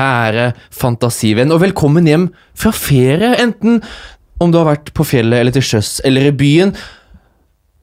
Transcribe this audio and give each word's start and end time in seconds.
kjære 0.00 0.52
fantasivenn, 0.72 1.52
og 1.52 1.62
velkommen 1.64 2.08
hjem 2.08 2.30
fra 2.56 2.72
ferie, 2.74 3.34
enten 3.42 3.80
om 4.40 4.52
du 4.52 4.60
har 4.60 4.70
vært 4.70 4.94
på 4.96 5.04
fjellet 5.04 5.42
eller 5.42 5.54
til 5.54 5.66
sjøs 5.66 6.00
eller 6.08 6.30
i 6.30 6.36
byen. 6.36 6.72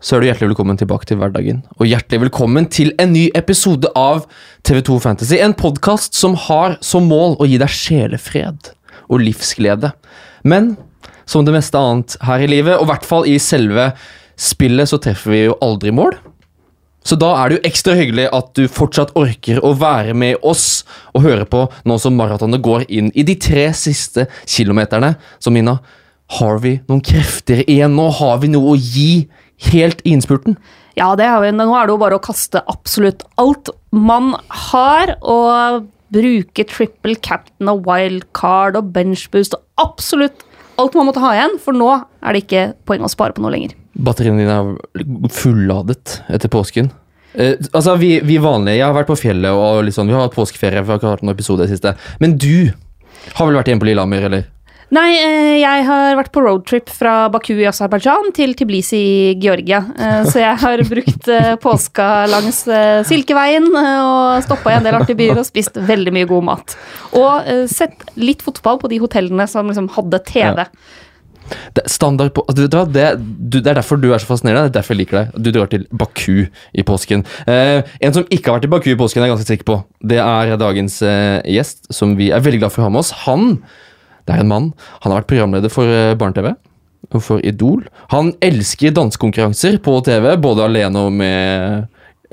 Så 0.01 0.15
er 0.15 0.21
du 0.21 0.27
hjertelig 0.29 0.51
velkommen 0.51 0.77
tilbake 0.77 1.07
til 1.09 1.17
hverdagen, 1.21 1.63
og 1.77 1.89
hjertelig 1.89 2.27
velkommen 2.27 2.67
til 2.73 2.93
en 3.01 3.13
ny 3.13 3.27
episode 3.37 3.89
av 3.97 4.25
TV2 4.67 4.99
Fantasy. 5.01 5.39
En 5.41 5.57
podkast 5.57 6.17
som 6.17 6.37
har 6.47 6.77
som 6.85 7.09
mål 7.09 7.37
å 7.41 7.49
gi 7.49 7.57
deg 7.61 7.73
sjelefred 7.73 8.71
og 9.07 9.23
livsglede. 9.23 9.93
Men 10.45 10.75
som 11.27 11.45
det 11.45 11.55
meste 11.55 11.81
annet 11.81 12.17
her 12.23 12.45
i 12.45 12.49
livet, 12.49 12.77
og 12.77 12.87
i 12.87 12.91
hvert 12.93 13.09
fall 13.09 13.27
i 13.29 13.37
selve 13.41 13.91
spillet, 14.37 14.89
så 14.89 15.01
treffer 15.01 15.33
vi 15.33 15.43
jo 15.47 15.57
aldri 15.65 15.93
mål. 15.95 16.13
Så 17.07 17.15
da 17.19 17.29
er 17.39 17.49
det 17.49 17.57
jo 17.57 17.67
ekstra 17.69 17.95
hyggelig 17.95 18.25
at 18.35 18.49
du 18.59 18.65
fortsatt 18.71 19.13
orker 19.19 19.61
å 19.63 19.71
være 19.79 20.15
med 20.17 20.41
oss 20.43 20.83
og 21.15 21.23
høre 21.23 21.45
på 21.47 21.63
nå 21.87 21.95
som 22.03 22.17
maratonet 22.19 22.63
går 22.63 22.83
inn 22.91 23.13
i 23.15 23.23
de 23.27 23.37
tre 23.39 23.69
siste 23.77 24.27
kilometerne. 24.43 25.13
Så 25.39 25.53
Mina, 25.55 25.77
har 26.39 26.59
vi 26.63 26.77
noen 26.89 27.03
krefter 27.05 27.63
igjen 27.63 27.95
nå? 27.95 28.09
Har 28.19 28.41
vi 28.43 28.51
noe 28.51 28.73
å 28.73 28.79
gi 28.79 29.27
helt 29.71 30.03
i 30.03 30.17
innspurten? 30.17 30.57
Ja, 30.97 31.13
det 31.15 31.29
har 31.29 31.43
vi. 31.45 31.53
Nå 31.55 31.69
er 31.77 31.87
det 31.87 31.95
jo 31.95 32.01
bare 32.01 32.17
å 32.17 32.23
kaste 32.23 32.63
absolutt 32.67 33.23
alt 33.39 33.71
man 33.95 34.33
har, 34.67 35.15
og 35.21 35.87
bruke 36.13 36.63
triple 36.67 37.15
captain 37.23 37.71
og 37.71 37.87
wildcard 37.87 38.77
og 38.79 38.91
benchboost 38.95 39.55
og 39.57 39.63
absolutt 39.83 40.43
alt 40.81 40.95
man 40.97 41.09
måtte 41.09 41.23
ha 41.23 41.33
igjen, 41.35 41.57
for 41.61 41.75
nå 41.77 41.89
er 41.95 42.35
det 42.35 42.43
ikke 42.45 42.63
poeng 42.87 43.05
å 43.05 43.11
spare 43.11 43.35
på 43.35 43.43
noe 43.43 43.53
lenger. 43.53 43.75
Batteriene 43.97 44.43
dine 44.43 44.57
er 44.57 45.29
fulladet 45.33 46.19
etter 46.33 46.51
påsken. 46.53 46.91
Eh, 47.37 47.55
altså, 47.71 47.95
vi, 48.01 48.17
vi 48.25 48.39
vanlige, 48.41 48.79
Jeg 48.79 48.85
har 48.87 48.95
vært 48.97 49.09
på 49.11 49.19
fjellet 49.19 49.53
og 49.53 49.83
liksom, 49.85 50.09
vi 50.09 50.15
har 50.15 50.25
hatt 50.25 50.37
påskeferie. 50.37 50.81
For 50.81 50.93
jeg 50.93 50.95
har 50.95 51.01
ikke 51.01 51.15
hatt 51.15 51.25
noen 51.25 51.35
episode 51.35 51.67
i 51.67 51.71
siste. 51.71 51.93
Men 52.23 52.37
du 52.41 52.71
har 53.37 53.49
vel 53.49 53.57
vært 53.59 53.69
hjemme 53.71 53.83
på 53.83 53.89
Lillehammer, 53.89 54.29
eller? 54.29 54.47
Nei, 54.95 55.17
eh, 55.19 55.53
jeg 55.59 55.83
har 55.83 56.13
vært 56.15 56.29
på 56.31 56.41
roadtrip 56.45 56.91
fra 56.95 57.25
Baku 57.31 57.57
i 57.57 57.65
Aserbajdsjan 57.67 58.29
til 58.35 58.53
Tiblisi 58.55 58.99
i 58.99 59.33
Georgia. 59.43 59.81
Eh, 59.99 60.21
så 60.29 60.39
jeg 60.39 60.61
har 60.61 60.83
brukt 60.87 61.27
eh, 61.27 61.55
påska 61.59 62.05
langs 62.31 62.61
Silkeveien 63.09 63.67
og 63.67 64.45
stoppa 64.45 64.71
i 64.71 64.77
en 64.77 64.87
del 64.87 64.95
artige 64.95 65.19
byer 65.19 65.41
og 65.41 65.47
spist 65.49 65.75
veldig 65.89 66.13
mye 66.15 66.29
god 66.29 66.47
mat. 66.51 66.77
Og 67.19 67.51
sett 67.71 67.99
litt 68.15 68.45
fotball 68.45 68.79
på 68.79 68.91
de 68.93 69.01
hotellene 69.03 69.49
som 69.51 69.67
liksom 69.67 69.91
hadde 69.97 70.23
TV. 70.29 70.63
Det, 71.47 71.83
er 71.83 71.91
standard 71.91 72.33
på, 72.35 72.43
altså, 72.47 72.67
det, 72.91 73.05
du, 73.19 73.59
det 73.59 73.71
er 73.71 73.79
derfor 73.79 73.99
du 73.99 74.09
er 74.11 74.21
så 74.21 74.29
fascinerende. 74.29 74.67
Det 74.67 74.75
er 74.75 74.79
derfor 74.79 74.95
jeg 74.95 75.01
liker 75.03 75.19
deg. 75.19 75.35
Du 75.35 75.51
drar 75.55 75.71
til 75.71 75.83
Baku 75.91 76.47
i 76.47 76.85
påsken. 76.87 77.25
Eh, 77.47 77.81
en 78.03 78.15
som 78.15 78.27
ikke 78.27 78.51
har 78.51 78.59
vært 78.59 78.69
i 78.69 78.71
Baku 78.75 78.89
i 78.93 78.99
påsken, 78.99 79.23
er 79.23 79.29
jeg 79.29 79.35
ganske 79.35 79.51
sikker 79.51 79.67
på. 79.67 79.81
Det 80.13 80.19
er 80.23 80.55
dagens 80.59 81.01
eh, 81.05 81.39
gjest, 81.57 81.87
som 81.93 82.15
vi 82.19 82.31
er 82.31 82.43
veldig 82.43 82.63
glad 82.63 82.75
for 82.75 82.83
å 82.83 82.89
ha 82.89 82.95
med 82.95 83.03
oss. 83.03 83.13
Han 83.25 83.51
det 84.27 84.35
er 84.35 84.43
en 84.43 84.51
mann. 84.51 84.71
Han 85.03 85.11
har 85.11 85.21
vært 85.21 85.29
programleder 85.31 85.71
for 85.71 85.91
eh, 85.91 86.15
Barne-TV. 86.19 86.51
For 87.23 87.39
Idol. 87.47 87.85
Han 88.11 88.33
elsker 88.43 88.91
dansekonkurranser 88.95 89.79
på 89.83 89.93
TV, 90.03 90.33
både 90.43 90.65
alene 90.65 91.05
og 91.07 91.13
med 91.15 91.85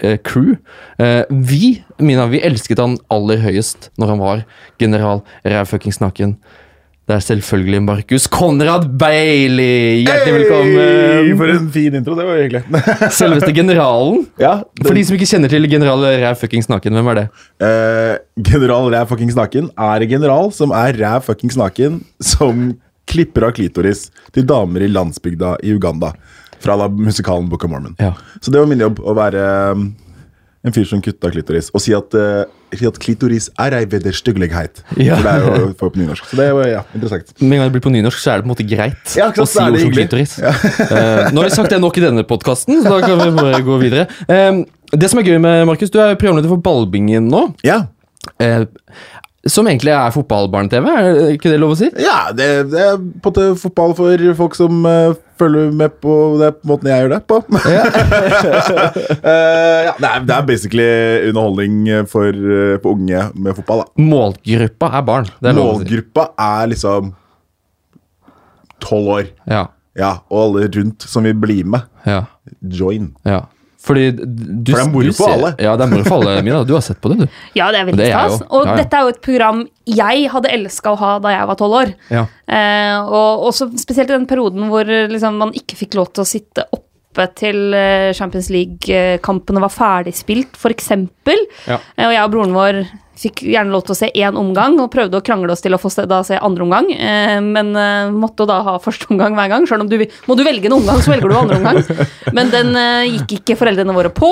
eh, 0.02 0.18
crew. 0.26 0.56
Eh, 0.98 1.22
vi, 1.30 1.76
Mina, 2.02 2.26
vi 2.32 2.42
elsket 2.42 2.82
han 2.82 2.98
aller 3.14 3.42
høyest 3.44 3.92
når 4.00 4.14
han 4.14 4.22
var 4.24 4.44
general 4.82 5.22
rævfuckings 5.46 6.02
naken. 6.02 6.34
Det 7.04 7.12
er 7.12 7.20
selvfølgelig 7.20 7.82
Markus 7.84 8.24
Konrad 8.32 8.86
Bailey! 8.98 10.06
Hjertelig 10.06 10.34
velkommen! 10.38 10.78
Hey, 10.78 11.34
for 11.36 11.50
en 11.52 11.66
fin 11.74 11.98
intro. 11.98 12.14
Det 12.16 12.24
var 12.24 12.38
hyggelig. 12.40 12.62
Selveste 13.18 13.52
generalen. 13.52 14.22
ja, 14.40 14.54
For 14.80 14.96
de 14.96 15.02
som 15.04 15.18
ikke 15.18 15.28
kjenner 15.28 15.52
til 15.52 15.68
general 15.68 16.06
ræv 16.22 16.38
fuckings 16.40 16.70
naken, 16.72 16.96
hvem 16.96 17.10
er 17.12 17.18
det? 17.20 17.24
eh, 17.60 18.14
General 18.48 18.88
ræv 18.94 19.10
fuckings 19.12 19.36
naken 19.36 19.68
er 19.76 20.06
en 20.06 20.12
general 20.14 20.48
som 20.56 20.72
er 20.72 20.96
ræv 21.02 21.26
fuckings 21.28 21.60
naken, 21.60 22.00
som 22.24 22.70
klipper 23.12 23.50
av 23.50 23.52
klitoris 23.58 24.06
til 24.32 24.48
damer 24.48 24.86
i 24.86 24.88
landsbygda 24.88 25.58
i 25.60 25.74
Uganda. 25.76 26.14
Fra 26.64 26.78
da 26.80 26.88
musikalen 26.88 27.50
Book 27.52 27.66
of 27.68 27.74
Mormon. 27.74 27.98
Ja. 28.00 28.14
Så 28.40 28.48
det 28.48 28.62
var 28.64 28.70
min 28.72 28.80
jobb 28.80 29.04
å 29.04 29.12
være 29.20 29.44
en 30.64 30.74
fyr 30.74 30.86
som 30.88 31.00
kutta 31.04 31.30
klitoris. 31.32 31.70
Og 31.76 31.82
si 31.84 31.92
at, 31.96 32.16
uh, 32.16 32.44
si 32.74 32.86
at 32.88 32.98
klitoris 33.00 33.50
er 33.60 33.76
ei 33.78 33.84
vederstyggelighet. 33.90 34.80
Ja. 34.96 35.18
For 35.18 35.26
det 35.26 35.34
er 35.34 35.44
jo 35.44 35.72
for 35.80 35.92
på 35.92 36.00
nynorsk. 36.00 36.30
Så 36.30 36.38
det 36.40 36.48
var 36.56 36.70
ja, 36.70 36.84
interessant. 36.96 37.34
Med 37.42 37.58
en 37.58 37.62
gang 37.62 37.68
det 37.68 37.76
blir 37.76 37.84
på 37.84 37.92
nynorsk, 37.94 38.22
så 38.22 38.32
er 38.32 38.40
det 38.40 38.46
på 38.46 38.50
en 38.50 38.54
måte 38.54 38.68
greit 38.68 39.18
Ja, 39.18 39.28
å 39.28 39.48
si 39.48 39.60
er 39.60 39.74
ord 39.74 39.82
som 39.82 39.92
klitoris. 39.94 40.38
klitoris. 40.38 40.80
uh, 40.88 41.32
nå 41.34 41.42
har 41.42 41.50
vi 41.50 41.56
sagt 41.58 41.74
det 41.74 41.80
nok 41.84 42.00
i 42.00 42.06
denne 42.06 42.24
podkasten, 42.28 42.80
så 42.84 42.96
da 42.96 43.02
kan 43.04 43.20
vi 43.20 43.30
bare 43.36 43.60
gå 43.66 43.80
videre. 43.82 44.08
Uh, 44.30 44.64
det 44.94 45.10
som 45.10 45.20
er 45.20 45.28
gøy 45.28 45.40
med 45.42 45.64
Markus, 45.68 45.92
du 45.92 45.98
er 46.00 46.16
programleder 46.16 46.52
for 46.52 46.62
Ballbingen 46.64 47.28
nå. 47.32 47.48
Ja, 47.66 47.84
eh, 48.38 48.64
som 49.50 49.66
egentlig 49.68 49.92
er 49.92 50.12
fotballbarne-TV, 50.14 50.86
er 50.88 51.18
ikke 51.34 51.50
det 51.52 51.58
lov 51.60 51.74
å 51.74 51.78
si? 51.78 51.90
ja 52.00 52.30
det, 52.36 52.48
det 52.72 52.80
er 52.80 52.94
på 52.96 53.02
en 53.02 53.24
måte 53.28 53.46
fotball 53.60 53.92
for 53.98 54.24
folk 54.38 54.56
som 54.56 54.86
uh, 54.88 55.12
følger 55.40 55.72
med 55.76 55.96
på 56.00 56.14
det 56.40 56.50
på 56.60 56.70
måten 56.70 56.90
jeg 56.90 57.04
gjør 57.04 57.14
det 57.16 57.20
på. 57.30 57.40
Eh, 59.24 59.80
ja, 59.86 59.92
det, 59.98 60.08
er, 60.08 60.24
det 60.26 60.34
er 60.34 60.46
basically 60.46 60.86
underholdning 61.28 62.06
for, 62.10 62.28
uh, 62.28 62.76
på 62.82 62.92
unge 62.94 63.22
med 63.34 63.56
fotball. 63.56 63.82
Da. 63.84 64.04
Målgruppa 64.04 64.90
er 64.98 65.04
barn. 65.06 65.28
Det 65.40 65.50
er 65.50 65.58
å 65.58 65.64
si. 65.64 65.64
Målgruppa 65.64 66.26
er 66.44 66.70
liksom 66.72 67.12
tolv 68.84 69.12
år. 69.18 69.32
Ja, 69.50 69.66
Ja, 69.94 70.12
og 70.26 70.40
alle 70.40 70.68
rundt 70.74 71.04
som 71.06 71.22
vil 71.26 71.36
bli 71.38 71.60
med. 71.62 71.86
ja, 72.06 72.24
Join. 72.60 73.12
ja. 73.24 73.44
Fordi 73.84 74.04
du, 74.16 74.22
For 74.24 74.64
det 74.64 74.78
er 74.80 74.88
moro 74.92 75.10
du 75.10 75.16
for 75.16 75.32
alle. 75.34 75.50
Ja, 75.60 75.74
det 75.76 75.84
er 75.84 75.90
moro 75.92 76.04
for 76.08 76.22
alle, 76.22 76.38
Mina. 76.46 76.62
Du 76.64 76.72
har 76.72 76.84
sett 76.86 77.00
på 77.04 77.10
det, 77.12 77.26
du. 77.26 77.40
Ja, 77.58 77.66
det 77.74 77.82
er 77.82 77.88
veldig 77.90 78.06
stas. 78.08 78.38
Og 78.48 78.64
Ja, 78.64 78.70
ja. 78.70 78.76
dette 78.80 78.96
er 78.96 79.04
jo 79.04 79.12
et 79.12 79.20
program 79.26 79.60
jeg 79.84 80.30
hadde 80.32 80.52
elska 80.56 80.94
å 80.94 80.98
ha 81.02 81.10
da 81.20 81.34
jeg 81.34 81.50
var 81.50 81.58
tolv 81.60 81.76
år. 81.82 81.92
Ja. 82.14 82.24
Eh, 82.48 82.96
og 83.04 83.44
også 83.50 83.68
spesielt 83.80 84.08
i 84.08 84.16
den 84.16 84.24
perioden 84.30 84.70
hvor 84.72 84.88
liksom, 84.88 85.36
man 85.42 85.52
ikke 85.52 85.76
fikk 85.84 85.98
lov 86.00 86.08
til 86.16 86.24
å 86.24 86.28
sitte 86.28 86.64
oppe 86.72 87.28
til 87.38 87.74
eh, 87.76 88.08
Champions 88.16 88.48
League-kampene 88.50 89.60
var 89.62 89.70
ferdigspilt, 89.70 90.56
f.eks. 90.58 90.88
Ja. 91.68 91.76
Eh, 91.94 92.06
og 92.08 92.14
jeg 92.16 92.24
og 92.24 92.32
broren 92.32 92.56
vår 92.56 92.80
fikk 93.18 93.44
gjerne 93.46 93.72
lov 93.72 93.84
til 93.86 93.94
å 93.94 93.98
se 93.98 94.08
én 94.10 94.38
omgang, 94.38 94.76
og 94.82 94.90
prøvde 94.92 95.18
å 95.18 95.24
krangle 95.24 95.54
oss 95.54 95.62
til 95.64 95.76
å 95.76 95.80
få 95.80 95.90
se, 95.92 96.06
da 96.10 96.20
se 96.26 96.38
andre 96.38 96.66
omgang, 96.66 96.90
eh, 96.92 97.38
men 97.44 97.72
eh, 97.78 98.12
måtte 98.14 98.46
da 98.50 98.60
ha 98.66 98.76
første 98.82 99.08
omgang 99.12 99.36
hver 99.38 99.50
gang. 99.52 99.68
Selv 99.70 99.86
om 99.86 99.90
du 99.90 99.98
må 100.28 100.36
du 100.38 100.44
velge 100.46 100.70
en 100.70 100.78
omgang, 100.78 101.02
så 101.04 101.14
velger 101.14 101.30
du 101.30 101.38
andre 101.38 101.60
omgang. 101.60 101.82
Men 102.36 102.50
den 102.50 102.72
eh, 102.78 103.14
gikk 103.14 103.36
ikke 103.38 103.58
foreldrene 103.60 103.94
våre 103.94 104.10
på, 104.14 104.30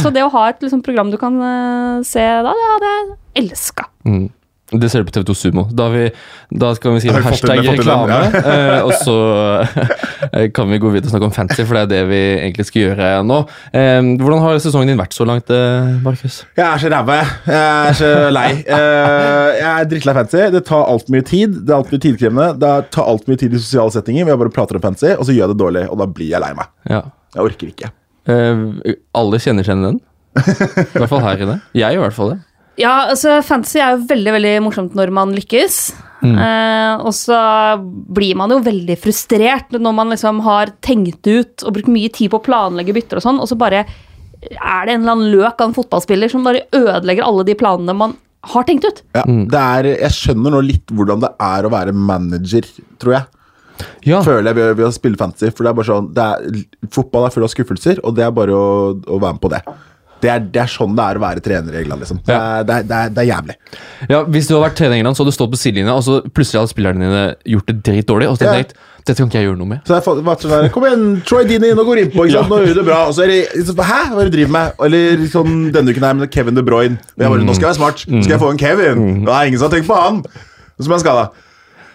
så 0.00 0.10
det 0.14 0.24
å 0.24 0.32
ha 0.34 0.48
et 0.50 0.64
liksom, 0.64 0.82
program 0.84 1.12
du 1.12 1.18
kan 1.20 1.36
eh, 1.38 2.00
se 2.06 2.24
da, 2.24 2.50
det 2.50 2.70
hadde 2.72 2.94
jeg 2.94 3.44
elska. 3.44 3.86
Mm. 4.08 4.26
Det 4.72 4.88
ser 4.88 5.02
du 5.02 5.10
på 5.10 5.12
TV2 5.12 5.34
Sumo. 5.36 5.62
Da, 5.76 5.90
vi, 5.92 6.06
da 6.48 6.70
skal 6.74 6.94
vi 6.94 7.02
skrive 7.02 7.20
Har 7.20 7.24
vi 7.26 7.36
fått 7.36 7.44
inn 7.44 7.50
hashtag 7.50 7.58
det, 7.60 7.64
fått 7.68 7.74
inn 7.74 7.82
reklame, 7.82 8.20
den, 8.32 8.46
eh, 8.48 8.86
og 8.86 8.92
så 8.96 9.16
eh, 10.30 10.46
kan 10.56 10.70
vi 10.72 10.78
gå 10.80 10.92
videre 10.94 11.10
og 11.10 11.12
snakke 11.12 11.28
om 11.28 11.34
fancy, 11.36 11.66
for 11.68 11.76
det 11.76 11.82
er 11.84 11.90
det 11.90 11.98
vi 12.08 12.20
egentlig 12.38 12.66
skal 12.70 12.86
gjøre 12.86 13.10
nå. 13.28 13.40
Hvordan 13.74 14.40
har 14.46 14.62
sesongen 14.64 14.94
din 14.94 15.02
vært 15.02 15.16
så 15.16 15.26
langt, 15.28 15.52
eh, 15.52 15.90
Markus? 16.04 16.40
Jeg 16.56 16.64
er 16.64 16.80
så 16.80 16.92
ræva, 16.94 17.18
jeg. 17.20 17.34
Jeg 17.50 17.90
er 17.90 17.98
så 17.98 18.12
lei. 18.32 18.46
Jeg 18.64 19.68
er 19.74 19.90
drittlei 19.92 20.16
fancy. 20.16 20.40
Det 20.56 20.64
tar 20.70 20.88
altfor 20.94 21.16
mye 21.18 21.28
tid. 21.28 21.60
Det 21.60 21.74
er 21.74 21.76
altfor 21.82 21.98
mye 21.98 22.06
tidkrevende. 22.06 22.48
Det 22.64 22.72
tar 22.96 23.12
altfor 23.12 23.34
mye 23.34 23.42
tid 23.44 23.58
i 23.58 23.60
sosiale 23.60 23.94
settinger. 23.98 24.30
Vi 24.30 24.38
bare 24.46 24.54
prater 24.56 24.80
om 24.80 24.86
fancy, 24.86 25.12
og 25.12 25.28
så 25.28 25.36
gjør 25.36 25.44
jeg 25.44 25.52
det 25.52 25.60
dårlig, 25.60 25.84
og 25.92 26.00
da 26.00 26.08
blir 26.08 26.32
jeg 26.32 26.40
lei 26.42 26.50
meg. 26.56 26.72
Ja. 26.88 27.04
Jeg 27.36 27.50
orker 27.50 27.68
ikke. 27.74 27.92
Alle 28.32 29.44
kjenner 29.44 29.66
seg 29.66 29.76
igjen 29.76 29.84
i 29.84 29.92
den. 29.92 30.02
I 30.34 30.98
hvert 30.98 31.12
fall 31.12 31.22
her 31.28 31.46
inne. 31.46 31.60
Jeg 31.76 31.94
gjør 31.94 32.00
i 32.00 32.06
hvert 32.08 32.16
fall 32.16 32.32
det. 32.32 32.40
Ja, 32.80 33.10
altså 33.12 33.38
fantasy 33.46 33.78
er 33.78 33.94
jo 33.94 34.08
veldig 34.10 34.34
veldig 34.34 34.54
morsomt 34.64 34.96
når 34.98 35.12
man 35.14 35.34
lykkes. 35.36 35.78
Eh, 36.24 37.04
og 37.04 37.12
så 37.12 37.36
blir 38.16 38.38
man 38.38 38.52
jo 38.54 38.62
veldig 38.64 38.96
frustrert 38.96 39.74
når 39.76 39.94
man 39.96 40.14
liksom 40.14 40.40
har 40.46 40.72
tenkt 40.84 41.26
ut 41.28 41.64
og 41.66 41.76
brukt 41.76 41.90
mye 41.92 42.12
tid 42.14 42.32
på 42.32 42.40
å 42.40 42.44
planlegge 42.46 42.96
bytter 42.96 43.20
og 43.20 43.26
sånn, 43.26 43.40
og 43.42 43.50
så 43.50 43.58
bare 43.60 43.84
er 43.84 44.86
det 44.86 44.94
en 44.94 45.04
eller 45.04 45.14
annen 45.14 45.32
løk 45.32 45.60
av 45.60 45.70
en 45.70 45.76
fotballspiller 45.76 46.32
som 46.32 46.44
bare 46.46 46.64
ødelegger 46.76 47.24
alle 47.26 47.44
de 47.48 47.56
planene 47.60 47.96
man 47.96 48.16
har 48.54 48.66
tenkt 48.68 48.84
ut. 48.88 49.00
Ja, 49.16 49.24
det 49.24 49.60
er, 49.60 49.88
jeg 50.04 50.16
skjønner 50.16 50.52
nå 50.52 50.60
litt 50.66 50.92
hvordan 50.92 51.22
det 51.24 51.32
er 51.44 51.64
å 51.64 51.72
være 51.72 51.94
manager, 51.96 52.68
tror 53.00 53.18
jeg. 53.18 53.30
Ja. 54.06 54.20
Føler 54.24 54.50
jeg 54.50 54.58
ved, 54.58 54.74
ved 54.78 54.86
å 54.86 54.92
spille 54.94 55.18
fantasy. 55.18 55.48
For 55.50 55.64
det 55.64 55.72
er 55.72 55.78
bare 55.80 55.88
sånn 55.88 56.10
det 56.14 56.24
er, 56.24 56.60
Fotball 56.94 57.26
er 57.26 57.34
full 57.34 57.46
av 57.46 57.50
skuffelser, 57.52 58.02
og 58.04 58.14
det 58.18 58.26
er 58.26 58.36
bare 58.36 58.54
å, 58.54 58.68
å 58.94 59.18
være 59.18 59.38
med 59.38 59.42
på 59.44 59.52
det. 59.54 59.62
Det 60.24 60.30
er, 60.32 60.40
det 60.54 60.62
er 60.64 60.70
sånn 60.72 60.94
det 60.96 61.04
er 61.04 61.18
å 61.20 61.22
være 61.26 61.44
trener 61.44 61.76
i 61.76 61.82
England. 61.82 62.00
liksom. 62.04 62.22
Det 62.24 62.38
det 62.68 62.78
er, 62.78 62.88
det 62.88 62.96
er, 63.02 63.12
det 63.12 63.22
er 63.24 63.28
jævlig. 63.28 63.56
Ja, 64.08 64.22
Hvis 64.24 64.48
du 64.48 64.54
hadde 64.56 64.64
vært 64.70 64.78
trener 64.80 64.96
i 64.96 65.02
England, 65.02 65.18
så 65.18 65.24
hadde 65.24 65.34
du 65.34 65.36
stått 65.36 65.52
på 65.52 65.60
sidelinja, 65.60 65.94
og 65.98 66.04
så 66.06 66.18
plutselig 66.32 66.62
hadde 66.62 66.72
spillerne 66.72 67.04
dine 67.04 67.22
gjort 67.54 67.68
det 67.70 67.76
dritdårlig. 67.84 68.28
Og 68.32 68.38
så 68.38 68.46
hadde 68.48 68.56
Ja. 68.56 68.64
tenkt 68.64 68.74
dette 69.04 69.20
kan 69.20 69.28
ikke 69.28 69.36
jeg 69.36 69.46
gjøre 69.50 69.58
noe 69.60 69.68
med. 69.68 69.80
Så 69.84 69.98
jeg 70.00 70.48
der, 70.48 70.68
Kom 70.72 70.84
igjen, 70.88 71.02
Troy 71.28 71.44
Dini, 71.44 71.74
nå 71.76 71.84
går 71.84 71.98
innpå. 72.06 72.24
ikke 72.24 72.38
sant? 72.40 72.48
Nå 72.48 72.56
gjør 72.64 72.72
du 72.72 72.80
det 72.80 72.84
bra. 72.86 73.00
Og 73.06 73.12
så 73.12 73.24
er 73.24 73.26
det 73.28 73.40
liksom, 73.52 73.76
Hæ, 73.84 73.98
hva 74.14 74.20
er 74.20 74.24
det 74.24 74.32
du 74.32 74.36
driver 74.38 74.52
med? 74.54 74.72
Eller 74.80 75.26
sånn 75.28 75.72
denne 75.74 75.92
uken 75.92 76.06
her 76.08 76.14
med 76.14 76.30
Kevin 76.32 76.54
De 76.56 76.62
Bruyne. 76.64 76.96
Og 76.96 77.20
jeg 77.20 77.28
bare, 77.34 77.44
Nå 77.44 77.52
skal 77.52 77.68
jeg 77.68 77.74
være 77.74 77.80
smart. 77.82 78.06
Nå 78.08 78.22
skal 78.24 78.38
jeg 78.38 78.40
få 78.40 78.50
en 78.54 78.58
Kevin. 78.64 79.24
Det 79.26 79.34
er 79.34 79.50
ingen 79.50 79.58
som 79.60 79.68
har 79.68 79.76
tenkt 79.76 79.88
på 79.92 79.98
han. 80.00 80.22
Og 80.24 80.80
så 80.80 80.88
ble 80.88 80.96
han 80.96 81.04
skada. 81.04 81.26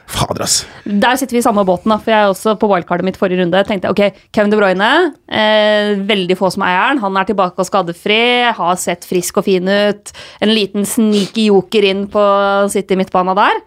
Fader, 0.09 0.41
ass. 0.43 0.63
Der 0.89 1.15
sitter 1.19 1.35
vi 1.37 1.41
i 1.43 1.45
samme 1.45 1.61
båten, 1.67 1.91
da, 1.93 1.99
for 2.01 2.09
jeg 2.11 2.19
er 2.25 2.31
også 2.31 2.55
på 2.59 2.67
wildcardet 2.71 3.05
mitt 3.05 3.17
forrige 3.21 3.43
runde 3.43 3.59
tenkte 3.67 3.87
jeg, 3.91 3.93
ok, 3.93 4.21
Kevin 4.33 4.49
De 4.53 4.57
Bruyne, 4.57 4.87
eh, 5.29 5.91
veldig 6.09 6.37
få 6.39 6.49
som 6.55 6.63
eieren. 6.65 6.97
han. 6.97 7.13
Han 7.13 7.17
er 7.21 7.27
tilbake 7.29 7.61
og 7.61 7.67
skadefri, 7.69 8.19
har 8.57 8.75
sett 8.81 9.05
frisk 9.05 9.37
og 9.37 9.45
fin 9.45 9.69
ut. 9.69 10.11
En 10.41 10.49
liten 10.49 10.85
sneaky 10.89 11.45
joker 11.51 11.85
inn 11.91 12.07
på 12.09 12.23
City 12.73 12.97
midtbana 12.97 13.35
der. 13.37 13.61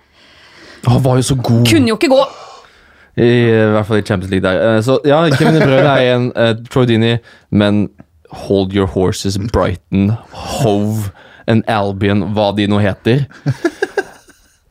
Han 0.89 1.03
var 1.05 1.21
jo 1.21 1.23
så 1.31 1.37
god. 1.39 1.63
Kunne 1.71 1.89
jo 1.93 1.97
ikke 2.01 2.11
gå! 2.11 2.23
I, 3.13 3.27
I 3.29 3.73
hvert 3.77 3.87
fall 3.87 4.01
i 4.01 4.07
Champions 4.09 4.31
League 4.33 4.47
der. 4.49 4.77
Eh, 4.77 4.81
Så 4.83 4.99
ja, 5.07 5.23
Kevin 5.37 5.55
De 5.61 5.67
Bruyne 5.67 5.95
er 6.01 6.15
en 6.17 6.31
uh, 6.35 6.55
Troy 6.73 6.87
Dini, 6.91 7.19
men 7.51 7.85
hold 8.33 8.73
your 8.75 8.87
horses, 8.89 9.39
Brighton, 9.53 10.15
Hove, 10.33 11.11
and 11.47 11.63
Albion, 11.69 12.23
hva 12.35 12.51
de 12.57 12.67
nå 12.67 12.79
heter. 12.83 13.27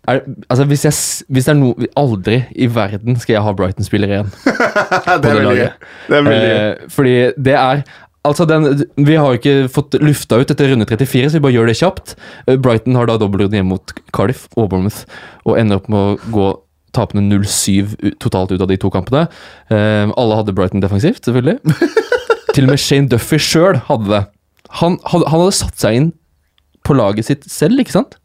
Er, 0.09 0.23
altså, 0.49 0.65
hvis, 0.65 0.83
jeg, 0.87 0.93
hvis 1.29 1.45
det 1.45 1.51
er 1.53 1.57
noe 1.59 1.87
Aldri 1.99 2.39
i 2.57 2.65
verden 2.73 3.19
skal 3.21 3.35
jeg 3.35 3.43
ha 3.45 3.51
Brighton-spiller 3.53 4.09
igjen. 4.09 4.31
Det 5.21 5.29
er 5.29 5.35
veldig 5.35 5.57
gøy. 5.59 5.67
Eh, 6.41 6.87
fordi 6.89 7.13
det 7.37 7.53
er 7.57 7.83
Altså 8.21 8.45
den, 8.45 8.83
Vi 9.01 9.15
har 9.17 9.33
jo 9.33 9.39
ikke 9.39 9.69
fått 9.73 9.95
lufta 9.97 10.37
ut 10.37 10.51
etter 10.53 10.69
runde 10.69 10.85
34, 10.85 11.31
så 11.31 11.39
vi 11.39 11.41
bare 11.41 11.55
gjør 11.55 11.71
det 11.71 11.77
kjapt. 11.79 12.11
Eh, 12.45 12.57
Brighton 12.61 12.97
har 12.97 13.09
da 13.09 13.15
dobbeltrunde 13.17 13.57
hjemme 13.57 13.73
mot 13.73 13.93
Cardiff 14.13 14.43
og 14.53 14.69
Bournemouth 14.69 15.07
og 15.41 15.57
ender 15.57 15.79
opp 15.81 15.87
med 15.89 15.97
å 16.01 16.33
gå 16.33 16.49
tapende 16.93 17.39
0-7 17.39 18.13
totalt 18.21 18.51
ut 18.53 18.61
av 18.61 18.69
de 18.69 18.77
to 18.77 18.91
kampene. 18.93 19.23
Eh, 19.73 20.11
alle 20.11 20.37
hadde 20.37 20.53
Brighton 20.53 20.83
defensivt, 20.83 21.23
selvfølgelig. 21.25 21.57
Til 22.53 22.67
og 22.67 22.73
med 22.73 22.83
Shane 22.83 23.09
Duffy 23.09 23.39
sjøl 23.41 23.79
hadde 23.87 24.11
det. 24.11 24.21
Han, 24.81 24.99
han 25.09 25.25
hadde 25.31 25.55
satt 25.57 25.81
seg 25.81 25.97
inn 25.97 26.11
på 26.85 26.93
laget 26.97 27.25
sitt 27.29 27.49
selv, 27.49 27.81
ikke 27.81 27.95
sant? 27.95 28.19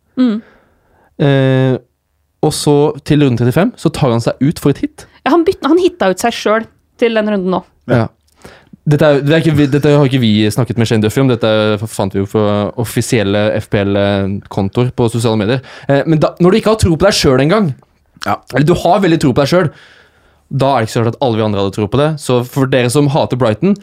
Eh, 1.23 1.77
og 2.47 2.53
så, 2.55 2.75
til 3.09 3.25
runde 3.25 3.41
35, 3.43 3.73
så 3.81 3.91
tar 3.97 4.13
han 4.13 4.21
seg 4.23 4.43
ut 4.45 4.61
for 4.63 4.71
et 4.75 4.83
hit. 4.85 5.07
Ja, 5.25 5.33
han, 5.33 5.43
bytte, 5.47 5.67
han 5.67 5.81
hitta 5.83 6.11
ut 6.13 6.23
seg 6.23 6.35
sjøl 6.37 6.67
til 7.01 7.17
den 7.19 7.31
runden 7.33 7.51
nå. 7.57 7.63
Ja. 7.91 8.07
Dette, 8.87 9.03
er, 9.09 9.23
det 9.27 9.33
er 9.35 9.41
ikke, 9.43 9.67
dette 9.73 9.91
har 9.97 10.07
ikke 10.07 10.21
vi 10.23 10.31
snakket 10.55 10.79
med 10.79 10.87
Shane 10.87 11.03
Duffy 11.03 11.19
om, 11.25 11.31
dette 11.33 11.49
fant 11.91 12.13
vi 12.15 12.21
jo 12.21 12.29
fra 12.31 12.69
offisielle 12.79 13.49
FPL-kontoer 13.65 14.93
på 14.95 15.09
sosiale 15.11 15.41
medier. 15.41 15.65
Eh, 15.91 16.05
men 16.07 16.21
da, 16.23 16.35
når 16.39 16.55
du 16.55 16.59
ikke 16.61 16.75
har 16.75 16.79
tro 16.85 16.95
på 16.95 17.09
deg 17.09 17.17
sjøl 17.19 17.43
engang, 17.43 17.73
Ja. 18.27 18.37
eller 18.55 18.67
du 18.69 18.75
har 18.79 19.01
veldig 19.03 19.19
tro 19.23 19.33
på 19.35 19.43
deg 19.43 19.51
sjøl, 19.51 19.73
da 20.55 20.71
er 20.77 20.85
det 20.85 20.89
ikke 20.89 20.95
så 20.95 21.03
rart 21.03 21.17
at 21.17 21.23
alle 21.27 21.41
vi 21.41 21.43
andre 21.49 21.65
hadde 21.65 21.75
tro 21.75 21.89
på 21.91 21.99
det. 21.99 22.11
Så 22.23 22.39
for 22.47 22.71
dere 22.71 22.91
som 22.95 23.09
hater 23.11 23.37
Brighton, 23.41 23.75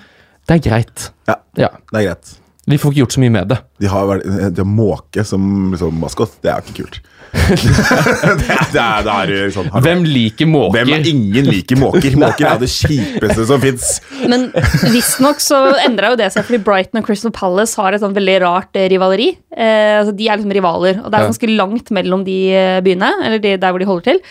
det 0.47 0.55
er 0.55 0.63
greit. 0.69 1.09
Ja, 1.27 1.35
Ja, 1.59 1.69
det 1.91 1.99
er 1.99 2.07
greit. 2.13 2.33
Vi 2.69 2.77
får 2.79 2.93
ikke 2.93 3.03
gjort 3.03 3.15
så 3.17 3.23
mye 3.23 3.33
med 3.33 3.49
det. 3.51 3.57
De 3.83 3.89
har, 3.91 4.21
de 4.23 4.61
har 4.61 4.69
måke 4.69 5.25
som 5.27 5.73
liksom, 5.73 5.97
maskot. 5.99 6.37
Det 6.43 6.51
er 6.53 6.63
ikke 6.63 6.83
kult. 6.83 7.01
det 7.33 8.45
er, 8.53 8.67
det 8.69 8.79
er, 8.79 9.01
det 9.03 9.37
er 9.41 9.51
sånn. 9.51 9.69
Hvem 9.83 10.03
liker 10.05 10.47
måker? 10.47 10.77
Hvem 10.77 10.91
er 10.95 11.07
ingen 11.09 11.49
liker 11.49 11.79
måker? 11.81 12.15
Måker 12.23 12.47
er 12.51 12.61
det 12.61 12.69
kjipeste 12.71 13.47
som 13.49 13.61
fins. 13.63 13.95
Men 14.29 14.47
visstnok 14.93 15.41
så 15.43 15.63
endra 15.81 16.13
jo 16.13 16.19
det 16.21 16.29
seg 16.35 16.45
fordi 16.47 16.61
Brighton 16.63 17.01
og 17.01 17.07
Crystal 17.07 17.33
Palace 17.35 17.79
har 17.81 17.95
et 17.95 18.03
sånn 18.03 18.15
veldig 18.15 18.37
rart 18.45 18.77
eh, 18.79 18.87
rivaleri. 18.93 19.31
Eh, 19.49 19.99
altså 19.99 20.13
de 20.15 20.29
er 20.29 20.39
liksom 20.39 20.53
rivaler, 20.55 21.01
og 21.01 21.09
det 21.09 21.19
er 21.19 21.31
ganske 21.31 21.53
langt 21.57 21.89
mellom 21.95 22.25
de 22.27 22.37
eh, 22.53 22.81
byene, 22.85 23.09
eller 23.25 23.41
de, 23.43 23.57
der 23.59 23.73
hvor 23.73 23.81
de 23.81 23.89
holder 23.89 24.11
til. 24.13 24.21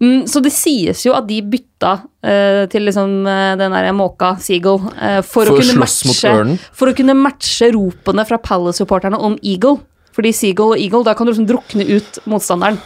Mm, 0.00 0.24
så 0.30 0.40
det 0.40 0.52
sies 0.56 1.02
jo 1.04 1.12
at 1.12 1.26
de 1.28 1.42
bytta 1.44 1.92
uh, 2.00 2.62
til 2.72 2.86
liksom 2.88 3.18
eh, 3.28 3.52
den 3.60 3.74
der 3.74 3.90
måka 3.92 4.32
Seagull 4.40 4.80
uh, 4.80 5.20
for, 5.20 5.44
For 5.44 5.52
å 5.52 5.58
kunne 5.60 5.76
matche? 5.82 6.32
For 6.72 6.88
å 6.88 6.94
kunne 6.96 7.16
matche 7.18 7.68
ropene 7.76 8.24
fra 8.28 8.40
Palace-supporterne 8.40 9.20
om 9.20 9.36
Eagle. 9.44 9.76
Fordi 10.16 10.32
Seagull 10.34 10.72
og 10.74 10.80
Eagle, 10.80 11.04
da 11.06 11.12
kan 11.16 11.28
du 11.28 11.34
liksom 11.34 11.48
drukne 11.50 11.84
ut 11.84 12.20
motstanderen. 12.28 12.80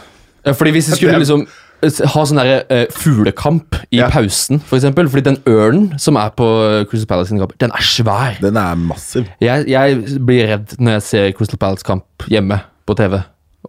Ja, 0.45 0.53
fordi 0.53 0.75
hvis 0.75 0.91
de 0.91 0.99
skulle 0.99 1.21
liksom 1.23 1.45
ha 1.85 2.23
sånn 2.25 2.39
derre 2.39 2.59
eh, 2.71 2.85
fuglekamp 2.93 3.77
i 3.93 3.99
Ja. 3.99 4.09
pausen, 4.11 4.59
for 4.59 4.77
eksempel, 4.77 5.07
fordi 5.11 5.25
den 5.29 5.39
ørnen 5.49 5.99
som 6.01 6.19
er 6.19 6.31
på 6.35 6.47
Crystal 6.89 7.09
Palace 7.09 7.31
sin 7.31 7.39
kamp, 7.41 7.55
den 7.61 7.73
er 7.75 7.83
svær. 7.83 8.39
Den 8.43 8.59
er 8.59 8.75
massiv. 8.79 9.29
Jeg, 9.43 9.67
jeg 9.71 10.19
blir 10.25 10.51
redd 10.51 10.75
når 10.79 10.99
jeg 10.99 11.07
ser 11.07 11.31
Crystal 11.37 11.61
Palace-kamp 11.61 12.27
hjemme 12.31 12.59
på 12.85 12.97
TV, 12.99 13.19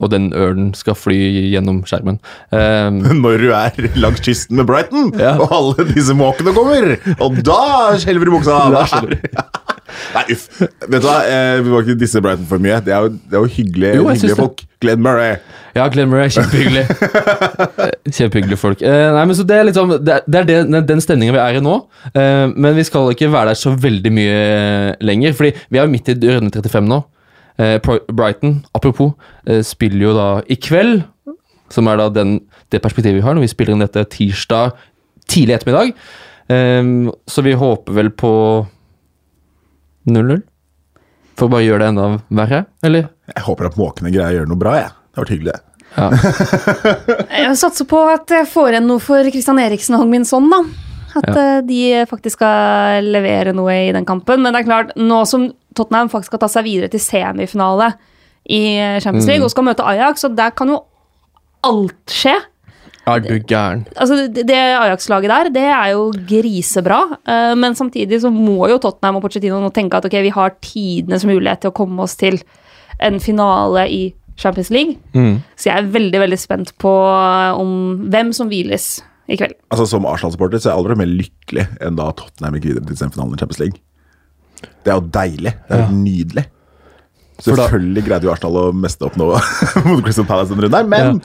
og 0.00 0.10
den 0.12 0.30
ørnen 0.36 0.72
skal 0.76 0.94
fly 0.98 1.16
gjennom 1.52 1.82
skjermen. 1.88 2.18
Um, 2.52 3.00
Når 3.24 3.38
du 3.44 3.48
er 3.56 3.90
langs 4.00 4.20
kysten 4.24 4.56
med 4.60 4.66
Brighton, 4.68 5.12
Ja. 5.20 5.36
og 5.40 5.52
alle 5.56 5.88
disse 5.94 6.14
måkene 6.16 6.52
kommer, 6.56 6.96
og 7.20 7.40
da 7.46 7.60
skjelver 8.02 8.28
du 8.30 8.36
buksa! 8.38 8.60
Da 8.76 9.44
Nei, 10.16 10.22
uff. 10.34 10.48
Vet 10.60 11.00
du 11.00 11.06
hva, 11.06 11.20
eh, 11.30 11.60
vi 11.64 11.70
må 11.72 11.78
ikke 11.80 11.94
disse 12.00 12.20
Brighton 12.20 12.44
for 12.50 12.60
mye. 12.60 12.80
Det 12.84 12.92
er 12.92 13.04
jo, 13.06 13.12
det 13.16 13.36
er 13.38 13.44
jo 13.44 13.48
hyggelige, 13.54 13.92
Jo, 13.96 14.06
hyggelige 14.10 14.36
folk. 14.36 14.64
Glenn 14.82 15.00
Murray. 15.04 15.36
ja, 15.78 15.86
Glenn 15.94 16.10
Murray 16.10 16.26
er 16.26 16.34
kjempehyggelig. 16.34 16.82
Eh, 17.86 17.92
Kjempehyggelige 18.12 18.58
folk. 18.60 18.82
Eh, 18.84 19.06
nei, 19.16 19.22
men 19.30 19.36
så 19.38 19.46
Det 19.48 19.56
er, 19.56 19.64
liksom, 19.70 19.94
det, 20.04 20.18
er- 20.18 20.26
det 20.48 20.56
er 20.58 20.84
den 20.90 21.00
stemninga 21.04 21.32
vi 21.38 21.42
er 21.42 21.60
i 21.60 21.64
nå, 21.64 21.76
Eh, 22.12 22.46
men 22.54 22.76
vi 22.76 22.84
skal 22.86 23.08
ikke 23.14 23.30
være 23.32 23.52
der 23.54 23.58
så 23.62 23.72
veldig 23.78 24.12
mye 24.18 24.96
lenger. 25.06 25.32
Fordi 25.38 25.54
vi 25.70 25.78
er 25.80 25.86
jo 25.86 25.92
midt 25.94 26.08
i 26.12 26.18
runde 26.34 26.52
35 26.52 26.86
nå. 26.92 27.00
Eh, 27.58 27.80
Brighton, 28.12 28.66
apropos, 28.72 29.12
eh, 29.46 29.62
spiller 29.62 30.10
jo 30.10 30.14
da 30.16 30.28
i 30.48 30.56
kveld, 30.60 31.04
som 31.72 31.88
er 31.88 31.96
da 31.96 32.08
den, 32.12 32.40
det 32.70 32.82
perspektivet 32.84 33.20
vi 33.20 33.24
har 33.24 33.34
når 33.34 33.46
vi 33.46 33.52
spiller 33.52 33.74
inn 33.74 33.84
dette 33.84 34.04
tirsdag 34.12 34.76
tidlig 35.26 35.56
ettermiddag. 35.56 35.94
Eh, 36.52 37.12
så 37.26 37.44
vi 37.46 37.56
håper 37.56 37.96
vel 37.96 38.10
på 38.10 38.32
0-0. 40.06 40.42
For 41.36 41.48
å 41.48 41.52
bare 41.52 41.66
gjøre 41.66 41.84
det 41.84 41.88
enda 41.92 42.10
verre, 42.32 42.64
eller? 42.86 43.08
Jeg 43.32 43.44
håper 43.44 43.68
at 43.68 43.80
måkene 43.80 44.12
greier 44.12 44.32
å 44.32 44.38
gjøre 44.40 44.52
noe 44.52 44.60
bra. 44.60 44.76
jeg. 44.78 44.92
Det 44.92 45.18
har 45.18 45.26
vært 45.26 45.34
hyggelig. 45.34 45.56
Ja. 45.96 46.06
Jeg 47.40 47.58
satser 47.60 47.88
på 47.88 48.00
at 48.10 48.28
jeg 48.32 48.48
får 48.50 48.74
igjen 48.74 48.88
noe 48.88 49.00
for 49.00 49.28
Christian 49.32 49.60
Eriksen 49.60 49.96
og 49.96 50.08
Min 50.10 50.26
Son, 50.28 50.48
da. 50.52 50.60
At 51.16 51.28
ja. 51.32 51.44
de 51.64 52.04
faktisk 52.10 52.36
skal 52.36 53.06
levere 53.08 53.54
noe 53.56 53.72
i 53.86 53.92
den 53.96 54.04
kampen. 54.08 54.42
Men 54.44 54.52
det 54.52 54.60
er 54.60 54.68
klart, 54.68 54.90
nå 55.00 55.22
som 55.28 55.46
Tottenham 55.76 56.10
faktisk 56.12 56.32
skal 56.32 56.42
ta 56.42 56.48
seg 56.50 56.66
videre 56.66 56.90
til 56.92 57.02
semifinale 57.02 57.92
i 58.48 58.60
Champions 59.02 59.26
League 59.30 59.44
og 59.46 59.50
skal 59.52 59.66
møte 59.66 59.86
Ajax, 59.86 60.24
og 60.28 60.36
der 60.38 60.52
kan 60.56 60.70
jo 60.70 60.80
alt 61.66 62.12
skje. 62.14 62.36
Er 63.06 63.22
du 63.22 63.36
gæren? 63.46 63.84
Altså, 63.94 64.16
det 64.34 64.46
det 64.48 64.56
Ajax-laget 64.56 65.30
der, 65.30 65.50
det 65.54 65.64
er 65.70 65.92
jo 65.94 66.08
grisebra. 66.26 67.18
eh, 67.26 67.54
Men 67.54 67.74
samtidig 67.78 68.20
så 68.22 68.30
må 68.34 68.66
jo 68.68 68.78
Tottenham 68.82 69.16
og 69.20 69.22
Pochettino 69.22 69.60
nå 69.62 69.70
tenke 69.74 69.94
at 69.98 70.04
ok, 70.08 70.16
vi 70.26 70.32
har 70.34 70.56
tidenes 70.60 71.24
mulighet 71.24 71.60
til 71.62 71.70
å 71.70 71.76
komme 71.76 72.02
oss 72.02 72.16
til 72.18 72.40
en 72.98 73.20
finale 73.20 73.86
i 73.90 74.14
Champions 74.36 74.70
League. 74.70 74.98
Mm. 75.14 75.38
Så 75.56 75.70
jeg 75.70 75.78
er 75.78 75.92
veldig 75.94 76.20
veldig 76.20 76.38
spent 76.38 76.74
på 76.82 76.90
eh, 76.90 77.60
om 77.62 78.08
hvem 78.10 78.32
som 78.34 78.50
hviles 78.50 79.02
i 79.28 79.38
kveld. 79.38 79.54
Altså 79.70 79.86
Som 79.86 80.06
Arsenal-supporter 80.06 80.58
så 80.58 80.70
er 80.70 80.74
jeg 80.74 80.82
aldri 80.82 80.98
mer 80.98 81.10
lykkelig 81.10 81.66
enn 81.82 81.98
da 81.98 82.10
Tottenham 82.14 82.58
gikk 82.58 82.72
videre 82.72 82.86
til 82.90 82.98
semifinalen 82.98 83.34
i 83.34 83.38
Champions 83.38 83.62
League. 83.62 83.78
Det 84.62 84.92
er 84.92 84.96
jo 84.96 85.04
deilig. 85.14 85.52
Det 85.66 85.76
er 85.76 85.84
jo 85.84 85.98
nydelig. 85.98 86.46
Selvfølgelig 87.44 88.04
greide 88.06 88.24
jo 88.24 88.32
Arsenal 88.32 88.58
å 88.62 88.66
meste 88.72 89.04
opp 89.06 89.16
noe 89.20 89.40
mot 89.88 90.02
Crystal 90.04 90.26
Palace 90.28 90.52
denne 90.52 90.66
runden, 90.66 90.90
men 90.92 91.18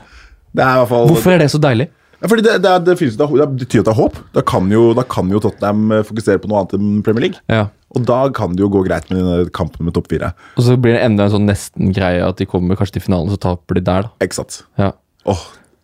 det 0.51 0.63
er 0.65 0.75
i 0.75 0.79
hvert 0.81 0.89
fall 0.91 1.07
Hvorfor 1.07 1.35
er 1.35 1.43
det 1.43 1.51
så 1.53 1.61
deilig? 1.63 1.88
Fordi 2.21 2.43
det, 2.45 2.57
det, 2.61 2.71
det, 2.85 2.95
finnes, 3.00 3.15
det 3.17 3.27
betyr 3.63 3.81
at 3.81 3.88
det 3.88 3.93
er 3.95 3.97
håp. 3.97 4.17
Da 4.35 4.43
kan, 4.45 4.67
jo, 4.69 4.91
da 4.93 5.01
kan 5.09 5.31
jo 5.33 5.39
Tottenham 5.41 5.88
eh, 5.95 6.03
fokusere 6.05 6.41
på 6.41 6.51
noe 6.51 6.59
annet 6.59 6.75
enn 6.77 7.00
Premier 7.05 7.25
League. 7.25 7.39
Ja. 7.50 7.63
Og 7.97 8.05
da 8.05 8.19
kan 8.35 8.53
det 8.53 8.61
jo 8.61 8.69
gå 8.71 8.83
greit 8.85 9.09
med 9.09 9.17
denne 9.17 9.47
kampen 9.55 9.88
med 9.88 9.95
topp 9.95 10.11
fire. 10.11 10.29
Og 10.53 10.67
så 10.67 10.75
blir 10.77 10.93
det 10.95 11.01
enda 11.07 11.25
en 11.25 11.33
sånn 11.33 11.50
nesten-greie 11.50 12.21
at 12.21 12.38
de 12.38 12.45
kommer 12.50 12.77
kanskje 12.77 13.00
til 13.00 13.07
finalen, 13.07 13.33
så 13.33 13.41
taper 13.41 13.79
de 13.79 13.83
der, 13.88 14.05
da. 14.05 14.13
Ikke 14.27 14.38
sant? 14.38 14.59
Ja. 14.77 14.91
Åh, 15.33 15.41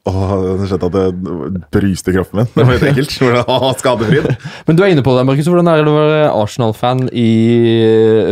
åh, 0.07 0.31
jeg 0.61 0.69
skjønte 0.71 0.87
at 0.89 0.95
det 0.97 1.61
bryste 1.75 2.11
i 2.13 2.15
kroppen 2.17 2.39
min. 2.41 2.49
Det 2.55 2.65
var 2.65 2.77
helt 2.77 2.87
ekkelt. 2.91 3.47
Åh, 3.47 3.67
Skadefryd. 3.81 4.29
Men 4.67 4.79
du 4.79 4.83
er 4.85 4.93
inne 4.95 5.03
på 5.05 5.15
det, 5.17 5.25
Markus. 5.27 5.49
Hvordan 5.51 5.69
er 5.71 5.83
det 5.83 5.91
å 5.91 5.97
være 5.99 6.31
Arsenal-fan 6.31 7.05
i 7.11 7.29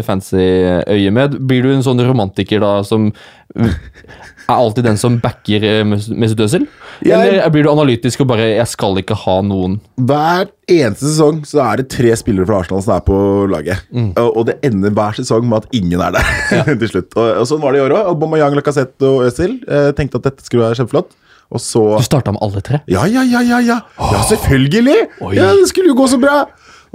fancy 0.08 0.46
øyemed? 0.88 1.40
Blir 1.50 1.68
du 1.68 1.74
en 1.76 1.86
sånn 1.86 2.02
romantiker 2.08 2.64
da 2.64 2.78
som 2.88 3.12
er 3.56 4.54
alltid 4.54 4.86
den 4.86 4.98
som 5.02 5.16
backer 5.24 5.64
eh, 5.66 5.84
Mesut 5.88 6.42
Özil? 6.46 6.68
Jeg- 7.04 7.18
Eller 7.18 7.50
blir 7.52 7.64
du 7.66 7.70
analytisk 7.72 8.22
og 8.22 8.28
bare 8.30 8.46
'jeg 8.56 8.68
skal 8.68 8.96
ikke 9.02 9.16
ha 9.26 9.42
noen'? 9.42 9.80
Hver 10.00 10.48
eneste 10.70 11.06
sesong 11.10 11.42
så 11.46 11.60
er 11.74 11.78
det 11.78 11.90
tre 11.90 12.12
spillere 12.16 12.46
fra 12.46 12.60
Arsenal 12.62 12.82
som 12.84 12.96
er 12.96 13.02
på 13.02 13.50
laget. 13.50 13.82
Og, 14.18 14.38
og 14.38 14.46
det 14.46 14.60
ender 14.64 14.92
hver 14.92 15.14
sesong 15.18 15.48
med 15.50 15.64
at 15.66 15.70
ingen 15.74 16.00
er 16.00 16.12
der 16.12 16.76
til 16.80 16.88
slutt. 16.88 17.12
Og, 17.18 17.38
og 17.42 17.48
sånn 17.48 17.62
var 17.62 17.74
det 17.74 17.82
i 17.82 17.86
år 17.90 17.96
òg. 17.98 18.06
Aubameyang, 18.14 18.56
Lacassette 18.56 19.02
og 19.04 19.26
Özil 19.28 19.60
eh, 19.68 19.92
tenkte 19.98 20.18
at 20.22 20.24
dette 20.30 20.46
skulle 20.46 20.64
være 20.64 20.76
kjempeflott. 20.80 21.12
Og 21.54 21.62
så 21.62 21.84
Du 22.00 22.06
starta 22.06 22.34
med 22.34 22.42
alle 22.46 22.62
tre. 22.66 22.82
Ja, 22.90 23.06
ja, 23.10 23.24
ja, 23.24 23.44
ja! 23.46 23.60
Ja, 23.64 23.80
ja 24.00 24.24
selvfølgelig! 24.30 24.98
Oi. 25.22 25.36
Ja, 25.38 25.52
Det 25.54 25.70
skulle 25.72 25.92
jo 25.94 25.98
gå 25.98 26.08
så 26.12 26.20
bra! 26.22 26.46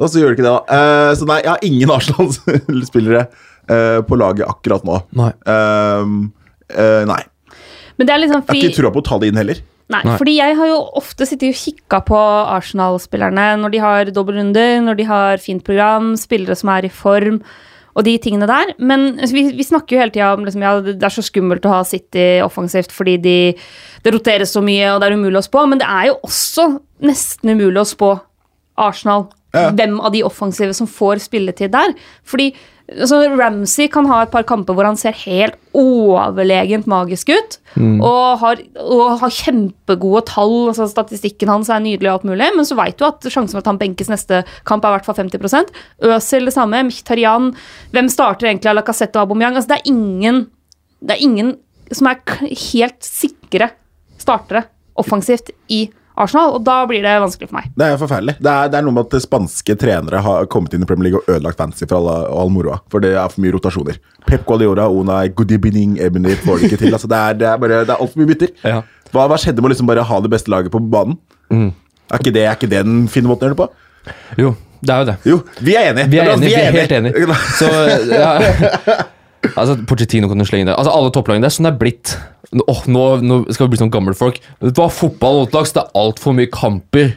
Og 0.00 0.08
så 0.08 0.22
gjør 0.22 0.32
det 0.32 0.38
ikke 0.38 0.46
det, 0.46 0.54
da. 0.56 0.76
Uh, 0.80 1.10
så 1.18 1.28
nei, 1.28 1.40
jeg 1.44 1.52
har 1.52 1.66
ingen 1.66 1.92
Arsenal-spillere 1.96 3.26
uh, 3.28 4.00
på 4.08 4.18
laget 4.20 4.48
akkurat 4.48 4.86
nå. 4.88 5.02
Nei. 5.20 5.32
Ehm, 5.52 6.22
eh, 6.72 7.02
nei. 7.08 7.20
Men 8.00 8.08
det 8.08 8.14
er 8.14 8.22
liksom 8.22 8.40
Jeg 8.40 8.48
har 8.48 8.62
ikke 8.64 8.78
trua 8.78 8.92
på 8.94 9.02
å 9.02 9.06
ta 9.10 9.18
det 9.20 9.28
inn 9.28 9.40
heller. 9.40 9.60
Nei, 9.90 10.00
Nei. 10.06 10.14
fordi 10.20 10.36
jeg 10.38 10.54
har 10.56 10.68
jo 10.70 10.78
ofte 11.00 11.26
sittet 11.26 11.50
og 11.50 11.58
kikka 11.58 11.98
på 12.06 12.18
Arsenal-spillerne 12.54 13.46
når 13.60 13.72
de 13.74 13.80
har 13.82 14.12
dobbeltrunder, 14.14 14.78
når 14.86 15.00
de 15.00 15.06
har 15.08 15.42
fint 15.42 15.64
program, 15.66 16.12
spillere 16.18 16.56
som 16.56 16.70
er 16.72 16.86
i 16.86 16.92
form. 16.94 17.40
Og 18.00 18.06
de 18.06 18.16
tingene 18.22 18.48
der. 18.48 18.72
Men 18.80 19.12
vi, 19.30 19.44
vi 19.56 19.66
snakker 19.66 19.96
jo 19.96 20.02
hele 20.02 20.14
tida 20.14 20.32
om 20.34 20.46
liksom, 20.46 20.64
ja, 20.64 20.72
det 20.84 20.96
er 20.96 21.14
så 21.14 21.24
skummelt 21.24 21.66
å 21.68 21.74
ha 21.74 21.82
City 21.86 22.40
offensivt 22.44 22.94
fordi 22.94 23.18
de, 23.20 23.36
det 24.04 24.14
roteres 24.14 24.54
så 24.56 24.64
mye 24.64 24.94
og 24.94 25.02
det 25.02 25.10
er 25.10 25.18
umulig 25.20 25.42
å 25.42 25.46
spå, 25.46 25.66
men 25.68 25.82
det 25.82 25.88
er 25.90 26.10
jo 26.10 26.16
også 26.26 26.66
nesten 27.04 27.54
umulig 27.54 27.82
å 27.82 27.88
spå 27.92 28.14
Arsenal. 28.80 29.28
Ja. 29.50 29.72
Hvem 29.74 29.98
av 29.98 30.14
de 30.14 30.22
offensive 30.22 30.74
som 30.78 30.86
får 30.86 31.24
spilletid 31.24 31.72
der. 31.74 31.92
Fordi 32.22 32.52
altså, 32.96 33.20
Ramsey 33.38 33.88
kan 33.92 34.08
ha 34.10 34.22
et 34.24 34.32
par 34.32 34.44
kamper 34.48 34.76
hvor 34.76 34.86
han 34.88 34.98
ser 34.98 35.16
helt 35.22 35.56
overlegent 35.76 36.88
magisk 36.90 37.30
ut. 37.32 37.56
Og, 37.78 38.40
har, 38.42 38.62
og 38.82 39.20
har 39.22 39.34
kjempegode 39.34 40.24
tall. 40.30 40.56
altså 40.72 40.88
Statistikken 40.90 41.52
hans 41.52 41.70
er 41.70 41.82
nydelig, 41.84 42.08
og 42.10 42.18
alt 42.18 42.28
mulig, 42.32 42.50
men 42.56 42.66
så 42.68 42.78
veit 42.78 42.98
du 42.98 43.06
at 43.08 43.26
sjansen 43.26 43.56
for 43.56 43.62
at 43.62 43.70
han 43.70 43.80
benkes 43.80 44.10
neste 44.12 44.42
kamp 44.68 44.84
er 44.84 44.94
i 44.94 44.98
hvert 44.98 45.08
fall 45.08 45.20
50% 45.20 45.70
Øzil 46.10 46.50
det 46.50 46.56
samme. 46.56 46.82
Mkhitaryan. 46.88 47.52
Hvem 47.94 48.10
starter 48.12 48.50
egentlig 48.50 48.72
av 48.72 48.80
Lacassette 48.80 49.20
og 49.20 49.28
Aubameyang? 49.28 49.58
Altså, 49.60 49.74
det, 49.74 49.80
er 49.80 49.92
ingen, 49.94 50.44
det 51.00 51.16
er 51.16 51.24
ingen 51.28 51.54
som 51.94 52.10
er 52.10 52.20
helt 52.72 53.00
sikre 53.06 53.72
startere 54.20 54.66
offensivt 55.00 55.52
i 55.72 55.86
Arsenal, 56.22 56.54
og 56.56 56.64
da 56.66 56.76
blir 56.88 57.02
det 57.04 57.14
vanskelig 57.22 57.48
for 57.50 57.58
meg. 57.58 57.70
Det 57.78 57.86
er 57.86 57.98
forferdelig. 58.00 58.34
Det 58.42 58.52
er, 58.52 58.70
det 58.72 58.78
er 58.78 58.86
noe 58.86 58.96
med 58.96 59.08
at 59.08 59.24
spanske 59.24 59.76
trenere 59.80 60.22
har 60.24 60.48
kommet 60.52 60.74
inn 60.76 60.84
i 60.84 60.88
Premier 60.88 61.08
League 61.08 61.20
og 61.22 61.28
ødelagt 61.34 61.60
fantasy 61.60 61.86
for 61.86 61.98
alle, 62.00 62.16
og 62.30 62.40
all 62.44 62.54
moroa. 62.54 62.78
For 62.92 63.04
det 63.04 63.12
er 63.16 63.32
for 63.32 63.44
mye 63.44 63.54
rotasjoner. 63.56 64.00
Pep 64.28 64.46
Guardiola, 64.48 64.88
Unai, 64.92 65.28
good 65.34 65.52
evening, 65.56 65.98
Ebony 66.02 66.36
får 66.44 66.60
det 66.62 66.70
ikke 66.70 66.80
til. 66.84 66.96
Altså, 66.96 67.10
det 67.10 67.20
er, 67.20 67.38
det 67.42 67.48
er, 67.50 67.60
bare, 67.64 67.82
det 67.84 67.94
er 67.94 68.00
altfor 68.00 68.22
mye 68.22 68.32
bytter. 68.32 68.54
Ja. 68.64 68.80
Hva, 69.14 69.28
hva 69.30 69.38
skjedde 69.42 69.62
med 69.62 69.70
å 69.70 69.74
liksom 69.74 69.90
bare 69.90 70.06
ha 70.06 70.18
det 70.24 70.32
beste 70.32 70.52
laget 70.52 70.74
på 70.74 70.82
banen? 70.92 71.16
Er, 71.50 72.18
ikke 72.18 72.34
det, 72.34 72.44
er 72.46 72.58
ikke 72.58 72.70
det 72.70 72.84
den 72.86 73.06
fine 73.10 73.30
måten 73.30 73.48
å 73.48 73.50
gjøre 73.50 73.56
det 73.56 73.62
på? 73.62 73.70
Jo, 74.40 74.52
det 74.80 74.94
er 74.94 75.00
jo 75.02 75.08
det. 75.10 75.16
Jo, 75.28 75.40
vi 75.60 75.78
er 75.78 75.90
enige! 75.90 76.10
Vi 76.12 76.20
er 76.20 76.34
enige, 76.34 76.52
vi 76.52 76.60
er 76.60 76.76
helt 76.78 76.94
enige. 77.00 77.24
enige. 77.24 77.40
Så, 77.58 77.72
ja. 78.12 79.00
Altså, 79.56 79.76
Pochettino 79.88 80.28
kan 80.28 80.38
du 80.38 80.44
slenge 80.44 80.68
der. 80.68 80.76
Altså, 80.76 80.92
alle 80.92 81.10
topplagene. 81.14 81.46
Det 81.46 81.48
er 81.48 81.54
sånn 81.56 81.68
det 81.68 81.72
er 81.72 81.78
blitt. 81.80 82.12
Åh, 82.50 82.82
nå, 82.90 83.02
nå 83.22 83.40
skal 83.54 83.68
vi 83.68 83.76
bli 83.76 83.80
sånn 83.84 83.92
gammelfolk. 83.94 84.40
Vet 84.58 84.74
du 84.74 84.80
hva, 84.80 84.88
fotball 84.90 85.44
og 85.44 85.52
det 85.52 85.60
er 85.78 85.90
altfor 85.98 86.34
mye 86.34 86.50
kamper. 86.50 87.12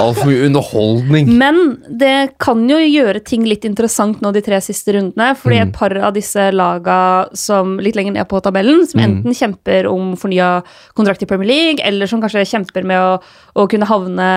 Altfor 0.00 0.30
mye 0.30 0.46
underholdning. 0.46 1.32
Men 1.36 1.58
det 2.00 2.36
kan 2.40 2.62
jo 2.70 2.78
gjøre 2.78 3.20
ting 3.26 3.42
litt 3.44 3.66
interessant 3.68 4.22
nå 4.22 4.30
de 4.32 4.40
tre 4.46 4.60
siste 4.64 4.94
rundene. 4.96 5.34
Fordi 5.36 5.58
et 5.60 5.74
par 5.76 5.92
av 5.98 6.14
disse 6.16 6.46
laga 6.54 7.00
som 7.36 7.74
litt 7.82 7.98
lenger 7.98 8.14
ned 8.16 8.30
på 8.30 8.40
tabellen, 8.44 8.86
som 8.88 9.02
enten 9.04 9.36
kjemper 9.36 9.90
om 9.90 10.14
fornya 10.20 10.60
kontrakt 10.96 11.26
i 11.26 11.28
Premier 11.28 11.50
League, 11.50 11.84
eller 11.84 12.08
som 12.08 12.22
kanskje 12.22 12.46
kjemper 12.48 12.86
med 12.86 13.02
å, 13.02 13.18
å 13.60 13.66
kunne 13.70 13.90
havne 13.90 14.30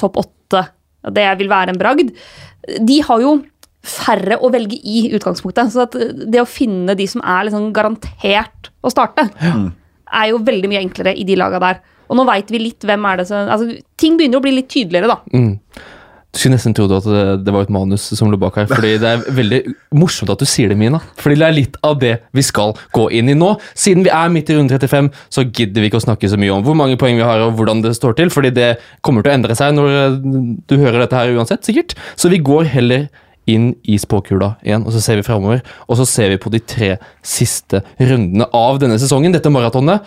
topp 0.00 0.22
åtte, 0.22 0.64
det 1.10 1.26
vil 1.40 1.50
være 1.50 1.74
en 1.74 1.80
bragd, 1.80 2.14
de 2.80 3.00
har 3.04 3.22
jo 3.24 3.40
færre 3.80 4.38
å 4.40 4.50
velge 4.52 4.76
i 4.76 5.06
utgangspunktet. 5.16 5.72
Så 5.72 5.84
at 5.86 5.96
det 6.30 6.42
å 6.42 6.48
finne 6.48 6.96
de 6.98 7.06
som 7.10 7.22
er 7.24 7.48
liksom 7.48 7.70
garantert 7.76 8.72
å 8.84 8.92
starte, 8.92 9.28
er 10.10 10.26
jo 10.32 10.42
veldig 10.44 10.72
mye 10.72 10.82
enklere 10.84 11.14
i 11.16 11.24
de 11.28 11.38
laga 11.38 11.62
der. 11.62 11.80
Og 12.10 12.18
nå 12.18 12.26
veit 12.26 12.50
vi 12.50 12.58
litt 12.58 12.84
hvem 12.84 13.06
er 13.06 13.20
det 13.20 13.28
som 13.30 13.46
altså, 13.46 13.76
Ting 14.00 14.16
begynner 14.18 14.40
å 14.40 14.44
bli 14.44 14.56
litt 14.56 14.70
tydeligere, 14.72 15.12
da. 15.12 15.20
Du 16.30 16.38
skulle 16.38 16.54
nesten 16.54 16.74
trodd 16.78 16.92
at 16.94 17.06
det, 17.10 17.22
det 17.42 17.52
var 17.54 17.64
et 17.66 17.72
manus 17.74 18.04
som 18.14 18.30
lå 18.30 18.38
bak 18.38 18.60
her. 18.60 18.68
Fordi 18.70 18.92
det 19.02 19.08
er 19.08 19.22
veldig 19.34 19.58
morsomt 19.98 20.30
at 20.30 20.38
du 20.38 20.46
sier 20.46 20.70
det, 20.70 20.76
Mina. 20.78 21.00
Fordi 21.18 21.38
det 21.40 21.46
er 21.46 21.56
litt 21.56 21.78
av 21.86 21.96
det 22.02 22.12
vi 22.36 22.44
skal 22.46 22.76
gå 22.94 23.08
inn 23.18 23.32
i 23.32 23.34
nå. 23.38 23.48
Siden 23.74 24.06
vi 24.06 24.12
er 24.14 24.30
midt 24.30 24.52
i 24.52 24.58
runde 24.58 24.78
35, 24.78 25.08
så 25.26 25.44
gidder 25.48 25.82
vi 25.82 25.90
ikke 25.90 25.98
å 25.98 26.04
snakke 26.06 26.30
så 26.30 26.38
mye 26.38 26.54
om 26.54 26.62
hvor 26.66 26.78
mange 26.78 26.98
poeng 27.00 27.18
vi 27.18 27.26
har 27.26 27.42
og 27.42 27.58
hvordan 27.58 27.82
det 27.82 27.96
står 27.98 28.14
til. 28.20 28.30
Fordi 28.30 28.54
det 28.54 28.70
kommer 29.06 29.26
til 29.26 29.32
å 29.32 29.36
endre 29.40 29.58
seg 29.58 29.74
når 29.74 29.90
eh, 30.04 30.20
du 30.70 30.76
hører 30.78 31.02
dette 31.02 31.18
her 31.18 31.34
uansett, 31.34 31.66
sikkert. 31.66 31.96
Så 32.14 32.30
vi 32.30 32.38
går 32.46 32.70
heller 32.76 33.08
inn 33.48 33.70
i 33.88 33.96
spåkula 33.98 34.54
igjen, 34.64 34.84
og 34.86 34.92
så 34.94 35.00
ser 35.02 35.20
vi 35.20 35.26
framover. 35.26 35.62
Og 35.88 36.00
så 36.00 36.06
ser 36.08 36.28
vi 36.32 36.40
på 36.40 36.52
de 36.52 36.60
tre 36.60 36.96
siste 37.22 37.82
rundene 37.98 38.48
av 38.56 38.80
denne 38.82 38.98
sesongen, 39.00 39.32
dette 39.32 39.52
maratonet. 39.52 40.04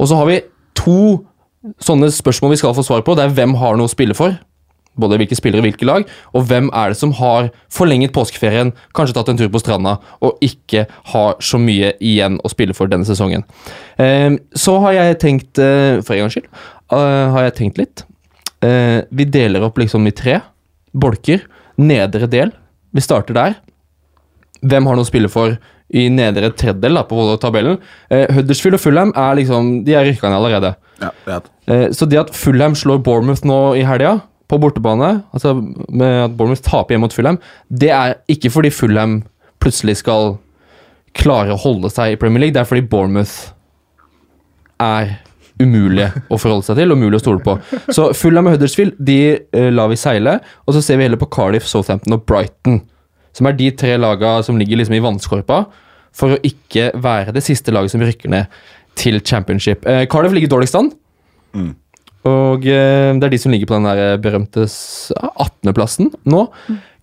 Og 0.00 0.10
så 0.10 0.18
har 0.18 0.28
vi 0.30 0.40
to 0.74 1.22
sånne 1.84 2.10
spørsmål 2.12 2.52
vi 2.52 2.60
skal 2.60 2.74
få 2.76 2.84
svar 2.84 3.04
på. 3.06 3.14
Det 3.16 3.24
er 3.24 3.36
hvem 3.36 3.54
har 3.60 3.78
noe 3.78 3.88
å 3.88 3.92
spille 3.92 4.16
for? 4.16 4.36
Både 5.00 5.16
hvilke 5.18 5.34
spillere, 5.34 5.64
hvilke 5.64 5.86
lag, 5.88 6.04
og 6.38 6.44
hvem 6.46 6.68
er 6.70 6.92
det 6.92 6.98
som 7.00 7.10
har 7.18 7.48
forlenget 7.72 8.12
påskeferien, 8.14 8.70
kanskje 8.94 9.16
tatt 9.16 9.32
en 9.32 9.40
tur 9.40 9.48
på 9.50 9.58
stranda, 9.58 9.96
og 10.22 10.38
ikke 10.44 10.84
har 11.10 11.34
så 11.42 11.58
mye 11.58 11.96
igjen 11.98 12.36
å 12.38 12.50
spille 12.52 12.76
for 12.78 12.90
denne 12.90 13.06
sesongen. 13.08 13.42
Eh, 13.98 14.36
så 14.54 14.76
har 14.84 14.94
jeg 14.94 15.18
tenkt, 15.24 15.58
eh, 15.58 15.98
for 15.98 16.14
en 16.14 16.22
gangs 16.22 16.36
skyld, 16.36 16.46
eh, 16.94 17.30
har 17.34 17.48
jeg 17.48 17.56
tenkt 17.58 17.78
litt. 17.78 18.04
Vi 18.64 19.24
deler 19.28 19.60
opp 19.66 19.76
liksom 19.76 20.06
i 20.08 20.10
tre 20.10 20.38
bolker. 20.96 21.42
Nedre 21.76 22.26
del, 22.30 22.52
vi 22.94 23.02
starter 23.04 23.36
der. 23.36 23.56
Hvem 24.64 24.86
har 24.88 24.96
noe 24.96 25.04
å 25.04 25.08
spille 25.08 25.28
for 25.32 25.56
i 25.94 26.06
nedre 26.08 26.48
tredjedel 26.56 26.96
da, 26.96 27.02
på 27.06 27.26
tabellen? 27.42 27.76
Eh, 28.10 28.30
Huddersfield 28.32 28.78
og 28.78 28.82
Fulham 28.82 29.12
er 29.18 29.36
liksom, 29.40 29.72
de 29.84 29.96
er 29.98 30.06
rykka 30.08 30.30
ned 30.30 30.38
allerede. 30.40 30.74
Ja, 31.02 31.10
er, 31.26 31.50
Eh, 31.66 31.88
Så 31.96 32.06
det 32.08 32.18
at 32.20 32.30
Fulham 32.36 32.74
slår 32.76 33.02
Bournemouth 33.02 33.44
nå 33.44 33.74
i 33.76 33.84
helga, 33.84 34.20
på 34.48 34.58
bortebane, 34.60 35.22
altså 35.32 35.54
med 35.88 36.24
at 36.26 36.34
Bournemouth 36.36 36.60
taper 36.62 36.92
hjemme 36.92 37.06
mot 37.06 37.12
Fulham, 37.16 37.38
det 37.72 37.88
er 37.90 38.18
ikke 38.28 38.50
fordi 38.52 38.70
Fulham 38.70 39.22
plutselig 39.58 39.96
skal 40.02 40.36
klare 41.16 41.54
å 41.54 41.60
holde 41.60 41.88
seg 41.88 42.12
i 42.12 42.18
Premier 42.20 42.40
League, 42.44 42.52
det 42.52 42.60
er 42.60 42.68
fordi 42.68 42.84
Bournemouth 42.86 43.54
er 44.82 45.14
umulige 45.64 46.10
å 46.28 46.38
forholde 46.40 46.68
seg 46.68 46.80
til, 46.80 46.92
og 46.92 47.00
umulig 47.00 47.20
å 47.20 47.24
stole 47.24 47.44
på. 47.44 47.56
Så 47.92 48.10
Fulham 48.16 48.50
og 48.50 48.56
Huddersfield 48.56 48.98
de 48.98 49.18
uh, 49.56 49.70
lar 49.74 49.92
vi 49.92 50.00
seile, 50.00 50.38
og 50.64 50.76
så 50.76 50.84
ser 50.84 51.00
vi 51.00 51.08
heller 51.08 51.20
på 51.20 51.30
Cardiff, 51.34 51.68
Southampton 51.70 52.16
og 52.16 52.26
Brighton, 52.28 52.82
som 53.34 53.50
er 53.50 53.56
de 53.58 53.70
tre 53.74 53.96
laga 53.98 54.36
som 54.46 54.60
ligger 54.60 54.80
liksom 54.80 54.98
i 54.98 55.02
vannskorpa, 55.04 55.64
for 56.14 56.36
å 56.36 56.42
ikke 56.46 56.92
være 57.02 57.34
det 57.34 57.42
siste 57.42 57.74
laget 57.74 57.94
som 57.94 58.04
rykker 58.04 58.30
ned 58.30 58.60
til 59.00 59.18
championship. 59.26 59.82
Uh, 59.88 60.04
Cardiff 60.10 60.36
ligger 60.36 60.52
i 60.52 60.54
dårligst 60.56 60.78
an. 60.78 60.92
Og 62.24 62.64
eh, 62.64 63.10
det 63.18 63.26
er 63.26 63.32
de 63.34 63.40
som 63.40 63.52
ligger 63.52 63.68
på 63.68 63.76
den 63.76 63.88
der 63.88 64.00
eh, 64.00 64.20
berømte 64.20 64.64
18.-plassen 64.64 66.08
nå. 66.32 66.46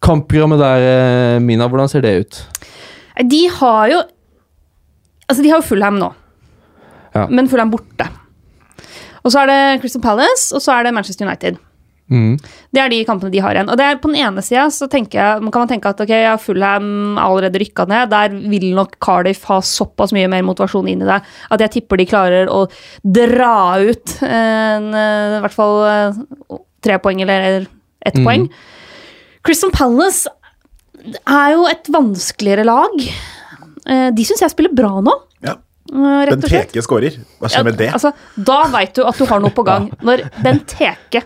Kampprogrammet 0.02 0.62
der, 0.62 0.86
eh, 0.88 1.42
Mina, 1.46 1.68
hvordan 1.70 1.92
ser 1.92 2.02
det 2.06 2.16
ut? 2.24 2.42
De 3.30 3.44
har 3.60 3.92
jo 3.92 4.02
Altså, 5.30 5.44
de 5.46 5.52
har 5.52 5.62
jo 5.62 5.64
Fulham 5.64 5.96
nå. 5.96 6.10
Ja. 7.16 7.22
Men 7.32 7.48
Fulham 7.48 7.70
borte. 7.72 8.04
Og 9.24 9.32
så 9.34 9.44
er 9.44 9.52
det 9.52 9.82
Crystal 9.82 10.02
Palace, 10.02 10.50
og 10.56 10.62
så 10.64 10.74
er 10.78 10.88
det 10.88 10.94
Manchester 10.98 11.28
United. 11.28 11.60
Mm. 12.12 12.34
Det 12.76 12.82
er 12.82 12.90
de 12.92 12.98
kampene 13.08 13.32
de 13.32 13.40
har 13.40 13.56
igjen. 13.56 13.70
Og 13.72 13.78
det 13.80 13.86
er 13.88 14.00
på 14.04 14.10
den 14.12 14.20
ene 14.20 14.42
sida 14.44 14.66
så 14.74 14.90
jeg, 14.92 15.08
kan 15.14 15.40
man 15.62 15.70
tenke 15.70 15.88
at 15.94 16.02
ok, 16.04 16.10
ja, 16.12 16.34
Fulham 16.42 16.90
er 17.16 17.24
allerede 17.24 17.62
rykka 17.62 17.86
ned. 17.88 18.10
Der 18.12 18.34
vil 18.52 18.66
nok 18.76 18.98
Cardiff 19.00 19.46
ha 19.48 19.62
såpass 19.64 20.12
mye 20.12 20.28
mer 20.28 20.44
motivasjon 20.44 20.90
inn 20.92 21.06
i 21.06 21.08
det 21.08 21.22
at 21.24 21.64
jeg 21.64 21.72
tipper 21.78 22.02
de 22.02 22.10
klarer 22.10 22.52
å 22.52 22.66
dra 23.02 23.54
ut 23.80 24.18
en, 24.28 24.90
eh, 24.92 25.38
i 25.38 25.42
hvert 25.46 25.56
fall 25.56 25.80
eh, 25.88 26.60
tre 26.84 27.00
poeng 27.00 27.22
eller 27.24 27.68
ett 28.06 28.18
Mm. 28.18 28.26
poeng. 28.26 28.50
Crystal 29.46 29.72
Palace 29.72 30.28
er 31.26 31.52
jo 31.54 31.66
et 31.70 31.88
vanskeligere 31.88 32.66
lag. 32.66 33.00
Eh, 33.88 34.10
De 34.12 34.24
syns 34.26 34.42
jeg 34.42 34.52
spiller 34.52 34.74
bra 34.76 35.00
nå, 35.02 35.14
ja. 35.46 35.56
Eh, 35.92 36.26
rett 36.26 36.34
og 36.38 36.48
slett. 36.48 36.72
Benteke 36.72 36.82
scorer. 36.86 37.20
Hva 37.40 37.50
skjer 37.52 37.68
med 37.68 37.78
det? 37.82 37.92
Altså, 37.94 38.14
da 38.38 38.64
veit 38.74 38.96
du 38.96 39.04
at 39.06 39.18
du 39.20 39.26
har 39.30 39.40
noe 39.44 39.52
på 39.56 39.64
gang. 39.68 39.90
Når 40.02 40.26
Benteke 40.42 41.24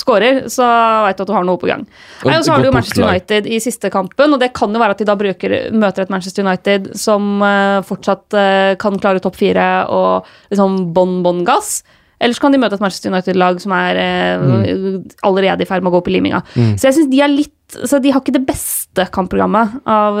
skårer, 0.00 0.44
så 0.48 0.64
veit 1.04 1.18
du 1.18 1.22
at 1.24 1.28
du 1.28 1.34
har 1.34 1.44
noe 1.44 1.58
på 1.60 1.68
gang. 1.68 1.82
Og 2.24 2.30
så 2.46 2.52
har 2.54 2.62
du 2.62 2.68
jo 2.70 2.72
Manchester. 2.72 3.04
United 3.04 3.46
i 3.50 3.58
siste 3.60 3.90
kampen, 3.92 4.32
og 4.32 4.40
det 4.40 4.52
kan 4.56 4.72
jo 4.72 4.80
være 4.80 4.94
at 4.94 5.00
de 5.02 5.06
da 5.08 5.16
bruker, 5.18 5.54
møter 5.76 6.06
et 6.06 6.12
Manchester 6.14 6.46
United 6.46 6.92
som 6.96 7.42
eh, 7.44 7.80
fortsatt 7.84 8.36
eh, 8.38 8.74
kan 8.80 8.96
klare 9.02 9.20
topp 9.20 9.36
fire 9.36 9.66
og 9.92 10.28
liksom 10.54 10.92
bånn, 10.96 11.18
bånn 11.26 11.42
gass. 11.44 11.82
Eller 12.20 12.36
så 12.36 12.44
kan 12.46 12.52
de 12.54 12.60
møte 12.62 12.76
et 12.78 12.82
Manchester 12.84 13.12
United-lag 13.12 13.60
som 13.60 13.72
er 13.76 14.00
eh, 14.00 14.40
Mm. 14.40 15.04
allerede 15.26 15.64
i 15.64 15.68
ferd 15.68 15.82
med 15.82 15.90
å 15.90 15.94
gå 15.96 16.00
opp 16.02 16.08
i 16.08 16.12
liminga. 16.14 16.40
Så 16.54 16.86
jeg 16.88 16.94
synes 16.96 17.10
de 17.10 17.20
er 17.20 17.28
litt 17.32 17.56
Så 17.70 18.00
de 18.02 18.10
har 18.10 18.20
ikke 18.20 18.34
det 18.34 18.46
beste 18.48 19.04
kampprogrammet 19.14 19.76
av 19.86 20.16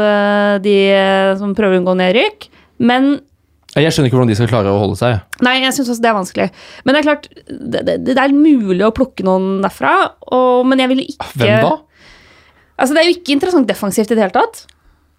de 0.62 0.74
som 1.40 1.50
prøver 1.58 1.74
å 1.76 1.80
unngå 1.80 1.96
nedrykk. 1.98 2.46
Men 2.78 3.16
Jeg 3.78 3.92
skjønner 3.94 4.10
ikke 4.10 4.18
hvordan 4.18 4.32
de 4.32 4.36
skal 4.38 4.50
klare 4.50 4.72
å 4.72 4.80
holde 4.80 4.96
seg. 4.98 5.20
Nei, 5.46 5.60
jeg 5.62 5.76
syns 5.76 5.92
også 5.92 6.02
det 6.02 6.10
er 6.10 6.16
vanskelig. 6.16 6.48
Men 6.82 6.96
det 6.96 7.00
er 7.00 7.06
klart, 7.06 7.28
det, 7.46 7.84
det, 7.86 7.94
det 8.08 8.18
er 8.18 8.34
mulig 8.34 8.82
å 8.82 8.90
plukke 8.94 9.26
noen 9.26 9.60
derfra. 9.62 9.92
Og, 10.34 10.66
men 10.66 10.82
jeg 10.82 10.90
ville 10.90 11.06
ikke 11.12 11.28
Hvem 11.38 11.68
da? 11.68 11.76
Altså, 12.80 12.96
Det 12.96 13.02
er 13.02 13.06
jo 13.10 13.14
ikke 13.18 13.36
interessant 13.36 13.68
defensivt 13.70 14.10
i 14.10 14.16
det 14.18 14.24
hele 14.24 14.34
tatt. 14.34 14.64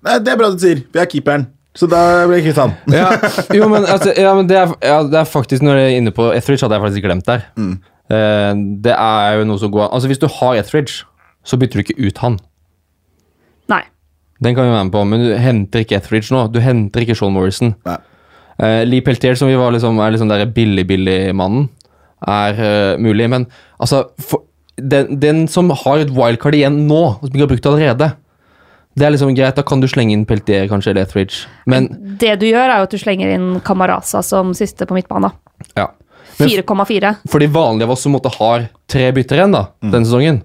Nei, 0.03 0.17
det 0.25 0.34
er 0.34 0.39
bra 0.41 0.50
du 0.51 0.60
sier. 0.60 0.81
Vi 0.91 1.00
er 1.00 1.08
keeperen. 1.08 1.48
Så 1.77 1.88
da 1.88 2.01
blir 2.27 2.41
jeg 2.41 2.50
kvitt 2.50 2.60
han. 2.60 2.74
Ja, 2.91 3.13
jo, 3.58 3.70
men, 3.72 3.86
altså, 3.88 4.12
ja, 4.20 4.34
men 4.36 4.50
det, 4.50 4.58
er, 4.60 4.74
ja, 4.84 4.98
det 5.08 5.22
er 5.22 5.29
faktisk 5.29 5.63
Når 5.63 5.77
jeg 5.79 5.88
er 5.93 6.01
inne 6.01 6.12
på 6.15 6.27
Etheridge, 6.36 6.65
hadde 6.65 6.75
jeg 6.75 6.84
faktisk 6.84 7.05
glemt 7.05 7.29
der. 7.29 7.46
Eh, 8.12 8.51
det 8.84 8.96
er 8.98 9.39
jo 9.39 9.48
noe 9.48 9.62
som 9.62 9.72
går 9.72 9.88
Altså, 9.88 10.12
hvis 10.12 10.20
du 10.20 10.27
har 10.41 10.60
Etheridge, 10.60 11.05
så 11.48 11.55
bytter 11.62 11.79
du 11.79 11.86
ikke 11.86 12.10
ut 12.10 12.20
han. 12.25 12.36
Nei. 13.72 13.86
Den 14.43 14.58
kan 14.58 14.67
vi 14.67 14.74
være 14.74 14.89
med 14.89 14.96
på, 14.98 15.03
men 15.08 15.24
du 15.24 15.31
henter 15.39 15.86
ikke 15.86 16.01
Etheridge 16.01 16.34
nå. 16.36 16.50
Du 16.51 16.60
henter 16.60 17.05
ikke 17.05 17.15
Sean 17.15 17.31
Morrison. 17.38 17.77
Nei. 17.88 18.01
Eh, 18.61 18.81
Lee 18.85 19.01
Peltier, 19.01 19.35
som 19.35 19.49
vi 19.49 19.57
var 19.57 19.73
liksom, 19.73 19.99
er 19.99 20.13
liksom 20.13 20.29
der 20.29 20.45
billig-billig-mannen, 20.53 21.69
er 22.21 22.59
uh, 22.61 22.99
mulig, 23.01 23.25
men 23.33 23.47
altså 23.81 24.03
for, 24.21 24.43
den, 24.77 25.15
den 25.17 25.47
som 25.49 25.71
har 25.73 26.03
et 26.03 26.11
wildcard 26.13 26.53
igjen 26.53 26.83
nå, 26.85 26.99
og 27.15 27.23
som 27.23 27.31
ikke 27.31 27.47
har 27.47 27.49
brukt 27.55 27.63
det 27.65 27.71
allerede, 27.71 28.11
Det 28.91 29.05
er 29.07 29.13
liksom 29.13 29.31
greit, 29.31 29.55
da 29.55 29.63
kan 29.63 29.79
du 29.79 29.87
slenge 29.87 30.11
inn 30.11 30.25
Peltier 30.27 30.67
kanskje, 30.67 30.91
eller 30.91 31.07
Etheridge. 31.07 31.47
Men 31.65 31.87
Det 32.19 32.33
du 32.41 32.45
gjør, 32.49 32.67
er 32.67 32.81
jo 32.81 32.87
at 32.89 32.91
du 32.91 32.99
slenger 32.99 33.31
inn 33.31 33.61
Kamaraza 33.63 34.19
som 34.21 34.51
siste 34.53 34.85
på 34.85 34.97
midtbanen. 34.97 35.31
ja. 35.77 35.87
4,4. 36.41 37.15
for 37.29 37.39
de 37.39 37.47
vanlige 37.47 37.85
av 37.85 37.91
oss 37.91 38.01
som 38.01 38.13
måtte 38.15 38.31
har 38.33 38.63
tre 38.89 39.11
bytter 39.13 39.37
igjen 39.37 39.53
da, 39.53 39.65
denne 39.83 40.05
sesongen, 40.07 40.39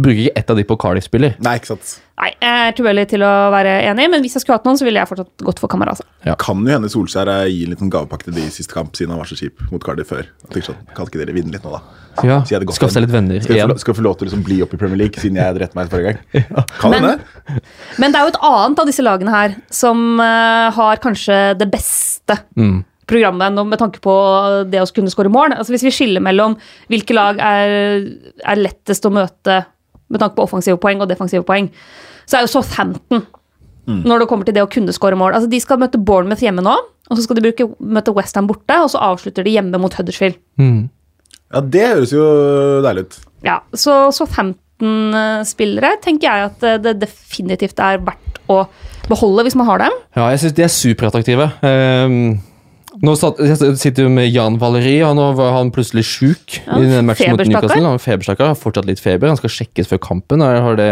bruker 0.00 0.22
ikke 0.24 0.38
ett 0.40 0.50
av 0.50 0.56
de 0.56 0.64
på 0.64 0.76
Cardiff-spiller. 0.80 1.34
Nei, 1.44 1.56
ikke 1.58 1.72
sant. 1.74 1.90
Nei, 2.22 2.30
jeg 2.40 2.68
er 2.68 2.74
tilbøyelig 2.78 3.04
til 3.10 3.22
å 3.26 3.30
være 3.52 3.72
enig, 3.90 4.06
men 4.12 4.22
hvis 4.24 4.36
jeg 4.38 4.44
skulle 4.44 4.56
hatt 4.56 4.64
noen, 4.68 4.78
så 4.78 4.86
ville 4.86 5.00
jeg 5.02 5.08
fortsatt 5.10 5.42
gått 5.44 5.58
for 5.60 5.68
Camarasa. 5.72 6.04
Kan 6.40 6.62
jo 6.64 6.72
hende 6.72 6.88
Solskjær 6.92 7.28
gi 7.48 7.58
gir 7.58 7.66
en 7.68 7.74
liten 7.74 7.90
gavepakke 7.92 8.28
til 8.28 8.36
de 8.38 8.44
i 8.46 8.52
siste 8.54 8.72
kamp, 8.72 8.94
siden 8.96 9.12
han 9.12 9.20
var 9.20 9.28
så 9.28 9.36
kjip 9.36 9.60
mot 9.72 9.82
Cardiff 9.84 10.08
før. 10.14 10.28
Jeg 10.54 10.64
sånn, 10.68 10.78
Kan 10.96 11.08
ikke 11.10 11.20
dere 11.20 11.34
vinne 11.36 11.52
litt 11.52 11.66
nå, 11.66 11.74
da? 11.74 11.82
Ja, 12.28 12.38
Skaff 12.44 12.92
seg 12.92 13.06
litt 13.06 13.12
venner 13.14 13.40
Skal 13.40 13.56
igjen. 13.56 13.72
skal 13.80 13.94
jeg 13.94 13.98
få 14.02 14.04
lov 14.04 14.16
til 14.20 14.26
å 14.26 14.30
liksom 14.30 14.42
bli 14.44 14.58
opp 14.64 14.74
i 14.76 14.80
Premier 14.80 15.00
League, 15.00 15.16
siden 15.20 15.38
jeg 15.40 15.56
drepte 15.56 15.78
meg 15.78 15.88
forrige 15.92 16.12
gang? 16.12 16.46
Kan 16.80 16.92
Men- 16.92 17.06
hende. 17.08 17.60
Men 17.98 18.12
det 18.12 18.20
er 18.20 18.26
jo 18.28 18.32
et 18.34 18.40
annet 18.52 18.82
av 18.84 18.88
disse 18.90 19.04
lagene 19.06 19.32
her 19.32 19.54
som 19.72 20.02
uh, 20.20 20.70
har 20.76 21.00
kanskje 21.04 21.42
det 21.60 21.68
beste 21.72 22.36
Mm. 22.56 22.84
programmet 23.08 23.56
med 23.66 23.78
tanke 23.80 23.98
på 24.00 24.12
det 24.70 24.80
å 24.80 24.86
kunne 24.94 25.10
skåre 25.12 25.28
mål. 25.32 25.56
Altså 25.56 25.72
Hvis 25.74 25.82
vi 25.88 25.90
skiller 25.92 26.22
mellom 26.22 26.54
hvilke 26.88 27.12
lag 27.16 27.40
er, 27.42 28.06
er 28.44 28.56
lettest 28.60 29.04
å 29.08 29.12
møte 29.12 29.64
med 30.12 30.22
tanke 30.22 30.36
på 30.36 30.44
offensive 30.44 30.78
poeng 30.80 31.02
og 31.02 31.10
defensive 31.10 31.46
poeng, 31.48 31.70
så 32.28 32.38
er 32.38 32.46
jo 32.46 32.52
Southampton 32.52 33.24
når 33.82 34.22
det 34.22 34.28
kommer 34.30 34.46
til 34.46 34.54
det 34.54 34.62
å 34.62 34.70
kunne 34.70 34.94
skåre 34.94 35.18
mål. 35.18 35.34
Altså 35.36 35.50
De 35.50 35.58
skal 35.62 35.80
møte 35.82 35.98
Bournemouth 35.98 36.42
hjemme 36.44 36.62
nå, 36.64 36.74
og 37.10 37.18
så 37.18 37.24
skal 37.24 37.38
de 37.38 37.44
bruke, 37.48 37.66
møte 37.82 38.14
Westham 38.14 38.46
borte, 38.46 38.76
og 38.78 38.92
så 38.92 39.00
avslutter 39.02 39.46
de 39.46 39.56
hjemme 39.56 39.80
mot 39.82 39.94
Huddersfield. 39.98 40.38
Mm. 40.60 40.84
Ja, 41.52 41.62
det 41.74 41.88
høres 41.90 42.14
jo 42.14 42.26
deilig 42.84 43.08
ut. 43.08 43.18
Ja, 43.44 43.58
så 43.74 43.96
Southampton-spillere 44.14 45.96
tenker 46.04 46.28
jeg 46.28 46.52
at 46.52 46.64
eh, 46.68 46.78
det 46.84 46.94
definitivt 47.02 47.82
er 47.82 48.00
verdt 48.06 48.40
å 48.50 48.62
beholde 49.10 49.44
hvis 49.46 49.58
man 49.58 49.68
har 49.68 49.82
dem. 49.82 49.98
Ja, 50.16 50.30
jeg 50.32 50.44
syns 50.44 50.56
de 50.56 50.64
er 50.64 50.72
superattraktive. 50.72 51.50
Um, 51.60 52.38
nå 53.00 53.14
satt, 53.16 53.38
sitter 53.80 54.04
vi 54.04 54.10
med 54.12 54.28
Jan 54.34 54.58
Valeri, 54.60 54.98
og 55.06 55.14
nå 55.16 55.30
var 55.38 55.52
han 55.56 55.70
plutselig 55.72 56.04
sjuk 56.04 56.58
Ja, 56.66 56.76
i 56.76 56.88
den 56.90 57.06
matchen 57.08 57.32
mot 57.32 57.40
feberstakkar. 57.40 57.48
Newcastle. 57.48 57.82
Han 57.86 57.94
er 57.96 58.02
feberstakkar, 58.04 58.50
har 58.52 58.58
fortsatt 58.60 58.88
litt 58.90 59.00
feber, 59.00 59.28
han 59.32 59.38
skal 59.40 59.50
sjekkes 59.54 59.88
før 59.88 60.02
kampen, 60.04 60.44
har 60.44 60.60
har 60.60 60.76
det 60.76 60.90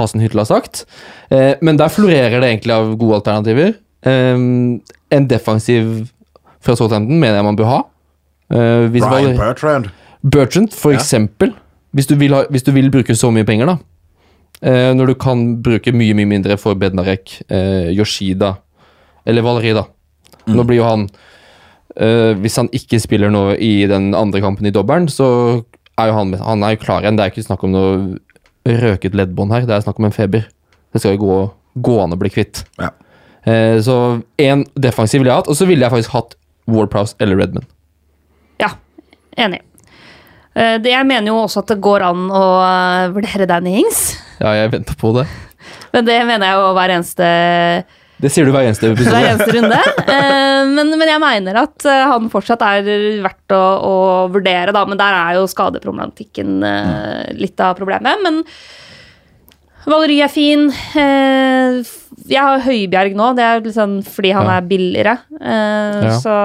Hasenhyttel 0.00 0.42
har 0.42 0.48
sagt. 0.50 0.84
Eh, 1.30 1.54
men 1.62 1.78
der 1.78 1.88
florerer 1.94 2.40
det 2.42 2.50
egentlig 2.50 2.74
av 2.74 2.96
gode 2.98 3.20
alternativer. 3.22 3.74
Um, 4.02 4.80
en 5.14 5.28
defensiv 5.30 6.08
fra 6.62 6.74
Southampton 6.74 7.20
mener 7.22 7.38
jeg 7.38 7.44
man 7.46 7.56
bør 7.60 7.70
ha. 7.70 7.80
Eh, 8.50 8.88
hvis 8.90 9.04
Brian 9.06 9.30
Valeri- 9.30 9.38
Bertrand. 9.38 9.90
Bertrand, 10.22 10.72
for 10.74 10.92
Ja. 10.92 10.98
eksempel. 10.98 11.52
Hvis 11.94 12.06
du, 12.08 12.16
vil 12.16 12.32
ha, 12.34 12.44
hvis 12.50 12.62
du 12.64 12.72
vil 12.72 12.90
bruke 12.90 13.14
så 13.14 13.30
mye 13.30 13.44
penger, 13.46 13.66
da. 13.66 13.78
Eh, 14.62 14.92
når 14.94 15.06
du 15.06 15.14
kan 15.14 15.62
bruke 15.62 15.92
mye 15.92 16.14
mye 16.14 16.26
mindre 16.26 16.56
for 16.58 16.74
Bednarek, 16.74 17.42
eh, 17.50 17.90
Yoshida 17.92 18.56
eller 19.26 19.42
Valeri, 19.42 19.72
da. 19.74 19.84
Nå 20.50 20.64
blir 20.66 20.80
jo 20.80 20.86
han 20.88 21.04
eh, 21.96 22.32
Hvis 22.42 22.56
han 22.58 22.70
ikke 22.74 22.98
spiller 23.02 23.30
nå 23.30 23.52
i 23.62 23.86
den 23.90 24.10
andre 24.18 24.40
kampen 24.42 24.66
i 24.66 24.72
dobbelen, 24.74 25.06
så 25.12 25.62
er 26.00 26.08
jo 26.10 26.16
han, 26.16 26.32
han 26.40 26.64
er 26.66 26.74
jo 26.74 26.82
klar 26.82 27.04
igjen. 27.04 27.18
Det 27.18 27.24
er 27.26 27.34
ikke 27.34 27.46
snakk 27.46 27.62
om 27.68 27.74
noe 27.74 27.94
røket 28.66 29.14
leddbånd 29.18 29.52
her, 29.54 29.66
det 29.66 29.74
er 29.76 29.84
snakk 29.84 29.98
om 30.00 30.06
en 30.08 30.14
feber. 30.14 30.46
Det 30.92 31.02
skal 31.02 31.16
jo 31.16 31.22
gå, 31.22 31.38
gå 31.82 31.96
an 32.02 32.14
å 32.14 32.18
bli 32.20 32.30
kvitt. 32.32 32.64
Ja. 32.80 32.90
Eh, 33.44 33.78
så 33.82 33.96
én 34.38 34.64
defensiv 34.78 35.20
ville 35.22 35.32
jeg 35.32 35.42
hatt, 35.42 35.50
og 35.50 35.58
så 35.58 35.66
ville 35.68 35.82
jeg 35.84 35.94
faktisk 35.94 36.14
hatt 36.14 36.36
Warprouse 36.70 37.16
eller 37.22 37.40
Redman. 37.42 37.66
Ja, 38.62 38.74
enig. 39.36 39.62
Eh, 40.54 40.76
Det, 40.78 40.92
jeg 40.92 41.06
mener 41.08 41.32
jo 41.32 41.40
også 41.42 41.62
at 41.64 41.72
det 41.72 41.80
går 41.82 42.04
an 42.06 42.28
å 42.30 42.44
eh, 42.62 43.08
vurdere 43.14 43.48
Danny 43.50 43.80
Ings. 43.82 44.04
Ja, 44.38 44.52
jeg 44.58 44.70
venter 44.76 44.98
på 45.00 45.10
det. 45.16 45.26
Men 45.94 46.06
det 46.06 46.20
mener 46.28 46.46
jeg 46.48 46.60
jo 46.60 46.70
hver 46.76 46.94
eneste, 46.94 47.26
Det 48.22 48.30
sier 48.30 48.46
du 48.46 48.52
hver 48.54 48.68
eneste 48.68 48.92
episode. 48.92 49.16
hver 49.16 49.32
eneste 49.32 49.54
runde. 49.56 49.78
Eh, 50.06 50.50
Men, 50.72 50.92
men 50.96 51.08
jeg 51.10 51.20
mener 51.20 51.56
at 51.64 51.84
eh, 51.90 52.04
han 52.08 52.28
fortsatt 52.30 52.62
er 52.62 52.86
verdt 53.24 53.52
å, 53.56 53.62
å 53.82 53.96
vurdere, 54.32 54.70
da. 54.74 54.84
Men 54.86 55.00
der 55.00 55.16
er 55.18 55.40
jo 55.40 55.48
skadeproblematikken 55.50 56.62
eh, 56.64 57.32
litt 57.36 57.58
av 57.60 57.74
problemet. 57.80 58.22
Men 58.22 58.38
Valery 59.90 60.20
er 60.22 60.30
fin. 60.30 60.68
Eh, 60.70 61.80
Jeg 62.30 62.38
har 62.38 62.60
Høibjerg 62.62 63.16
nå, 63.18 63.32
det 63.34 63.42
er 63.42 63.64
sånn 63.74 63.96
fordi 64.06 64.30
han 64.36 64.46
Ja. 64.46 64.58
er 64.60 64.68
billigere. 64.70 65.16
Eh, 65.40 66.06
Ja. 66.06 66.14
Så 66.22 66.36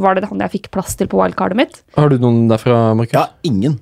var 0.00 0.14
det 0.16 0.24
han 0.30 0.40
jeg 0.40 0.50
fikk 0.56 0.70
plass 0.72 0.96
til 0.96 1.06
på 1.12 1.20
wildcardet 1.20 1.56
mitt. 1.60 1.82
Har 1.98 2.08
du 2.08 2.16
noen 2.18 2.48
derfra, 2.48 2.94
Markus? 2.96 3.12
Ja, 3.12 3.26
ingen. 3.44 3.78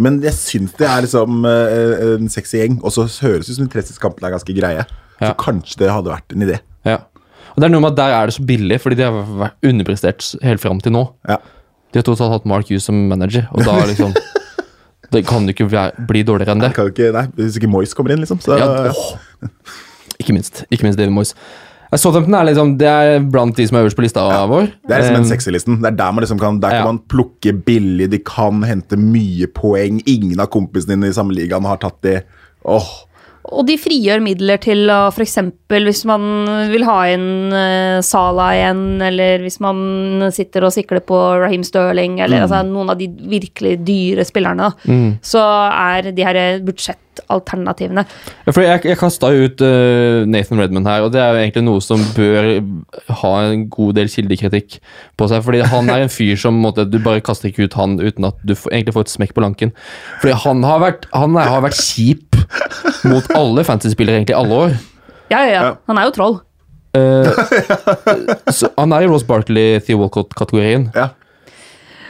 Men 0.00 0.22
jeg 0.24 0.32
syns 0.32 0.72
det 0.80 0.88
er 0.88 1.02
liksom 1.04 1.44
en 1.44 2.28
sexy 2.32 2.56
gjeng. 2.62 2.80
Og 2.82 2.90
så 2.96 3.04
høres 3.20 3.44
det 3.46 3.52
ut 3.52 3.56
som 3.60 3.66
de 3.68 3.74
30 3.76 3.98
kampene 4.00 4.30
er 4.30 4.38
ganske 4.38 4.56
greie. 4.56 4.86
Ja. 5.20 5.30
Så 5.32 5.36
kanskje 5.44 5.78
det 5.84 5.92
hadde 5.92 6.12
vært 6.12 6.34
en 6.34 6.46
idé. 6.46 6.58
Ja. 6.88 6.98
Og 7.50 7.60
det 7.60 7.68
er 7.68 7.72
noe 7.74 7.82
med 7.84 7.92
at 7.92 7.98
Der 8.00 8.14
er 8.16 8.26
det 8.30 8.34
så 8.36 8.44
billig, 8.46 8.80
fordi 8.80 9.00
de 9.00 9.06
har 9.08 9.32
vært 9.44 9.70
underprestert 9.70 10.28
helt 10.46 10.62
fram 10.62 10.80
til 10.80 10.94
nå. 10.96 11.06
Ja. 11.28 11.40
De 11.90 11.98
har 11.98 12.06
totalt 12.06 12.32
hatt 12.36 12.46
Mark 12.48 12.68
Hughes 12.70 12.86
som 12.86 13.08
manager, 13.10 13.48
og 13.52 13.64
da 13.66 13.78
liksom 13.90 14.14
Det 15.10 15.24
kan 15.26 15.42
jo 15.42 15.50
ikke 15.50 15.66
bli 16.06 16.20
dårligere 16.22 16.54
enn 16.54 16.60
det. 16.62 16.68
Kan 16.76 16.92
ikke, 16.92 17.08
nei, 17.16 17.24
Hvis 17.34 17.56
ikke 17.58 17.70
Moyes 17.70 17.96
kommer 17.98 18.14
inn, 18.14 18.22
liksom. 18.22 18.38
Så, 18.44 18.54
Ja, 18.60 18.86
ja. 18.86 19.48
Ikke 20.20 20.36
minst. 20.36 20.62
Ikke 20.70 20.86
minst 20.86 21.00
David 21.00 21.14
Moyes. 21.16 21.32
Eh, 21.90 21.98
Southampton 21.98 22.36
er 22.38 22.46
liksom 22.50 22.76
Det 22.78 22.86
er 22.86 23.24
blant 23.24 23.56
de 23.56 23.66
som 23.66 23.78
er 23.78 23.86
øverst 23.86 23.98
på 23.98 24.04
lista 24.04 24.22
vår. 24.50 24.68
Det 24.86 24.94
er 24.94 25.02
liksom 25.02 25.16
den 25.16 25.24
en 25.24 25.30
sexy-listen. 25.30 25.80
Det 25.82 25.90
er 25.90 25.96
der 25.98 26.12
man 26.14 26.22
liksom 26.24 26.38
kan 26.38 26.60
Der 26.62 26.76
kan 26.78 26.88
man 26.92 27.00
plukke 27.10 27.54
billig, 27.66 28.10
de 28.12 28.20
kan 28.22 28.62
hente 28.62 28.98
mye 29.00 29.48
poeng. 29.50 29.98
Ingen 30.06 30.38
av 30.40 30.50
kompisene 30.54 30.94
dine 30.94 31.10
i 31.10 31.16
samme 31.16 31.34
ligaen 31.34 31.66
har 31.66 31.80
tatt 31.82 31.98
de. 32.06 32.20
Åh, 32.70 32.90
Og 33.48 33.64
de 33.64 33.76
frigjør 33.80 34.20
midler 34.22 34.60
til 34.60 34.90
å 34.92 35.08
f.eks. 35.08 35.38
hvis 35.72 36.02
man 36.08 36.24
vil 36.68 36.84
ha 36.84 36.98
inn 37.08 37.28
uh, 37.54 38.00
Sala 38.04 38.50
igjen, 38.56 38.82
eller 39.06 39.40
hvis 39.46 39.56
man 39.64 40.28
sitter 40.34 40.66
og 40.66 40.74
sikler 40.74 41.00
på 41.04 41.18
Raheem 41.40 41.64
Sterling, 41.64 42.18
eller 42.20 42.44
altså, 42.44 42.60
noen 42.68 42.92
av 42.92 43.00
de 43.00 43.08
virkelig 43.08 43.78
dyre 43.86 44.26
spillerne, 44.28 44.70
mm. 44.84 45.08
så 45.24 45.42
er 45.70 46.10
de 46.12 46.26
her 46.26 46.40
budsjettalternativene 46.66 48.04
Ja, 48.04 48.52
for 48.52 48.60
jeg, 48.66 48.84
jeg 48.92 49.00
kasta 49.00 49.32
ut 49.32 49.64
uh, 49.64 50.28
Nathan 50.28 50.60
Redman 50.60 50.88
her, 50.90 51.06
og 51.06 51.14
det 51.16 51.24
er 51.24 51.32
jo 51.32 51.42
egentlig 51.46 51.64
noe 51.66 51.84
som 51.84 52.04
bør 52.16 52.52
ha 53.22 53.34
en 53.48 53.66
god 53.72 53.96
del 53.98 54.12
kildekritikk 54.12 54.78
på 55.16 55.30
seg. 55.32 55.42
Fordi 55.46 55.64
han 55.72 55.88
er 55.88 56.04
en 56.04 56.12
fyr 56.12 56.36
som 56.40 56.60
måtte, 56.60 56.84
Du 56.84 57.00
bare 57.02 57.24
kaster 57.24 57.48
ikke 57.48 57.66
ut 57.66 57.78
han 57.80 57.96
uten 58.02 58.28
at 58.28 58.36
du 58.44 58.52
egentlig 58.68 58.98
får 58.98 59.08
et 59.08 59.16
smekk 59.16 59.36
på 59.36 59.44
lanken. 59.48 59.72
Fordi 60.20 60.36
han 60.44 60.66
har 60.68 60.84
vært, 60.84 61.08
han 61.16 61.40
er, 61.40 61.54
har 61.56 61.64
vært 61.64 61.80
kjip 61.80 62.29
mot 63.10 63.26
alle 63.36 63.64
fantasy-spillere 63.66 64.20
egentlig 64.20 64.36
alle 64.38 64.60
år. 64.66 64.76
Ja, 65.30 65.44
ja, 65.44 65.50
ja. 65.52 65.62
Ja. 65.70 65.74
Han 65.90 66.00
er 66.00 66.08
jo 66.08 66.14
troll. 66.16 66.38
Uh, 66.90 67.30
så 68.50 68.72
han 68.74 68.92
er 68.96 69.06
i 69.06 69.10
Ross 69.10 69.24
Barkley, 69.26 69.78
Theo 69.86 70.02
Walcott-kategorien. 70.02 70.90
ja. 70.96 71.12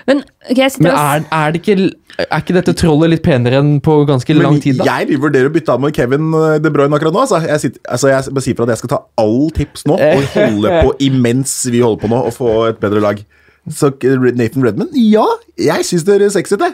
Men 0.08 0.22
okay, 0.50 0.64
jeg 0.64 0.80
Men 0.80 0.90
er, 0.96 1.24
er, 1.30 1.52
det 1.52 1.60
ikke, 1.60 1.90
er 2.18 2.40
ikke 2.40 2.54
dette 2.56 2.72
trollet 2.74 3.12
litt 3.12 3.22
penere 3.22 3.60
enn 3.60 3.76
på 3.84 4.00
ganske 4.08 4.34
lang 4.34 4.56
tid? 4.62 4.80
da? 4.80 4.86
jeg 4.88 5.20
vurderer 5.22 5.50
å 5.50 5.52
bytte 5.54 5.74
av 5.76 5.82
med 5.84 5.94
Kevin 5.94 6.32
eh, 6.34 6.56
De 6.64 6.72
Bruyne 6.72 6.96
akkurat 6.96 7.14
nå. 7.14 7.22
Altså. 7.26 7.38
Jeg, 7.44 7.60
sitter, 7.62 7.82
altså 7.84 8.10
jeg 8.10 8.34
bare 8.34 8.46
sier 8.46 8.58
fra 8.58 8.66
at 8.66 8.72
jeg 8.74 8.82
skal 8.82 8.92
ta 8.94 9.00
all 9.22 9.52
tips 9.54 9.86
nå 9.86 9.98
og 10.00 10.24
holde 10.34 10.80
på 10.80 10.94
imens 11.10 11.54
vi 11.70 11.84
holder 11.84 12.02
på 12.02 12.10
nå, 12.10 12.22
og 12.26 12.34
få 12.34 12.54
et 12.72 12.80
bedre 12.82 13.04
lag. 13.04 13.22
Så 13.70 13.92
Nathan 14.40 14.64
Redman, 14.66 14.90
ja, 14.96 15.26
jeg 15.60 15.86
syns 15.86 16.08
det 16.08 16.16
er 16.18 16.32
sexy 16.32 16.58
det. 16.58 16.72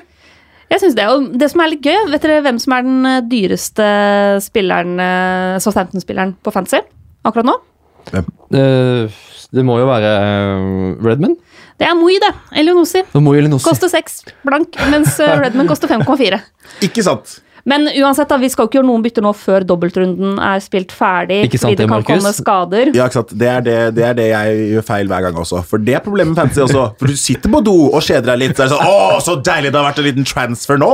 Jeg 0.73 0.83
synes 0.83 0.97
det, 0.99 1.07
og 1.07 1.29
det 1.39 1.47
som 1.53 1.63
er 1.63 1.71
litt 1.71 1.85
gøy, 1.87 2.09
vet 2.11 2.25
dere 2.27 2.43
hvem 2.43 2.59
som 2.63 2.75
er 2.75 2.87
den 2.87 3.07
eh, 3.07 3.21
dyreste 3.31 3.87
spilleren, 4.43 4.97
eh, 4.99 5.59
Southampton-spilleren 5.63 6.35
på 6.43 6.53
fantasy 6.55 6.83
akkurat 7.27 7.47
nå? 7.47 7.55
Eh, 8.17 9.21
det 9.55 9.65
må 9.67 9.79
jo 9.79 9.87
være 9.89 10.11
Redman. 11.07 11.37
Det 11.77 11.87
er 11.87 11.95
Moi, 11.99 12.17
det. 12.23 12.33
Elionossi. 12.57 13.03
Det 13.13 13.23
må 13.23 13.35
jo 13.37 13.43
Elinosi. 13.45 13.67
Koster 13.69 13.91
seks 13.93 14.23
blank, 14.47 14.79
mens 14.91 15.19
Redman 15.21 15.69
koster 15.69 15.91
5,4. 15.93 16.41
Ikke 16.89 17.05
sant? 17.05 17.39
Men 17.67 17.89
uansett, 17.91 18.29
da, 18.31 18.39
vi 18.39 18.49
skal 18.53 18.67
jo 18.67 18.71
ikke 18.71 18.79
gjøre 18.79 18.87
noen 18.87 19.03
bytter 19.03 19.25
nå 19.27 19.33
før 19.35 19.65
dobbeltrunden 19.67 20.37
er 20.39 20.61
spilt 20.63 20.95
ferdig. 20.95 21.41
Ikke 21.49 21.59
sant 21.59 21.73
fordi 21.73 21.81
det 21.81 21.87
det, 21.87 21.91
kan 21.91 22.07
komme 22.07 22.33
skader. 22.37 22.93
Ja, 22.95 23.09
ikke 23.11 23.19
sant? 23.19 23.35
Det 23.43 23.49
er 23.51 23.65
det, 23.67 23.77
det 23.97 24.05
er 24.07 24.19
det 24.19 24.29
jeg 24.31 24.69
gjør 24.77 24.87
feil 24.87 25.11
hver 25.11 25.27
gang 25.27 25.41
også. 25.43 25.65
For 25.67 25.83
det 25.83 25.99
er 25.99 26.05
problemet 26.05 26.35
med 26.35 26.43
fantasy 26.45 26.63
også. 26.63 26.85
For 27.01 27.11
du 27.11 27.19
sitter 27.19 27.51
på 27.53 27.63
do 27.67 27.77
og 27.89 27.99
kjeder 28.07 28.31
deg 28.31 28.43
litt. 28.45 28.55
Så 28.55 28.69
er 28.69 28.71
det 28.71 28.77
sånn, 28.77 28.87
Å, 28.87 29.21
så 29.27 29.39
deilig 29.51 29.75
det 29.75 29.81
har 29.83 29.89
vært 29.91 30.03
en 30.03 30.09
liten 30.11 30.29
transfer 30.31 30.79
nå! 30.83 30.93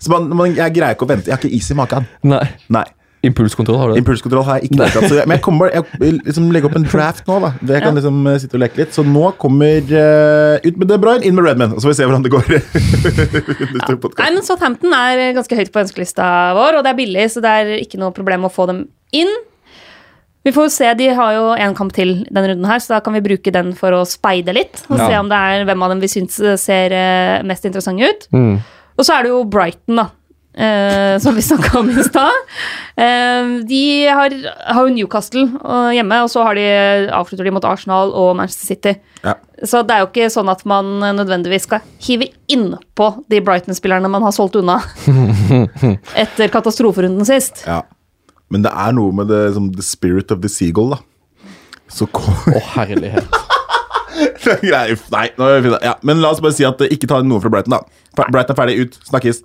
Så 0.00 0.12
man, 0.12 0.30
man, 0.32 0.54
Jeg 0.56 0.76
greier 0.76 0.96
ikke 0.96 1.08
å 1.08 1.10
vente. 1.10 1.28
Jeg 1.28 1.36
har 1.36 1.42
ikke 1.42 1.56
is 1.56 1.72
i 1.72 1.76
magen. 1.76 2.08
Nei. 2.24 2.44
Nei. 2.72 2.86
Impulskontroll 3.26 3.76
har 3.76 3.90
du? 3.90 3.98
Impulskontroll 4.00 4.44
har 4.46 4.60
jeg 4.60 4.70
ikke. 4.70 4.86
tatt, 4.94 5.08
Så 5.10 5.16
jeg, 5.18 5.26
men 5.28 5.36
jeg 5.36 5.42
kommer 5.44 5.66
bare 5.66 5.82
Jeg 5.82 6.00
vil 6.00 6.20
liksom 6.24 6.46
legge 6.54 6.70
opp 6.70 6.76
en 6.78 6.86
draft 6.88 7.26
nå, 7.28 7.36
da. 7.44 7.50
Jeg 7.68 7.84
kan 7.84 7.98
liksom 7.98 8.22
uh, 8.24 8.36
sitte 8.40 8.56
og 8.56 8.62
leke 8.62 8.80
litt. 8.80 8.94
Så 8.96 9.04
nå 9.04 9.26
kommer 9.40 9.92
uh, 9.92 10.56
ut 10.64 10.80
med 10.80 10.88
De 10.88 10.98
Bruyne, 11.02 11.26
inn 11.28 11.36
med 11.36 11.44
Redman. 11.44 11.74
Og 11.76 11.82
så 11.82 11.90
får 11.90 11.92
vi 11.92 11.98
se 11.98 12.08
hvordan 12.08 12.24
det 12.24 12.32
går. 12.32 12.48
ja. 12.56 13.98
Nei, 14.22 14.30
men 14.32 14.40
Southampton 14.46 14.96
er 14.96 15.26
ganske 15.36 15.60
høyt 15.60 15.72
på 15.74 15.82
ønskelista 15.84 16.30
vår, 16.56 16.80
og 16.80 16.86
det 16.86 16.94
er 16.94 16.98
billig, 17.02 17.28
så 17.34 17.44
det 17.44 17.52
er 17.60 17.76
ikke 17.82 18.00
noe 18.00 18.14
problem 18.16 18.48
å 18.48 18.52
få 18.52 18.70
dem 18.70 18.86
inn. 19.16 19.30
Vi 20.46 20.52
får 20.56 20.70
jo 20.70 20.72
se, 20.72 20.88
De 20.96 21.10
har 21.12 21.34
jo 21.36 21.48
en 21.52 21.74
kamp 21.76 21.92
til 21.92 22.22
denne 22.30 22.54
runden, 22.54 22.68
her, 22.70 22.80
så 22.80 22.94
da 22.94 23.02
kan 23.04 23.12
vi 23.16 23.24
bruke 23.24 23.52
den 23.52 23.74
for 23.76 23.92
å 23.92 24.06
speide 24.08 24.54
litt. 24.56 24.80
Og 24.88 24.96
Ja. 24.96 25.08
se 25.10 25.18
om 25.20 25.28
det 25.28 25.36
er 25.36 25.66
hvem 25.68 25.84
av 25.84 25.92
dem 25.92 26.00
vi 26.00 26.08
syns 26.08 26.40
ser 26.62 26.96
eh, 26.96 27.42
mest 27.44 27.68
interessante 27.68 28.08
ut. 28.08 28.26
Mm. 28.32 28.54
Og 28.96 29.04
så 29.04 29.18
er 29.18 29.22
det 29.24 29.34
jo 29.34 29.44
Brighton, 29.44 30.00
da. 30.00 30.08
Eh, 30.54 31.18
som 31.22 31.36
vi 31.36 31.42
snakka 31.48 31.78
om 31.80 31.90
i 31.90 32.04
stad. 32.06 32.40
Eh, 32.96 33.52
de 33.68 33.82
har, 34.08 34.34
har 34.74 34.88
jo 34.88 34.94
Newcastle 34.94 35.46
eh, 35.60 35.92
hjemme, 35.98 36.22
og 36.24 36.32
så 36.32 36.44
har 36.46 36.58
de, 36.58 36.66
avslutter 37.16 37.46
de 37.48 37.54
mot 37.54 37.68
Arsenal 37.68 38.14
og 38.16 38.34
Manchester 38.38 38.72
City. 38.74 38.96
Ja. 39.24 39.36
Så 39.66 39.82
det 39.84 39.96
er 39.96 40.04
jo 40.04 40.10
ikke 40.10 40.30
sånn 40.32 40.48
at 40.48 40.64
man 40.68 40.98
nødvendigvis 41.18 41.68
skal 41.68 41.84
hive 42.00 42.30
innpå 42.48 43.12
de 43.28 43.42
Brighton-spillerne 43.44 44.08
man 44.08 44.24
har 44.24 44.32
solgt 44.32 44.56
unna 44.56 44.78
etter 46.24 46.52
katastroferunden 46.52 47.28
sist. 47.28 47.66
ja. 47.68 47.82
Men 48.50 48.64
det 48.66 48.72
er 48.74 48.94
noe 48.96 49.14
med 49.14 49.28
det, 49.30 49.44
som 49.54 49.68
the 49.70 49.84
spirit 49.86 50.32
of 50.34 50.40
the 50.42 50.50
seagull, 50.50 50.90
da. 50.96 50.98
Så 51.90 52.08
kom 52.10 52.34
Å, 52.50 52.62
herlighet. 52.74 53.30
Er. 54.50 54.90
Nei, 55.12 55.28
nå 55.38 55.46
er 55.46 55.62
vi 55.64 55.70
ja, 55.84 55.92
Men 56.04 56.18
la 56.20 56.30
oss 56.34 56.40
bare 56.42 56.52
si 56.56 56.64
at 56.66 56.80
eh, 56.84 56.90
ikke 56.92 57.08
ta 57.08 57.20
noe 57.24 57.40
fra 57.40 57.52
Brighton, 57.52 57.76
da. 57.76 58.24
Brighton 58.32 58.52
er 58.52 58.58
ferdig, 58.58 58.74
ut. 58.82 58.98
Snakkes. 59.08 59.42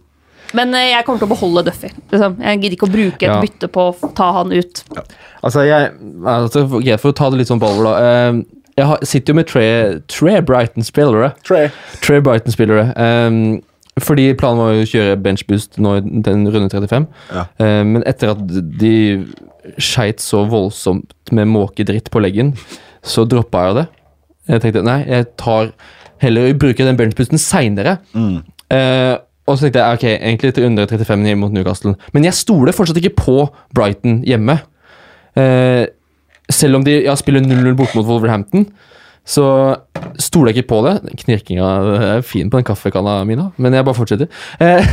Men 0.56 0.74
eh, 0.78 0.92
jeg 0.94 1.06
kommer 1.08 1.22
til 1.22 1.28
å 1.30 1.34
beholde 1.34 1.66
Duffy. 1.68 1.92
Liksom. 2.12 2.38
Jeg 2.42 2.62
gidder 2.62 2.78
ikke 2.78 2.88
å 2.90 2.94
bruke 2.96 3.24
et 3.24 3.32
Ja. 3.32 3.40
bytte 3.44 3.70
på 3.72 3.88
å 3.92 4.12
ta 4.18 4.32
han 4.40 4.54
ut. 4.56 4.84
Altså, 5.44 5.66
jeg 5.68 5.92
altså, 6.24 6.66
For 7.00 7.12
å 7.12 7.16
ta 7.16 7.30
det 7.30 7.42
litt 7.42 7.52
sånn 7.52 7.62
på 7.62 7.70
alvor, 7.70 7.90
da. 7.92 7.96
Eh, 8.02 8.42
jeg 8.76 9.08
sitter 9.08 9.32
jo 9.32 9.36
med 9.38 9.48
tre, 9.48 9.68
tre 10.12 10.42
Brighton-spillere. 10.44 11.34
Trey. 11.48 11.70
Tre 12.04 12.20
Brighton-spillere. 12.20 12.90
Um, 13.00 13.62
fordi 14.04 14.34
planen 14.36 14.60
var 14.60 14.74
å 14.76 14.88
kjøre 14.90 15.16
benchboost 15.24 15.78
nå 15.80 15.94
i 15.96 16.02
den 16.26 16.44
runde 16.52 16.68
35. 16.74 17.06
Ja. 17.32 17.46
Eh, 17.64 17.84
men 17.88 18.04
etter 18.04 18.34
at 18.34 18.42
de 18.80 18.96
skeit 19.80 20.20
så 20.20 20.44
voldsomt 20.52 21.14
med 21.32 21.48
måkedritt 21.48 22.12
på 22.12 22.20
leggen, 22.20 22.52
så 23.06 23.24
droppa 23.30 23.70
jeg 23.70 23.78
det. 23.80 23.86
Jeg 24.52 24.62
tenkte 24.66 24.84
nei, 24.86 24.98
jeg 25.08 25.30
tar 25.40 25.72
heller 26.22 26.50
å 26.50 26.58
bruke 26.60 26.86
den 26.86 27.00
benchboosten 27.00 27.40
seinere. 27.42 27.98
Mm. 28.14 28.44
Eh, 28.76 29.16
og 29.46 29.58
så 29.58 29.66
tenkte 29.66 29.84
jeg 29.84 30.00
ok, 30.00 30.06
egentlig 30.16 30.54
til 30.56 30.66
under 30.66 30.90
35 30.90 31.28
hjemme 31.30 31.46
mot 31.46 31.54
Newcastle. 31.54 31.94
Men 32.16 32.26
jeg 32.26 32.38
stoler 32.38 32.74
fortsatt 32.74 32.98
ikke 32.98 33.14
på 33.20 33.38
Brighton 33.78 34.24
hjemme. 34.26 34.58
Eh, 35.38 35.86
selv 36.50 36.80
om 36.80 36.86
de 36.86 36.98
ja, 37.06 37.14
spiller 37.20 37.46
0-0 37.46 37.76
bort 37.78 37.94
mot 37.98 38.08
Wolverhampton, 38.08 38.66
så 39.26 39.46
stoler 40.22 40.52
jeg 40.52 40.62
ikke 40.62 40.72
på 40.74 40.82
det. 40.86 40.96
Knirkinga 41.24 41.70
er 42.10 42.26
fin 42.26 42.50
på 42.50 42.60
den 42.60 42.68
kaffekanna 42.68 43.20
mi, 43.26 43.38
men 43.38 43.74
jeg 43.74 43.86
bare 43.86 43.98
fortsetter. 43.98 44.30
Eh, 44.62 44.86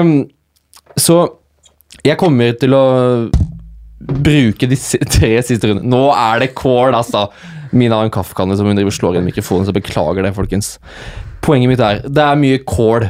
um, 0.00 0.14
så 1.06 1.20
jeg 2.04 2.18
kommer 2.20 2.56
til 2.60 2.76
å 2.76 2.84
bruke 3.98 4.68
de 4.70 4.76
tre 4.78 5.32
siste 5.44 5.68
rundene. 5.68 5.88
Nå 5.90 6.08
er 6.14 6.44
det 6.44 6.54
kål, 6.56 6.96
altså! 6.96 7.28
Mina 7.68 7.98
har 7.98 8.08
en 8.08 8.12
kaffekanne 8.12 8.56
som 8.56 8.68
hun 8.68 8.78
driver 8.78 8.94
slår 8.94 9.18
inn 9.18 9.26
mikrofonen, 9.28 9.66
så 9.68 9.74
beklager 9.76 10.24
det, 10.24 10.32
folkens. 10.36 10.76
Poenget 11.44 11.70
mitt 11.70 11.80
er 11.84 12.02
det 12.04 12.22
er 12.24 12.36
mye 12.40 12.58
kål 12.68 13.08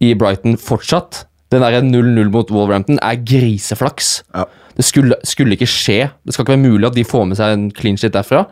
i 0.00 0.14
Brighton 0.16 0.56
fortsatt. 0.60 1.24
Den 1.52 1.62
der 1.64 1.80
0-0 1.82 2.30
mot 2.30 2.50
Wolverhampton 2.54 2.98
er 3.02 3.18
griseflaks. 3.26 4.22
Ja. 4.34 4.44
Det 4.76 4.84
skulle, 4.86 5.16
skulle 5.26 5.56
ikke 5.58 5.66
skje. 5.68 6.10
Det 6.24 6.32
skal 6.34 6.44
ikke 6.46 6.54
være 6.54 6.62
mulig 6.70 6.86
at 6.88 6.94
de 6.96 7.04
får 7.04 7.26
med 7.26 7.36
seg 7.40 7.52
en 7.56 7.66
clean 7.74 7.98
shit 8.00 8.14
derfra. 8.14 8.44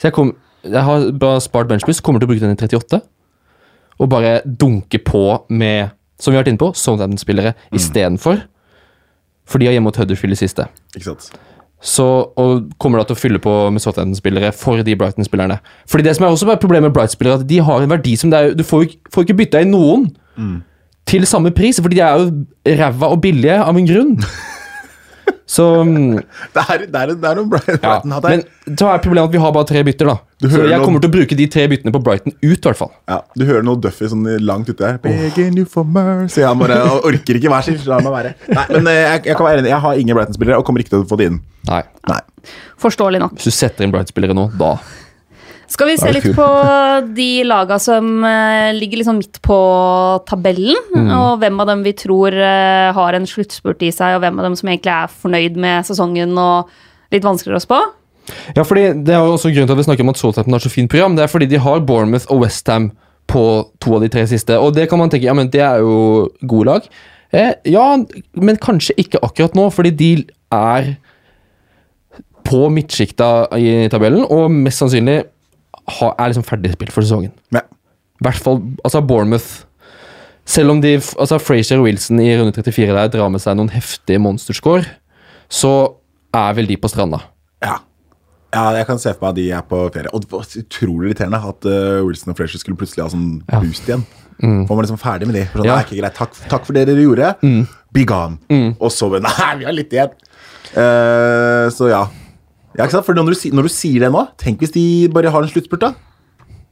Så 0.00 0.08
jeg, 0.10 0.16
kom, 0.16 0.34
jeg 0.66 0.82
har 0.84 1.06
bare 1.22 1.40
spart 1.40 1.70
benchbus, 1.70 2.02
kommer 2.04 2.20
til 2.20 2.26
å 2.28 2.32
bruke 2.34 2.42
den 2.42 2.52
i 2.56 2.58
38. 2.58 3.00
Og 4.02 4.10
bare 4.10 4.40
dunke 4.44 4.98
på 5.06 5.22
med, 5.54 5.94
som 6.18 6.32
vi 6.32 6.36
har 6.36 6.42
vært 6.44 6.52
inne 6.52 6.60
på, 6.64 6.72
Southampton-spillere 6.76 7.54
Mm. 7.70 7.78
istedenfor. 7.78 8.42
For 9.46 9.58
de 9.62 9.66
har 9.68 9.76
hjemme 9.76 9.86
mot 9.88 9.96
Huddersfield 9.96 10.34
i 10.34 10.40
siste. 10.42 10.66
Ikke 10.96 11.12
sant. 11.14 11.30
Så, 11.84 12.04
kommer 12.80 13.02
da 13.02 13.04
til 13.10 13.16
å 13.16 13.20
fylle 13.20 13.38
på 13.44 13.52
med 13.74 13.82
Southampton-spillere 13.84 14.54
for 14.56 14.80
de 14.86 14.94
Brighton-spillerne. 14.96 15.58
Fordi 15.90 16.06
det 16.06 16.14
som 16.16 16.24
er 16.24 16.32
også 16.32 16.46
bare 16.48 16.60
problemet 16.62 16.88
med 16.88 16.94
Brighton-spillere, 16.96 17.42
at 17.42 17.46
de 17.50 17.58
har 17.66 17.82
en 17.84 17.90
verdi 17.92 18.14
som 18.16 18.30
det 18.32 18.38
er, 18.40 18.54
Du 18.56 18.62
får 18.64 18.86
ikke- 18.88 19.10
får 19.12 19.26
ikke 19.26 19.36
bytta 19.42 19.60
inn 19.60 19.70
noen 19.74 20.06
til 21.06 21.26
samme 21.26 21.50
pris, 21.54 21.78
fordi 21.78 21.96
de 21.96 22.00
er 22.00 22.16
jo 22.18 22.46
ræva 22.80 23.10
og 23.12 23.20
billige 23.20 23.60
av 23.60 23.76
en 23.76 23.86
grunn. 23.86 24.16
Så 25.46 25.64
mm, 25.84 26.14
Det 26.54 26.62
er, 26.72 26.84
det 26.88 27.00
er, 27.00 27.10
det 27.20 27.28
er 27.28 27.36
noe 27.36 27.48
Brighton, 27.52 27.76
ja. 27.76 27.80
Brighton 27.82 28.14
hatt 28.16 28.24
her. 28.28 28.38
Men 28.64 28.78
så 28.80 28.88
er 28.94 29.02
problemet 29.04 29.28
at 29.28 29.34
vi 29.34 29.42
har 29.42 29.52
bare 29.52 29.68
tre 29.68 29.82
bytter, 29.84 30.08
da. 30.08 30.14
Du 30.40 30.46
Så 30.48 30.62
jeg 30.64 30.70
noe- 30.72 30.84
kommer 30.86 31.02
til 31.04 31.10
å 31.10 31.14
bruke 31.14 31.36
de 31.36 31.46
tre 31.52 31.66
byttene 31.68 31.92
på 31.92 32.00
Brighton 32.04 32.32
ut, 32.32 32.56
i 32.56 32.64
hvert 32.64 32.78
fall. 32.80 32.92
Ja, 33.12 33.18
du 33.36 33.44
hører 33.48 33.64
noe 33.66 33.76
Duffy 33.84 34.08
sånn 34.08 34.24
langt 34.44 34.68
ute 34.72 34.86
her. 34.88 34.98
Begging 35.04 35.58
you 35.60 35.66
for 35.68 35.84
mercy. 35.84 36.40
Han 36.46 36.58
bare 36.62 36.80
orker 37.04 37.36
ikke 37.40 37.52
vær 37.52 37.64
så 37.66 37.74
snill, 37.76 37.84
La 37.92 38.00
meg 38.06 38.16
være. 38.16 38.34
Nei, 38.56 38.66
men 38.72 38.88
eh, 38.92 39.00
jeg, 39.02 39.24
jeg 39.30 39.36
kan 39.40 39.48
være 39.50 39.62
enig. 39.64 39.72
Jeg 39.74 39.84
har 39.84 40.00
ingen 40.00 40.16
Brighton-spillere 40.18 40.60
og 40.62 40.66
kommer 40.68 40.84
ikke 40.84 40.94
til 40.96 41.04
å 41.04 41.08
få 41.12 41.20
det 41.20 41.28
inn. 41.32 41.40
Nei. 41.68 41.82
Nei. 42.08 42.20
Forståelig 42.80 43.20
nok. 43.24 43.36
Hvis 43.38 43.52
du 43.52 43.56
setter 43.60 43.84
inn 43.86 43.92
Brighton-spillere 43.94 44.36
nå, 44.36 44.48
da 44.60 44.74
Skal 45.70 45.88
vi 45.88 45.96
se 45.96 46.10
litt 46.12 46.26
på 46.36 46.46
de 47.16 47.28
laga 47.48 47.78
som 47.80 48.24
eh, 48.24 48.72
ligger 48.76 49.00
liksom 49.00 49.16
midt 49.22 49.40
på 49.42 49.58
tabellen, 50.28 50.76
Mm. 50.94 51.10
og 51.10 51.40
hvem 51.40 51.60
av 51.60 51.66
dem 51.66 51.82
vi 51.82 51.92
tror 51.92 52.32
eh, 52.36 52.92
har 52.94 53.14
en 53.16 53.26
sluttspurt 53.26 53.82
i 53.82 53.90
seg, 53.90 54.16
og 54.16 54.20
hvem 54.22 54.38
av 54.38 54.44
dem 54.48 54.56
som 54.56 54.68
egentlig 54.68 54.92
er 54.92 55.08
fornøyd 55.22 55.56
med 55.56 55.84
sesongen 55.88 56.36
og 56.38 56.68
litt 57.12 57.24
vanskeligere 57.24 57.60
å 57.62 57.64
spå? 57.64 57.80
Ja, 58.56 58.62
fordi 58.64 58.84
Det 59.04 59.14
er 59.14 59.20
jo 59.24 59.34
også 59.36 59.50
grunnen 59.52 59.66
til 59.68 59.74
at 59.76 59.80
vi 59.82 59.88
snakker 59.88 60.04
om 60.06 60.12
at 60.14 60.20
Southampton 60.20 60.52
har 60.56 60.60
så 60.64 60.70
fint 60.72 60.90
program. 60.90 61.16
Det 61.16 61.24
er 61.24 61.32
fordi 61.32 61.48
de 61.50 61.58
har 61.60 61.80
Bournemouth 61.80 62.26
og 62.30 62.40
Westham 62.44 62.92
på 63.28 63.42
to 63.80 63.94
av 63.96 64.00
de 64.04 64.08
tre 64.08 64.26
siste. 64.26 64.56
Og 64.60 64.74
det 64.74 64.88
kan 64.88 64.98
man 64.98 65.10
tenke, 65.10 65.24
ja, 65.28 65.34
men 65.36 65.48
det 65.52 65.60
er 65.60 65.80
jo 65.80 66.28
gode 66.46 66.66
lag. 66.70 66.88
Eh, 67.32 67.52
ja, 67.66 67.96
men 68.36 68.56
kanskje 68.56 68.94
ikke 69.00 69.20
akkurat 69.22 69.54
nå, 69.58 69.70
fordi 69.72 69.90
de 69.90 70.10
er 70.52 70.96
på 72.44 72.66
midtsjikta 72.70 73.48
i 73.56 73.88
tabellen, 73.92 74.24
og 74.28 74.50
mest 74.52 74.82
sannsynlig 74.82 75.22
er 75.86 76.30
liksom 76.32 76.44
ferdigspilt 76.46 76.92
for 76.94 77.04
sesongen. 77.04 77.32
Ja. 77.54 77.60
I 78.20 78.24
hvert 78.28 78.40
fall 78.40 78.60
altså 78.84 79.02
Bournemouth. 79.04 79.64
Selv 80.46 80.70
om 80.74 80.80
de, 80.84 80.94
altså 81.18 81.38
Frazier 81.40 81.80
og 81.80 81.86
Wilson 81.88 82.20
i 82.20 82.30
runde 82.36 82.52
34 82.52 82.92
der 82.92 83.08
drar 83.12 83.30
med 83.32 83.40
seg 83.40 83.56
noen 83.56 83.70
heftige 83.72 84.20
monsterscore, 84.20 84.84
så 85.48 85.70
er 86.36 86.56
vel 86.58 86.68
de 86.68 86.76
på 86.80 86.88
stranda. 86.92 87.22
Ja. 87.64 87.78
ja, 88.52 88.64
jeg 88.76 88.86
kan 88.88 88.98
se 89.00 89.14
for 89.14 89.24
meg 89.24 89.30
at 89.32 89.38
de 89.38 89.46
er 89.56 89.64
på 89.68 89.78
ferie. 89.94 90.12
Og 90.12 90.24
det 90.24 90.30
var 90.32 90.44
utrolig 90.60 91.08
irriterende 91.12 91.40
at 91.48 91.64
uh, 91.68 92.02
Wilson 92.04 92.34
og 92.34 92.36
Frazier 92.40 92.60
skulle 92.60 92.76
plutselig 92.80 93.04
ha 93.06 93.10
sånn 93.14 93.30
Ja. 93.48 93.60
boost 93.62 93.88
igjen. 93.88 94.04
For 94.40 94.74
man 94.74 94.80
er 94.82 94.86
liksom 94.88 94.98
ferdig 95.00 95.28
med 95.30 95.36
de. 95.38 95.44
Sånn, 95.54 95.64
Ja. 95.68 95.78
ikke 95.84 95.96
greit, 96.00 96.16
takk, 96.18 96.34
takk 96.50 96.66
for 96.66 96.76
det 96.76 96.86
dere 96.90 97.04
gjorde. 97.06 97.32
Be 97.94 98.04
gone. 98.04 98.36
Og 98.80 98.90
så 98.92 99.08
Nei, 99.24 99.54
vi 99.60 99.64
har 99.68 99.72
litt 99.76 99.92
igjen. 99.94 100.12
Uh, 100.74 101.70
så 101.72 101.88
ja. 101.92 102.04
Ja 102.76 102.84
ikke 102.86 102.96
sant? 102.98 103.06
For 103.06 103.14
når 103.14 103.32
du, 103.34 103.48
når 103.54 103.68
du 103.68 103.72
sier 103.72 104.00
det 104.06 104.12
nå, 104.14 104.24
tenk 104.40 104.60
hvis 104.64 104.74
de 104.74 104.84
bare 105.14 105.30
har 105.30 105.42
en 105.46 105.50
sluttspurt, 105.52 105.80
da. 105.80 105.94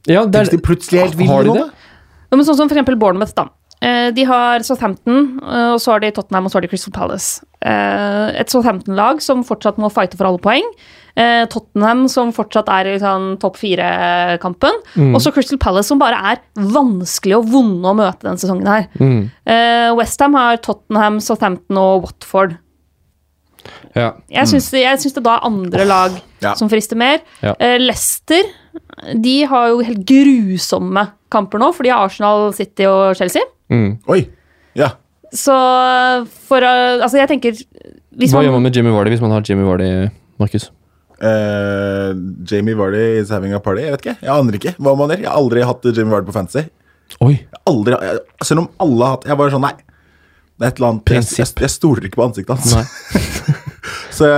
Ja, 0.09 0.25
det 0.25 0.33
Tenk 0.35 0.49
hvis 0.49 0.55
de 0.57 0.63
plutselig 0.65 0.99
er 0.99 1.05
helt 1.07 1.19
ville 1.19 1.43
nå, 1.47 1.57
da. 1.61 1.67
Ja, 2.31 2.37
men 2.39 2.45
sånn 2.47 2.57
som 2.57 2.67
for 2.69 2.75
eksempel 2.75 2.97
Bournemouth, 2.99 3.35
da. 3.37 3.47
Eh, 3.83 4.09
De 4.15 4.23
har 4.23 4.63
Southampton, 4.63 5.39
eh, 5.43 5.69
og 5.75 5.79
så 5.83 5.91
har 5.93 5.99
de 6.03 6.11
Tottenham 6.15 6.45
og 6.47 6.51
så 6.51 6.57
har 6.57 6.65
de 6.65 6.69
Crystal 6.71 6.93
Palace. 6.95 7.43
Eh, 7.61 8.39
Et 8.41 8.49
Southampton-lag 8.49 9.21
som 9.21 9.43
fortsatt 9.43 9.77
må 9.77 9.91
fighte 9.91 10.17
for 10.19 10.27
alle 10.29 10.39
poeng. 10.39 10.63
Eh, 11.15 11.43
Tottenham 11.51 12.07
som 12.09 12.31
fortsatt 12.33 12.69
er 12.73 12.87
i 12.93 12.97
sånn 12.99 13.37
topp 13.39 13.59
fire-kampen. 13.59 14.79
Og 15.13 15.19
så 15.21 15.31
Crystal 15.35 15.59
Palace 15.61 15.91
som 15.91 15.99
bare 15.99 16.17
er 16.31 16.39
vanskelig 16.55 17.37
og 17.37 17.51
vonde 17.51 17.91
å 17.91 17.95
møte 17.95 18.23
denne 18.25 18.39
sesongen 18.41 18.67
her. 18.67 18.87
Mm. 18.99 19.29
Westham 19.99 20.33
har 20.39 20.57
Tottenham, 20.57 21.19
Southampton 21.21 21.77
og 21.77 22.07
Watford. 22.07 22.57
Ja. 23.95 24.09
Jeg 24.33 24.49
syns, 24.49 24.71
jeg 24.73 24.99
syns 25.03 25.13
det 25.17 25.23
da 25.25 25.35
er 25.37 25.47
andre 25.47 25.85
lag 25.85 26.15
Ja. 26.41 26.53
som 26.59 26.69
frister 26.71 26.97
mer. 26.99 27.21
Ja. 27.43 27.53
Eh, 27.59 27.77
Leicester 27.79 28.43
de 29.21 29.35
har 29.49 29.69
jo 29.69 29.81
helt 29.85 30.03
grusomme 30.09 31.07
kamper 31.33 31.61
nå, 31.61 31.71
for 31.73 31.85
de 31.85 31.91
har 31.93 32.05
Arsenal, 32.07 32.51
City 32.57 32.87
og 32.89 33.15
Chelsea. 33.17 33.41
Mm. 33.69 33.99
Oi. 34.09 34.23
Ja. 34.77 34.91
Så 35.33 35.53
for 36.47 36.61
eh, 36.61 37.01
Altså, 37.01 37.17
jeg 37.17 37.29
tenker 37.31 37.53
hvis 37.57 38.29
Hva 38.29 38.37
man, 38.41 38.45
gjør 38.45 38.53
man 38.57 38.65
med 38.67 38.75
Jimmy 38.77 38.91
Vardy 38.93 39.09
hvis 39.15 39.21
man 39.23 39.31
har 39.33 39.41
Jimmy 39.47 39.65
Vardy, 39.65 39.87
Markus? 40.41 40.69
Uh, 41.23 42.11
Jamie 42.49 42.75
Vardy 42.75 43.21
is 43.21 43.29
having 43.31 43.53
a 43.55 43.59
party. 43.63 43.85
Jeg 43.85 43.93
vet 43.95 44.01
ikke. 44.03 44.15
Jeg 44.21 44.29
aner 44.33 44.57
ikke 44.59 44.73
hva 44.77 44.93
man 44.99 45.13
gjør. 45.13 45.21
Jeg 45.23 45.29
har 45.31 45.39
aldri 45.39 45.63
hatt 45.65 45.85
Jamie 45.89 46.11
Vardy 46.11 46.27
på 46.27 46.35
fantasy. 46.35 46.67
Oi! 47.23 47.37
Aldri, 47.69 47.95
jeg, 47.95 48.19
selv 48.43 48.63
om 48.65 48.69
alle 48.81 49.05
har 49.05 49.17
hatt 49.17 49.27
Jeg 49.29 49.39
bare 49.39 49.53
sånn, 49.53 49.63
nei. 49.63 49.73
Det 50.57 50.65
er 50.65 50.71
et 50.71 50.79
eller 50.79 50.89
annet 50.91 51.11
Jeg, 51.15 51.27
jeg, 51.39 51.49
jeg 51.63 51.71
stoler 51.71 52.07
ikke 52.09 52.19
på 52.19 52.25
ansiktet 52.27 52.57
hans. 52.57 52.73
Nei. 52.75 53.53
Så, 54.13 54.29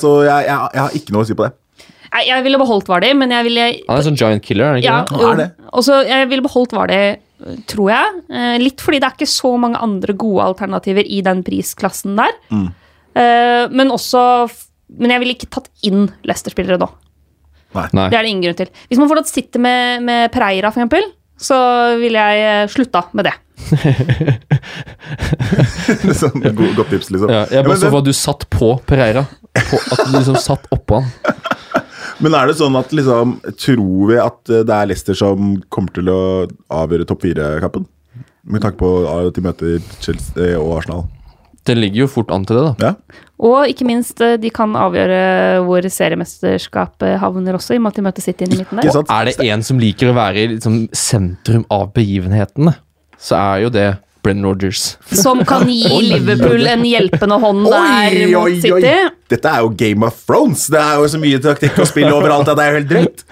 så 0.00 0.14
jeg, 0.26 0.46
jeg, 0.48 0.72
jeg 0.76 0.82
har 0.84 0.96
ikke 1.00 1.14
noe 1.16 1.24
å 1.24 1.28
si 1.28 1.36
på 1.38 1.46
det. 1.48 1.54
Jeg 2.24 2.44
ville 2.46 2.58
beholdt 2.60 2.86
Vardy, 2.86 3.08
men 3.18 3.32
jeg 3.34 3.46
ville 3.48 3.62
Han 3.88 3.98
er 3.98 4.04
sånn 4.06 4.18
giant 4.18 4.44
killer, 4.44 4.68
er 4.68 4.76
han 4.76 4.82
ikke 4.82 4.90
ja, 4.92 4.98
det? 5.02 5.16
Han 5.18 5.32
er 5.32 5.40
det. 5.40 5.46
Og 5.74 5.82
så 5.82 5.96
jeg 6.06 6.28
ville 6.30 6.44
beholdt 6.46 6.74
Vardy, 6.76 6.98
tror 7.70 7.88
jeg. 7.90 8.20
Eh, 8.30 8.52
Litt 8.62 8.84
fordi 8.84 9.00
det 9.02 9.08
er 9.08 9.16
ikke 9.18 9.30
så 9.32 9.50
mange 9.58 9.80
andre 9.82 10.14
gode 10.22 10.46
alternativer 10.52 11.02
i 11.10 11.18
den 11.26 11.42
prisklassen 11.46 12.14
der. 12.20 12.36
Mm. 12.54 12.68
Eh, 13.18 13.64
Men 13.74 13.90
også 13.94 14.22
Men 14.94 15.10
jeg 15.16 15.24
ville 15.24 15.34
ikke 15.34 15.50
tatt 15.56 15.66
inn 15.82 16.06
Leicester-spillere 16.28 16.78
nå. 16.78 16.86
Nei. 17.74 17.88
Det 17.90 18.14
er 18.14 18.22
det 18.22 18.30
ingen 18.30 18.44
grunn 18.46 18.58
til. 18.62 18.68
Hvis 18.86 19.00
man 19.02 19.08
fortsatt 19.10 19.32
sitter 19.32 19.58
med, 19.64 20.04
med 20.06 20.30
Pereira, 20.30 20.70
for 20.70 20.78
eksempel, 20.84 21.08
så 21.40 21.56
ville 22.00 22.18
jeg 22.20 22.38
eh, 22.50 22.68
slutta 22.72 23.02
med 23.12 23.24
det. 23.28 23.34
sånn, 26.20 26.42
god, 26.42 26.74
godt 26.76 26.90
tips, 26.92 27.10
liksom. 27.14 27.30
Ja, 27.30 27.46
jeg 27.48 27.64
bare 27.64 27.72
men, 27.72 27.80
så 27.80 27.98
at 27.98 28.06
du 28.06 28.12
satt 28.16 28.42
på 28.52 28.68
Pereira. 28.86 29.24
På, 29.54 29.76
at 29.78 29.98
du 30.06 30.12
liksom 30.18 30.36
satt 30.42 30.64
oppå 30.74 30.94
han. 31.00 31.08
men 32.22 32.34
er 32.36 32.44
det 32.50 32.56
sånn 32.58 32.76
at 32.78 32.92
liksom 32.94 33.26
Tror 33.58 34.10
vi 34.10 34.16
at 34.22 34.50
eh, 34.50 34.66
det 34.66 34.74
er 34.74 34.86
Leicester 34.90 35.14
som 35.18 35.38
kommer 35.72 35.92
til 35.94 36.06
å 36.12 36.20
avgjøre 36.74 37.06
topp 37.08 37.22
fire-kappen? 37.26 37.84
med 38.44 38.64
tanke 38.64 38.80
på 38.80 38.90
at 39.08 39.36
de 39.36 39.44
møter 39.44 39.78
Chelsea 40.04 40.58
og 40.58 40.78
Arsenal. 40.78 41.06
Det 41.64 41.76
ligger 41.78 42.04
jo 42.04 42.08
fort 42.12 42.32
an 42.34 42.44
til 42.44 42.58
det, 42.58 42.64
da. 42.64 42.90
Ja. 42.90 43.20
Og 43.44 43.68
ikke 43.72 43.86
minst, 43.88 44.20
eh, 44.20 44.36
de 44.40 44.50
kan 44.52 44.76
avgjøre 44.78 45.64
hvor 45.66 45.86
seriemesterskapet 45.90 47.18
havner 47.22 47.56
også, 47.56 47.74
i 47.74 47.80
og 47.80 47.86
med 47.86 47.94
at 47.94 48.00
de 48.00 48.04
møter 48.06 48.24
City 48.24 48.46
inn 48.46 48.54
i 48.56 48.60
midten 48.62 48.80
der. 48.80 48.90
Og 48.92 49.10
Er 49.10 49.30
det 49.30 49.36
en 49.48 49.64
som 49.66 49.80
liker 49.80 50.12
å 50.12 50.16
være 50.16 50.42
i 50.42 50.48
liksom, 50.54 50.84
sentrum 50.92 51.64
av 51.72 51.90
begivenhetene, 51.96 52.76
så 53.18 53.40
er 53.40 53.64
jo 53.64 53.72
det 53.74 53.88
Brenn 54.24 54.44
Rogers. 54.44 54.96
Som 55.24 55.42
kan 55.44 55.68
gi 55.68 55.84
Liverpool 55.84 56.64
en 56.68 56.84
hjelpende 56.88 57.36
hånd 57.42 57.66
der 57.68 58.14
mot 58.32 58.62
City. 58.62 58.94
Dette 59.28 59.50
er 59.50 59.64
jo 59.64 59.74
Game 59.76 60.06
of 60.06 60.16
Thrones! 60.24 60.68
Det 60.72 60.80
er 60.80 61.02
jo 61.02 61.10
så 61.12 61.20
mye 61.20 61.42
taktikk 61.44 61.82
å 61.82 61.88
spille 61.88 62.12
overalt 62.14 62.48
at 62.48 62.56
det 62.56 62.64
er 62.64 62.72
jo 62.72 62.78
helt 62.80 62.92
drøyt. 62.92 63.26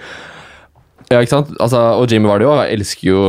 Ja, 1.09 1.21
ikke 1.21 1.33
sant? 1.33 1.49
Altså, 1.61 1.81
og 1.97 2.09
Jamie 2.11 2.29
Vardy 2.29 2.45
også, 2.49 2.67
elsker 2.73 3.09
jo 3.09 3.23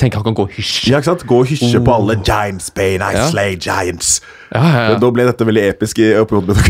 Tenk 0.00 0.14
han 0.16 0.24
kan 0.24 0.34
gå 0.38 0.46
og 0.48 0.52
hysje. 0.56 0.88
Ja, 0.90 0.96
ikke 1.02 1.10
sant? 1.10 1.26
Gå 1.28 1.42
og 1.42 1.46
hysje 1.50 1.80
på 1.84 1.92
alle 1.92 2.14
Giants, 2.24 2.70
Bane, 2.72 3.04
I 3.04 3.12
Ja. 3.18 3.26
slay 3.28 3.56
giants. 3.60 4.20
Ja, 4.54 4.62
ja, 4.64 4.80
ja. 4.90 4.94
Da 5.02 5.10
ble 5.12 5.26
dette 5.28 5.44
veldig 5.46 5.64
episk 5.74 5.98
i 6.00 6.14
oppi 6.16 6.34
hodet. 6.38 6.56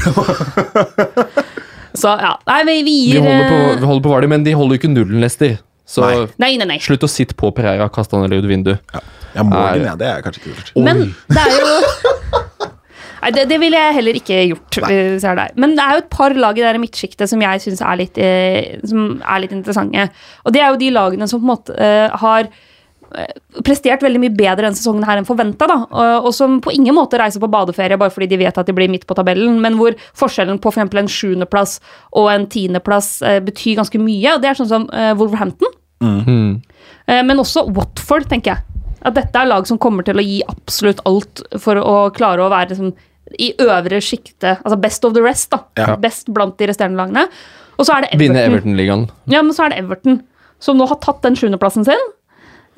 Så 2.01 2.11
ja, 2.21 2.35
nei, 2.47 2.61
vi, 2.69 2.75
vi 2.87 2.97
Vi 3.15 3.19
holder 3.23 3.49
på, 3.51 3.57
eh, 3.71 3.79
vi 3.81 3.87
holder 3.89 4.03
på 4.05 4.11
Vardy, 4.13 4.29
men 4.31 4.45
de 4.47 4.53
holder 4.55 4.77
jo 4.77 4.81
ikke 4.83 4.91
nullen, 4.93 5.19
Lester. 5.23 5.57
Så 5.91 6.05
Nei. 6.07 6.19
Nei, 6.39 6.51
nei, 6.61 6.67
nei. 6.71 6.77
slutt 6.83 7.03
å 7.03 7.09
sitte 7.11 7.35
på 7.39 7.51
Pereira, 7.55 7.89
kaste 7.91 8.15
han 8.15 8.23
eller 8.29 8.39
ut 8.45 8.51
vinduet. 8.51 8.79
Ja, 9.35 9.43
Morgan, 9.43 9.81
Nei. 9.81 9.89
ja, 9.89 9.95
det 9.99 10.07
er 10.11 10.23
kanskje 10.27 10.45
ikke 10.45 10.55
kult. 10.61 10.71
Men 10.87 10.97
det 11.31 11.43
er 11.43 11.51
jo 11.59 11.73
Nei, 13.21 13.29
det, 13.37 13.43
det 13.51 13.59
ville 13.61 13.77
jeg 13.77 13.93
heller 13.99 14.17
ikke 14.17 14.37
gjort. 14.49 14.77
Hvis 14.87 15.25
jeg 15.27 15.29
er 15.29 15.37
der. 15.37 15.51
Men 15.61 15.75
det 15.77 15.83
er 15.85 15.99
jo 15.99 16.03
et 16.07 16.13
par 16.15 16.33
lag 16.41 16.57
i 16.57 16.63
det 16.65 16.79
midtsjiktet 16.81 17.29
som 17.29 17.43
jeg 17.45 17.61
syns 17.67 17.83
er, 17.85 17.99
litt, 18.01 18.17
eh, 18.23 18.79
som 18.89 19.19
er 19.21 19.43
litt 19.43 19.53
interessante. 19.53 20.07
Og 20.49 20.55
det 20.57 20.63
er 20.65 20.71
jo 20.73 20.79
de 20.81 20.89
lagene 20.95 21.27
som 21.29 21.43
på 21.43 21.45
en 21.45 21.51
måte 21.51 21.75
eh, 21.77 22.07
har 22.23 22.47
eh, 22.47 22.55
prestert 23.67 24.03
veldig 24.05 24.21
mye 24.23 24.33
bedre 24.35 24.69
denne 24.69 24.79
sesongen 24.79 25.05
her 25.07 25.19
enn 25.21 25.27
forventa, 25.29 25.67
og, 25.91 26.29
og 26.29 26.35
som 26.37 26.59
på 26.63 26.73
ingen 26.75 26.95
måte 26.97 27.19
reiser 27.21 27.43
på 27.43 27.51
badeferie 27.51 27.99
bare 28.01 28.13
fordi 28.15 28.31
de 28.31 28.39
vet 28.45 28.61
at 28.61 28.69
de 28.69 28.75
blir 28.77 28.91
midt 28.93 29.07
på 29.09 29.17
tabellen, 29.19 29.59
men 29.63 29.79
hvor 29.81 29.97
forskjellen 30.19 30.61
på 30.63 30.73
f.eks. 30.73 30.95
en 31.03 31.11
sjuendeplass 31.11 31.79
og 32.19 32.31
en 32.33 32.47
tiendeplass 32.51 33.13
eh, 33.27 33.41
betyr 33.45 33.81
ganske 33.81 34.01
mye. 34.03 34.35
og 34.35 34.43
Det 34.45 34.53
er 34.53 34.61
sånn 34.61 34.71
som 34.71 34.89
eh, 34.95 35.13
Wolverhampton. 35.19 35.75
Mm. 36.01 36.63
Eh, 37.07 37.23
Men 37.27 37.43
også 37.43 37.67
Watford, 37.77 38.29
tenker 38.31 38.55
jeg. 38.55 38.67
At 39.01 39.17
dette 39.17 39.41
er 39.41 39.49
lag 39.49 39.67
som 39.69 39.79
kommer 39.81 40.05
til 40.05 40.21
å 40.21 40.25
gi 40.25 40.41
absolutt 40.49 41.01
alt 41.09 41.43
for 41.63 41.81
å 41.81 41.97
klare 42.15 42.45
å 42.45 42.51
være 42.53 42.75
liksom, 42.75 42.93
i 43.41 43.53
øvre 43.65 44.01
sjikte. 44.05 44.59
Altså 44.61 44.79
best 44.81 45.07
of 45.09 45.15
the 45.17 45.23
rest, 45.25 45.51
da. 45.55 45.65
Ja. 45.81 45.95
Best 46.01 46.29
blant 46.35 46.59
de 46.61 46.69
resterende 46.69 47.01
lagene. 47.01 47.27
Og 47.81 47.89
så 47.89 47.97
er 47.97 48.05
det 48.05 48.19
Vinne 48.21 48.43
Everton. 48.43 48.75
Everton-ligaen. 48.75 49.07
Ja, 49.33 49.41
men 49.43 49.57
så 49.57 49.65
er 49.65 49.73
det 49.73 49.81
Everton, 49.81 50.21
som 50.61 50.77
nå 50.77 50.89
har 50.91 51.01
tatt 51.01 51.23
den 51.25 51.39
sjuendeplassen 51.41 51.87
sin. 51.89 52.09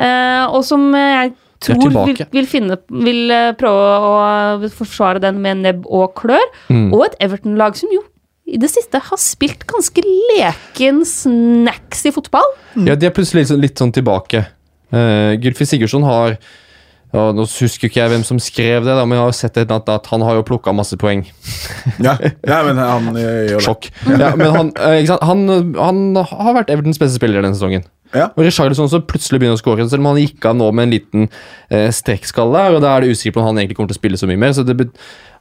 Eh, 0.01 0.45
og 0.49 0.63
som 0.67 0.89
jeg 0.95 1.35
tror 1.63 1.93
vil, 2.09 2.23
vil, 2.33 2.49
finne, 2.49 2.79
vil 3.05 3.33
eh, 3.33 3.51
prøve 3.59 3.99
å 4.09 4.71
forsvare 4.75 5.23
den 5.23 5.43
med 5.45 5.63
nebb 5.67 5.85
og 5.87 6.15
klør. 6.19 6.45
Mm. 6.73 6.89
Og 6.91 7.07
et 7.09 7.19
Everton-lag 7.29 7.79
som 7.79 7.93
jo 7.95 8.03
i 8.53 8.59
det 8.61 8.69
siste 8.73 8.99
har 9.01 9.21
spilt 9.21 9.63
ganske 9.71 10.03
leken 10.03 11.05
snacks 11.09 12.03
i 12.09 12.13
fotball. 12.15 12.49
Ja, 12.89 12.97
de 12.99 13.09
er 13.09 13.15
plutselig 13.15 13.45
litt 13.45 13.53
sånn, 13.53 13.63
litt 13.63 13.81
sånn 13.81 13.95
tilbake. 13.95 14.45
Uh, 14.93 15.39
Gylfi 15.41 15.65
Sigurdsson 15.65 16.05
har 16.05 16.35
ja, 17.13 17.25
Nå 17.37 17.45
husker 17.45 17.89
ikke 17.91 18.01
jeg 18.01 18.13
hvem 18.15 18.25
som 18.25 18.39
skrev 18.41 18.87
det, 18.87 18.93
da, 18.97 19.05
men 19.05 19.19
jeg 19.19 19.23
har 19.23 19.33
jo 19.33 19.37
sett 19.37 19.59
at, 19.63 19.91
at 19.93 20.07
han 20.13 20.25
har 20.25 20.39
jo 20.39 20.45
plukka 20.49 20.73
masse 20.77 20.97
poeng. 21.01 21.27
Ja, 22.01 22.17
ja 22.49 22.61
men 22.67 22.81
han 22.81 23.11
eh, 23.13 23.51
gjør 23.53 23.59
det. 23.59 23.65
Sjokk. 23.67 23.91
Ja, 24.09 24.31
men 24.39 24.55
han, 24.57 24.71
eh? 24.81 25.13
Han, 25.29 25.45
han 25.77 26.01
har 26.17 26.57
vært 26.57 26.73
Evertons 26.73 27.01
beste 27.03 27.21
spiller 27.21 27.45
denne 27.45 27.59
sesongen. 27.59 27.85
Ja. 28.13 28.29
Og 28.37 28.45
Richarlison 28.45 28.91
som 28.93 29.05
plutselig 29.09 29.41
begynner 29.41 29.57
å 29.57 29.61
skåre, 29.61 29.85
selv 29.89 30.05
om 30.05 30.11
han 30.11 30.21
gikk 30.21 30.45
av 30.49 30.57
nå 30.59 30.69
med 30.77 30.89
en 30.89 30.95
liten 30.95 31.29
eh, 31.73 31.89
strekkskalle. 31.93 32.67
og 32.77 32.83
da 32.85 32.95
er 32.97 33.05
det 33.05 33.15
usikkert 33.17 33.41
om 33.41 33.49
han 33.49 33.61
egentlig 33.61 33.79
kommer 33.79 33.93
til 33.93 33.97
å 33.97 34.03
spille 34.03 34.21
så 34.21 34.29
mye 34.29 34.41
mer. 34.41 34.53
så 34.57 34.65
det 34.69 34.77
bet- 34.81 34.97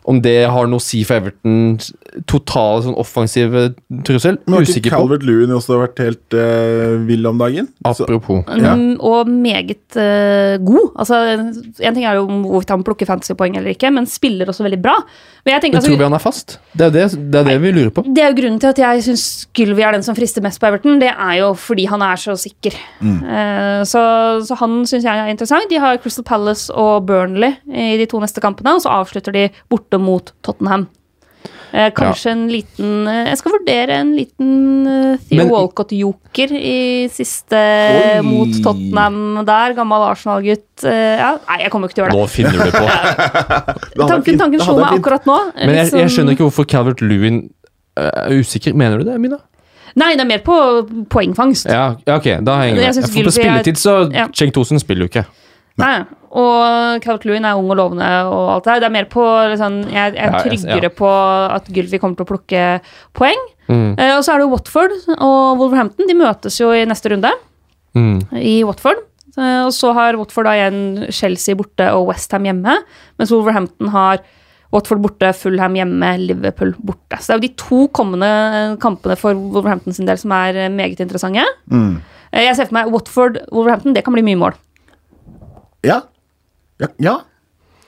om 0.09 0.21
det 0.23 0.37
har 0.49 0.69
noe 0.69 0.81
å 0.81 0.83
si 0.83 1.03
for 1.07 1.21
Evertons 1.21 1.91
totale 2.29 2.81
sånn 2.85 2.97
offensive 2.99 3.67
trussel, 4.07 4.39
Men 4.45 4.59
har 4.59 4.67
ikke 4.67 4.89
på. 4.89 4.95
Calvert 4.95 5.25
Lewin 5.27 5.53
også 5.55 5.77
vært 5.79 6.01
helt 6.03 6.35
uh, 6.35 6.97
vill 7.07 7.27
om 7.29 7.39
dagen? 7.39 7.69
Så, 7.85 8.07
Apropos. 8.07 8.41
Ja. 8.49 8.73
Mm, 8.77 8.97
og 8.97 9.29
meget 9.31 9.99
uh, 9.99 10.57
god. 10.65 10.89
Altså, 10.99 11.21
en 11.31 11.95
ting 11.95 12.05
er 12.05 12.19
jo 12.19 12.25
hvorvidt 12.27 12.73
han 12.73 12.85
plukker 12.87 13.09
fantasypoeng 13.09 13.59
eller 13.59 13.75
ikke, 13.75 13.93
men 13.93 14.09
spiller 14.09 14.49
også 14.51 14.65
veldig 14.67 14.81
bra. 14.83 14.97
Men 15.45 15.55
jeg 15.55 15.65
tenker, 15.65 15.79
Men 15.79 15.85
tror 15.85 15.95
vi 15.95 15.97
altså, 15.97 16.09
han 16.09 16.17
er 16.17 16.23
fast? 16.23 16.57
Det 16.77 16.85
er 16.85 16.93
det, 16.93 17.05
det, 17.17 17.39
er 17.39 17.47
det 17.49 17.55
vi 17.63 17.71
lurer 17.73 17.93
på. 17.95 18.03
det 18.05 18.21
er 18.21 18.29
jo 18.29 18.37
grunnen 18.37 18.59
til 18.61 18.69
at 18.69 18.81
jeg 18.81 19.05
syns 19.07 19.25
Gylvi 19.57 19.85
er 19.85 19.95
den 19.95 20.05
som 20.05 20.17
frister 20.17 20.43
mest 20.45 20.61
på 20.61 20.69
Everton. 20.69 20.99
Det 21.01 21.09
er 21.09 21.33
jo 21.39 21.51
fordi 21.57 21.87
han 21.89 22.03
er 22.05 22.19
så 22.21 22.35
sikker. 22.37 22.77
Eh, 23.01 23.81
så, 23.89 24.03
så 24.45 24.57
han 24.59 24.81
syns 24.89 25.07
jeg 25.07 25.23
er 25.23 25.31
interessant. 25.33 25.69
De 25.71 25.79
har 25.81 25.97
Crystal 26.03 26.25
Palace 26.27 26.69
og 26.77 27.07
Burnley 27.09 27.55
i 27.65 27.95
de 27.97 28.05
to 28.09 28.21
neste 28.21 28.43
kampene, 28.43 28.75
og 28.77 28.85
så 28.85 28.93
avslutter 28.93 29.33
de 29.35 29.47
borte 29.71 29.90
mot 29.99 30.33
Tottenham. 30.45 30.87
Eh, 31.71 31.87
kanskje 31.95 32.33
en 32.33 32.41
liten 32.51 33.07
eh, 33.07 33.29
Jeg 33.29 33.37
skal 33.39 33.53
vurdere 33.53 33.95
en 34.01 34.09
liten 34.11 34.87
eh, 34.91 35.21
Theo 35.29 35.45
Walcott-joker 35.47 36.51
i 36.51 37.07
siste 37.13 37.55
Oi. 37.55 38.25
mot 38.27 38.57
Tottenham 38.63 39.45
der. 39.47 39.75
Gammel 39.77 40.03
Arsenal-gutt. 40.09 40.83
Eh, 40.83 41.15
ja. 41.21 41.31
Nei, 41.47 41.61
jeg 41.63 41.71
kommer 41.71 41.87
ikke 41.87 41.99
til 42.01 42.03
å 42.03 42.09
gjøre 42.09 42.17
det. 42.17 42.19
Nå 42.19 42.33
finner 42.33 42.59
du 42.59 42.75
på. 42.75 42.83
det 43.95 44.09
Tanken, 44.11 44.41
tanken 44.43 44.65
slo 44.65 44.75
meg 44.81 44.99
akkurat 44.99 45.29
nå. 45.29 45.37
Men 45.61 45.73
jeg, 45.77 45.77
jeg 45.77 45.93
Liksom- 45.93 46.13
skjønner 46.17 46.37
ikke 46.37 46.49
hvorfor 46.49 46.67
Calvert 46.75 47.05
Lewin 47.05 47.39
eh, 47.95 48.11
er 48.27 48.35
usikker. 48.43 48.75
Mener 48.75 48.99
du 48.99 49.07
det, 49.07 49.15
Mina? 49.23 49.39
Nei, 49.95 50.13
det 50.15 50.23
er 50.23 50.27
mer 50.27 50.43
på 50.43 50.57
poengfangst. 51.11 51.67
Ja, 51.71 51.95
ja, 52.07 52.15
ok, 52.19 52.27
da 52.47 52.61
henger 52.61 52.79
Jeg 52.83 52.95
med. 52.95 53.07
For 53.11 53.27
på 53.27 53.33
spilletid 53.35 53.79
så 53.79 53.95
Ja. 54.11 54.27
Cheng 54.35 54.51
Tosen 54.55 54.79
spiller 54.79 55.07
jo 55.07 55.11
ikke. 55.11 55.25
Nei, 55.79 56.01
og 56.31 57.01
Calvert 57.03 57.23
Lewin 57.25 57.45
er 57.47 57.55
ung 57.59 57.69
og 57.71 57.77
lovende 57.79 58.07
og 58.27 58.49
alt 58.57 58.65
det 58.65 58.73
her. 58.73 58.79
Det 58.83 58.87
er 58.89 58.93
mer 58.97 59.07
på 59.11 59.23
liksom, 59.51 59.77
Jeg, 59.91 60.15
jeg 60.15 60.25
er 60.27 60.35
tryggere 60.43 60.89
ja. 60.89 60.89
på 60.89 61.11
at 61.55 61.69
Gylfi 61.73 61.99
kommer 61.99 62.15
til 62.19 62.25
å 62.27 62.31
plukke 62.33 62.65
poeng. 63.17 63.39
Mm. 63.71 63.95
Eh, 63.97 64.11
og 64.17 64.23
så 64.27 64.33
er 64.35 64.43
det 64.43 64.49
Watford 64.51 64.97
og 65.17 65.61
Wolverhampton. 65.61 66.07
De 66.09 66.17
møtes 66.19 66.59
jo 66.59 66.73
i 66.75 66.83
neste 66.89 67.13
runde 67.15 67.31
Mm. 67.95 68.21
i 68.39 68.61
Watford. 68.63 69.01
Eh, 69.37 69.65
og 69.65 69.71
så 69.75 69.89
har 69.95 70.15
Watford 70.15 70.45
da 70.47 70.53
igjen 70.55 71.09
Chelsea 71.11 71.55
borte 71.59 71.89
og 71.91 72.05
Westham 72.07 72.45
hjemme. 72.47 72.77
Mens 73.19 73.31
Wolverhampton 73.35 73.89
har 73.91 74.21
Watford 74.71 75.01
borte, 75.03 75.33
Fulham 75.35 75.73
hjemme, 75.75 76.13
Liverpool 76.21 76.71
borte. 76.79 77.17
Så 77.19 77.27
det 77.27 77.33
er 77.33 77.39
jo 77.41 77.47
de 77.47 77.55
to 77.59 77.79
kommende 77.91 78.29
kampene 78.79 79.17
for 79.19 79.35
Wolverhampton 79.35 79.91
sin 79.97 80.07
del 80.07 80.15
som 80.21 80.31
er 80.31 80.69
meget 80.71 80.99
interessante. 81.03 81.43
Mm. 81.67 81.97
Eh, 82.31 82.45
Jeg 82.45 82.55
ser 82.55 82.69
for 82.69 82.77
meg 82.79 82.93
Watford-Wolverhampton, 82.93 83.93
det 83.97 84.05
kan 84.05 84.13
bli 84.15 84.23
mye 84.23 84.39
mål. 84.39 84.55
Ja. 85.85 86.01
ja. 86.81 86.87
ja. 87.01 87.15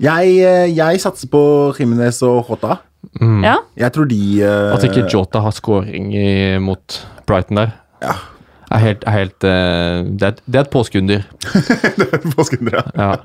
Jeg, 0.04 0.34
eh, 0.44 0.68
jeg 0.76 1.00
satser 1.04 1.30
på 1.32 1.42
Jimenez 1.80 2.22
og 2.26 2.50
Jota. 2.50 2.80
Ja. 3.22 3.58
Jeg 3.78 3.92
tror 3.94 4.08
de 4.10 4.20
uh, 4.42 4.74
At 4.74 4.84
ikke 4.88 5.04
Jota 5.12 5.42
har 5.44 5.52
scoring 5.54 6.14
i, 6.16 6.58
mot 6.64 6.96
Brighton 7.28 7.60
der, 7.60 7.74
Ja. 8.02 8.14
er 8.72 8.80
helt, 8.80 9.04
er 9.06 9.12
helt 9.12 9.44
uh, 9.44 10.08
det, 10.08 10.30
er, 10.30 10.38
det 10.48 10.56
er 10.56 10.64
et 10.64 10.72
påskeunder. 10.72 11.26
Ja. 12.98 13.16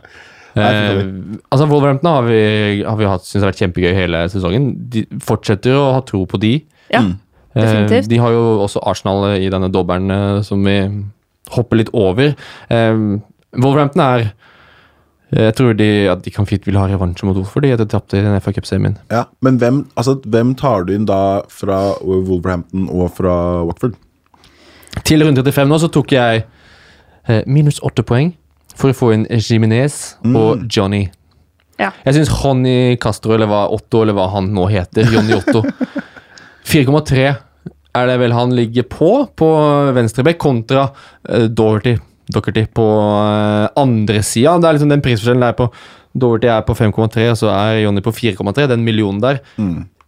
Nei, 0.56 0.64
Eh, 0.64 1.04
altså 1.52 1.66
Wolverhampton 1.70 2.08
har 2.10 2.22
vi, 2.26 2.38
har 2.82 2.96
vi 2.98 3.06
hatt, 3.06 3.22
synes 3.22 3.42
det 3.42 3.46
har 3.46 3.52
vært 3.52 3.60
kjempegøy 3.62 3.92
hele 3.94 4.22
sesongen. 4.32 4.64
De 4.90 5.04
fortsetter 5.22 5.76
å 5.76 5.92
ha 5.94 6.00
tro 6.08 6.24
på 6.26 6.40
de. 6.42 6.54
ja. 6.90 7.04
Mm. 7.04 7.12
Eh, 7.54 7.62
Definitivt. 7.62 8.08
de 8.10 8.18
har 8.20 8.32
jo 8.34 8.42
også 8.64 8.82
Arsenal 8.86 9.36
i 9.38 9.48
denne 9.50 9.70
dobbelen 9.72 10.42
som 10.44 10.60
vi 10.66 10.74
hopper 11.54 11.80
litt 11.80 11.92
over. 11.96 12.34
Eh, 12.70 12.98
Wolverhampton 13.56 14.02
er 14.04 14.26
Jeg 15.28 15.54
tror 15.58 15.74
de, 15.76 15.88
at 16.08 16.22
de 16.24 16.32
kan 16.32 16.46
fint 16.48 16.64
vil 16.64 16.78
ha 16.80 16.86
revansje 16.88 17.26
mot 17.28 17.36
de 17.36 17.72
at 17.74 17.80
de 17.82 17.86
tapte 17.90 18.16
i 18.16 18.24
den 18.24 18.40
FA 18.40 18.52
Cup-semien. 18.56 18.96
Ja, 19.12 19.26
men 19.44 19.58
hvem, 19.60 19.82
altså, 19.94 20.16
hvem 20.24 20.54
tar 20.56 20.86
du 20.88 20.94
inn 20.94 21.04
da 21.08 21.42
fra 21.52 21.98
Wolverhampton 22.00 22.88
og 22.88 23.12
fra 23.18 23.34
Watford? 23.68 23.98
Til 25.04 25.24
runde 25.26 25.44
35 25.44 25.68
nå 25.68 25.78
så 25.82 25.90
tok 25.92 26.14
jeg 26.16 26.46
eh, 27.28 27.42
minus 27.46 27.82
åtte 27.84 28.06
poeng 28.08 28.32
for 28.78 28.94
å 28.94 28.96
få 28.96 29.12
inn 29.16 29.26
Jiminez 29.28 30.16
og 30.24 30.64
Johnny. 30.72 31.04
Ja. 31.78 31.92
Jeg 32.06 32.16
syns 32.16 32.32
Johnny 32.32 32.96
Castro, 33.02 33.36
eller 33.36 33.50
hva, 33.50 33.66
Otto, 33.74 34.02
eller 34.02 34.16
hva 34.16 34.30
han 34.32 34.48
nå 34.54 34.64
heter, 34.72 35.12
Johnny 35.12 35.36
Otto 35.36 35.62
4,3 36.72 37.28
er 37.98 38.10
det 38.10 38.18
vel 38.20 38.34
han 38.36 38.52
ligger 38.54 38.86
på, 38.90 39.12
på 39.38 39.48
venstrebekk, 39.96 40.38
kontra 40.40 40.88
eh, 41.28 41.46
Doherty, 41.48 41.96
Doherty 42.34 42.66
på 42.74 42.86
eh, 42.86 43.68
andre 43.80 44.22
sida. 44.26 44.56
Det 44.58 44.68
er 44.68 44.78
liksom 44.78 44.92
den 44.92 45.04
prisforskjellen 45.04 45.46
der 45.46 45.56
på 45.58 45.70
Doverty 46.18 46.48
er 46.50 46.64
på 46.66 46.74
5,3, 46.74 47.28
og 47.30 47.38
så 47.38 47.50
er 47.52 47.82
Jonny 47.84 48.02
på 48.02 48.12
4,3. 48.16 48.66
Den 48.72 48.84
millionen 48.86 49.20
der. 49.22 49.42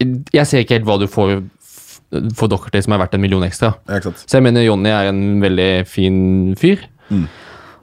Jeg 0.00 0.46
ser 0.48 0.64
ikke 0.64 0.78
helt 0.78 0.88
hva 0.88 0.96
du 1.00 1.06
får 1.10 1.40
for 2.34 2.50
Doherty 2.50 2.80
som 2.82 2.96
er 2.96 3.02
verdt 3.04 3.14
en 3.14 3.22
million 3.22 3.44
ekstra. 3.46 3.74
Ja. 3.86 4.00
Så 4.02 4.38
jeg 4.38 4.42
mener 4.42 4.64
Jonny 4.64 4.90
er 4.90 5.12
en 5.12 5.38
veldig 5.42 5.70
fin 5.86 6.18
fyr. 6.58 6.82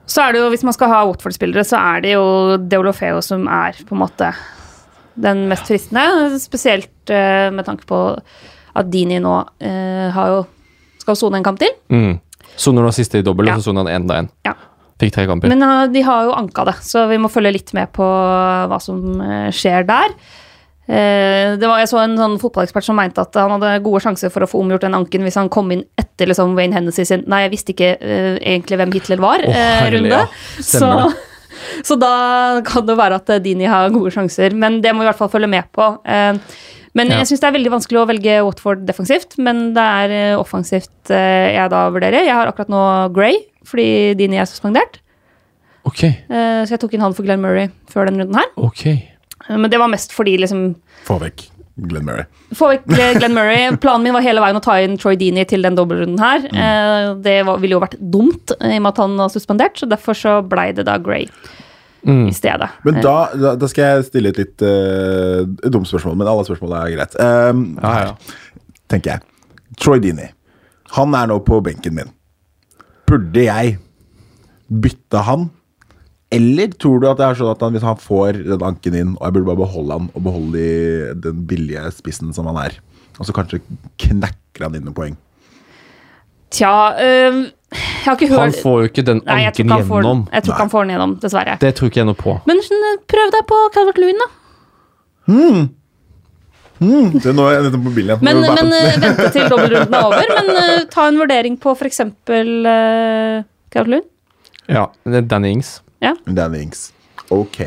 Så 0.08 0.24
er 0.24 0.34
det 0.34 0.42
jo, 0.42 0.50
hvis 0.52 0.64
man 0.64 0.76
skal 0.76 0.90
ha 0.92 1.02
Watford-spillere, 1.08 1.64
så 1.68 1.80
er 1.94 2.04
det 2.04 2.14
jo 2.14 2.56
Deolofeo 2.60 3.20
som 3.24 3.44
er 3.52 3.76
på 3.88 3.96
en 3.96 4.02
måte 4.02 4.30
den 5.20 5.46
mest 5.50 5.68
fristende. 5.68 6.38
Spesielt 6.40 7.12
eh, 7.12 7.48
med 7.52 7.66
tanke 7.68 7.88
på 7.88 8.00
at 8.78 8.92
Dini 8.92 9.18
nå 9.20 9.34
eh, 9.64 10.08
har 10.14 10.32
jo 10.32 10.46
skal 11.02 11.16
sone 11.16 11.40
en 11.40 11.46
kamp 11.46 11.60
til. 11.60 11.72
Mm. 11.92 12.18
Soner 12.56 12.82
nå 12.82 12.92
siste 12.94 13.18
i 13.18 13.22
dobbel, 13.22 13.46
Ja. 13.46 13.54
og 13.54 13.60
så 13.62 13.70
soner 13.70 13.84
han 13.86 14.02
enda 14.02 14.18
en. 14.18 14.28
Ja. 14.46 14.54
Fikk 14.98 15.12
tre 15.14 15.26
kamper. 15.26 15.48
Men 15.48 15.62
uh, 15.62 15.86
de 15.86 16.02
har 16.02 16.24
jo 16.26 16.32
anka 16.34 16.64
det, 16.64 16.76
så 16.82 17.06
vi 17.08 17.18
må 17.18 17.28
følge 17.30 17.52
litt 17.54 17.72
med 17.74 17.92
på 17.94 18.02
hva 18.02 18.80
som 18.82 19.20
uh, 19.20 19.50
skjer 19.54 19.86
der. 19.86 20.16
Eh, 20.88 21.58
det 21.60 21.68
var, 21.68 21.82
jeg 21.82 21.90
så 21.90 21.98
en 22.00 22.14
sånn 22.16 22.38
fotballekspert 22.40 22.86
som 22.86 22.96
mente 22.96 23.20
at 23.20 23.34
han 23.36 23.50
hadde 23.58 23.74
gode 23.84 24.00
sjanser 24.00 24.30
for 24.32 24.40
å 24.40 24.48
få 24.48 24.62
omgjort 24.62 24.86
den 24.86 24.96
anken 24.96 25.26
hvis 25.26 25.36
han 25.36 25.50
kom 25.52 25.68
inn 25.74 25.82
etter 26.00 26.30
liksom, 26.30 26.54
Wayne 26.56 26.72
Hennessy 26.72 27.04
sin 27.04 27.26
Nei, 27.28 27.42
jeg 27.44 27.52
visste 27.52 27.74
ikke 27.74 27.90
uh, 28.00 28.38
egentlig 28.40 28.78
hvem 28.80 28.94
Hitler 28.96 29.20
var, 29.20 29.44
Oh, 29.44 29.52
eh, 29.52 29.74
herlig, 29.82 29.98
runde. 30.06 30.22
ja. 30.22 30.62
Så, 30.64 30.88
så 31.90 31.98
da 32.00 32.62
kan 32.64 32.88
det 32.88 32.96
være 32.96 33.18
at 33.20 33.34
eh, 33.36 33.42
Dini 33.44 33.68
har 33.68 33.92
gode 33.92 34.14
sjanser, 34.16 34.56
men 34.56 34.80
det 34.80 34.94
må 34.96 35.04
vi 35.04 35.10
i 35.10 35.10
hvert 35.10 35.20
fall 35.20 35.28
følge 35.36 35.52
med 35.52 35.68
på. 35.76 35.90
Eh, 36.08 36.40
men 36.98 37.08
Ja. 37.12 37.20
jeg 37.22 37.28
syns 37.30 37.40
det 37.44 37.48
er 37.48 37.56
veldig 37.58 37.70
vanskelig 37.76 38.00
å 38.02 38.06
velge 38.10 38.38
Watford 38.44 38.84
defensivt, 38.88 39.36
men 39.38 39.68
det 39.76 39.84
er 40.02 40.14
eh, 40.18 40.36
offensivt 40.38 41.12
eh, 41.14 41.54
jeg 41.56 41.70
da 41.72 41.84
vurderer. 41.94 42.24
Jeg 42.26 42.34
har 42.34 42.50
akkurat 42.50 42.68
nå 42.74 42.82
Gray, 43.14 43.38
fordi 43.64 44.14
Dini 44.18 44.36
er 44.42 44.48
suspendert. 44.50 44.98
Ok, 45.88 46.02
Eh, 46.04 46.64
Så 46.66 46.74
jeg 46.74 46.80
tok 46.82 46.94
inn 46.98 47.00
han 47.06 47.14
for 47.16 47.24
Glenn 47.24 47.40
Murray 47.40 47.70
før 47.88 48.10
den 48.10 48.18
runden 48.20 48.36
her. 48.36 48.50
ok. 48.58 48.82
Eh, 49.48 49.56
Men 49.56 49.70
det 49.70 49.78
var 49.80 49.88
mest 49.88 50.12
fordi 50.12 50.36
liksom 50.42 50.74
Få 51.06 51.16
vekk 51.22 51.46
Glenn 51.88 52.04
Murray. 52.04 52.24
Få 52.58 52.72
vekk 52.74 52.84
Glenn 53.20 53.32
Murray. 53.38 53.70
Planen 53.84 54.02
min 54.02 54.12
var 54.12 54.20
hele 54.26 54.40
veien 54.42 54.58
å 54.58 54.62
ta 54.64 54.74
inn 54.82 54.98
Troy 54.98 55.14
Dini 55.16 55.44
til 55.48 55.62
den 55.62 55.76
dobbeltrunden 55.78 56.18
her. 56.18 56.42
Mm. 56.50 57.22
Det 57.22 57.36
ville 57.62 57.76
jo 57.76 57.80
vært 57.80 57.94
dumt 58.02 58.50
i 58.58 58.74
og 58.76 58.82
med 58.82 58.90
at 58.90 58.98
han 59.04 59.14
var 59.16 59.30
suspendert, 59.32 59.78
så 59.78 59.86
derfor 59.88 60.18
så 60.18 60.40
blei 60.42 60.72
det 60.74 60.84
da 60.90 60.98
Gray 60.98 61.28
Mm. 62.08 62.24
i 62.30 62.32
stedet. 62.32 62.70
Men 62.88 63.02
da, 63.04 63.16
da, 63.36 63.50
da 63.60 63.68
skal 63.68 63.84
jeg 63.84 64.06
stille 64.08 64.32
et 64.32 64.38
litt 64.40 64.64
uh, 64.64 65.44
dumt 65.68 65.88
spørsmål, 65.90 66.16
men 66.16 66.30
alle 66.30 66.46
spørsmål 66.48 66.72
er 66.78 66.94
greit. 66.96 67.16
Um, 67.20 67.66
Ja, 67.82 67.92
ja. 68.08 68.14
tenker 68.88 69.18
jeg. 69.18 69.26
Troy 69.78 70.00
Dini. 70.00 70.30
Han 70.96 71.12
er 71.14 71.28
nå 71.28 71.36
på 71.44 71.60
benken 71.64 71.98
min. 71.98 72.08
Burde 73.08 73.44
jeg 73.44 73.76
bytte 74.68 75.20
han? 75.28 75.50
Eller 76.32 76.72
tror 76.76 77.00
du 77.00 77.06
at 77.08 77.20
det 77.20 77.24
er 77.28 77.38
sånn 77.38 77.52
at 77.52 77.62
han, 77.64 77.76
hvis 77.76 77.84
han 77.86 78.00
får 78.00 78.40
den 78.44 78.64
anken 78.64 78.96
inn, 78.96 79.14
og 79.16 79.22
jeg 79.28 79.36
burde 79.36 79.48
bare 79.48 79.62
beholde 79.62 79.96
han 79.96 80.10
og 80.12 80.24
beholde 80.26 80.58
de, 80.58 81.14
den 81.28 81.44
billige 81.48 81.86
spissen 81.96 82.34
som 82.36 82.48
han 82.50 82.58
er, 82.66 82.76
og 83.16 83.28
så 83.28 83.36
kanskje 83.36 83.62
knekker 84.00 84.66
han 84.66 84.76
inn 84.76 84.84
noen 84.88 84.96
poeng? 84.96 85.16
Tja 86.52 86.72
eh, 87.00 87.40
Jeg 87.68 88.04
har 88.04 88.14
ikke 88.16 88.28
hørt 88.30 88.40
Han 88.40 88.54
får 88.56 88.76
jo 88.80 88.88
ikke 88.88 89.02
den 89.04 89.18
Nei, 89.26 89.42
jeg 89.44 89.54
tror 89.58 89.72
anken 89.76 89.88
gjennom. 89.92 90.20
jeg 90.32 90.44
tror 90.44 90.54
ikke 90.54 90.64
han 90.64 90.70
får 90.72 90.84
den 90.86 90.92
gjennom, 90.94 91.16
dessverre. 91.24 91.56
Det 91.60 91.72
tror 91.76 91.90
ikke 91.90 92.00
jeg 92.00 92.08
noe 92.08 92.18
på. 92.18 92.36
Men 92.48 92.62
sånn, 92.64 92.86
prøv 93.12 93.34
deg 93.34 93.48
på 93.50 93.58
Calvert 93.74 94.00
Lewin, 94.00 94.22
da. 94.22 94.28
Det 96.78 97.26
er 97.26 97.34
nå 97.34 97.48
er 97.48 97.56
jeg 97.56 97.66
nettopp 97.66 97.84
på 97.88 97.92
bilen. 97.96 98.22
Men, 98.24 98.40
men 98.44 98.72
eh, 98.76 99.00
vente 99.02 99.26
til 99.34 99.48
dobbeltrunden 99.50 99.96
er 99.98 100.06
over. 100.06 100.32
Men 100.38 100.52
uh, 100.54 100.86
ta 100.92 101.08
en 101.10 101.18
vurdering 101.20 101.58
på 101.60 101.74
f.eks. 101.74 102.00
Uh, 102.06 103.42
Calvert 103.74 103.92
Lewin. 103.96 104.06
Ja, 104.68 104.86
det 105.04 105.26
Danny 105.28 105.52
Ings. 105.58 105.78
Danny 106.24 106.62
Ings. 106.68 106.88
Ok. 107.34 107.60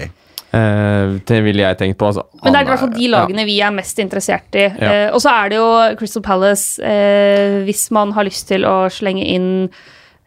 Eh, 0.53 1.13
det 1.27 1.37
ville 1.45 1.63
jeg 1.63 1.77
tenkt 1.79 1.97
på, 1.97 2.09
altså. 2.11 2.25
Men 2.43 2.51
det 2.53 2.59
er 2.59 2.65
i 2.65 2.69
hvert 2.73 2.79
fall 2.81 2.93
de 2.97 3.07
lagene 3.13 3.45
vi 3.47 3.59
er 3.63 3.71
mest 3.71 3.99
interessert 4.03 4.57
i. 4.59 4.65
Ja. 4.67 4.91
Uh, 5.07 5.15
og 5.15 5.21
så 5.23 5.31
er 5.31 5.49
det 5.53 5.57
jo 5.61 5.69
Crystal 5.99 6.23
Palace, 6.25 6.81
uh, 6.83 7.61
hvis 7.67 7.85
man 7.95 8.11
har 8.17 8.27
lyst 8.27 8.49
til 8.51 8.65
å 8.67 8.89
slenge 8.91 9.23
inn 9.31 9.47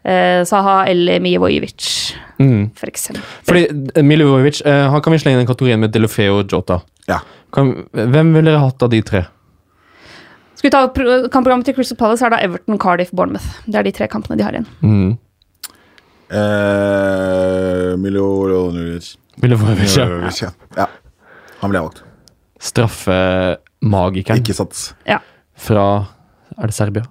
eh, 0.05 0.43
Saha 0.45 0.83
eller 0.89 1.19
Mijevojevic, 1.19 2.13
Mm. 2.37 2.71
for 2.75 2.89
eksempel. 2.91 3.21
Fordi 3.47 3.61
eh, 3.95 4.03
Milivojevic, 4.03 4.59
eh, 4.67 4.89
han 4.91 5.01
kan 5.01 5.13
vi 5.13 5.17
slenge 5.21 5.37
i 5.39 5.41
den 5.43 5.47
kategorien 5.47 5.79
med 5.79 5.93
Delofeo 5.95 6.41
og 6.41 6.51
Jota. 6.51 6.81
Ja. 7.07 7.21
Kan, 7.53 7.71
hvem 7.93 8.33
ville 8.35 8.51
dere 8.51 8.59
hatt 8.61 8.83
av 8.83 8.89
de 8.91 8.99
tre? 9.01 9.23
Skal 10.55 10.67
vi 10.67 10.73
ta 10.75 10.81
pro- 10.93 11.27
Kampprogrammet 11.31 11.65
til 11.69 11.73
Crystal 11.77 11.97
Palace 11.97 12.25
er 12.25 12.29
da 12.35 12.37
Everton, 12.43 12.77
Cardiff, 12.77 13.09
Bournemouth. 13.15 13.47
Det 13.65 13.79
er 13.79 13.83
de 13.87 13.91
tre 13.97 14.07
kampene 14.11 14.37
de 14.37 14.43
har 14.45 14.53
igjen. 14.57 14.67
Mm. 14.81 15.17
Uh, 16.35 17.95
Milivojevic. 18.01 19.15
Milivojevic, 19.43 19.97
ja. 19.97 20.05
Ja. 20.45 20.51
ja. 20.77 20.87
Han 21.61 21.73
ble 21.73 21.81
valgt. 21.87 22.03
Straffemagikeren 22.61 24.43
Ikke 24.43 24.55
sats. 24.57 24.93
Ja. 25.07 25.19
fra 25.59 25.87
Er 26.55 26.71
det 26.71 26.75
Serbia? 26.77 27.03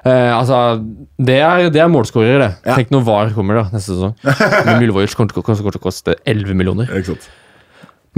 Eh, 0.00 0.32
altså, 0.32 0.80
det 1.20 1.36
er, 1.44 1.68
det 1.70 1.82
er 1.82 1.90
målskårere, 1.92 2.38
det. 2.40 2.50
Ja. 2.64 2.78
Tenk 2.78 2.90
når 2.94 3.04
VAR 3.06 3.32
kommer 3.36 3.60
da, 3.60 3.66
neste 3.74 3.92
sesong. 3.94 4.16
Men 4.24 4.80
Milivojevic 4.80 5.14
kommer 5.18 5.30
til 5.30 5.80
å 5.80 5.82
koste 5.84 6.16
11 6.24 6.56
millioner. 6.56 6.90
Ikke 6.96 7.12
sant? 7.12 7.28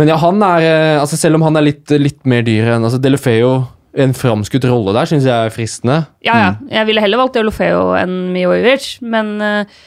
Men 0.01 0.09
ja, 0.09 0.17
han 0.23 0.41
er 0.41 0.65
eh, 0.65 0.99
altså 1.03 1.19
Selv 1.21 1.37
om 1.37 1.43
han 1.45 1.59
er 1.61 1.67
litt, 1.67 1.91
litt 2.01 2.23
mer 2.29 2.45
dyr 2.47 2.71
enn 2.73 2.87
altså 2.87 2.97
Delefeo 2.97 3.51
En 3.93 4.15
framskutt 4.17 4.65
rolle 4.65 4.95
der 4.97 5.11
syns 5.11 5.27
jeg 5.29 5.35
er 5.37 5.53
fristende. 5.53 5.99
Ja, 6.25 6.39
ja. 6.41 6.53
Jeg 6.79 6.89
ville 6.89 7.03
heller 7.05 7.21
valgt 7.21 7.37
Deulofeo 7.37 7.91
enn 7.99 8.15
Mijojevic, 8.33 8.87
men 9.05 9.35
eh, 9.45 9.83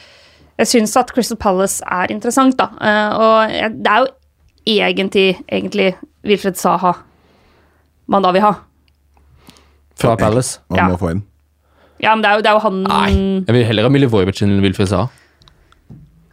jeg 0.58 0.66
syns 0.70 0.96
at 0.96 1.10
Crystal 1.12 1.36
Palace 1.36 1.82
er 1.84 2.12
interessant, 2.14 2.56
da. 2.58 2.70
Eh, 2.80 3.10
og 3.16 3.74
det 3.82 3.92
er 3.92 4.04
jo 4.04 4.12
egentlig, 4.66 5.26
egentlig 5.48 5.90
Wilfred 6.26 6.56
Saha 6.58 6.94
man 8.10 8.22
da 8.22 8.30
vil 8.34 8.44
ha. 8.44 8.52
Fra 9.98 10.16
Palace. 10.16 10.60
Man 10.70 10.78
Ja. 10.78 10.88
må 10.88 10.98
få 11.00 11.10
inn. 11.10 11.22
Ja, 12.02 12.14
men 12.14 12.22
det 12.22 12.30
er 12.30 12.34
jo, 12.36 12.42
det 12.42 12.50
er 12.50 12.52
jo 12.52 12.64
han 12.66 12.82
Nei, 12.84 13.44
jeg 13.46 13.54
vil 13.54 13.64
heller 13.64 13.82
ha 13.82 13.88
Milivojevic 13.88 14.42
enn 14.44 14.60
Wilfred 14.62 14.88
Saha. 14.88 15.08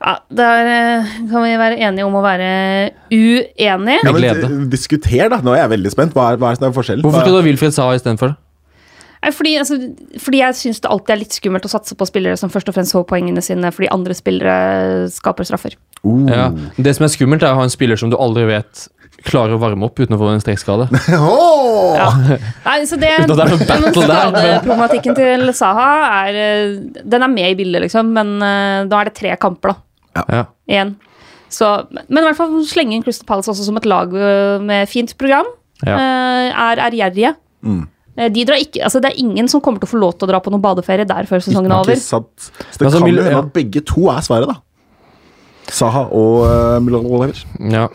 ja, 0.03 0.17
Der 0.29 0.67
eh, 0.67 1.05
kan 1.31 1.43
vi 1.43 1.57
være 1.57 1.77
enige 1.79 2.05
om 2.05 2.13
å 2.13 2.21
være 2.21 2.91
uenige. 3.09 3.47
Ja, 3.57 3.77
men, 3.77 4.69
diskuter, 4.69 5.29
da. 5.29 5.38
Nå 5.41 5.53
er 5.55 5.63
jeg 5.63 5.69
veldig 5.79 5.91
spent. 5.91 6.13
Hva 6.13 6.33
er, 6.33 6.38
hva 6.38 6.51
er 6.51 6.59
er 6.59 6.75
forskjellen? 6.75 7.01
Hvorfor 7.01 7.21
skal 7.23 7.31
du 7.31 7.39
ha 7.39 7.45
Wilfred 7.47 7.71
Saha 7.73 7.95
istedenfor? 7.95 8.36
Nei, 9.23 9.31
Fordi, 9.31 9.53
altså, 9.62 9.77
fordi 10.19 10.41
jeg 10.41 10.57
syns 10.59 10.81
det 10.83 10.89
alltid 10.91 11.13
er 11.15 11.21
litt 11.21 11.38
skummelt 11.38 11.67
å 11.67 11.71
satse 11.71 11.95
på 11.95 12.07
spillere 12.09 12.39
som 12.39 12.51
først 12.51 12.67
og 12.69 12.75
fremst 12.75 12.95
får 12.95 13.05
poengene 13.07 13.43
sine 13.45 13.71
fordi 13.71 13.88
andre 13.93 14.17
spillere 14.17 14.55
skaper 15.13 15.47
straffer. 15.47 15.77
Uh. 16.03 16.27
Ja. 16.27 16.49
Det 16.75 16.91
som 16.97 17.07
er 17.07 17.13
skummelt, 17.13 17.45
er 17.45 17.55
å 17.55 17.62
ha 17.62 17.63
en 17.63 17.71
spiller 17.71 17.99
som 17.99 18.12
du 18.12 18.17
aldri 18.19 18.43
vet 18.51 18.89
klarer 19.23 19.55
å 19.55 19.62
varme 19.62 19.88
opp 19.88 20.01
uten 20.01 20.17
å 20.17 20.19
få 20.19 20.33
en 20.33 20.43
strekskade. 20.43 20.89
Åh! 21.15 21.95
Ja. 21.95 22.09
Nei, 22.65 22.75
så 22.89 22.97
det, 22.99 23.13
den 23.29 23.53
Skadeproblematikken 23.95 25.15
til 25.15 25.47
Saha 25.55 25.88
er 26.25 26.39
eh, 26.41 26.75
Den 27.07 27.23
er 27.23 27.31
med 27.31 27.53
i 27.53 27.57
bildet, 27.62 27.86
liksom, 27.86 28.12
men 28.17 28.36
eh, 28.43 28.83
da 28.91 28.99
er 28.99 29.09
det 29.09 29.15
tre 29.21 29.38
kamper, 29.39 29.77
da. 29.77 30.25
Ja. 30.27 30.43
Igjen. 30.69 30.95
Så, 31.53 31.69
men 32.09 32.23
i 32.23 32.27
hvert 32.27 32.38
fall 32.39 32.53
slenge 32.67 32.97
inn 32.97 33.05
Crystal 33.05 33.27
Palace 33.29 33.51
også 33.53 33.65
som 33.67 33.77
et 33.79 33.88
lag 33.88 34.12
eh, 34.17 34.59
med 34.63 34.89
fint 34.91 35.15
program. 35.21 35.47
Ja. 35.86 35.95
eh, 35.95 36.49
Er 36.67 36.83
ærgjerrige. 36.89 37.36
Mm. 37.63 37.83
Eh, 38.17 38.30
De 38.30 38.45
drar 38.45 38.60
ikke, 38.62 38.84
altså 38.86 39.02
det 39.02 39.12
er 39.12 39.19
ingen 39.23 39.47
som 39.49 39.62
kommer 39.62 39.80
til 39.82 39.88
å 39.89 39.91
få 39.95 39.99
lov 40.02 40.13
til 40.17 40.28
å 40.28 40.32
dra 40.32 40.39
på 40.43 40.52
noen 40.54 40.62
badeferie 40.62 41.06
der 41.10 41.26
før 41.30 41.41
sesongen 41.41 41.71
er 41.71 41.80
over. 41.82 41.95
Så 41.97 42.19
det 42.21 42.86
Altså, 42.86 42.99
kan 42.99 43.04
Mil- 43.08 43.17
jo 43.17 43.23
hende 43.23 43.38
at 43.45 43.54
begge 43.54 43.82
to 43.86 44.08
er 44.13 44.21
svaret, 44.21 44.47
da. 44.47 44.60
Saha 45.73 46.04
og 46.12 46.43
uh, 46.45 46.80
Milojevic. 46.84 47.45
Ja. 47.71 47.88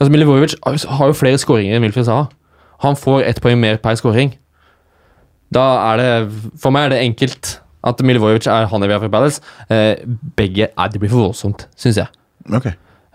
Altså, 0.00 0.10
Milivojevic 0.14 0.54
har 0.64 1.06
jo 1.10 1.12
flere 1.12 1.36
skåringer 1.38 1.76
enn 1.76 1.82
Wilfred 1.84 2.06
Saha. 2.08 2.28
Han 2.80 2.96
får 2.96 3.26
ett 3.28 3.40
poeng 3.44 3.58
mer 3.60 3.76
per 3.82 3.98
skåring. 4.00 4.32
Da 5.52 5.64
er 5.92 5.96
det 6.00 6.12
For 6.62 6.70
meg 6.72 6.86
er 6.86 6.94
det 6.94 7.00
enkelt 7.04 7.58
at 7.84 8.00
Milivojevic 8.04 8.46
er 8.48 8.68
han 8.70 8.82
i 8.84 8.88
via 8.88 8.96
ha 8.96 9.02
fra 9.02 9.10
Palace. 9.12 9.40
Eh, 9.68 9.96
begge 10.36 10.68
er, 10.70 10.88
Det 10.88 11.00
blir 11.00 11.10
for 11.10 11.26
voldsomt, 11.26 11.66
syns 11.76 11.96
jeg. 12.00 12.08
Ok. 12.52 12.70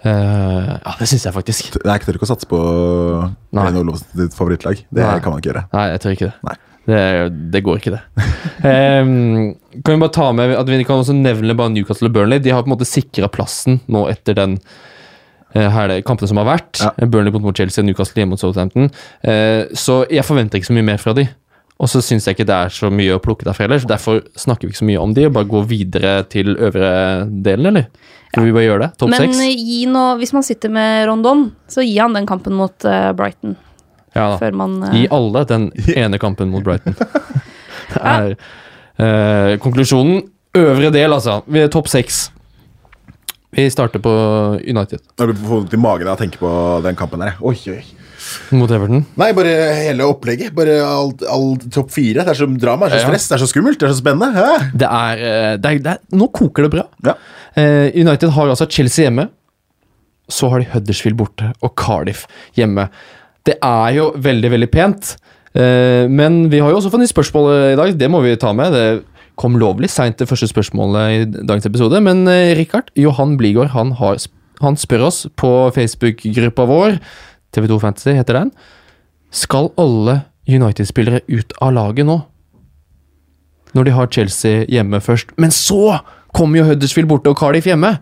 Eh, 0.06 0.72
ja, 0.86 0.94
det 1.00 1.08
syns 1.10 1.26
jeg 1.26 1.34
faktisk. 1.34 1.76
Jeg 1.80 2.06
tør 2.06 2.20
ikke 2.20 2.28
å 2.28 2.30
satse 2.30 2.50
på 2.50 2.60
Nei. 3.56 3.66
Rene 3.66 3.82
Olovs 3.82 4.06
ditt 4.14 4.36
favorittlag. 4.38 4.84
Det 4.86 5.02
Nei. 5.02 5.20
kan 5.24 5.34
man 5.34 5.42
ikke 5.42 5.52
gjøre. 5.52 5.66
Nei, 5.74 5.86
jeg 5.94 6.04
tror 6.04 6.18
ikke 6.18 6.30
det. 6.30 6.36
Nei. 6.46 6.58
Det, 6.86 6.98
det 7.54 7.62
går 7.66 7.80
ikke, 7.80 7.96
det. 7.96 8.02
um, 9.02 9.56
kan 9.82 9.96
vi 9.96 10.02
bare 10.04 10.14
ta 10.14 10.28
med 10.38 10.52
at 10.54 10.68
Vi 10.70 10.84
kan 10.86 11.02
også 11.02 11.16
nevne 11.18 11.56
bare 11.58 11.74
Newcastle 11.74 12.12
og 12.12 12.18
Burnley. 12.18 12.44
De 12.46 12.54
har 12.54 12.62
på 12.62 12.70
en 12.70 12.76
måte 12.76 12.86
sikra 12.86 13.30
plassen 13.34 13.80
nå 13.90 14.04
etter 14.12 14.38
den 14.38 14.60
uh, 14.60 15.70
her 15.74 15.96
er 15.96 16.06
kampene 16.06 16.30
som 16.30 16.42
har 16.44 16.52
vært. 16.52 16.84
Ja. 16.84 16.94
Burnley 17.10 17.34
mot 17.34 17.48
mot 17.48 17.58
Chelsea, 17.58 17.86
Newcastle 17.88 18.22
hjemme 18.22 18.36
mot 18.36 18.44
Southampton. 18.44 18.92
Uh, 19.26 19.66
så 19.74 20.04
jeg 20.14 20.28
forventer 20.28 20.62
ikke 20.62 20.70
så 20.70 20.78
mye 20.78 20.90
mer 20.94 21.02
fra 21.02 21.18
de. 21.18 21.26
Og 21.76 21.90
så 21.92 22.00
syns 22.04 22.24
jeg 22.28 22.38
ikke 22.38 22.48
det 22.48 22.56
er 22.56 22.72
så 22.72 22.88
mye 22.94 23.18
å 23.18 23.22
plukke 23.24 23.44
derfra 23.48 23.68
ellers. 23.68 23.84
Derfor 23.88 24.22
snakker 24.40 24.68
vi 24.68 24.72
ikke 24.72 24.80
så 24.80 24.88
mye 24.88 25.02
om 25.02 25.16
de, 25.16 25.26
og 25.28 25.34
bare 25.36 25.50
går 25.52 25.66
videre 25.68 26.14
til 26.32 26.54
øvre 26.56 26.92
delen, 27.28 27.68
eller? 27.74 27.90
Skal 28.30 28.48
vi 28.48 28.54
bare 28.56 28.66
gjøre 28.66 28.86
det? 28.86 28.90
Topp 29.00 29.12
Men 29.12 29.26
seks? 29.26 29.42
eh, 29.44 29.56
gi 29.60 29.82
nå, 29.92 30.04
hvis 30.22 30.32
man 30.36 30.46
sitter 30.48 30.72
med 30.72 31.06
Rondon, 31.10 31.50
så 31.72 31.84
gi 31.84 31.98
han 32.00 32.16
den 32.16 32.28
kampen 32.28 32.56
mot 32.56 32.88
uh, 32.88 33.12
Brighton. 33.16 33.58
Ja 34.16 34.30
da. 34.34 34.38
Før 34.40 34.56
man 34.56 34.78
uh... 34.84 34.94
Gi 34.96 35.04
alle 35.12 35.44
den 35.52 35.68
ene 36.06 36.20
kampen 36.22 36.52
mot 36.54 36.64
Brighton. 36.64 36.96
Det 37.96 38.02
er 38.02 38.32
uh, 38.36 39.52
konklusjonen. 39.64 40.24
Øvre 40.56 40.90
del, 40.96 41.12
altså. 41.12 41.42
Vi 41.52 41.60
er 41.60 41.72
topp 41.72 41.92
seks. 41.92 42.30
Vi 43.56 43.70
starter 43.72 44.02
på 44.04 44.12
United 44.68 45.00
Jeg 45.00 45.30
blir 45.30 45.38
få 45.40 45.48
vondt 45.48 45.76
i 45.76 45.80
magen 45.80 46.10
av 46.10 46.18
å 46.18 46.20
tenke 46.20 46.40
på 46.42 46.50
den 46.84 46.96
kampen 47.00 47.24
der. 47.24 47.38
Oi, 47.40 47.56
oi. 47.72 47.84
Mot 48.56 48.72
Everton. 48.72 49.04
Nei, 49.20 49.30
bare 49.38 49.54
hele 49.78 50.06
opplegget. 50.08 50.54
Bare 50.56 50.78
alt, 50.86 51.24
alt 51.30 51.66
topp 51.74 51.92
fire. 51.94 52.24
Det 52.26 52.34
er 52.34 52.40
så 52.40 52.48
drama, 52.50 52.90
det 52.90 53.00
er 53.00 53.06
så 53.06 53.12
stress, 53.12 53.28
det 53.30 53.38
er 53.38 53.44
så 53.44 53.50
skummelt, 53.52 53.80
det 53.82 53.88
er 53.88 53.94
så 53.94 54.02
spennende. 54.02 54.44
Ja. 54.46 54.58
Det 54.84 54.90
er, 54.90 55.24
eh, 55.30 55.56
det 55.62 55.72
er, 55.72 55.82
det 55.86 55.94
er 55.96 56.20
Nå 56.20 56.30
koker 56.36 56.68
det 56.68 56.72
bra. 56.78 56.86
Ja. 57.06 57.16
Eh, 57.56 57.90
United 57.96 58.34
har 58.36 58.52
altså 58.52 58.68
Chelsea 58.72 59.08
hjemme. 59.08 59.30
Så 60.32 60.50
har 60.50 60.62
de 60.62 60.70
Huddersfield 60.72 61.18
borte 61.20 61.52
og 61.62 61.76
Cardiff 61.78 62.26
hjemme. 62.58 62.88
Det 63.46 63.60
er 63.62 63.90
jo 63.98 64.08
veldig, 64.18 64.52
veldig 64.56 64.72
pent. 64.74 65.16
Eh, 65.54 66.06
men 66.10 66.46
vi 66.54 66.64
har 66.64 66.72
jo 66.72 66.80
også 66.80 66.94
fått 66.94 67.04
nytt 67.04 67.14
spørsmål 67.14 67.52
i 67.74 67.78
dag. 67.80 67.94
Det 68.00 68.10
må 68.12 68.24
vi 68.26 68.34
ta 68.42 68.54
med. 68.58 68.74
Det 68.74 69.36
kom 69.40 69.60
lovlig 69.60 69.92
seint 69.92 70.18
det 70.18 70.30
første 70.30 70.48
spørsmålet 70.50 71.14
i 71.14 71.24
dagens 71.44 71.68
episode, 71.68 72.00
men 72.00 72.24
Rikard 72.56 72.88
Johan 72.96 73.36
Bligård 73.36 73.74
han, 73.74 73.92
har, 74.00 74.22
han 74.64 74.78
spør 74.80 75.10
oss 75.10 75.26
på 75.36 75.50
Facebook-gruppa 75.76 76.68
vår, 76.70 76.96
TV2 77.56 77.80
Fantasy 77.82 78.16
heter 78.18 78.42
den, 78.42 78.52
skal 79.36 79.72
alle 79.82 80.22
United-spillere 80.48 81.24
ut 81.28 81.56
av 81.64 81.74
laget 81.76 82.08
nå? 82.08 82.20
Når 83.76 83.88
de 83.88 83.94
har 83.96 84.12
Chelsea 84.14 84.66
hjemme 84.72 85.02
først. 85.04 85.34
Men 85.42 85.52
så 85.52 85.98
kommer 86.36 86.62
jo 86.62 86.68
Huddersfield 86.70 87.10
borte 87.12 87.32
og 87.32 87.40
Cardiff 87.40 87.68
hjemme! 87.68 87.96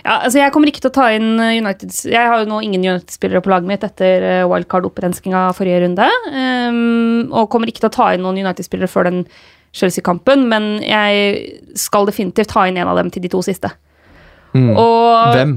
Ja, 0.00 0.22
altså 0.24 0.38
Jeg 0.40 0.52
kommer 0.54 0.70
ikke 0.70 0.80
til 0.80 0.88
å 0.88 0.96
ta 0.96 1.10
inn 1.12 1.34
eh, 1.36 1.58
United 1.60 1.92
Jeg 2.08 2.28
har 2.32 2.40
jo 2.40 2.48
nå 2.48 2.62
ingen 2.64 2.80
United-spillere 2.86 3.42
på 3.44 3.52
laget 3.52 3.68
mitt 3.68 3.82
etter 3.84 4.24
eh, 4.24 4.46
wildcard-opprenskinga 4.48 5.50
forrige 5.56 5.82
runde. 5.84 6.06
Um, 6.32 7.28
og 7.28 7.50
kommer 7.52 7.68
ikke 7.68 7.84
til 7.84 7.90
å 7.90 7.96
ta 7.98 8.06
inn 8.14 8.24
noen 8.24 8.40
United-spillere 8.40 8.88
før 8.90 9.10
den 9.10 9.24
Chelsea-kampen, 9.76 10.48
men 10.50 10.72
jeg 10.82 11.76
skal 11.78 12.08
definitivt 12.08 12.50
ta 12.50 12.64
inn 12.66 12.80
en 12.80 12.90
av 12.90 12.98
dem 12.98 13.12
til 13.12 13.22
de 13.22 13.30
to 13.30 13.42
siste. 13.44 13.70
Mm. 14.56 14.72
Og 14.72 15.36
Hvem? 15.36 15.52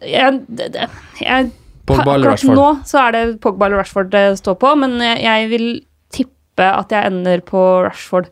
Jeg, 0.00 0.40
det, 0.48 0.68
det, 0.74 0.88
jeg 1.20 1.50
Pogba 1.86 2.14
eller 2.14 2.32
Akkurat 2.32 2.38
Rashford? 2.38 2.56
nå 2.56 2.68
så 2.88 3.00
er 3.02 3.16
det 3.16 3.22
Pogba 3.42 3.66
eller 3.66 3.82
Rashford 3.82 4.12
det 4.14 4.24
står 4.38 4.54
på, 4.62 4.70
men 4.78 4.96
jeg, 5.02 5.18
jeg 5.26 5.50
vil 5.50 5.66
tippe 6.14 6.68
at 6.68 6.92
jeg 6.94 7.10
ender 7.10 7.42
på 7.44 7.60
Rashford. 7.88 8.30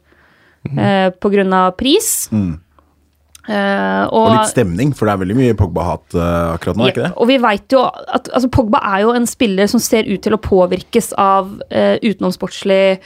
mm. 0.69 0.79
eh, 0.79 1.07
på 1.17 1.31
grunn 1.33 1.53
av 1.57 1.71
pris. 1.81 2.29
Mm. 2.33 2.59
Eh, 3.49 4.03
Og 4.13 4.27
og, 4.29 4.35
litt 4.37 4.51
stemning, 4.53 4.91
for 4.95 5.09
det 5.09 5.15
er 5.15 5.21
veldig 5.23 5.37
mye 5.39 5.55
Pogba-hat 5.59 6.15
eh, 6.15 6.51
akkurat 6.55 6.77
nå, 6.79 6.85
Ja, 6.87 6.93
ikke 6.93 7.07
det? 7.07 7.13
og 7.17 7.31
vi 7.31 7.39
vet 7.43 7.73
jo 7.75 7.81
at 7.89 8.29
altså, 8.29 8.51
Pogba 8.53 8.83
er 8.93 9.01
jo 9.07 9.15
en 9.17 9.27
spiller 9.27 9.67
som 9.73 9.81
ser 9.83 10.07
ut 10.11 10.21
til 10.23 10.37
å 10.37 10.41
påvirkes 10.45 11.13
av 11.19 11.57
eh, 11.73 11.97
utenomsportslig 12.05 13.01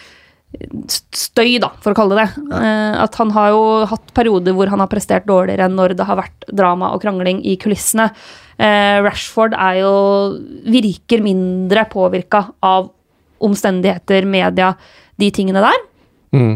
støy, 1.14 1.56
da, 1.62 1.70
for 1.82 1.94
å 1.94 1.98
kalle 1.98 2.18
det 2.18 2.24
det. 2.24 2.44
Eh, 2.58 2.96
at 3.04 3.16
han 3.20 3.32
har 3.34 3.52
jo 3.54 3.62
hatt 3.90 4.12
perioder 4.16 4.56
hvor 4.56 4.70
han 4.72 4.82
har 4.82 4.90
prestert 4.92 5.26
dårligere 5.28 5.68
enn 5.68 5.78
når 5.78 5.96
det 5.98 6.06
har 6.08 6.20
vært 6.20 6.46
drama 6.52 6.92
og 6.94 7.02
krangling 7.04 7.42
i 7.46 7.56
kulissene. 7.60 8.10
Eh, 8.58 8.98
Rashford 9.04 9.56
er 9.58 9.80
jo 9.82 9.94
virker 10.70 11.24
mindre 11.24 11.86
påvirka 11.90 12.46
av 12.64 12.92
omstendigheter, 13.44 14.28
media, 14.28 14.72
de 15.20 15.30
tingene 15.34 15.62
der. 15.64 15.82
Mm. 16.34 16.54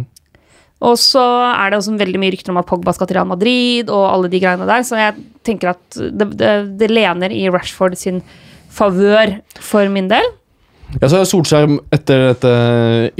Og 0.88 0.94
så 1.00 1.22
er 1.50 1.70
det 1.70 1.80
også 1.80 1.96
veldig 1.98 2.20
mye 2.22 2.32
rykter 2.34 2.54
om 2.54 2.60
at 2.60 2.68
Pogba 2.68 2.94
skal 2.94 3.08
til 3.10 3.18
Real 3.18 3.30
Madrid 3.30 3.90
og 3.90 4.04
alle 4.06 4.30
de 4.30 4.40
greiene 4.42 4.66
der, 4.68 4.84
så 4.86 5.00
jeg 5.00 5.16
tenker 5.46 5.72
at 5.72 5.98
det, 5.98 6.30
det, 6.38 6.52
det 6.78 6.90
lener 6.92 7.34
i 7.34 7.48
Rashford 7.50 7.98
sin 7.98 8.22
favør 8.70 9.40
for 9.64 9.90
min 9.90 10.10
del. 10.10 10.26
Ja, 10.96 11.08
så 11.10 11.20
er 11.20 11.28
Solskjær 11.28 11.68
etter 11.92 12.30
dette 12.30 12.52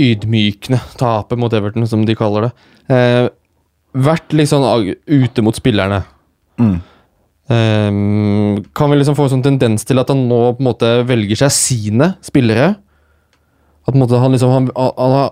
ydmykende 0.01 0.81
tapet 1.01 1.41
mot 1.41 1.53
Everton, 1.53 1.85
som 1.89 2.05
de 2.09 2.17
kaller 2.17 2.49
det, 2.49 2.53
eh, 2.89 3.29
vært 3.93 4.33
litt 4.33 4.49
sånn 4.49 4.65
ute 5.07 5.45
mot 5.45 5.57
spillerne. 5.57 6.03
Mm. 6.59 6.79
Eh, 7.49 8.63
kan 8.77 8.91
vi 8.91 8.97
liksom 8.97 9.17
få 9.17 9.29
en 9.29 9.35
sånn 9.37 9.45
tendens 9.45 9.85
til 9.85 10.01
at 10.01 10.09
han 10.09 10.27
nå 10.29 10.41
på 10.57 10.65
en 10.65 10.71
måte 10.71 10.93
velger 11.09 11.45
seg 11.45 11.53
sine 11.53 12.15
spillere? 12.25 12.77
At 13.85 13.93
på 13.93 13.97
en 13.97 14.05
måte 14.05 14.21
han 14.21 14.33
liksom 14.33 14.53
han, 14.53 14.73
han 14.77 15.15
har 15.17 15.31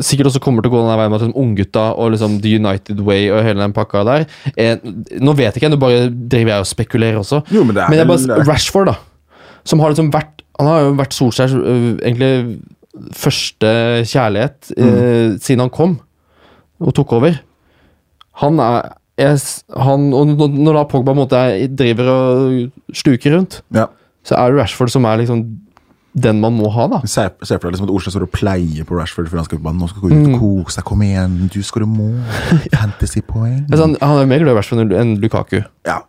sikkert 0.00 0.30
også 0.30 0.40
kommer 0.40 0.64
til 0.64 0.72
å 0.72 0.74
gå 0.76 0.82
den 0.82 0.98
veien 0.98 1.10
med 1.12 1.20
liksom, 1.20 1.34
unggutta 1.36 1.86
og 2.00 2.14
liksom 2.14 2.38
The 2.44 2.54
United 2.56 3.00
Way 3.04 3.26
og 3.30 3.42
hele 3.44 3.60
den 3.60 3.74
pakka 3.76 4.04
der. 4.08 4.26
Eh, 4.56 4.78
nå 5.20 5.34
vet 5.36 5.52
jeg 5.52 5.62
ikke 5.62 5.72
nå 5.74 5.80
bare 5.82 6.06
driver 6.10 6.54
jeg 6.54 6.64
og 6.64 6.70
spekulerer 6.70 7.18
også. 7.20 7.42
Jo, 7.52 7.64
men 7.66 7.76
det 7.76 7.88
Men 7.90 8.00
jeg 8.00 8.08
bare, 8.08 8.44
Rashford, 8.48 8.92
da. 8.92 8.96
Som 9.68 9.82
har 9.84 9.92
liksom 9.92 10.10
vært 10.14 10.41
Han 10.60 10.68
har 10.68 10.80
jo 10.84 10.92
vært 10.98 11.14
Solskjærs 11.16 11.54
egentlig 12.02 12.60
første 13.16 13.70
kjærlighet 14.04 14.72
øh, 14.76 15.38
siden 15.40 15.62
han 15.64 15.70
kom 15.72 15.94
og 16.82 16.92
tok 16.96 17.12
over. 17.16 17.38
Han 18.42 18.58
er 18.60 18.92
jeg, 19.20 19.38
han, 19.76 20.08
og 20.16 20.26
når 20.34 20.72
da 20.78 20.82
Pogba 20.88 21.12
måte 21.14 21.36
er- 21.38 21.68
driver 21.68 22.08
og 22.10 22.70
sluker 22.96 23.36
rundt, 23.36 23.60
Ja. 23.74 23.86
så 24.24 24.34
er 24.38 24.50
det 24.50 24.60
Rashford 24.62 24.90
som 24.90 25.04
er 25.04 25.18
liksom 25.20 25.44
den 26.14 26.40
man 26.42 26.52
må 26.52 26.68
ha, 26.72 26.86
da. 26.88 26.98
Se 27.08 27.22
se 27.42 27.56
for 27.58 27.70
deg 27.70 27.72
liksom 27.78 27.88
at 27.88 27.94
Oslo 27.94 28.10
står 28.12 28.22
og 28.26 28.32
pleier 28.34 28.84
på 28.84 28.98
Rashford 28.98 29.28
før 29.30 29.40
han 29.40 29.44
skal 29.46 29.58
banen. 29.64 29.80
Nå 29.80 29.88
skal 29.88 30.02
gå 30.02 30.10
ut 30.12 30.34
og 30.34 30.40
kose 30.40 30.76
deg, 30.76 30.84
kom 30.84 31.00
igjen, 31.06 31.36
du 31.52 31.60
skårer 31.64 31.88
mål. 31.88 32.18
Fantasypoeng. 32.76 33.62
Altså, 33.70 33.86
han, 33.86 33.96
han 34.02 34.18
er 34.20 34.26
mer 34.28 34.42
glad 34.44 34.52
i 34.52 34.58
Rashford 34.58 34.92
enn 34.92 35.14
Lukaku. 35.22 35.62
Ja. 35.88 36.00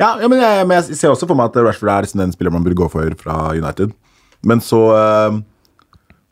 Ja, 0.00 0.14
ja 0.22 0.28
men, 0.30 0.40
jeg, 0.40 0.66
men 0.66 0.78
jeg 0.80 0.96
ser 0.96 1.12
også 1.12 1.28
for 1.28 1.36
meg 1.38 1.50
at 1.50 1.58
Rashford 1.66 1.90
er 1.92 2.06
liksom 2.06 2.22
den 2.22 2.32
spilleren 2.34 2.56
man 2.56 2.64
burde 2.64 2.78
gå 2.78 2.88
for 2.92 3.16
fra 3.20 3.38
United. 3.56 3.92
Men 4.48 4.62
så 4.64 4.80
eh, 4.96 5.40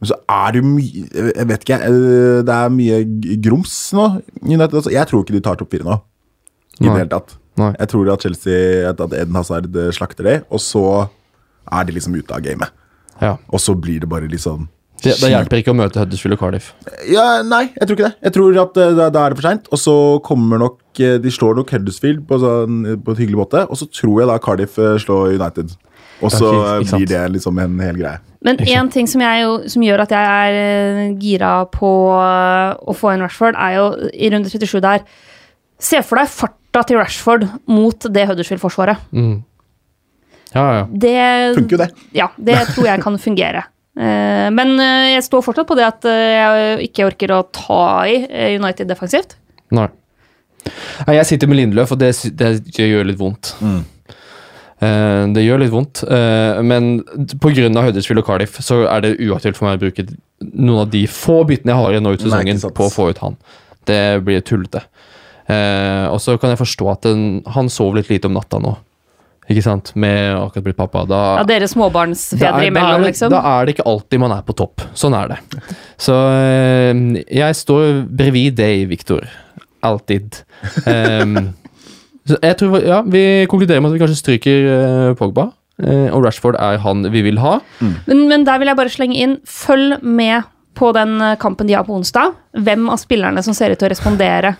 men 0.01 0.09
så 0.09 0.17
er 0.33 0.55
det 0.55 0.63
jo 0.63 0.69
mye 0.71 1.03
Jeg 1.13 1.45
vet 1.51 1.65
ikke, 1.67 1.77
jeg. 1.77 1.97
det 2.49 2.55
er 2.57 2.73
mye 2.73 3.01
grums 3.45 3.75
nå. 3.97 4.07
United, 4.41 4.79
altså. 4.81 4.93
Jeg 4.95 5.11
tror 5.11 5.25
ikke 5.25 5.37
de 5.37 5.43
tar 5.45 5.61
topp 5.61 5.77
fire 5.77 5.85
nå. 5.87 5.99
I 6.81 6.87
det 6.87 6.89
Nei. 6.89 6.99
hele 7.03 7.13
tatt. 7.13 7.35
Nei. 7.61 7.75
Jeg 7.77 7.91
tror 7.93 8.09
at 8.15 8.25
Chelsea 8.25 8.89
At 8.89 9.03
at 9.05 9.13
Eden 9.19 9.37
Hazard 9.37 9.69
eh, 9.77 9.91
slakter 9.93 10.25
det, 10.25 10.37
og 10.49 10.63
så 10.65 10.85
er 11.71 11.85
de 11.87 11.93
liksom 11.99 12.17
ute 12.17 12.33
av 12.35 12.41
gamet. 12.43 12.73
Ja. 13.21 13.35
Og 13.53 13.61
så 13.61 13.75
blir 13.77 14.01
det 14.01 14.09
bare 14.09 14.31
litt 14.31 14.43
sånn 14.43 14.65
Det, 15.01 15.15
det 15.21 15.31
hjelper 15.33 15.61
ikke 15.63 15.73
å 15.73 15.77
møte 15.79 16.01
Huddersfield 16.03 16.37
og 16.37 16.41
Cardiff. 16.43 16.73
Ja, 17.09 17.41
Nei, 17.47 17.67
jeg 17.73 17.89
tror 17.89 17.97
ikke 17.97 18.09
det. 18.11 18.17
Jeg 18.27 18.35
tror 18.37 18.59
at 18.65 18.81
eh, 18.81 18.97
da, 18.99 19.07
da 19.15 19.23
er 19.25 19.33
det 19.33 19.41
for 19.41 19.49
seint. 19.49 19.71
Og 19.73 19.81
så 19.81 19.95
kommer 20.27 20.61
nok 20.61 21.01
eh, 21.01 21.17
De 21.23 21.33
slår 21.33 21.57
nok 21.61 21.73
Huddersfield 21.77 22.27
på, 22.29 22.41
sånn, 22.43 22.83
på 23.05 23.15
en 23.15 23.21
hyggelig 23.21 23.41
måte. 23.41 23.65
Og 23.69 23.81
så 23.81 23.89
tror 23.89 24.23
jeg 24.23 24.31
da 24.31 24.37
Cardiff 24.45 24.77
eh, 24.81 24.99
slår 25.01 25.39
United. 25.39 25.73
Og 26.21 26.35
så 26.35 26.51
blir 26.85 27.09
det 27.09 27.23
liksom 27.33 27.59
en 27.63 27.81
hel 27.81 27.97
greie. 27.97 28.21
Men 28.45 28.61
én 28.65 28.89
ting 28.93 29.09
som, 29.09 29.21
jeg 29.25 29.45
jo, 29.45 29.57
som 29.73 29.85
gjør 29.85 30.03
at 30.05 30.13
jeg 30.13 30.55
er 30.61 31.17
gira 31.21 31.53
på 31.73 31.91
å 32.13 32.95
få 32.97 33.13
inn 33.15 33.25
Rashford, 33.25 33.57
er 33.57 33.77
jo 33.77 33.87
i 34.13 34.31
runde 34.33 34.53
37 34.53 34.81
der 34.85 35.05
Se 35.81 36.03
for 36.05 36.21
deg 36.21 36.29
farta 36.29 36.83
til 36.85 36.99
Rashford 37.01 37.47
mot 37.73 38.05
det 38.13 38.27
Huddersfield-forsvaret. 38.29 39.01
Mm. 39.17 39.39
Ja, 40.53 40.65
ja. 40.77 40.83
Det 40.93 41.15
Funker 41.57 41.77
jo 41.77 41.81
det. 41.81 41.89
Ja, 42.17 42.27
det 42.37 42.59
tror 42.75 42.91
jeg 42.91 43.01
kan 43.01 43.17
fungere. 43.23 43.63
Eh, 43.99 44.49
Men 44.55 44.75
eh, 44.79 45.13
jeg 45.17 45.27
står 45.27 45.43
fortsatt 45.47 45.69
på 45.69 45.77
det 45.79 45.87
at 45.89 46.07
eh, 46.09 46.35
jeg 46.37 46.91
ikke 46.91 47.09
orker 47.11 47.35
å 47.35 47.41
ta 47.55 47.83
i 48.11 48.21
United 48.59 48.91
defensivt. 48.91 49.37
Nei. 49.75 49.89
Nei, 51.07 51.17
Jeg 51.17 51.27
sitter 51.31 51.49
med 51.51 51.59
Lindløf, 51.61 51.95
og 51.95 52.03
det, 52.03 52.13
det 52.37 52.51
gjør 52.77 53.09
litt 53.09 53.19
vondt. 53.21 53.55
Mm. 53.65 53.81
Eh, 54.81 55.25
det 55.35 55.45
gjør 55.45 55.61
litt 55.61 55.73
vondt, 55.73 56.03
eh, 56.09 56.61
men 56.65 57.03
pga. 57.41 57.69
Huddersfield 57.85 58.23
og 58.23 58.29
Cardiff 58.29 58.61
så 58.65 58.83
er 58.89 59.05
det 59.05 59.17
uaktuelt 59.21 59.59
for 59.59 59.69
meg 59.69 59.81
å 59.81 59.83
bruke 59.87 60.07
noen 60.41 60.87
av 60.87 60.93
de 60.93 61.03
få 61.11 61.43
byttene 61.49 61.75
jeg 61.75 61.81
har 61.83 61.97
igjen 61.97 62.07
nå 62.09 62.15
ut 62.17 62.25
sesongen, 62.25 62.63
på 62.77 62.87
å 62.87 62.93
få 62.93 63.11
ut 63.13 63.21
han. 63.25 63.37
Det 63.89 64.01
blir 64.25 64.45
tullete. 64.45 64.85
Eh, 65.51 66.07
og 66.09 66.21
så 66.23 66.37
kan 66.41 66.53
jeg 66.55 66.61
forstå 66.63 66.89
at 66.93 67.09
den, 67.09 67.27
han 67.57 67.69
sov 67.73 67.97
litt 67.99 68.09
lite 68.13 68.31
om 68.31 68.37
natta 68.39 68.61
nå. 68.63 68.77
Ikke 69.51 69.63
sant? 69.67 69.91
Med 69.99 70.37
akkurat 70.39 70.65
blitt 70.69 70.77
pappa. 70.79 71.03
Da, 71.11 71.21
Ja, 71.41 71.45
dere 71.49 71.67
småbarnsfedre 71.71 72.69
imellom, 72.69 73.03
liksom. 73.09 73.33
da 73.35 73.41
er 73.59 73.67
det 73.67 73.75
ikke 73.77 73.87
alltid 73.91 74.21
man 74.23 74.35
er 74.37 74.43
på 74.47 74.55
topp. 74.55 74.85
Sånn 74.95 75.17
er 75.19 75.33
det. 75.33 75.39
Så 75.99 76.15
eh, 76.15 77.01
jeg 77.41 77.57
står 77.59 78.05
brevid 78.07 78.55
deg, 78.61 78.85
Viktor. 78.93 79.27
Alltid. 79.83 80.39
Um, 80.87 81.51
så 82.29 82.37
jeg 82.45 82.57
tror, 82.61 82.79
ja, 82.85 83.01
Vi 83.09 83.25
konkluderer 83.51 83.81
med 83.83 83.91
at 83.91 83.97
vi 83.99 84.03
kanskje 84.05 84.21
stryker 84.21 84.71
eh, 84.77 85.15
Pogba. 85.19 85.49
eh, 85.83 86.09
og 86.15 86.23
Rashford 86.29 86.59
er 86.61 86.79
han 86.85 87.03
vi 87.11 87.23
vil 87.27 87.39
ha. 87.43 87.59
Men, 87.81 88.27
men 88.31 88.45
der 88.47 88.61
vil 88.63 88.71
jeg 88.71 88.79
bare 88.79 88.93
slenge 88.93 89.19
inn 89.19 89.39
følg 89.49 89.99
med 90.05 90.45
på 90.79 90.93
den 90.95 91.17
kampen 91.43 91.67
de 91.67 91.75
har 91.75 91.83
på 91.89 91.97
onsdag. 91.99 92.37
Hvem 92.55 92.87
av 92.93 93.01
spillerne 93.03 93.43
som 93.43 93.57
ser 93.57 93.75
ut 93.75 93.81
til 93.83 93.89
å 93.91 93.95
respondere 93.97 94.55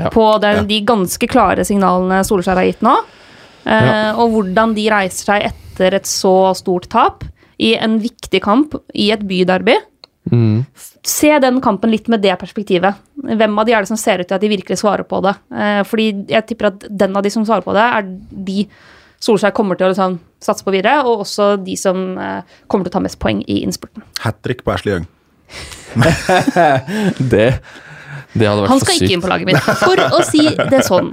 Ja. 0.00 0.08
på 0.08 0.24
den, 0.40 0.64
de 0.66 0.78
ganske 0.88 1.28
klare 1.28 1.66
signalene 1.68 2.22
Solskjær 2.24 2.56
har 2.56 2.64
gitt 2.64 2.80
nå. 2.82 2.94
Eh, 3.64 3.86
Ja. 3.86 4.14
Og 4.18 4.32
hvordan 4.34 4.74
de 4.74 4.88
reiser 4.90 5.24
seg 5.30 5.46
etter 5.52 5.94
et 5.94 6.08
så 6.08 6.54
stort 6.58 6.88
tap 6.92 7.24
i 7.58 7.74
en 7.78 7.98
viktig 8.02 8.40
kamp 8.42 8.74
i 8.94 9.10
et 9.14 9.22
byderby. 9.28 9.76
Mm. 10.32 10.64
Se 11.02 11.38
den 11.42 11.60
kampen 11.60 11.90
litt 11.90 12.08
med 12.08 12.22
det 12.22 12.34
perspektivet. 12.38 12.94
Hvem 13.22 13.58
av 13.58 13.66
de 13.66 13.72
er 13.74 13.82
det 13.82 13.88
som 13.90 13.98
ser 13.98 14.22
ut 14.22 14.28
til 14.28 14.34
at 14.36 14.40
de 14.42 14.50
virkelig 14.52 14.78
svarer 14.78 15.02
på 15.06 15.20
det? 15.24 15.34
Eh, 15.54 15.82
fordi 15.86 16.26
jeg 16.30 16.46
tipper 16.46 16.66
at 16.72 16.86
den 16.88 17.16
av 17.16 17.22
de 17.22 17.30
som 17.30 17.44
svarer 17.46 17.62
på 17.66 17.74
det, 17.74 17.82
er 17.82 18.02
de 18.50 18.66
Solskjær 19.22 19.52
kommer 19.54 19.78
til 19.78 19.86
å 19.86 19.92
liksom, 19.92 20.16
satse 20.42 20.64
på 20.66 20.72
videre, 20.74 21.04
og 21.06 21.20
også 21.22 21.52
de 21.62 21.76
som 21.78 22.18
eh, 22.18 22.56
kommer 22.66 22.88
til 22.88 22.90
å 22.90 22.96
ta 22.96 23.02
mest 23.04 23.20
poeng 23.22 23.44
i 23.46 23.60
innspurten. 23.62 24.02
Hat 24.18 24.40
trick 24.42 24.64
på 24.66 24.72
Ashley 24.74 24.96
Young. 24.96 25.06
Det, 27.32 27.46
det 28.32 28.46
hadde 28.48 28.62
vært 28.64 28.70
Han 28.72 28.80
skal 28.82 28.96
ikke 28.98 29.12
inn 29.14 29.22
på 29.22 29.30
laget 29.30 29.50
mitt, 29.52 29.62
for 29.78 30.00
å 30.18 30.22
si 30.26 30.42
det 30.72 30.80
sånn. 30.88 31.12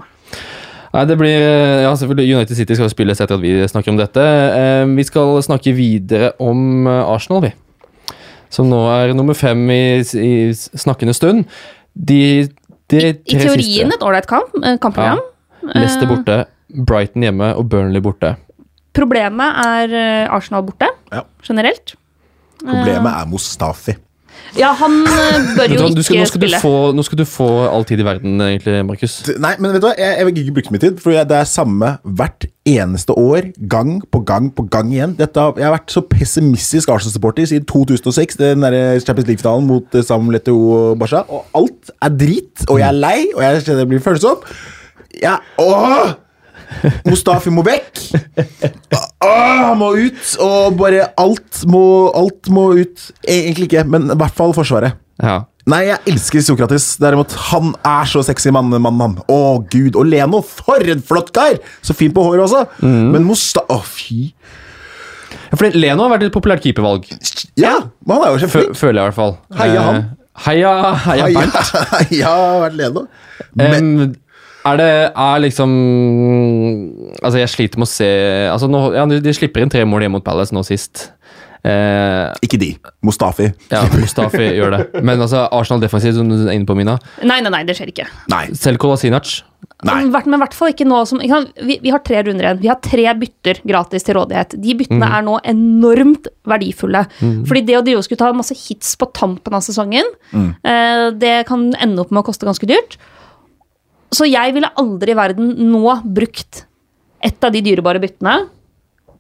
Nei, 0.93 1.03
det 1.05 1.15
blir 1.19 1.35
eh, 1.37 1.83
Ja, 1.85 1.91
selvfølgelig. 1.95 2.35
United 2.39 2.57
City 2.57 2.73
skal 2.77 2.89
spilles 2.89 3.19
etter 3.21 3.37
at 3.37 3.43
vi 3.43 3.51
snakker 3.69 3.91
om 3.93 3.99
dette. 3.99 4.23
Eh, 4.25 4.85
Vi 4.97 5.03
skal 5.05 5.35
snakke 5.45 5.73
videre 5.77 6.31
om 6.41 6.87
eh, 6.89 7.03
Arsenal, 7.13 7.43
vi. 7.45 7.51
Som 8.49 8.69
nå 8.71 8.79
er 8.89 9.13
nummer 9.13 9.37
fem 9.37 9.61
i, 9.69 9.81
i 10.01 10.31
snakkende 10.55 11.13
stund. 11.13 11.43
De, 11.93 12.47
de 12.89 12.97
I, 13.03 13.11
i 13.13 13.37
teorien 13.37 13.61
siste. 13.61 13.93
et 13.99 14.05
ålreit 14.05 14.25
kamp, 14.29 14.49
kampprogram. 14.81 15.19
kampprogram. 15.21 15.75
Leicester 15.75 16.09
borte, 16.09 16.37
Brighton 16.87 17.25
hjemme 17.27 17.51
og 17.59 17.67
Burnley 17.69 18.01
borte. 18.01 18.33
Problemet 18.97 19.59
er 19.67 19.93
Arsenal 20.33 20.63
borte, 20.65 20.87
Ja. 21.13 21.21
generelt. 21.45 21.93
Problemet 22.63 23.11
er 23.13 23.27
Mustafi. 23.29 23.93
Ja, 24.57 24.71
han 24.73 24.95
eh, 25.05 25.49
bør 25.55 25.69
jo 25.75 25.89
du 25.93 26.01
skal, 26.03 26.15
ikke 26.15 26.23
nå, 26.23 26.27
skal 26.31 26.41
du 26.41 26.45
spille. 26.47 26.59
få, 26.63 26.71
nå 26.97 27.03
skal 27.05 27.19
du 27.19 27.25
få 27.29 27.47
all 27.69 27.83
tid 27.85 27.99
i 28.01 28.05
verden, 28.07 28.39
egentlig, 28.41 28.79
Markus. 28.87 29.19
Nei, 29.37 29.51
men 29.61 29.75
vet 29.75 29.83
du 29.83 29.87
hva? 29.87 29.93
Jeg, 29.99 30.15
jeg 30.17 30.25
vil 30.29 30.39
ikke 30.41 30.53
bruke 30.57 30.73
mye 30.73 30.81
tid, 30.83 30.97
for 31.03 31.13
jeg- 31.13 31.27
det 31.29 31.37
er 31.37 31.49
samme 31.51 31.91
hvert 32.03 32.47
eneste 32.69 33.13
år. 33.17 33.51
Gang 33.69 33.99
på 34.11 34.23
gang 34.25 34.49
på 34.55 34.65
gang 34.73 34.89
igjen. 34.91 35.13
Dette, 35.19 35.45
jeg 35.57 35.65
har 35.69 35.75
vært 35.77 35.93
så 35.93 36.01
pessimistisk 36.09 36.89
Arsenal-supporter 36.89 37.45
siden 37.51 37.65
2006, 37.69 38.35
den 38.41 38.61
der 38.65 38.99
Champions 39.05 39.27
League-finalen 39.29 39.67
mot 39.69 39.95
eh, 39.95 40.01
Sam 40.03 40.29
Leto 40.33 40.55
og 40.55 40.97
Basha, 40.99 41.21
og 41.29 41.45
alt 41.53 41.93
er 42.01 42.09
drit, 42.09 42.65
og 42.69 42.79
jeg 42.81 42.87
er 42.89 42.97
lei, 42.97 43.19
og 43.35 43.41
jeg 43.45 43.61
kjenner 43.67 43.85
jeg 43.85 43.91
blir 43.93 44.03
følsom. 44.09 44.41
Ja, 45.21 45.37
åh! 45.61 46.15
Mustafi 47.07 47.51
må 47.53 47.63
vekk! 47.65 48.01
Han 49.24 49.78
må 49.80 49.91
ut! 49.97 50.34
Og 50.43 50.76
bare 50.80 51.07
alt 51.20 51.63
må, 51.70 51.84
alt 52.17 52.49
må 52.53 52.70
ut. 52.80 53.07
Egentlig 53.28 53.70
ikke, 53.70 53.86
men 53.89 54.09
i 54.13 54.17
hvert 54.20 54.36
fall 54.38 54.53
Forsvaret. 54.57 54.97
Ja. 55.20 55.41
Nei, 55.70 55.84
jeg 55.89 55.99
elsker 56.13 56.41
Sokrates. 56.41 56.86
Derimot, 57.01 57.34
han 57.51 57.74
er 57.86 58.07
så 58.09 58.24
sexy 58.26 58.49
mann, 58.55 58.72
mann, 58.82 59.01
han. 59.03 59.17
Å, 59.30 59.39
gud. 59.70 59.97
Og 59.99 60.07
Leno, 60.09 60.39
for 60.45 60.82
en 60.82 61.03
flott 61.05 61.30
kar! 61.36 61.59
Så 61.86 61.93
fin 61.97 62.13
på 62.15 62.24
håret 62.26 62.45
også. 62.47 62.63
Men 62.86 63.26
Mosta... 63.28 63.65
Å, 63.70 63.82
fy. 63.86 64.30
Ja, 65.51 65.57
For 65.59 65.70
Leno 65.78 66.05
har 66.07 66.15
vært 66.15 66.30
et 66.30 66.34
populært 66.34 66.63
keepervalg, 66.65 67.05
Ja, 67.59 67.76
men 68.05 68.15
han 68.15 68.24
er 68.26 68.34
jo 68.34 68.39
kjempeflink. 68.45 68.80
føler 68.80 68.97
jeg 68.97 69.03
i 69.03 69.09
hvert 69.11 69.20
fall. 69.20 69.36
Heia 69.59 69.84
han. 69.86 69.99
Heia, 70.39 70.72
Heia, 71.03 71.28
heia 71.28 71.30
Bernt. 71.36 71.72
Heia, 71.99 72.34
heia 72.34 72.70
Leno. 72.80 73.03
Men 73.59 73.76
Em, 73.76 74.15
er 74.66 74.78
det 74.78 74.89
er 75.16 75.39
liksom 75.45 75.70
Altså, 77.22 77.38
jeg 77.39 77.49
sliter 77.53 77.80
med 77.82 77.88
å 77.88 77.91
se 77.91 78.10
Altså, 78.51 78.68
nå, 78.72 78.82
ja, 78.97 79.05
de, 79.10 79.34
slipper 79.36 79.64
inn 79.64 79.72
tre 79.72 79.86
mål 79.88 80.05
hjemme 80.05 80.20
mot 80.20 80.26
Palace 80.26 80.55
nå 80.55 80.64
sist. 80.68 81.10
Eh, 81.60 82.30
ikke 82.45 82.60
de. 82.62 82.70
Mustafi. 83.03 83.49
ja, 83.72 83.82
Mustafi 83.99 84.45
gjør 84.55 84.78
det. 84.78 85.03
Men 85.03 85.20
altså, 85.26 85.45
Arsenal 85.51 85.82
defensivt, 85.84 86.16
som 86.16 86.30
du 86.32 86.38
er 86.47 86.53
inne 86.55 86.68
på, 86.70 86.76
Mina. 86.78 86.95
Nei, 87.28 87.41
nei, 87.43 87.51
nei, 87.51 87.64
det 87.68 87.76
skjer 87.76 87.91
ikke. 87.91 88.05
Nei. 88.32 88.45
Selv 88.55 88.80
Kolasinac. 88.80 89.41
Nei. 89.84 89.97
Men 90.07 90.36
i 90.36 90.39
hvert 90.41 90.55
fall 90.55 90.72
ikke 90.74 90.88
nå 90.88 91.01
som 91.07 91.20
ikke 91.24 91.36
sant? 91.36 91.51
vi, 91.68 91.78
vi 91.84 91.91
har 91.91 91.99
tre 92.03 92.22
runder 92.28 92.47
igjen. 92.47 92.62
Vi 92.64 92.72
har 92.72 92.80
tre 92.84 93.05
bytter 93.20 93.60
gratis 93.68 94.07
til 94.07 94.16
rådighet. 94.20 94.55
De 94.60 94.76
byttene 94.80 95.03
Mm. 95.03 95.14
er 95.20 95.28
nå 95.28 95.36
enormt 95.51 96.28
verdifulle. 96.47 97.05
Fordi 97.20 97.62
det 97.68 97.78
å 97.80 97.84
drive 97.86 98.01
og 98.01 98.07
skulle 98.07 98.24
ta 98.24 98.32
masse 98.36 98.55
hits 98.55 98.95
på 98.99 99.07
tampen 99.16 99.55
av 99.55 99.64
sesongen, 99.64 100.07
Mm. 100.36 100.49
eh, 100.64 101.05
det 101.12 101.45
kan 101.47 101.74
ende 101.76 101.99
opp 102.03 102.12
med 102.12 102.24
å 102.24 102.28
koste 102.32 102.47
ganske 102.47 102.68
dyrt. 102.68 102.97
Så 104.16 104.26
jeg 104.30 104.55
ville 104.55 104.72
aldri 104.82 105.14
i 105.14 105.18
verden 105.18 105.53
nå 105.70 105.84
brukt 106.03 106.64
et 107.26 107.43
av 107.43 107.53
de 107.53 107.62
dyrebare 107.64 108.01
byttene 108.01 108.36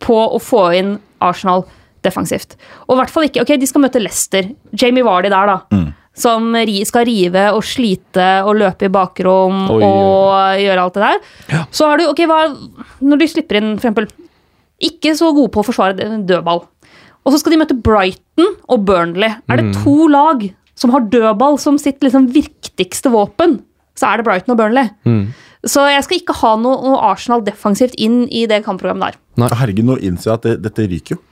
på 0.01 0.17
å 0.17 0.39
få 0.41 0.69
inn 0.79 0.95
Arsenal 1.23 1.65
defensivt. 2.05 2.55
Og 2.87 2.95
i 2.95 2.99
hvert 3.01 3.11
fall 3.11 3.27
ikke 3.27 3.43
Ok, 3.43 3.53
de 3.59 3.67
skal 3.67 3.83
møte 3.83 3.99
Leicester. 4.01 4.47
Jamie 4.71 5.03
Vardy 5.03 5.31
der, 5.31 5.51
da. 5.51 5.81
Som 6.19 6.55
skal 6.87 7.05
rive 7.07 7.45
og 7.55 7.61
slite 7.63 8.27
og 8.47 8.57
løpe 8.59 8.87
i 8.87 8.91
bakrom 8.91 9.67
Oi, 9.75 9.83
og 9.83 10.63
gjøre 10.63 10.85
alt 10.85 10.97
det 10.97 11.05
der. 11.05 11.67
Så 11.75 11.87
har 11.87 11.99
du 11.99 12.07
Ok, 12.09 12.23
hva 12.27 12.41
Når 13.03 13.21
du 13.21 13.27
slipper 13.29 13.59
inn 13.59 13.73
for 13.75 13.83
eksempel 13.83 14.09
Ikke 14.83 15.13
så 15.15 15.31
gode 15.35 15.51
på 15.53 15.61
å 15.61 15.67
forsvare 15.67 15.95
dødball. 16.27 16.63
Og 17.27 17.33
så 17.35 17.41
skal 17.41 17.53
de 17.53 17.59
møte 17.61 17.75
Brighton 17.75 18.55
og 18.71 18.85
Burnley. 18.87 19.35
Er 19.51 19.59
det 19.59 19.73
to 19.83 20.07
lag 20.11 20.47
som 20.79 20.93
har 20.95 21.03
dødball 21.11 21.59
som 21.59 21.75
sitt 21.77 21.99
liksom 21.99 22.29
viktigste 22.31 23.11
våpen, 23.11 23.57
så 23.99 24.09
er 24.13 24.21
det 24.21 24.27
Brighton 24.29 24.55
og 24.55 24.59
Burnley. 24.61 24.91
Så 25.67 25.83
jeg 25.91 26.03
skal 26.05 26.21
ikke 26.21 26.37
ha 26.39 26.53
noe, 26.55 26.77
noe 26.87 26.99
Arsenal 27.11 27.43
defensivt 27.43 27.97
inn 27.99 28.21
i 28.31 28.45
det 28.47 28.61
kampprogrammet 28.67 29.17
der. 29.19 29.55
Herregud, 29.59 29.89
nå 29.91 29.97
innser 30.07 30.31
jeg 30.31 30.37
at 30.39 30.45
det, 30.47 30.53
dette 30.69 30.85
ryker 30.87 31.17
jo. 31.17 31.23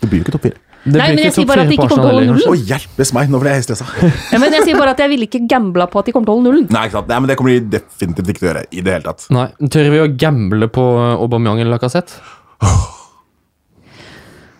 Det 0.00 0.08
blir 0.08 0.22
jo 0.22 0.26
ikke 0.26 0.34
topp 0.38 0.46
fire. 0.48 0.60
Det 0.84 0.98
Nei, 1.00 1.04
men 1.14 1.22
jeg 1.24 1.32
sier 1.32 1.46
bare 1.48 1.62
at 1.64 1.70
de 1.70 1.76
ikke 1.78 1.86
kommer 1.88 2.02
til 2.02 2.10
å 2.10 2.16
holde 2.18 2.24
nullen. 2.28 2.48
Å, 2.50 2.56
hjelpes 2.68 3.12
meg! 3.16 3.30
Nå 3.32 3.38
ble 3.40 3.54
jeg 3.54 3.64
stressa. 3.64 3.86
Ja, 4.34 4.40
men 4.40 4.52
jeg 4.52 4.66
sier 4.66 4.76
bare 4.76 4.92
at 4.92 5.00
jeg 5.00 5.12
ville 5.14 5.28
ikke 5.30 5.40
gambla 5.48 5.86
på 5.88 6.00
at 6.02 6.10
de 6.10 6.12
kommer 6.12 6.28
til 6.28 6.34
å 6.34 6.40
holde 6.40 6.50
nullen. 6.50 6.66
Nei, 6.76 6.82
ikke 6.90 6.98
sant? 6.98 7.08
Nei, 7.08 7.20
men 7.24 7.30
det 7.32 7.36
kommer 7.40 7.54
de 7.54 7.62
definitivt 7.78 8.32
ikke 8.34 8.42
til 8.42 8.48
å 8.48 8.50
gjøre. 8.50 8.64
I 8.68 8.84
det 8.84 8.96
hele 8.98 9.06
tatt. 9.08 9.24
Nei, 9.32 9.46
Tør 9.72 9.88
vi 9.94 10.02
å 10.04 10.10
gamble 10.26 10.68
på 10.76 10.84
Aubameyang 11.14 11.62
eller 11.64 11.76
Lacassette? 11.78 12.20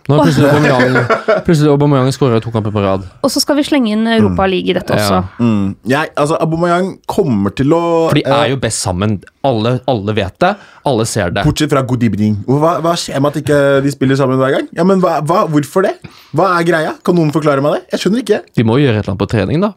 Nå 0.04 0.18
har 0.18 0.26
plutselig 0.26 0.48
Aubameyang, 0.50 0.96
plutselig 1.46 1.70
Aubameyang 1.72 2.10
skåra 2.12 2.40
to 2.44 2.50
kamper 2.52 2.72
på 2.74 2.82
rad. 2.84 3.06
Og 3.24 3.30
så 3.32 3.40
skal 3.40 3.56
vi 3.56 3.64
slenge 3.64 3.94
inn 3.94 4.04
Europa 4.04 4.44
League 4.50 4.68
i 4.68 4.74
dette 4.76 4.92
også. 4.92 5.20
Ja. 5.22 5.22
Mm. 5.40 5.70
Jeg, 5.88 6.10
altså, 6.20 6.36
Aubameyang 6.44 6.90
kommer 7.08 7.54
til 7.56 7.72
å 7.72 7.80
For 8.10 8.18
de 8.18 8.24
eh, 8.26 8.34
er 8.36 8.52
jo 8.52 8.58
best 8.60 8.84
sammen. 8.84 9.16
Alle, 9.48 9.78
alle 9.88 10.16
vet 10.16 10.36
det. 10.44 10.50
Alle 10.90 11.06
ser 11.08 11.32
det. 11.32 11.46
Bortsett 11.48 11.72
fra 11.72 11.80
God 11.88 12.04
evening. 12.04 12.36
Hva, 12.44 12.76
hva 12.84 12.92
skjer 13.00 13.22
med 13.24 13.32
at 13.32 13.40
ikke 13.40 13.60
de 13.86 13.94
spiller 13.94 14.20
sammen 14.20 14.40
hver 14.40 14.58
gang? 14.58 14.68
Ja, 14.76 14.84
men 14.88 15.00
hva, 15.04 15.22
hva, 15.24 15.46
Hvorfor 15.54 15.88
det? 15.88 15.94
Hva 16.36 16.50
er 16.58 16.68
greia? 16.68 16.92
Kan 17.04 17.16
noen 17.16 17.32
forklare 17.32 17.64
meg 17.64 17.78
det? 17.78 17.82
Jeg 17.94 18.04
skjønner 18.04 18.26
ikke. 18.26 18.42
De 18.60 18.68
må 18.68 18.76
jo 18.76 18.84
gjøre 18.84 19.00
et 19.00 19.06
eller 19.06 19.14
annet 19.14 19.24
på 19.24 19.30
trening, 19.32 19.64
da. 19.64 19.72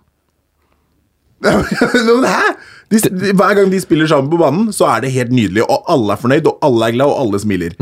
men 1.48 2.28
hæ? 2.28 2.44
De, 2.92 3.00
de, 3.00 3.32
hver 3.36 3.56
gang 3.58 3.72
de 3.72 3.80
spiller 3.84 4.08
sammen 4.10 4.30
på 4.32 4.40
banen, 4.42 4.70
så 4.76 4.88
er 4.92 5.04
det 5.04 5.16
helt 5.16 5.32
nydelig. 5.36 5.64
Og 5.68 5.88
alle 5.92 6.16
er 6.16 6.22
fornøyd, 6.22 6.48
og 6.52 6.64
alle 6.68 6.88
er 6.88 6.96
glad, 6.96 7.12
og 7.12 7.20
alle 7.26 7.42
smiler. 7.44 7.76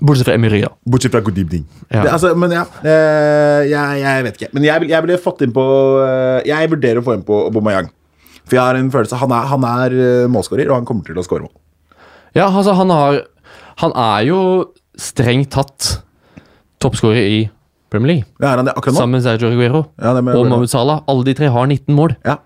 Bortsett 0.00 0.26
fra 0.26 0.34
Emiria. 0.34 0.68
Bortsett 0.90 1.12
fra 1.14 1.20
Good 1.24 1.38
evening. 1.38 1.64
Ja. 1.88 2.02
Det, 2.02 2.12
altså, 2.16 2.32
men 2.38 2.50
ja, 2.56 2.64
eh, 2.82 3.64
jeg, 3.70 4.00
jeg 4.02 4.24
vet 4.26 4.38
ikke. 4.40 4.48
Men 4.56 4.64
jeg, 4.66 4.88
jeg 4.90 5.04
ville 5.06 5.18
fått 5.22 5.44
inn 5.46 5.52
på 5.54 5.64
eh, 6.04 6.40
Jeg 6.48 6.70
vurderer 6.72 6.98
å 7.02 7.04
få 7.06 7.14
inn 7.18 7.22
på 7.26 7.44
Aubameyang. 7.48 7.90
For 8.44 8.58
jeg 8.58 8.60
har 8.64 8.76
en 8.76 8.90
følelse 8.92 9.16
Han 9.22 9.32
er, 9.32 9.46
han 9.52 9.66
er 9.68 9.94
eh, 9.96 10.24
målskårer, 10.32 10.68
og 10.70 10.80
han 10.80 10.88
kommer 10.88 11.06
til 11.06 11.20
å 11.20 11.24
skåre 11.26 11.46
mål. 11.46 11.54
Ja, 12.34 12.48
altså, 12.50 12.74
han 12.76 12.90
har 12.90 13.20
Han 13.84 13.94
er 13.98 14.24
jo 14.28 14.40
strengt 14.98 15.52
tatt 15.54 15.92
toppskårer 16.82 17.22
i 17.24 17.38
Premier 17.90 18.10
League. 18.10 18.26
Ja, 18.42 18.52
er 18.52 18.60
han 18.60 18.66
det 18.68 18.74
akkurat 18.74 18.96
nå? 18.96 19.00
Sammen 19.04 19.18
med 19.18 19.24
Sergio 19.24 19.48
Aguero 19.54 19.84
Ja, 20.02 20.12
og 20.18 20.48
Mahmoud 20.50 20.70
Salah. 20.70 21.00
Alle 21.08 21.24
de 21.28 21.34
tre 21.38 21.48
har 21.54 21.66
19 21.70 21.94
mål. 21.94 22.16
Ja, 22.26 22.36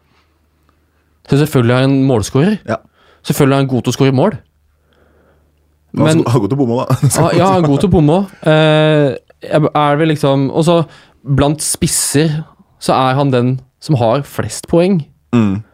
Så 1.28 1.40
selvfølgelig 1.40 1.74
er 1.74 1.80
han 1.86 1.96
en 1.96 2.04
målskårer. 2.08 2.58
ja. 2.68 2.76
Selvfølgelig 3.26 3.54
er 3.56 3.60
han 3.64 3.68
god 3.68 3.82
til 3.84 3.92
å 3.92 3.96
skåre 3.96 4.12
mål. 4.14 4.36
Men 6.04 6.22
god 6.24 6.44
gått 6.44 6.52
til 6.54 6.60
bomme, 6.60 6.82
da. 6.82 6.98
ah, 7.22 7.32
Ja, 7.36 7.52
han 7.54 7.64
er 7.64 7.68
god 7.68 7.80
til 7.84 7.92
bomme 7.92 8.18
òg. 8.20 8.34
Eh, 8.48 9.16
er 9.68 9.98
vel 10.00 10.10
liksom 10.12 10.48
Og 10.50 10.64
så 10.66 10.80
blant 11.22 11.62
spisser 11.62 12.44
så 12.82 12.94
er 12.94 13.16
han 13.18 13.32
den 13.34 13.48
som 13.82 13.96
har 13.98 14.22
flest 14.26 14.68
poeng. 14.70 15.00
Mm. 15.34 15.64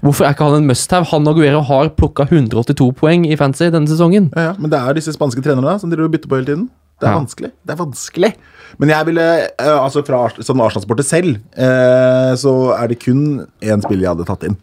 Hvorfor 0.00 0.24
er 0.24 0.32
ikke 0.32 0.46
han 0.48 0.62
en 0.62 0.68
must-have? 0.70 1.08
Han 1.12 1.28
og 1.28 1.36
Aguero 1.36 1.60
har 1.68 1.90
plukka 1.96 2.24
182 2.30 2.86
poeng 2.96 3.26
i 3.28 3.36
fancy 3.36 3.68
denne 3.68 3.88
sesongen. 3.88 4.30
Ja, 4.32 4.50
ja, 4.50 4.54
men 4.56 4.72
det 4.72 4.80
er 4.80 4.96
disse 4.96 5.12
spanske 5.12 5.44
trenerne 5.44 5.74
som 5.80 5.92
driver 5.92 6.08
og 6.08 6.14
bytter 6.14 6.30
på 6.32 6.38
hele 6.40 6.48
tiden. 6.48 6.70
Det 7.00 7.08
er 7.08 7.12
Ja. 7.12 7.18
vanskelig. 7.18 7.50
Det 7.64 7.72
er 7.72 7.76
vanskelig. 7.80 8.34
Men 8.78 8.88
jeg 8.88 9.06
ville, 9.06 9.26
eh, 9.58 9.78
altså 9.84 10.04
fra, 10.04 10.28
som 10.40 10.60
Arsenal-sporter 10.60 11.04
selv, 11.04 11.36
eh, 11.56 12.32
så 12.36 12.76
er 12.78 12.88
det 12.88 13.00
kun 13.00 13.46
én 13.60 13.82
spiller 13.82 14.02
jeg 14.02 14.16
hadde 14.16 14.26
tatt 14.26 14.44
inn. 14.44 14.56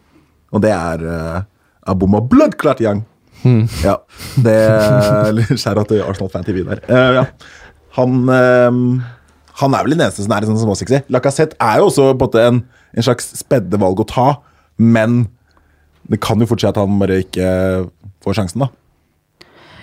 Og 0.53 0.61
det 0.61 0.71
er 0.71 1.01
uh, 1.03 1.41
Aboma 1.87 2.19
Bloodclart 2.21 2.79
Young. 2.79 3.05
Ja, 3.85 3.99
det 4.43 4.57
Skjæra 5.61 5.85
til 5.87 6.01
Arsenal 6.03 6.31
Fan 6.33 6.47
TV 6.47 6.63
der. 6.67 6.81
Uh, 6.89 7.19
ja. 7.19 7.23
Han 7.97 8.27
um, 8.29 8.81
Han 9.61 9.73
er 9.73 9.85
vel 9.85 9.95
den 9.95 10.03
eneste 10.05 10.25
som 10.25 10.33
er 10.35 10.45
sånn 10.45 10.59
småsexy. 10.61 11.01
Lacassette 11.13 11.57
er 11.63 11.79
jo 11.81 11.87
også 11.89 12.11
på 12.19 12.29
en, 12.41 12.61
en, 12.93 13.05
slags 13.05 13.31
spedde 13.39 13.79
valg 13.81 14.03
å 14.03 14.07
ta, 14.09 14.27
men 14.77 15.23
det 16.07 16.19
kan 16.23 16.39
jo 16.39 16.47
fort 16.49 16.61
skje 16.61 16.69
at 16.71 16.77
han 16.79 16.99
bare 17.01 17.23
ikke 17.23 17.47
får 18.23 18.37
sjansen, 18.37 18.67
da. 18.67 18.69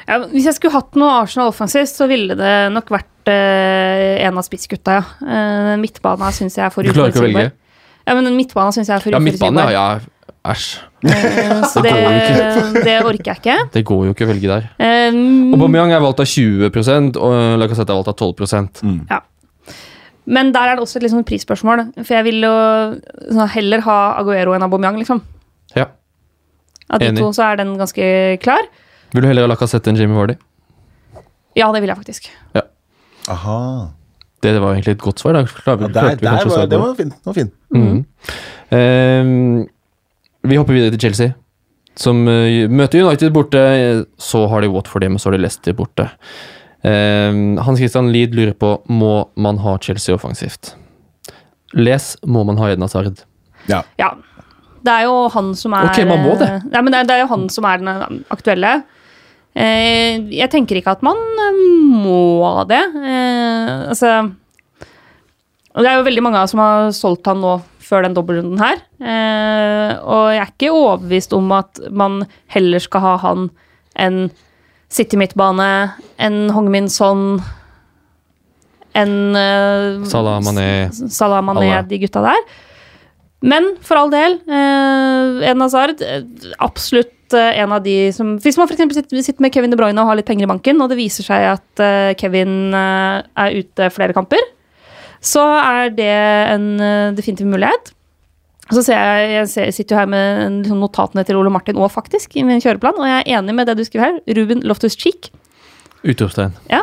Ja, 0.04 0.20
hvis 0.30 0.46
jeg 0.46 0.58
skulle 0.58 0.76
hatt 0.76 0.96
noe 1.00 1.10
Arsenal 1.24 1.50
offensivt, 1.50 1.90
så 1.90 2.06
ville 2.10 2.36
det 2.38 2.54
nok 2.74 2.92
vært 2.92 3.30
uh, 3.32 4.22
en 4.28 4.38
av 4.38 4.46
spissgutta, 4.46 5.00
ja. 5.00 5.04
Uh, 5.24 5.74
midtbana 5.82 6.30
syns 6.36 6.58
jeg 6.60 6.68
er 6.68 6.74
for 6.74 6.86
Du 6.86 6.94
klarer 6.94 7.10
ikke 7.10 7.24
å 7.24 7.26
velge? 7.26 7.50
Ja, 8.04 8.14
men 8.18 8.28
midtbana 8.36 8.74
syns 8.76 8.92
jeg 8.92 8.98
er 8.98 9.02
for 9.02 9.16
Ja, 9.16 9.22
midtbane, 9.22 9.64
uforutsigbar. 9.64 9.74
ja. 9.74 9.86
ja. 9.98 10.13
Æsj. 10.44 10.64
Eh, 11.04 11.62
så 11.72 11.80
Det 11.84 11.92
det, 11.94 12.82
det 12.84 12.96
orker 13.04 13.30
jeg 13.30 13.38
ikke. 13.40 13.56
Det 13.72 13.82
går 13.88 14.02
jo 14.06 14.12
ikke 14.14 14.26
å 14.26 14.30
velge 14.30 14.50
der. 14.50 14.66
Og 14.76 15.54
Aubameyang 15.56 15.92
er 15.96 16.02
valgt 16.04 16.20
av 16.20 16.28
20 16.28 17.16
og 17.16 17.34
Lacassette 17.60 17.92
er 17.92 18.00
valgt 18.00 18.12
av 18.12 18.18
12% 18.20 18.82
ja. 19.10 19.20
Men 20.24 20.52
der 20.54 20.70
er 20.72 20.76
det 20.78 20.84
også 20.84 20.96
et 21.00 21.04
liksom 21.04 21.24
prisspørsmål, 21.28 21.82
for 22.00 22.14
jeg 22.16 22.24
vil 22.24 22.46
jo 22.46 22.52
sånn, 23.28 23.48
heller 23.52 23.82
ha 23.84 23.96
Aguero 24.20 24.54
enn 24.56 24.64
Aubameyang, 24.64 24.96
liksom. 25.02 25.20
Ja. 25.76 25.90
Av 26.88 27.00
de 27.00 27.10
Enig. 27.10 27.20
to 27.20 27.28
så 27.36 27.50
er 27.50 27.60
den 27.60 27.74
ganske 27.76 28.06
klar. 28.40 28.64
Vil 29.12 29.24
du 29.24 29.28
heller 29.28 29.44
ha 29.44 29.52
Lacassette 29.52 29.92
enn 29.92 30.00
Jimmy 30.00 30.16
Vardy? 30.16 30.38
Ja, 31.56 31.68
det 31.72 31.84
vil 31.84 31.92
jeg 31.92 32.00
faktisk. 32.00 32.30
Aha. 33.28 33.60
Det 34.44 34.60
var 34.60 34.74
egentlig 34.74 34.96
et 34.98 35.04
godt 35.04 35.20
svar. 35.20 35.36
da. 35.36 35.44
Klar, 35.44 35.80
Ja, 35.80 35.88
der, 35.88 36.16
der 36.20 36.48
var, 36.48 36.66
det 36.68 36.80
var 36.80 36.94
fint. 36.98 37.14
Det 37.14 37.26
var 37.30 37.36
fint. 37.36 37.52
Mm. 37.72 38.04
Ehm, 38.76 39.68
vi 40.44 40.58
hopper 40.60 40.76
videre 40.76 40.94
til 40.94 41.08
Chelsea, 41.08 41.34
som 41.98 42.24
uh, 42.28 42.64
møter 42.70 43.04
United 43.04 43.34
borte. 43.34 43.62
Så 44.20 44.44
har 44.50 44.64
de 44.64 44.72
Watford 44.72 45.06
hjemme, 45.06 45.20
så 45.20 45.30
har 45.30 45.38
de 45.38 45.44
Leicester 45.44 45.76
borte. 45.76 46.08
Uh, 46.84 47.56
Hans 47.64 47.80
Christian 47.80 48.12
Lid 48.12 48.36
lurer 48.36 48.54
på 48.58 48.76
må 48.92 49.16
man 49.40 49.60
ha 49.64 49.78
Chelsea 49.82 50.14
offensivt. 50.16 50.74
Les 51.74 52.12
må 52.26 52.44
man 52.46 52.60
ha 52.60 52.70
Edna 52.74 52.88
Sard. 52.90 53.24
Ja. 53.70 53.82
Ja. 53.98 54.12
Det 54.84 54.92
er 54.92 55.06
jo 55.08 55.28
han 55.32 55.54
som 55.56 55.72
er 55.76 55.88
Ok, 55.88 56.02
man 56.08 56.20
må 56.20 56.34
det. 56.40 56.50
Nei, 56.68 56.82
men 56.84 56.92
det 56.92 57.00
er, 57.00 57.08
det 57.08 57.16
er 57.16 57.24
jo 57.24 57.30
han 57.32 57.48
som 57.52 57.66
er 57.68 57.80
den 57.80 58.20
aktuelle. 58.34 58.74
Uh, 59.54 60.28
jeg 60.34 60.50
tenker 60.52 60.80
ikke 60.80 60.96
at 60.96 61.04
man 61.06 61.20
eh, 61.46 61.60
må 61.94 62.64
det. 62.68 62.82
Eh, 62.82 63.90
altså 63.94 64.10
Og 65.74 65.82
det 65.82 65.90
er 65.90 65.98
jo 65.98 66.06
veldig 66.06 66.22
mange 66.22 66.42
som 66.50 66.62
har 66.62 66.92
solgt 66.94 67.26
han 67.26 67.40
nå 67.42 67.56
før 67.84 68.06
den 68.06 68.14
dobbeltrunden 68.16 68.60
her. 68.62 68.80
Eh, 69.02 69.90
og 70.00 70.28
jeg 70.32 70.42
er 70.44 70.52
ikke 70.52 70.72
overbevist 70.72 71.34
om 71.36 71.50
at 71.56 71.82
man 71.90 72.22
heller 72.54 72.82
skal 72.82 73.02
ha 73.04 73.14
han 73.24 73.48
enn 74.00 74.28
City 74.94 75.18
midtbane, 75.18 75.66
enn 76.22 76.44
Hongmin 76.54 76.86
Son, 76.92 77.40
enn 78.94 79.16
eh, 79.34 80.04
Salah 80.06 80.38
Mané. 80.44 80.68
Salah 80.92 81.42
Mané, 81.42 81.72
de 81.90 81.98
gutta 82.04 82.22
der. 82.22 82.46
Men 83.44 83.74
for 83.84 83.98
all 84.00 84.12
del, 84.14 84.38
eh, 84.46 85.42
en 85.50 85.60
Hazard 85.66 86.00
eh, 86.06 86.22
absolutt 86.62 87.34
eh, 87.34 87.58
en 87.60 87.74
av 87.74 87.82
de 87.84 88.12
som 88.14 88.36
Hvis 88.40 88.56
man 88.56 88.70
f.eks. 88.70 88.86
Sitter, 88.94 89.42
med 89.42 89.52
Kevin 89.52 89.74
De 89.74 89.76
Bruyne 89.80 90.00
og 90.00 90.08
har 90.08 90.20
litt 90.20 90.30
penger 90.30 90.46
i 90.46 90.52
banken, 90.54 90.80
og 90.80 90.92
det 90.92 91.00
viser 91.02 91.26
seg 91.26 91.50
at 91.50 91.82
eh, 91.82 92.14
Kevin 92.20 92.72
er 92.72 93.58
ute 93.58 93.90
flere 93.92 94.16
kamper, 94.16 94.40
så 95.24 95.44
er 95.58 95.92
det 95.96 96.14
en 96.54 96.66
eh, 96.84 97.12
definitiv 97.16 97.48
mulighet. 97.48 97.92
Så 98.72 98.80
ser 98.86 98.96
jeg, 98.96 99.30
jeg 99.34 99.48
ser, 99.52 99.70
sitter 99.76 99.96
jo 99.96 100.00
her 100.00 100.08
med 100.08 100.60
liksom 100.62 100.80
notatene 100.80 101.24
til 101.28 101.36
Ole 101.36 101.52
Martin 101.52 101.76
òg, 101.76 101.90
faktisk, 101.92 102.36
i 102.40 102.44
min 102.46 102.62
kjøreplan, 102.64 102.96
og 103.00 103.08
jeg 103.08 103.22
er 103.22 103.38
enig 103.38 103.56
med 103.56 103.68
det 103.68 103.76
du 103.78 103.84
skriver 103.84 104.06
her. 104.06 104.36
Ruben 104.38 104.64
Loftus-Cheek. 104.64 105.28
Utropstegn. 106.04 106.54
Ja, 106.72 106.82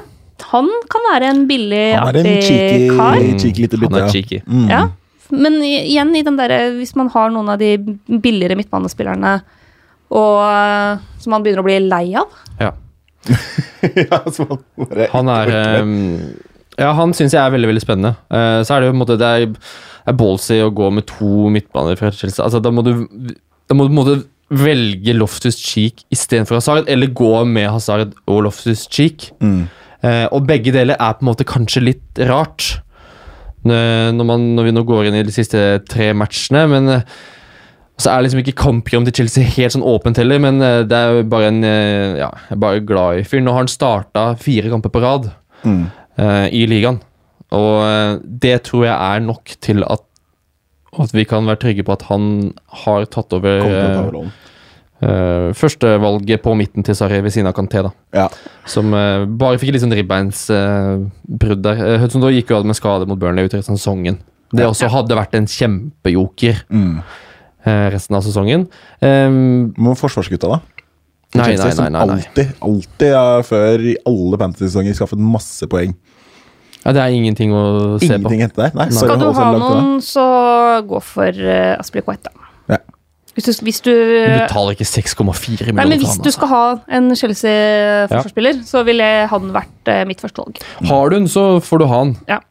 han 0.52 0.70
kan 0.90 1.08
være 1.12 1.30
en 1.30 1.46
billig, 1.50 1.86
Han 1.98 2.10
er 2.10 2.20
en 2.20 2.28
artig 2.28 2.44
cheeky, 2.48 2.90
kar. 2.98 3.24
cheeky 3.42 3.68
Han 3.82 3.98
er 3.98 4.12
cheeky. 4.14 4.42
Mm. 4.46 4.68
Ja, 4.70 4.84
men 5.32 5.58
igjen 5.64 6.14
i 6.18 6.24
den 6.28 6.38
der, 6.38 6.54
Hvis 6.76 6.96
man 7.00 7.10
har 7.14 7.30
noen 7.32 7.50
av 7.54 7.60
de 7.62 7.78
billigere 8.22 8.58
midtbanespillerne 8.60 9.40
og, 10.12 10.38
eh, 10.44 11.04
som 11.24 11.32
man 11.32 11.44
begynner 11.44 11.64
å 11.64 11.68
bli 11.68 11.78
lei 11.86 12.06
av 12.20 12.34
Ja. 12.60 12.74
ja, 13.96 14.18
Han 15.14 15.30
er 15.32 15.52
ehm, 15.56 15.94
Ja, 16.82 16.92
han 16.98 17.14
syns 17.16 17.36
jeg 17.36 17.42
er 17.42 17.54
veldig 17.54 17.70
veldig 17.72 17.84
spennende. 17.84 18.16
Uh, 18.34 18.62
så 18.66 18.76
er 18.76 18.82
det 18.82 18.90
jo 18.90 18.94
på 18.94 18.98
en 18.98 19.04
måte 19.04 19.18
Det 19.22 19.32
er, 19.38 19.48
er 20.10 20.18
ballsy 20.18 20.60
å 20.64 20.72
gå 20.74 20.92
med 20.96 21.08
to 21.10 21.50
midtbaner 21.54 22.00
fra 22.00 22.12
Chelsea. 22.16 22.44
Altså, 22.46 22.62
da 22.64 22.74
må 22.74 22.86
du 22.86 22.94
Da 23.70 23.78
må 23.78 23.86
du 23.86 23.92
på 23.92 23.96
en 23.96 24.02
måte 24.02 24.22
velge 24.52 25.14
Loftus 25.16 25.56
Cheek 25.56 26.02
istedenfor 26.12 26.58
Hazard, 26.58 26.90
eller 26.92 27.08
gå 27.16 27.46
med 27.48 27.70
Hazard 27.72 28.18
og 28.28 28.42
Loftus 28.50 28.84
Cheek. 28.92 29.30
Mm. 29.40 29.70
Uh, 30.04 30.26
og 30.34 30.48
begge 30.50 30.74
deler 30.76 30.98
er 30.98 31.14
på 31.16 31.24
en 31.24 31.30
måte 31.30 31.48
kanskje 31.48 31.86
litt 31.86 32.24
rart. 32.28 32.82
Når, 33.62 34.26
man, 34.26 34.42
når 34.58 34.66
vi 34.66 34.72
nå 34.74 34.82
går 34.90 35.08
inn 35.08 35.20
i 35.20 35.24
de 35.24 35.32
siste 35.32 35.60
tre 35.86 36.08
matchene, 36.18 36.64
men 36.66 36.88
eh, 36.90 37.04
så 38.02 38.10
er 38.10 38.24
liksom 38.26 38.40
ikke 38.42 38.56
kampprogram 38.58 39.06
til 39.06 39.20
Chelsea 39.20 39.46
helt 39.54 39.76
sånn 39.76 39.86
åpent 39.86 40.18
heller, 40.18 40.42
men 40.42 40.58
det 40.58 40.98
er 40.98 41.20
jo 41.20 41.28
bare 41.30 41.52
en 41.52 41.60
Ja, 41.62 42.32
jeg 42.48 42.56
er 42.56 42.62
bare 42.64 42.82
glad 42.82 43.20
i 43.20 43.28
fyren. 43.30 43.46
Nå 43.46 43.54
har 43.54 43.62
han 43.62 43.70
starta 43.70 44.24
fire 44.42 44.74
kamper 44.74 44.90
på 44.96 45.04
rad 45.06 45.30
Mm. 45.62 45.90
Eh, 46.18 46.48
i 46.52 46.66
ligaen. 46.68 47.00
Og 47.52 47.82
eh, 47.86 48.20
det 48.24 48.64
tror 48.70 48.86
jeg 48.88 48.96
er 48.96 49.26
nok 49.26 49.56
til 49.62 49.84
at, 49.84 50.04
at 51.00 51.14
vi 51.16 51.26
kan 51.28 51.46
være 51.48 51.60
trygge 51.66 51.84
på 51.88 51.94
at 51.96 52.08
han 52.10 52.54
har 52.86 53.06
tatt 53.12 53.32
over 53.36 53.64
uh, 53.64 54.30
eh, 55.02 55.50
førstevalget 55.58 56.42
på 56.44 56.54
midten 56.60 56.84
til 56.84 56.96
Sarri 56.96 57.22
ved 57.24 57.32
siden 57.34 57.48
av 57.48 57.56
Kanté. 57.58 57.84
da 57.84 57.92
Ja. 58.14 58.28
Som 58.66 58.94
uh, 58.94 59.26
bare 59.26 59.60
fikk 59.62 59.74
litt 59.76 59.84
sånn 59.84 59.96
ribbeinsbrudd 59.96 61.64
der. 61.64 61.80
Uh, 61.80 61.98
Hudson 62.04 62.22
Doy 62.24 62.36
gikk 62.40 62.52
jo 62.52 62.60
av 62.60 62.68
med 62.68 62.76
skade 62.80 63.08
mot 63.10 63.20
Burnley 63.20 63.48
ut 63.48 63.56
i 63.58 63.64
sesongen. 63.66 64.20
Det 64.52 64.68
også 64.68 64.90
hadde 64.92 65.16
vært 65.16 65.36
en 65.40 65.48
kjempejoker 65.48 66.66
Mm. 66.70 66.98
uh, 67.66 67.88
resten 67.94 68.16
av 68.18 68.24
sesongen. 68.26 68.68
Um, 69.00 69.72
Men 69.78 69.96
forsvarsgutta, 69.96 70.50
da? 70.52 70.60
Nei, 71.40 71.46
Chelsea, 71.52 71.76
nei, 71.78 71.90
nei, 71.90 72.06
nei, 72.06 72.22
Som 72.22 72.32
Alltid, 72.32 72.54
alltid 72.68 73.16
er 73.22 73.46
før 73.48 73.86
i 73.92 73.96
alle 74.12 74.40
fantasy-sesonger 74.42 74.98
skaffet 74.98 75.22
masse 75.24 75.68
poeng. 75.72 75.94
Ja, 76.82 76.94
det 76.98 77.04
er 77.04 77.14
ingenting 77.14 77.54
å 77.54 77.64
se 78.02 78.08
på. 78.10 78.16
Ingenting 78.16 78.42
etter 78.48 78.66
der. 78.66 78.72
Nei, 78.74 78.88
bare 78.90 78.98
Skal 79.04 79.20
du 79.22 79.28
ha 79.38 79.50
noen, 79.54 79.92
så 80.04 80.26
gå 80.90 81.02
for 81.06 81.30
uh, 81.46 81.76
Aspilicueta. 81.78 82.34
Ja. 82.72 82.82
Hvis 83.36 83.48
du, 83.48 83.52
hvis 83.64 83.80
du 83.86 83.92
Du 83.94 84.34
betaler 84.42 84.76
ikke 84.76 84.88
6,4 84.90 85.22
millioner 85.22 85.78
Nei, 85.78 85.86
men 85.88 86.02
hvis 86.02 86.18
han, 86.18 86.26
du 86.26 86.32
skal 86.36 86.50
ha 86.52 86.64
en 86.98 87.14
Chelsea-forsvarsspiller, 87.16 88.60
så 88.68 88.82
ville 88.88 89.08
han 89.32 89.54
vært 89.56 89.92
uh, 89.94 90.02
mitt 90.10 90.24
første 90.24 90.44
valg. 90.44 90.60
altså. 90.60 90.90
Har 90.92 91.10
du 91.14 91.16
den, 91.20 91.30
så 91.32 91.46
får 91.64 91.84
du 91.84 91.88
ha 91.94 92.04
den. 92.04 92.16
Ja. 92.28 92.42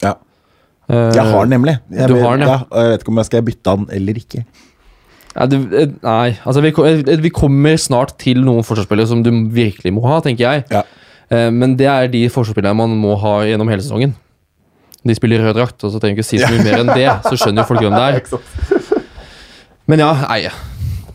Eh, 0.90 1.12
Jeg 1.14 1.26
har 1.30 1.44
den 1.46 1.52
nemlig. 1.54 1.76
Jeg, 1.90 2.08
Du 2.08 2.16
har 2.22 2.38
den, 2.38 2.46
ja. 2.46 2.54
ja. 2.54 2.66
og 2.70 2.82
jeg 2.82 2.94
vet 2.94 3.04
ikke 3.04 3.12
om 3.12 3.20
jeg 3.20 3.28
skal 3.28 3.44
bytte 3.46 3.76
den 3.76 3.90
eller 3.98 4.22
ikke. 4.24 4.44
Ja, 5.40 5.46
du, 5.48 5.56
eh, 5.72 5.88
nei, 6.04 6.36
altså 6.44 6.60
vi, 6.60 6.68
eh, 6.84 7.20
vi 7.24 7.30
kommer 7.32 7.78
snart 7.80 8.18
til 8.20 8.42
noen 8.44 8.64
forsvarsspillere 8.66 9.08
som 9.08 9.22
du 9.24 9.30
virkelig 9.54 9.92
må 9.96 10.02
ha, 10.04 10.18
tenker 10.20 10.44
jeg. 10.44 10.64
Ja. 10.68 10.82
Eh, 11.32 11.48
Men 11.50 11.76
det 11.80 11.88
er 11.88 12.10
de 12.12 12.26
forsvarsspillerne 12.28 12.76
man 12.76 12.98
må 13.00 13.16
ha 13.22 13.38
gjennom 13.48 13.70
hele 13.72 13.80
sesongen. 13.80 14.12
De 15.00 15.16
spiller 15.16 15.40
i 15.40 15.46
rød 15.46 15.56
drakt, 15.56 15.80
og 15.80 15.94
så 15.94 16.00
trenger 16.00 16.18
vi 16.18 16.20
ikke 16.20 16.28
si 16.28 16.42
så 16.42 16.50
mye 16.52 16.66
mer 16.66 16.82
enn 16.82 16.92
det. 16.92 17.06
Så 17.24 17.38
skjønner 17.40 17.64
jo 17.64 17.70
folk 17.70 17.80
hvem 17.80 17.96
det 17.96 18.04
er. 18.04 18.98
Men 19.88 20.02
ja, 20.04 20.10
nei. 20.28 20.42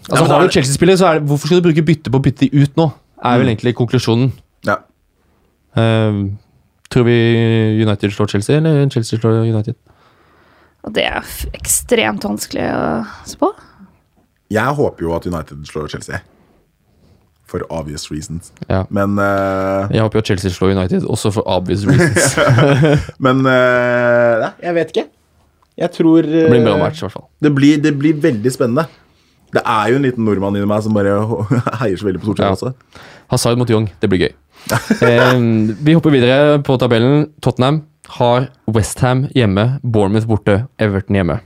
Altså, 0.09 0.23
men 0.25 0.31
har 0.33 0.41
du 0.41 0.53
Chelsea-spillere, 0.53 0.97
så 0.99 1.05
er 1.07 1.19
det 1.19 1.29
Hvorfor 1.29 1.49
skal 1.49 1.61
du 1.61 1.67
bruke 1.69 1.83
bytte 1.85 2.11
på 2.13 2.19
å 2.19 2.23
bytte 2.25 2.45
de 2.45 2.63
ut 2.65 2.75
nå? 2.77 2.89
Er 3.25 3.39
vel 3.41 3.49
egentlig 3.49 3.71
konklusjonen. 3.77 4.33
Ja. 4.67 4.75
Uh, 5.77 6.27
tror 6.93 7.07
vi 7.07 7.15
United 7.81 8.13
slår 8.13 8.29
Chelsea, 8.35 8.59
eller 8.59 8.83
Chelsea 8.93 9.17
slår 9.17 9.45
United? 9.47 9.77
Det 10.93 11.07
er 11.07 11.31
ekstremt 11.57 12.27
vanskelig 12.27 12.67
å 12.69 12.83
spå. 13.25 13.49
Jeg 14.53 14.75
håper 14.77 15.05
jo 15.07 15.13
at 15.15 15.25
United 15.25 15.65
slår 15.69 15.87
Chelsea. 15.95 16.19
For 17.45 17.61
obvious 17.69 18.07
reasons. 18.11 18.51
Ja. 18.69 18.83
Men, 18.89 19.19
uh, 19.21 19.85
Jeg 19.93 20.01
håper 20.01 20.17
jo 20.17 20.23
at 20.23 20.29
Chelsea 20.31 20.51
slår 20.51 20.73
United, 20.73 21.03
også 21.05 21.31
for 21.35 21.45
obvious 21.47 21.85
reasons. 21.89 22.37
men 23.21 23.43
uh, 23.45 24.41
Nei, 24.41 24.51
jeg 24.65 24.75
vet 24.79 24.93
ikke. 24.95 25.05
Jeg 25.77 25.91
tror 25.91 26.21
Det 26.25 26.45
blir 26.49 26.61
en 26.61 26.65
bra 26.69 26.77
match, 26.79 27.01
i 27.01 27.05
hvert 27.05 27.13
fall. 27.17 27.27
Det 27.43 27.51
blir, 27.55 27.77
det 27.83 27.91
blir 27.99 28.15
veldig 28.23 28.51
spennende. 28.53 28.87
Det 29.55 29.61
er 29.61 29.91
jo 29.91 29.99
en 29.99 30.05
liten 30.07 30.25
nordmann 30.27 30.55
inni 30.57 30.67
meg 30.67 30.81
som 30.83 30.95
bare 30.95 31.15
heier 31.81 31.99
så 31.99 32.07
veldig 32.09 32.21
på 32.23 32.31
Solskjær 32.31 32.47
Ja. 32.49 32.55
også. 32.57 32.73
Hazard 33.31 33.57
mot 33.61 33.69
Young, 33.71 33.89
det 34.01 34.09
blir 34.11 34.25
gøy. 34.25 34.33
eh, 35.05 35.35
vi 35.85 35.93
hopper 35.97 36.13
videre 36.13 36.57
på 36.65 36.77
tabellen. 36.81 37.27
Tottenham 37.45 37.83
har 38.17 38.49
Westham 38.69 39.25
hjemme, 39.37 39.79
Bournemouth 39.83 40.27
borte, 40.29 40.63
Everton 40.81 41.17
hjemme. 41.19 41.39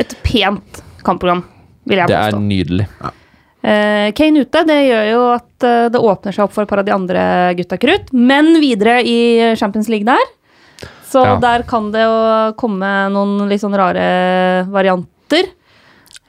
Et 0.00 0.12
pent 0.24 0.82
kampprogram, 1.04 1.42
vil 1.88 2.02
jeg 2.02 2.10
Det 2.10 2.16
er 2.20 2.36
nydelig. 2.38 2.86
nydelig. 2.88 3.14
Uh, 3.58 4.08
Kane 4.14 4.44
ute, 4.46 4.60
det 4.68 4.76
gjør 4.86 5.06
jo 5.10 5.22
at 5.34 5.66
uh, 5.66 5.88
det 5.92 6.00
åpner 6.00 6.32
seg 6.36 6.44
opp 6.46 6.52
for 6.54 6.62
et 6.62 6.70
par 6.70 6.78
av 6.82 6.86
de 6.86 6.94
andre 6.94 7.22
gutta 7.58 7.78
krutt. 7.82 8.12
Men 8.14 8.52
videre 8.62 9.00
i 9.02 9.54
Champions 9.58 9.88
League 9.90 10.06
der. 10.06 10.34
Så 11.08 11.24
Ja. 11.24 11.36
der 11.40 11.64
kan 11.66 11.90
det 11.90 12.04
jo 12.04 12.52
komme 12.60 12.86
noen 13.10 13.48
litt 13.48 13.60
sånn 13.62 13.74
rare 13.76 14.66
varianter. 14.70 15.48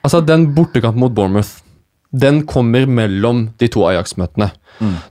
Altså, 0.03 0.21
den 0.25 0.47
bortekampen 0.55 0.99
mot 1.03 1.11
Bournemouth, 1.13 1.59
den 2.15 2.45
kommer 2.47 2.87
mellom 2.87 3.49
de 3.59 3.67
to 3.67 3.81
Ajax-møtene. 3.85 4.49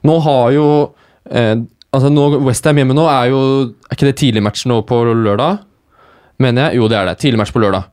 Nå 0.03 0.15
har 0.25 0.51
jo 0.51 0.65
eh, 1.29 1.55
Altså, 1.93 2.09
nå, 2.13 2.41
Westham 2.45 2.77
hjemme 2.77 2.93
nå 2.93 3.05
er 3.09 3.29
jo 3.29 3.39
Er 3.89 3.95
ikke 3.95 4.07
det 4.09 4.15
tidlig 4.17 4.41
match 4.43 4.65
nå 4.69 4.81
på 4.85 4.97
lørdag? 5.13 5.59
Mener 6.41 6.69
jeg? 6.69 6.77
Jo, 6.81 6.87
det 6.89 6.97
er 6.97 7.05
det. 7.05 7.17
Tidlig 7.21 7.37
match 7.41 7.53
på 7.53 7.61
lørdag. 7.61 7.85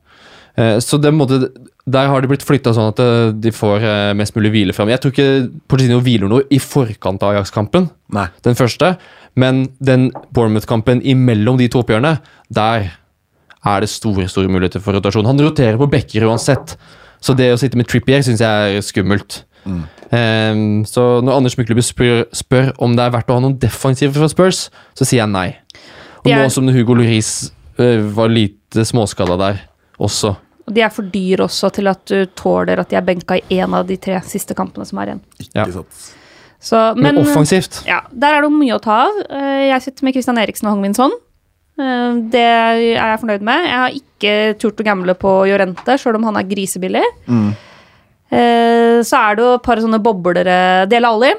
Eh, 0.57 0.77
så 0.81 0.99
det, 1.01 1.13
måte, 1.13 1.51
der 1.87 2.09
har 2.11 2.21
de 2.21 2.29
blitt 2.29 2.43
flytta 2.43 2.73
sånn 2.75 2.91
at 2.91 2.99
eh, 2.99 3.29
de 3.31 3.53
får 3.55 3.85
eh, 3.87 4.13
mest 4.19 4.35
mulig 4.35 4.51
hvile 4.53 4.75
fram. 4.75 4.91
Jeg 4.91 5.01
tror 5.03 5.13
ikke 5.13 5.29
Porcino 5.71 6.01
hviler 6.03 6.31
noe 6.31 6.43
i 6.51 6.59
forkant 6.59 7.23
av 7.23 7.37
Ajax-kampen, 7.37 7.89
den 8.43 8.59
første. 8.59 8.95
Men 9.39 9.67
den 9.79 10.09
Bournemouth-kampen 10.35 11.03
imellom 11.05 11.59
de 11.61 11.69
to 11.71 11.83
oppgjørene, 11.83 12.17
der 12.53 12.89
er 13.67 13.83
det 13.83 13.91
store 13.91 14.27
store 14.31 14.51
muligheter 14.51 14.83
for 14.83 14.97
rotasjon. 14.97 15.27
Han 15.29 15.39
roterer 15.43 15.79
på 15.79 15.89
bekker 15.91 16.25
uansett. 16.27 16.75
Så 17.23 17.35
det 17.37 17.51
å 17.53 17.59
sitte 17.59 17.79
med 17.79 17.87
Trippier 17.89 18.23
syns 18.25 18.41
jeg 18.43 18.77
er 18.77 18.85
skummelt. 18.85 19.41
Ehm, 20.15 20.85
så 20.87 21.19
når 21.23 21.39
Anders 21.41 21.57
Mykleby 21.59 21.83
spør, 21.83 22.25
spør 22.35 22.71
om 22.83 22.95
det 22.95 23.03
er 23.03 23.13
verdt 23.15 23.31
å 23.31 23.37
ha 23.37 23.43
noen 23.43 23.57
defensive 23.59 24.15
fra 24.15 24.29
Spurs, 24.31 24.67
så 24.95 25.07
sier 25.07 25.23
jeg 25.23 25.33
nei. 25.33 25.49
Og 26.23 26.31
nå 26.31 26.47
som 26.53 26.67
Hugo 26.71 26.97
Loris 26.97 27.51
uh, 27.79 27.99
var 28.15 28.31
lite 28.31 28.85
småskada 28.87 29.37
der 29.39 29.61
også. 30.03 30.35
Og 30.67 30.73
de 30.75 30.81
er 30.83 30.89
for 30.91 31.07
dyr 31.07 31.37
også 31.45 31.69
til 31.77 31.87
at 31.87 32.01
du 32.11 32.25
tåler 32.35 32.79
at 32.81 32.89
de 32.91 32.97
er 32.99 33.05
benka 33.07 33.37
i 33.39 33.57
én 33.61 33.73
av 33.77 33.85
de 33.87 33.95
tre 34.03 34.19
siste 34.27 34.53
kampene 34.57 34.85
som 34.85 34.99
er 34.99 35.13
igjen. 35.13 35.21
Ikke 35.39 35.55
Ja. 35.55 35.65
sant. 35.71 36.13
Så, 36.59 36.95
Men, 36.97 37.15
men 37.15 37.23
offensivt 37.23 37.83
ja, 37.85 38.01
der 38.11 38.33
er 38.33 38.41
det 38.41 38.49
mye 38.51 38.75
å 38.75 38.81
ta 38.81 39.05
av. 39.07 39.19
Eh, 39.29 39.67
Jeg 39.69 39.81
sitter 39.85 40.03
med 40.03 40.13
Christian 40.17 40.37
Eriksen 40.41 40.67
og 40.67 40.73
Hongminson. 40.75 41.11
Min 41.11 41.19
Son. 41.77 42.25
Eh, 42.25 42.29
Det 42.33 42.41
er 42.41 42.79
jeg 42.97 43.19
fornøyd 43.21 43.41
med. 43.45 43.63
Jeg 43.67 43.77
har 43.77 43.91
ikke 44.01 44.59
turt 44.59 44.81
å 44.81 44.83
gamble 44.83 45.13
på 45.15 45.47
Jorente, 45.47 45.97
sjøl 46.01 46.15
om 46.15 46.23
han 46.23 46.35
er 46.35 46.43
grisebillig. 46.49 47.03
Mm. 47.29 47.51
Eh, 48.31 48.99
Så 49.05 49.15
er 49.21 49.35
det 49.35 49.43
jo 49.45 49.53
et 49.55 49.63
par 49.63 49.77
sånne 49.77 50.01
boblere. 50.03 50.89
Dele 50.89 51.05
Alli, 51.07 51.33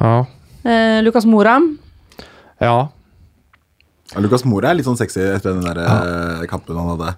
Ja. 0.00 0.24
Lukas 0.64 1.02
Lucas 1.04 1.26
Mora. 1.26 1.60
ja. 2.60 2.88
Ja, 4.14 4.20
Lucas 4.20 4.44
Mora 4.44 4.68
er 4.70 4.74
litt 4.74 4.84
sånn 4.86 4.96
sexy 4.98 5.20
etter 5.20 5.54
den 5.54 5.62
der 5.64 5.80
ja. 5.82 6.46
kampen 6.46 6.76
han 6.76 6.92
hadde. 6.98 7.14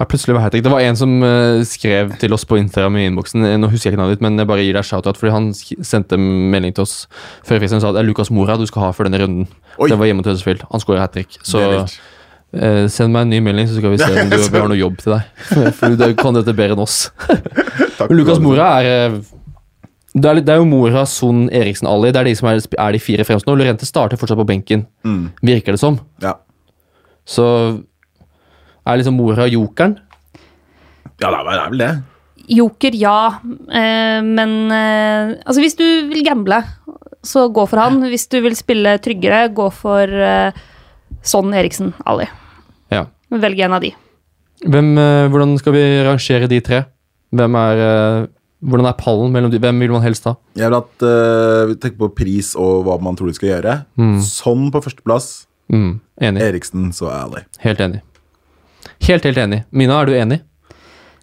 Ja, 0.00 0.04
plutselig 0.10 0.34
var 0.34 0.42
hat 0.42 0.52
trick. 0.52 0.64
Det 0.66 0.72
var 0.72 0.80
en 0.82 0.96
som 0.98 1.12
eh, 1.22 1.60
skrev 1.70 2.16
til 2.18 2.32
oss 2.34 2.42
på 2.50 2.56
Instagram 2.58 2.96
i 2.98 3.04
innboksen. 3.06 3.44
Eh, 3.46 3.56
Nå 3.62 3.68
husker 3.70 3.90
jeg 3.90 3.94
ikke 3.94 4.00
navnet 4.02 4.16
ditt, 4.18 4.24
men 4.26 4.40
jeg 4.42 4.48
bare 4.50 4.64
gir 4.66 4.74
deg 4.74 4.84
shout-out, 4.88 5.16
fordi 5.20 5.30
han 5.36 5.52
sendte 5.86 6.18
melding 6.18 6.74
til 6.74 6.82
oss 6.82 6.96
før 7.46 7.60
fristen 7.62 7.78
og 7.78 7.84
sa 7.84 7.92
at 7.92 7.98
det 7.98 8.02
er 8.02 8.08
Lukas 8.08 8.32
Mora 8.34 8.56
du 8.58 8.66
skal 8.66 8.88
ha 8.88 8.90
for 8.96 9.06
denne 9.06 9.20
runden. 9.22 9.46
Oi. 9.78 9.88
Det 9.92 9.98
var 10.00 10.10
hjemme 10.10 10.24
til 10.26 10.32
Huddersfield. 10.34 10.64
Han 10.72 10.82
skårer 10.82 11.04
hat 11.04 11.14
trick. 11.14 11.38
Så. 11.46 11.62
Eh, 12.54 12.84
send 12.90 13.14
meg 13.14 13.24
en 13.28 13.32
ny 13.34 13.38
melding, 13.42 13.66
så 13.70 13.78
skal 13.78 13.94
vi 13.94 13.98
se 14.02 14.10
om 14.24 14.28
du 14.30 14.36
vi 14.50 14.58
har 14.64 14.68
noe 14.70 14.78
jobb 14.78 14.98
til 15.02 15.14
deg. 15.14 15.30
For 15.78 15.94
du 15.98 16.04
kan 16.18 16.36
dette 16.40 16.54
bedre 16.58 16.74
enn 16.76 16.82
oss. 16.84 16.98
Men 18.08 18.18
Lukas. 18.18 18.42
Mora 18.42 18.68
er 18.82 18.90
eh, 19.14 19.16
det 20.14 20.28
er, 20.30 20.36
litt- 20.38 20.44
det 20.46 20.52
er 20.54 20.60
jo 20.60 20.66
Mora, 20.70 21.00
Son, 21.10 21.48
Eriksen, 21.50 21.88
Ali. 21.90 22.12
Det 22.14 22.20
er 22.20 22.28
de 22.28 22.34
som 22.38 22.46
er, 22.50 22.60
er 22.78 22.94
de 22.94 23.00
fire 23.02 23.24
fremste 23.26 23.50
nå. 23.50 23.56
Lorente 23.58 23.86
starter 23.86 24.18
fortsatt 24.20 24.38
på 24.38 24.46
benken, 24.46 24.84
Mm. 25.06 25.24
virker 25.42 25.74
det 25.74 25.80
som. 25.82 25.96
Ja. 26.22 26.36
Så 27.26 27.46
er 28.86 28.98
liksom 29.00 29.16
Mora 29.16 29.46
jokeren. 29.48 29.98
ja, 31.20 31.30
det 31.30 31.38
er 31.38 31.70
vel- 31.70 31.78
det 31.78 31.88
er. 31.88 32.02
Joker, 32.46 32.92
ja. 32.94 33.38
Eh, 33.72 34.20
men 34.20 34.70
eh, 34.70 35.34
altså, 35.46 35.60
hvis 35.62 35.76
du 35.78 35.84
vil 36.10 36.24
gamble, 36.26 36.58
så 37.24 37.46
gå 37.50 37.66
for 37.66 37.78
han. 37.80 38.02
Hvis 38.02 38.28
du 38.28 38.40
vil 38.44 38.54
spille 38.54 38.98
tryggere, 39.00 39.48
gå 39.54 39.70
for 39.72 40.04
eh, 40.04 40.52
Sånn 41.24 41.54
Eriksen, 41.56 41.94
Ali. 42.04 42.26
Ja. 42.92 43.06
Velg 43.32 43.60
en 43.64 43.72
av 43.72 43.80
de. 43.80 43.94
Hvem, 44.60 44.90
eh, 44.98 45.28
hvordan 45.32 45.56
skal 45.58 45.72
vi 45.72 45.84
rangere 46.04 46.48
de 46.52 46.60
tre? 46.60 46.82
Hvem 47.32 47.56
er 47.56 47.80
eh, 47.88 48.26
Hvordan 48.64 48.86
er 48.88 48.94
pallen 48.96 49.32
mellom 49.32 49.50
de? 49.52 49.58
Hvem 49.60 49.80
vil 49.80 49.90
man 49.92 50.00
helst 50.04 50.24
ha? 50.24 50.36
Jeg 50.56 50.70
vil 50.70 50.76
at 50.78 51.02
uh, 51.04 51.66
vi 51.68 51.74
tenker 51.76 51.98
på 52.00 52.06
pris 52.16 52.54
og 52.56 52.86
hva 52.86 52.94
man 53.02 53.12
tror 53.18 53.28
de 53.28 53.34
skal 53.36 53.50
gjøre. 53.50 53.74
Sånn 54.24 54.70
på 54.72 54.80
førsteplass. 54.80 55.26
Mm, 55.68 55.98
enig. 56.24 56.40
Eriksen, 56.46 56.86
så 56.96 57.10
Ali. 57.12 57.42
Helt 57.60 57.82
enig. 57.84 58.00
Helt, 59.06 59.24
helt 59.24 59.38
enig. 59.38 59.64
Mina, 59.72 60.00
er 60.02 60.06
du 60.10 60.12
enig? 60.16 60.40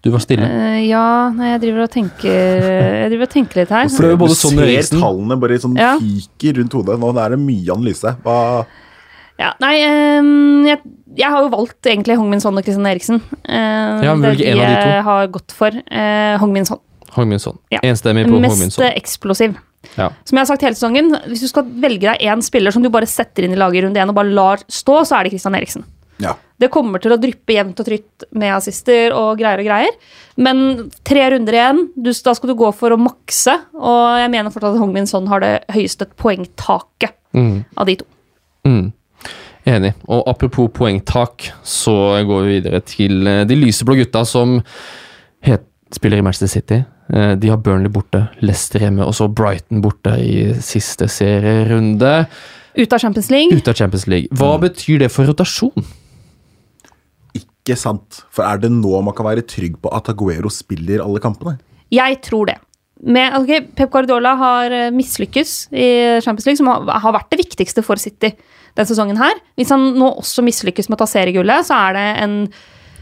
Du 0.02 0.10
var 0.10 0.24
stille. 0.24 0.48
Uh, 0.50 0.80
ja, 0.82 1.30
nei, 1.36 1.52
jeg 1.52 1.62
driver 1.62 1.84
og 1.86 1.92
tenker 1.94 2.32
Jeg 2.34 3.10
driver 3.12 3.28
og 3.28 3.34
tenker 3.36 3.62
litt 3.62 3.74
her. 3.76 3.90
For 3.94 4.02
det 4.02 4.10
er 4.10 4.16
jo 4.16 4.22
både 4.24 4.34
du 4.34 4.40
ser 4.42 4.62
Eriksen. 4.66 5.02
tallene 5.04 5.38
bare 5.44 5.60
sånn 5.62 5.76
Ja. 5.78 5.92
fyker 6.02 6.58
rundt 6.58 6.74
hodet. 6.74 7.00
Nå 7.00 7.12
er 7.22 7.36
det 7.36 7.40
mye 7.40 7.76
analyse. 7.76 8.16
Hva 8.26 8.38
Ja, 9.42 9.54
nei, 9.62 9.76
um, 10.20 10.66
jeg, 10.66 10.82
jeg 11.18 11.30
har 11.34 11.42
jo 11.42 11.50
valgt 11.54 11.86
egentlig 11.90 12.18
Hong 12.18 12.30
Min 12.30 12.42
Son 12.42 12.58
og 12.58 12.64
Christian 12.66 12.86
Eriksen. 12.90 13.22
Uh, 13.46 14.02
Ja, 14.06 14.16
det 14.16 14.32
av 14.32 14.38
de 14.38 14.44
jeg 14.46 15.04
har 15.04 15.28
gått 15.28 15.52
for. 15.54 15.70
Uh, 15.70 16.38
Hong 16.42 16.54
Min 16.54 16.66
Son. 16.66 16.82
Hongminson. 17.16 17.58
Ja. 17.72 17.82
Enstemmig 17.84 18.26
på 18.30 18.40
Mest 18.40 18.56
Hongminson. 18.56 18.86
eksplosiv. 18.96 19.56
Ja. 19.98 20.12
Som 20.24 20.38
jeg 20.38 20.46
har 20.46 20.50
sagt 20.54 20.64
hele 20.64 20.78
sesongen, 20.78 21.10
hvis 21.28 21.42
du 21.44 21.50
skal 21.50 21.66
velge 21.84 22.06
deg 22.06 22.22
én 22.24 22.44
spiller 22.46 22.72
som 22.72 22.84
du 22.86 22.90
bare 22.94 23.10
setter 23.10 23.44
inn 23.44 23.56
i 23.56 23.60
laget 23.60 23.82
i 23.82 23.86
runde 23.88 24.00
én 24.00 24.10
og 24.14 24.16
bare 24.16 24.32
lar 24.32 24.62
stå, 24.72 25.02
så 25.08 25.18
er 25.20 25.24
det 25.28 25.34
Christian 25.34 25.58
Eriksen. 25.58 25.84
Ja. 26.22 26.36
Det 26.62 26.70
kommer 26.70 27.02
til 27.02 27.16
å 27.16 27.18
dryppe 27.18 27.56
jevnt 27.56 27.80
og 27.82 27.88
trygt 27.88 28.26
med 28.38 28.54
assister 28.54 29.16
og 29.18 29.40
greier 29.40 29.60
og 29.64 29.66
greier. 29.66 29.96
Men 30.38 30.90
tre 31.08 31.24
runder 31.34 31.58
igjen, 31.58 31.80
du, 31.98 32.12
da 32.14 32.34
skal 32.38 32.52
du 32.52 32.56
gå 32.60 32.70
for 32.78 32.94
å 32.94 33.00
makse. 33.02 33.56
Og 33.74 34.20
jeg 34.22 34.30
mener 34.34 34.54
fortsatt 34.54 34.76
at 34.78 34.82
Hong 34.84 34.94
Min 34.94 35.10
Son 35.10 35.26
har 35.32 35.42
det 35.42 35.56
høyeste 35.74 36.06
poengtaket 36.22 37.18
Mm. 37.34 37.64
av 37.80 37.86
de 37.88 37.96
to. 37.96 38.06
Mm. 38.68 38.92
Enig. 39.66 39.94
Og 40.12 40.24
apropos 40.28 40.68
poengtak, 40.76 41.46
så 41.64 41.94
går 42.28 42.42
vi 42.44 42.56
videre 42.60 42.82
til 42.84 43.28
eh, 43.28 43.44
de 43.48 43.56
lyseblå 43.56 43.96
gutta 44.02 44.26
som 44.28 44.58
het, 45.46 45.64
spiller 45.96 46.18
i 46.20 46.26
Manchester 46.26 46.48
City. 46.52 46.82
Eh, 47.14 47.36
De 47.40 47.48
har 47.50 47.58
Burnley 47.64 47.90
borte, 47.90 48.26
Leicester 48.42 48.80
hjemme 48.84 49.06
og 49.08 49.14
så 49.16 49.30
Brighton 49.32 49.82
borte 49.82 50.18
i 50.20 50.52
siste 50.60 51.08
serierunde. 51.08 52.28
Ut 52.76 52.94
av 52.94 53.00
Champions 53.00 53.30
League. 53.32 53.56
Ute 53.58 53.72
av 53.72 53.76
Champions 53.80 54.08
League. 54.08 54.28
Hva 54.36 54.58
betyr 54.62 55.00
det 55.06 55.12
for 55.12 55.26
rotasjon? 55.32 55.86
Ikke 57.62 57.78
sant. 57.78 58.24
For 58.34 58.46
er 58.48 58.62
det 58.64 58.72
nå 58.74 58.92
man 59.06 59.16
kan 59.18 59.28
være 59.28 59.46
trygg 59.46 59.78
på 59.82 59.92
at 59.94 60.10
Aguero 60.10 60.50
spiller 60.54 61.04
alle 61.04 61.22
kampene? 61.22 61.60
Jeg 61.94 62.18
tror 62.26 62.50
det. 62.50 62.58
Med, 63.02 63.34
okay, 63.38 63.64
Pep 63.78 63.90
Guardiola 63.94 64.36
har 64.38 64.74
eh, 64.78 64.90
mislykkes 64.94 65.54
i 65.74 65.88
Champions 66.22 66.46
League, 66.46 66.60
som 66.60 66.70
har, 66.70 67.14
vært 67.16 67.32
det 67.34 67.42
viktigste 67.42 67.82
for 67.86 68.02
City 68.02 68.34
den 68.78 68.88
sesongen 68.88 69.18
her. 69.20 69.40
Hvis 69.60 69.72
han 69.74 69.92
nå 69.98 70.12
også 70.22 70.46
mislykkes 70.46 70.90
med 70.90 71.00
å 71.00 71.02
ta 71.02 71.10
seriegullet, 71.10 71.68
så 71.68 71.80
er 71.90 71.98
det 71.98 72.06
en 72.22 72.36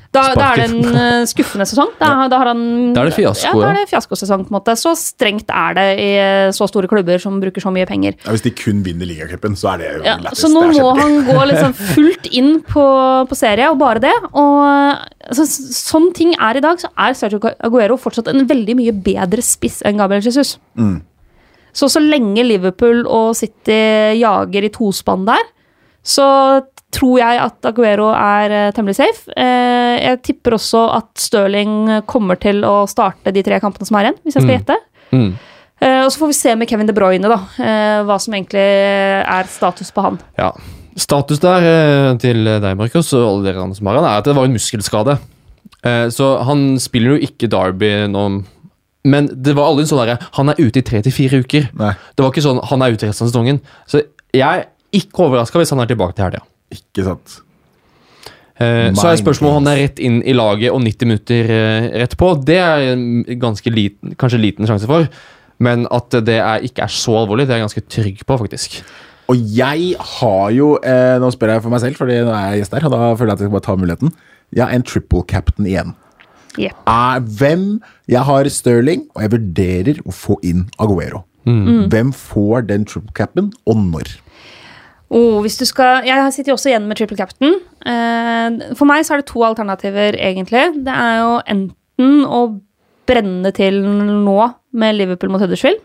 da, 0.10 0.24
da 0.34 0.46
er 0.56 0.58
det 0.58 0.66
en 0.72 0.96
eh, 0.98 1.24
skuffende 1.30 1.68
sesong. 1.70 1.92
Da, 2.00 2.08
da, 2.32 2.38
har 2.42 2.50
han, 2.50 2.62
Da 2.96 3.04
er 3.04 3.12
det 3.12 3.14
fiasko, 3.14 3.46
Ja, 3.46 3.52
da 3.54 3.68
er 3.70 3.78
det 3.78 3.90
fiaskosesong, 3.92 4.48
på 4.48 4.50
en 4.50 4.58
måte. 4.58 4.74
Så 4.80 4.96
strengt 4.98 5.52
er 5.54 5.76
det 5.78 5.86
i 6.02 6.08
eh, 6.18 6.46
så 6.56 6.66
store 6.70 6.90
klubber 6.90 7.22
som 7.22 7.38
bruker 7.42 7.62
så 7.62 7.70
mye 7.74 7.86
penger. 7.90 8.18
Ja, 8.24 8.34
hvis 8.34 8.46
de 8.48 8.54
kun 8.58 8.82
vinner 8.86 9.06
ligacupen, 9.06 9.58
så 9.60 9.76
er 9.76 9.84
det 9.84 9.92
jo 9.92 10.08
Ja, 10.08 10.16
så 10.34 10.50
nå 10.50 10.66
må 10.72 10.96
han 10.98 11.20
gå 11.28 11.38
liksom 11.52 11.76
fullt 11.78 12.32
inn 12.34 12.58
på, 12.66 12.86
på 13.30 13.38
serie, 13.38 13.70
og 13.70 13.78
bare 13.82 14.02
det. 14.08 14.16
Og 14.34 15.38
så, 15.38 15.46
sånn 15.46 16.10
ting 16.18 16.34
er 16.40 16.58
i 16.58 16.66
dag, 16.66 16.82
så 16.82 16.90
er 16.98 17.14
Sergio 17.20 17.54
Aguero 17.60 18.00
fortsatt 18.02 18.32
en 18.34 18.48
veldig 18.50 18.80
mye 18.82 18.96
bedre 19.06 19.46
spiss 19.46 19.84
enn 19.86 20.02
Gabriel 20.02 20.26
Jesus. 20.26 20.58
Mm. 20.80 20.98
Så 21.70 21.92
så 21.94 22.02
lenge 22.02 22.42
Liverpool 22.48 23.06
og 23.06 23.36
City 23.38 23.78
jager 24.18 24.66
i 24.66 24.74
tospann 24.74 25.30
der, 25.30 25.46
så 26.02 26.26
tror 26.92 27.20
jeg 27.22 27.40
at 27.44 27.68
Aguero 27.70 28.08
er 28.16 28.52
eh, 28.52 28.72
temmelig 28.74 28.96
safe. 28.98 29.30
Eh, 29.38 29.96
jeg 30.08 30.22
tipper 30.26 30.56
også 30.58 30.82
at 30.98 31.10
Stirling 31.22 32.02
kommer 32.10 32.40
til 32.42 32.64
å 32.66 32.88
starte 32.90 33.34
de 33.36 33.44
tre 33.46 33.60
kampene 33.62 33.86
som 33.86 33.98
er 34.00 34.08
igjen, 34.10 34.20
hvis 34.26 34.36
jeg 34.40 34.44
skal 34.44 34.50
Mm. 34.56 34.60
gjette. 34.60 34.78
Mm. 35.12 35.30
Uh, 35.80 36.02
og 36.04 36.10
så 36.12 36.20
får 36.20 36.28
vi 36.28 36.34
se 36.36 36.56
med 36.60 36.68
Kevin 36.68 36.88
De 36.90 36.94
Bruyne, 36.94 37.30
da, 37.32 37.38
Uh, 37.56 38.04
hva 38.04 38.18
som 38.20 38.34
egentlig 38.36 38.60
er 38.60 39.48
status 39.48 39.92
på 39.96 40.02
han. 40.04 40.18
Ja. 40.38 40.50
Status 41.00 41.40
der 41.40 41.64
uh, 41.64 42.18
til 42.20 42.44
deg, 42.44 42.76
Markus, 42.76 43.14
og 43.16 43.24
alle 43.30 43.46
dere 43.48 43.62
andre 43.64 43.78
som 43.78 43.88
har 43.88 43.96
han, 44.02 44.04
er 44.10 44.18
at 44.20 44.26
det 44.28 44.36
var 44.36 44.50
en 44.50 44.58
muskelskade. 44.58 45.16
Eh, 45.86 46.10
Så 46.12 46.44
han 46.44 46.78
spiller 46.84 47.16
jo 47.16 47.24
ikke 47.30 47.48
Derby 47.48 47.94
nå, 48.12 48.26
men 49.08 49.30
det 49.32 49.54
var 49.56 49.70
aldri 49.70 49.86
en 49.86 49.88
sånn 49.94 50.02
derre 50.02 50.18
Han 50.36 50.50
er 50.52 50.60
ute 50.60 50.82
i 50.82 50.84
tre 50.84 51.00
til 51.06 51.14
fire 51.16 51.40
uker. 51.46 51.70
Nei, 51.80 51.94
Det 52.18 52.26
var 52.26 52.34
ikke 52.34 52.44
sånn 52.44 52.60
han 52.68 52.82
er 52.84 52.92
ute 52.98 53.08
resten 53.08 53.24
av 53.28 53.32
sesongen. 53.32 53.62
Så 53.88 54.02
jeg 54.36 54.44
er 54.44 54.66
ikke 54.92 55.24
overraska 55.30 55.56
hvis 55.62 55.72
han 55.72 55.80
er 55.80 55.88
tilbake 55.88 56.18
til 56.18 56.26
helga. 56.28 56.44
Ikke 56.74 57.06
sant. 57.08 57.40
Eh, 58.60 58.90
Så 58.94 59.08
er 59.08 59.20
spørsmålet 59.22 59.56
om 59.56 59.64
han 59.64 59.72
er 59.72 59.82
rett 59.86 60.00
inn 60.04 60.22
i 60.28 60.34
laget 60.36 60.74
og 60.76 60.82
90 60.84 61.08
minutter 61.08 61.52
eh, 61.56 61.90
rett 62.04 62.16
på. 62.20 62.34
Det 62.46 62.58
er 62.60 62.90
en 62.94 63.06
ganske 63.40 63.72
liten, 63.72 64.16
kanskje 64.20 64.42
liten 64.42 64.68
sjanse 64.68 64.90
for. 64.90 65.08
Men 65.60 65.86
at 65.92 66.16
det 66.24 66.40
er, 66.40 66.64
ikke 66.64 66.84
er 66.86 66.92
så 66.92 67.18
alvorlig, 67.22 67.48
det 67.48 67.56
er 67.56 67.60
jeg 67.62 67.68
ganske 67.68 67.88
trygg 67.92 68.26
på, 68.28 68.38
faktisk. 68.44 68.80
Og 69.30 69.40
jeg 69.54 69.94
har 70.00 70.46
jo 70.56 70.74
eh, 70.82 71.16
Nå 71.22 71.30
spør 71.36 71.52
jeg 71.54 71.64
for 71.66 71.74
meg 71.74 71.82
selv, 71.84 72.00
fordi 72.00 72.20
nå 72.26 72.34
er 72.34 72.54
jeg 72.54 72.64
gjest 72.64 72.78
her, 72.78 72.88
og 72.88 72.94
da 72.96 73.10
føler 73.20 73.34
jeg 73.34 73.38
at 73.38 73.44
jeg 73.44 73.50
skal 73.50 73.58
bare 73.58 73.68
ta 73.68 73.76
muligheten. 73.80 74.14
Jeg 74.56 74.66
er 74.66 74.76
en 74.80 74.86
triple 74.88 75.24
captain 75.30 75.68
igjen. 75.70 75.92
Yep. 76.58 76.80
Er 76.90 77.20
hvem 77.40 77.66
Jeg 78.10 78.26
har 78.26 78.50
Sterling, 78.50 79.04
og 79.14 79.22
jeg 79.22 79.32
vurderer 79.36 80.00
å 80.10 80.16
få 80.16 80.40
inn 80.44 80.66
Aguero. 80.82 81.24
Mm. 81.46 81.88
Hvem 81.94 82.10
får 82.16 82.66
den 82.68 82.88
triple 82.90 83.14
capen, 83.16 83.52
og 83.70 83.78
når? 83.78 84.10
Oh, 85.10 85.40
hvis 85.42 85.58
du 85.58 85.66
skal, 85.66 86.04
jeg 86.06 86.34
sitter 86.36 86.52
jo 86.52 86.58
også 86.60 86.70
igjen 86.70 86.86
med 86.88 87.00
triple 87.00 87.18
captain. 87.18 87.56
Eh, 87.82 88.74
for 88.78 88.86
meg 88.86 89.02
så 89.08 89.16
er 89.16 89.24
det 89.24 89.30
to 89.32 89.42
alternativer, 89.48 90.14
egentlig. 90.22 90.68
Det 90.86 90.94
er 90.94 91.16
jo 91.24 91.32
enten 91.50 92.26
å 92.30 92.42
brenne 93.10 93.50
til 93.58 93.82
nå 93.82 94.36
med 94.78 94.96
Liverpool 95.00 95.32
mot 95.34 95.42
Huddersfield. 95.42 95.82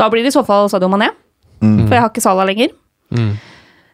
Da 0.00 0.08
blir 0.10 0.24
det 0.24 0.32
i 0.32 0.38
så 0.38 0.42
fall 0.44 0.66
Sadio 0.72 0.88
Mané, 0.90 1.12
for 1.60 1.94
jeg 1.94 2.00
har 2.02 2.10
ikke 2.10 2.24
Salah 2.24 2.48
lenger. 2.48 2.72
Mm. 3.14 3.30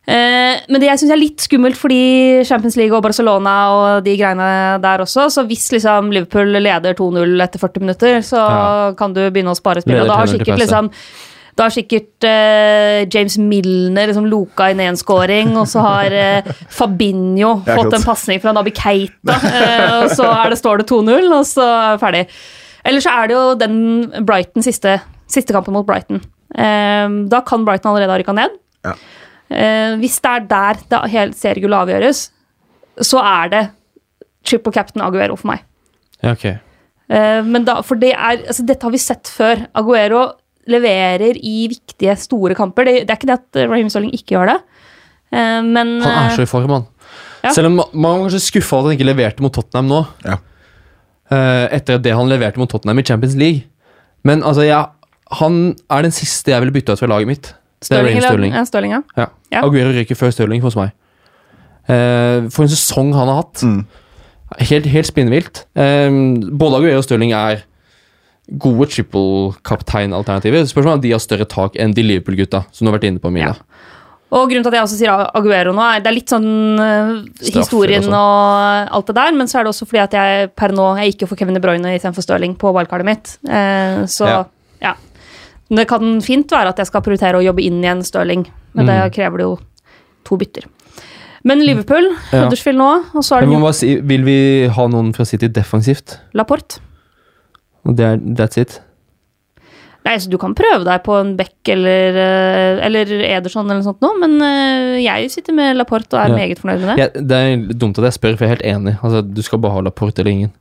Eh, 0.07 0.61
men 0.71 0.79
det 0.81 0.87
jeg 0.87 1.01
syns 1.03 1.13
er 1.13 1.19
litt 1.19 1.43
skummelt 1.43 1.75
fordi 1.77 2.45
Champions 2.47 2.77
League 2.79 2.95
og 2.95 3.03
Barcelona 3.03 3.55
og 3.75 4.05
de 4.07 4.13
greiene 4.17 4.79
der 4.81 5.03
også, 5.03 5.25
så 5.35 5.43
hvis 5.49 5.65
liksom 5.75 6.13
Liverpool 6.15 6.55
leder 6.63 6.95
2-0 6.95 7.43
etter 7.43 7.59
40 7.59 7.83
minutter, 7.83 8.21
så 8.23 8.39
Ja. 8.39 8.93
kan 8.97 9.13
du 9.13 9.21
begynne 9.31 9.51
å 9.51 9.59
spare 9.59 9.83
spill. 9.83 10.01
Og 10.01 10.07
da 10.07 10.17
har 10.23 10.27
sikkert 10.31 10.63
liksom 10.63 10.93
da 11.57 11.67
har 11.67 11.73
sikkert 11.73 12.27
uh, 12.29 13.07
James 13.09 13.39
Milner 13.41 14.11
liksom 14.11 14.29
loka 14.29 14.69
inn 14.73 14.83
én 14.85 14.99
scoring, 15.01 15.55
og 15.57 15.69
så 15.71 15.85
har 15.85 16.15
uh, 16.15 16.53
Fabinho 16.73 17.57
fått 17.65 17.97
en 17.97 18.05
pasning 18.05 18.43
fra 18.43 18.53
Nabi 18.57 18.75
Keita, 18.77 19.39
eh, 19.57 19.97
og 20.03 20.13
så 20.13 20.29
er 20.31 20.53
det, 20.53 20.61
står 20.61 20.83
det 20.83 20.89
2-0, 20.93 21.31
og 21.33 21.45
så 21.49 21.67
er 21.67 21.97
det 21.97 22.03
ferdig. 22.05 22.25
Eller 22.87 23.03
så 23.03 23.19
er 23.19 23.29
det 23.29 23.39
jo 23.39 23.45
den 23.59 23.79
Brighton 24.29 24.63
siste, 24.63 24.99
siste 25.33 25.57
kampen 25.57 25.75
mot 25.75 25.87
Brighton. 25.89 26.21
Da 26.55 27.41
kan 27.43 27.65
Brighton 27.67 27.91
allerede 27.91 28.15
ha 28.15 28.19
rykka 28.21 28.35
ned. 28.37 28.53
Ja. 28.87 28.93
Eh, 29.51 29.95
hvis 30.01 30.19
det 30.23 30.31
er 30.31 30.47
der 30.51 30.81
det 30.91 31.01
hele 31.13 31.37
seriegullet 31.39 31.87
avgjøres, 31.87 32.23
så 33.07 33.23
er 33.23 33.51
det 33.53 33.65
triple 34.47 34.73
captain 34.75 35.05
Aguero 35.05 35.37
for 35.39 35.53
meg. 35.53 35.63
Ja, 36.23 36.33
okay. 36.33 36.57
Eh, 37.09 37.43
men 37.47 37.67
da, 37.67 37.81
for 37.87 37.99
det 38.01 38.13
er, 38.15 38.43
altså 38.47 38.67
dette 38.67 38.87
har 38.87 38.95
vi 38.95 39.03
sett 39.03 39.31
før. 39.31 39.67
Aguero 39.79 40.25
leverer 40.71 41.39
i 41.39 41.69
viktige, 41.73 42.17
store 42.21 42.57
kamper. 42.59 42.89
Det, 42.89 42.95
det 43.07 43.15
er 43.15 43.21
ikke 43.21 43.31
det 43.31 43.39
at 43.39 43.61
eh, 43.61 43.69
Raheem 43.71 43.91
Sterling 43.93 44.15
ikke 44.17 44.37
gjør 44.37 44.53
det, 44.53 44.59
eh, 45.33 45.63
men 45.63 45.97
Han 46.03 46.11
er 46.11 46.31
eh, 46.31 46.37
så 46.37 46.47
i 46.47 46.51
form, 46.51 46.75
han. 46.75 46.87
Ja. 47.45 47.53
Selv 47.55 47.71
om 47.71 47.79
man 47.79 48.11
var 48.11 48.25
kanskje 48.27 48.43
skuffa 48.49 48.77
over 48.79 48.89
at 48.89 48.93
han 48.93 48.99
ikke 48.99 49.11
leverte 49.13 49.45
mot 49.45 49.55
Tottenham 49.55 49.91
nå. 49.93 50.03
Ja. 50.27 50.41
eh, 51.31 51.65
etter 51.79 52.01
det 52.03 52.15
han 52.17 52.29
leverte 52.31 52.59
mot 52.59 52.71
Tottenham 52.71 52.99
i 52.99 53.07
Champions 53.07 53.37
League. 53.39 53.67
Men 54.27 54.43
altså, 54.43 54.65
jeg, 54.67 54.83
han 55.39 55.61
er 55.91 56.03
den 56.07 56.15
siste 56.15 56.51
jeg 56.51 56.65
ville 56.65 56.75
bytta 56.75 56.97
ut 56.97 57.03
fra 57.03 57.11
laget 57.11 57.31
mitt. 57.31 57.53
Er 57.87 58.01
eller- 58.01 58.21
Sterling. 58.25 58.53
ja, 58.55 58.65
Stirling 58.65 58.93
ja. 58.93 59.03
Ja. 59.17 59.27
Ja. 59.53 59.63
Aguero 59.63 59.93
ryker 59.95 60.17
før 60.19 60.33
Stirling 60.35 60.63
hos 60.65 60.75
meg. 60.79 60.91
Uh, 61.87 62.49
for 62.51 62.65
en 62.65 62.73
sesong 62.73 63.13
han 63.15 63.29
har 63.31 63.45
hatt. 63.45 63.63
Mm. 63.63 63.85
Helt, 64.59 64.87
helt 64.91 65.07
spinnvilt. 65.07 65.67
Uh, 65.79 66.41
både 66.51 66.81
Aguero 66.81 66.99
og 66.99 67.05
Stirling 67.07 67.33
er 67.37 67.63
gode 68.47 68.87
triple-kaptein-alternativer. 68.95 70.67
Spørsmålet 70.71 70.93
er 70.95 71.01
om 71.01 71.05
de 71.05 71.13
har 71.17 71.23
større 71.23 71.47
tak 71.51 71.77
enn 71.81 71.95
de 71.97 72.05
Liverpool-gutta, 72.07 72.65
som 72.73 72.87
du 72.87 72.91
har 72.93 72.99
vært 72.99 73.09
inne 73.11 73.23
på, 73.23 73.33
Mina. 73.35 73.55
Ja. 73.57 73.83
Og 74.37 74.49
grunnen 74.51 74.65
til 74.67 74.73
at 74.73 74.75
jeg 74.81 74.87
også 74.89 74.97
sier 74.99 75.21
Aguero 75.39 75.73
nå, 75.73 75.83
er 75.87 76.01
det 76.03 76.11
er 76.11 76.17
litt 76.17 76.33
sånn 76.33 76.47
eh, 76.83 77.11
Straffer 77.39 77.61
historien 77.61 78.09
og 78.11 78.17
og, 78.19 78.89
alt 78.99 79.07
det 79.07 79.15
der, 79.15 79.37
men 79.39 79.47
så 79.47 79.61
er 79.61 79.67
det 79.67 79.71
også 79.71 79.87
fordi 79.87 80.03
at 80.03 80.17
jeg 80.19 80.49
per 80.59 80.75
nå 80.75 80.87
jeg 80.99 81.13
gikk 81.13 81.23
jo 81.23 81.29
for 81.31 81.39
Kevin 81.39 81.55
De 81.55 81.63
Bruyne 81.63 81.93
istedenfor 81.95 82.27
Stirling 82.27 82.57
på 82.59 82.73
wildcardet 82.75 83.07
mitt. 83.07 83.37
Eh, 83.47 84.03
så 84.11 84.27
Ja. 84.27 84.41
ja. 84.83 84.95
Det 85.71 85.87
kan 85.89 86.19
fint 86.23 86.51
være 86.51 86.75
at 86.75 86.79
jeg 86.83 86.87
skal 86.91 87.03
prioritere 87.07 87.39
å 87.39 87.45
jobbe 87.47 87.63
inn 87.63 87.79
igjen 87.83 88.03
Stirling, 88.03 88.47
men 88.75 88.87
det 88.87 88.99
Mm. 88.99 89.15
krever 89.15 89.37
det 89.39 89.47
jo 89.47 89.59
to 90.25 90.37
bytter. 90.37 90.65
Men 91.45 91.63
Liverpool, 91.65 92.11
Ja. 92.33 92.45
Huddersfield 92.49 92.79
nå, 92.79 92.91
og 93.15 93.23
så 93.23 93.37
er 93.37 93.47
det 93.47 93.61
bare 93.63 93.73
si, 93.73 94.01
vil 94.01 94.25
vi 94.25 94.67
ha 94.67 94.87
noen 94.89 95.15
fra 95.15 95.25
City 95.25 95.47
defensivt? 95.47 96.19
Laporte. 96.35 96.81
Og 97.87 97.97
det 97.99 98.05
er, 98.07 98.21
that's 98.39 98.59
it? 98.61 98.81
Nei, 100.07 100.15
så 100.23 100.31
Du 100.31 100.37
kan 100.39 100.55
prøve 100.55 100.85
deg 100.87 101.03
på 101.03 101.17
en 101.19 101.33
Beck 101.39 101.71
eller, 101.73 102.15
eh, 102.23 102.85
eller 102.87 103.11
Ederson 103.27 103.65
eller 103.67 103.81
noe 103.81 103.87
sånt, 103.89 103.99
nå, 104.05 104.13
men 104.23 104.37
eh, 104.47 105.01
jeg 105.03 105.31
sitter 105.35 105.57
med 105.57 105.77
Laporte 105.81 106.15
og 106.15 106.21
er 106.23 106.31
Ja. 106.31 106.37
meget 106.37 106.61
fornøyd 106.63 106.85
med 106.85 106.89
det. 106.93 106.97
Ja, 106.99 107.09
det 107.33 107.41
er 107.41 107.75
dumt 107.75 107.99
at 107.99 108.05
jeg 108.05 108.13
spør, 108.19 108.37
for 108.39 108.47
jeg 108.47 108.53
er 108.53 108.55
helt 108.57 108.69
enig. 108.77 108.95
Altså, 109.03 109.23
du 109.35 109.43
skal 109.43 109.59
bare 109.59 109.73
ha 109.75 109.81
Laporte 109.81 110.23
eller 110.23 110.31
ingen. 110.31 110.53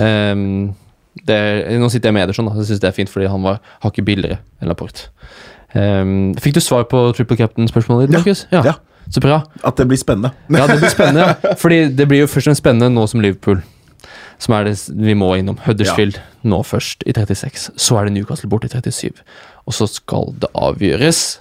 um, 0.00 0.74
det 1.28 1.36
er, 1.36 1.78
nå 1.78 1.88
sitter 1.90 2.08
jeg 2.10 2.14
med 2.18 2.26
Ederson, 2.26 2.46
da. 2.50 2.56
Jeg 2.58 2.66
synes 2.72 2.80
det 2.82 2.88
er 2.90 2.96
fint, 2.98 3.10
fordi 3.10 3.30
han 3.30 3.42
var 3.46 3.60
hakket 3.86 4.04
billigere 4.04 4.38
enn 4.60 4.68
Laporte. 4.68 5.08
Um, 5.76 6.34
fikk 6.40 6.54
du 6.58 6.60
svar 6.64 6.86
på 6.90 7.12
triple 7.14 7.36
captain-spørsmålet 7.38 8.08
ditt, 8.08 8.16
Markus? 8.18 8.46
Ja. 8.50 8.74
Så 9.10 9.22
bra. 9.24 9.38
At 9.64 9.76
det 9.78 9.86
blir 9.88 9.96
spennende. 10.00 10.34
Ja, 10.52 10.66
det 10.66 10.80
blir 10.82 10.90
spennende. 10.92 11.36
Fordi 11.62 11.84
det 11.96 12.08
blir 12.10 12.24
jo 12.24 12.26
først 12.26 12.44
og 12.48 12.50
fremst 12.50 12.60
spennende 12.64 12.90
nå 12.92 13.06
som 13.08 13.22
Liverpool. 13.24 13.62
Som 14.38 14.54
er 14.54 14.68
det 14.68 14.76
vi 14.94 15.16
må 15.18 15.32
innom. 15.38 15.58
Huddersfield 15.64 16.20
nå 16.46 16.62
først, 16.66 17.02
i 17.06 17.14
36. 17.16 17.72
Så 17.74 17.98
er 17.98 18.06
det 18.06 18.14
Newcastle 18.14 18.50
bort 18.50 18.66
i 18.66 18.70
37. 18.70 19.22
Og 19.66 19.74
så 19.74 19.88
skal 19.90 20.30
det 20.38 20.50
avgjøres 20.54 21.40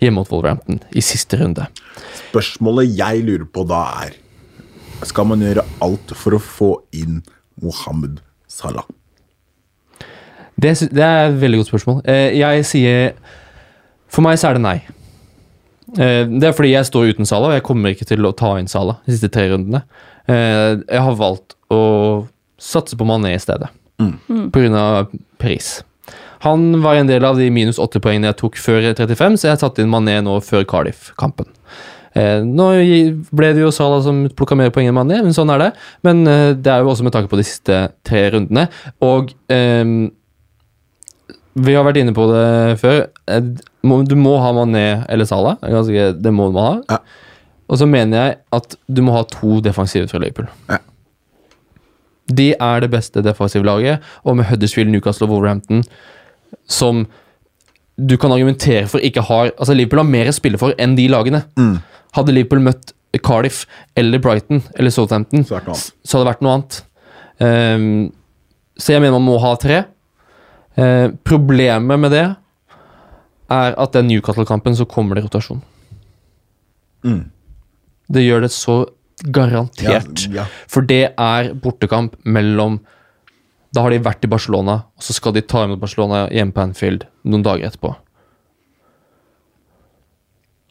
hjemme 0.00 0.22
mot 0.22 0.30
Wolverhampton 0.32 0.80
i 0.96 1.02
siste 1.04 1.38
runde. 1.40 1.66
Spørsmålet 2.28 2.94
jeg 2.96 3.24
lurer 3.26 3.48
på 3.50 3.66
da 3.68 3.82
er 4.06 4.16
Skal 5.06 5.28
man 5.30 5.42
gjøre 5.42 5.62
alt 5.84 6.10
for 6.18 6.34
å 6.34 6.42
få 6.42 6.70
inn 6.96 7.20
Mohammed 7.62 8.18
Salah? 8.50 8.86
Det, 10.58 10.72
det 10.90 11.04
er 11.04 11.28
et 11.28 11.36
veldig 11.38 11.60
godt 11.60 11.70
spørsmål. 11.70 12.00
Eh, 12.10 12.38
jeg 12.40 12.64
sier 12.66 13.12
For 14.10 14.24
meg 14.26 14.40
så 14.40 14.48
er 14.50 14.58
det 14.58 14.64
nei. 14.64 14.78
Eh, 15.94 16.24
det 16.26 16.48
er 16.48 16.56
fordi 16.56 16.72
jeg 16.72 16.88
står 16.88 17.12
uten 17.12 17.28
Salah, 17.28 17.52
og 17.52 17.58
jeg 17.60 17.66
kommer 17.68 17.94
ikke 17.94 18.08
til 18.08 18.26
å 18.26 18.34
ta 18.34 18.56
inn 18.58 18.70
Salah 18.70 18.98
de 19.06 19.14
siste 19.14 19.30
tre 19.32 19.46
rundene. 19.52 19.84
Eh, 20.26 20.80
jeg 20.82 21.04
har 21.06 21.20
valgt 21.20 21.54
å 21.70 21.80
satse 22.58 22.96
på 22.98 23.06
Mané 23.08 23.34
i 23.34 23.42
stedet, 23.42 23.68
Mm. 23.98 24.50
på 24.52 24.60
grunn 24.62 24.74
av 24.78 25.08
pris. 25.38 25.82
Han 26.46 26.80
var 26.82 26.94
en 26.94 27.08
del 27.08 27.24
av 27.24 27.36
de 27.36 27.48
minus 27.50 27.78
åtte 27.82 27.98
poengene 28.00 28.28
jeg 28.30 28.36
tok 28.38 28.54
før 28.62 28.92
35, 28.94 29.36
så 29.40 29.48
jeg 29.50 29.58
satte 29.58 29.82
inn 29.82 29.90
Mané 29.90 30.20
nå 30.22 30.36
før 30.40 30.62
Cardiff-kampen. 30.70 31.46
Eh, 32.14 32.42
nå 32.46 32.68
ble 33.34 33.52
det 33.54 33.60
jo 33.64 33.70
Salah 33.74 34.00
som 34.02 34.28
plukka 34.28 34.56
mer 34.56 34.70
poeng 34.70 34.86
enn 34.88 34.94
Mané, 34.94 35.18
men 35.22 35.34
sånn 35.34 35.50
er 35.54 35.58
det. 35.58 35.72
Men 36.06 36.22
eh, 36.26 36.52
det 36.54 36.70
er 36.72 36.82
jo 36.82 36.92
også 36.92 37.02
med 37.06 37.12
tanke 37.12 37.28
på 37.30 37.36
de 37.40 37.44
siste 37.46 37.80
tre 38.06 38.22
rundene. 38.30 38.68
Og 39.02 39.32
eh, 39.50 39.84
vi 41.58 41.74
har 41.74 41.84
vært 41.86 41.98
inne 42.02 42.14
på 42.14 42.26
det 42.30 42.78
før. 42.82 43.00
Eh, 43.26 43.40
Du 44.08 44.14
må 44.18 44.36
ha 44.42 44.50
Mané 44.52 45.04
eller 45.08 45.24
Salah. 45.24 45.56
Det 45.62 46.32
må 46.34 46.50
du 46.52 46.58
ha. 46.58 46.80
Ja. 46.90 46.98
Og 47.68 47.78
så 47.78 47.86
mener 47.88 48.16
jeg 48.18 48.36
at 48.52 48.74
du 48.88 49.02
må 49.02 49.12
ha 49.14 49.22
to 49.24 49.60
defensive 49.60 50.08
fra 50.10 50.18
Liverpool. 50.22 50.48
Ja. 50.68 50.78
De 52.28 52.52
er 52.52 52.84
det 52.84 52.90
beste 52.92 53.22
defensive 53.24 53.64
laget, 53.64 54.04
og 54.24 54.36
med 54.36 54.48
Huddersfield, 54.50 54.90
Newcastle 54.92 55.26
og 55.26 55.36
Wolverhampton 55.36 55.84
som 56.68 57.06
du 57.98 58.16
kan 58.20 58.32
argumentere 58.32 58.86
for 58.86 59.02
ikke 59.02 59.24
har 59.26 59.50
Altså 59.58 59.74
Liverpool 59.74 60.04
har 60.04 60.10
mer 60.10 60.30
å 60.30 60.36
spille 60.36 60.60
for 60.60 60.74
enn 60.78 60.94
de 60.98 61.08
lagene. 61.10 61.42
Mm. 61.58 61.78
Hadde 62.16 62.34
Liverpool 62.34 62.62
møtt 62.64 62.94
Cardiff 63.24 63.64
eller 63.96 64.20
Brighton 64.22 64.62
eller 64.76 64.92
Southampton, 64.92 65.44
så 65.44 65.56
hadde 65.58 66.20
det 66.20 66.28
vært 66.28 66.42
noe 66.44 66.58
annet. 66.58 66.76
Um, 67.40 67.86
så 68.78 68.92
jeg 68.92 69.02
mener 69.02 69.16
man 69.16 69.26
må 69.26 69.38
ha 69.42 69.54
tre. 69.58 69.80
Uh, 70.78 71.16
problemet 71.26 71.98
med 71.98 72.12
det 72.14 72.26
er 73.48 73.74
at 73.80 73.96
den 73.96 74.10
Newcastle-kampen 74.12 74.76
så 74.76 74.86
kommer 74.86 75.16
det 75.16 75.24
rotasjon. 75.24 75.62
Mm. 77.02 77.24
Det 78.12 78.22
gjør 78.26 78.44
det 78.44 78.52
så 78.54 78.76
garantert. 79.24 80.26
Ja, 80.28 80.42
ja. 80.42 80.44
For 80.68 80.82
det 80.82 81.14
er 81.18 81.52
bortekamp 81.54 82.14
mellom 82.24 82.80
Da 83.74 83.82
har 83.84 83.90
de 83.90 83.98
vært 84.00 84.24
i 84.24 84.28
Barcelona, 84.32 84.78
og 84.96 85.02
så 85.04 85.12
skal 85.12 85.32
de 85.36 85.42
ta 85.42 85.64
imot 85.66 85.78
Barcelona 85.82 86.22
hjemme 86.32 86.54
på 86.56 86.62
Anfield 86.62 87.02
noen 87.28 87.42
dager 87.44 87.66
etterpå. 87.68 87.90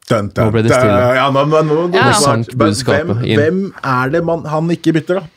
Dun, 0.09 0.29
dun, 0.31 0.45
Nå 0.47 0.51
ble 0.55 0.63
det 0.63 0.71
dun. 0.71 0.79
stille. 0.79 1.15
Ja, 1.19 1.25
men, 1.35 1.49
men, 1.51 1.67
nå, 1.67 1.79
nå, 1.91 1.95
Ja. 1.97 2.11
Sank 2.15 2.47
Sant 2.47 2.83
hvem, 2.87 3.09
inn. 3.25 3.37
hvem 3.39 3.73
er 3.83 4.09
det 4.13 4.23
man, 4.25 4.45
han 4.47 4.69
ikke 4.71 4.93
bytter, 4.95 5.19
da? 5.21 5.27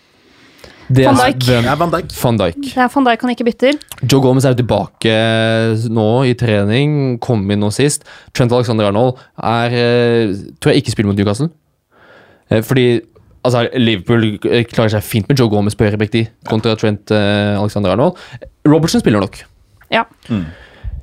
Det 0.90 1.04
Van 1.06 1.14
er 1.20 1.32
Dijk. 1.32 1.44
hvem- 1.46 1.64
Ja, 1.64 1.74
Van 1.76 1.90
Dijk. 1.90 2.12
Van 2.22 2.36
Dijk. 2.38 2.60
Det 2.62 2.76
er 2.76 2.88
Van 2.88 3.04
Dijk 3.04 3.20
han 3.20 3.30
ikke 3.30 3.44
bytter. 3.44 3.72
Joe 4.10 4.20
Gomez 4.20 4.44
er 4.44 4.54
tilbake 4.54 5.88
nå 5.90 6.24
i 6.26 6.34
trening, 6.34 7.18
kom 7.20 7.48
inn 7.50 7.60
nå 7.60 7.70
sist. 7.72 8.04
Trent 8.32 8.50
Alexander 8.52 8.86
Arnold 8.86 9.18
er 9.42 9.70
eh, 9.70 10.34
Tror 10.60 10.72
jeg 10.72 10.82
ikke 10.82 10.90
spiller 10.96 11.06
mot 11.12 11.16
Newcastle. 11.16 11.50
Eh, 12.50 12.62
Fordi 12.66 12.86
altså, 13.46 13.64
Liverpool 13.78 14.26
eh, 14.50 14.64
klarer 14.68 14.92
seg 14.96 15.06
fint 15.06 15.30
med 15.30 15.38
Joe 15.38 15.50
Gomez 15.52 15.76
på 15.78 15.86
de, 15.86 16.26
kontra 16.48 16.76
Trent 16.76 17.10
eh, 17.14 17.56
Alexander 17.60 17.94
Arnold. 17.94 18.18
Robertson 18.68 19.02
spiller 19.02 19.22
nok. 19.22 19.40
Ja. 19.90 20.04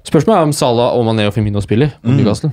Spørsmålet 0.07 0.37
er 0.37 0.47
om 0.47 0.55
Salah 0.55 0.95
og 0.95 1.03
Mané 1.07 1.25
og 1.27 1.33
Firmino 1.35 1.59
spiller 1.63 1.95
mot 2.03 2.15
Newcastle. 2.15 2.51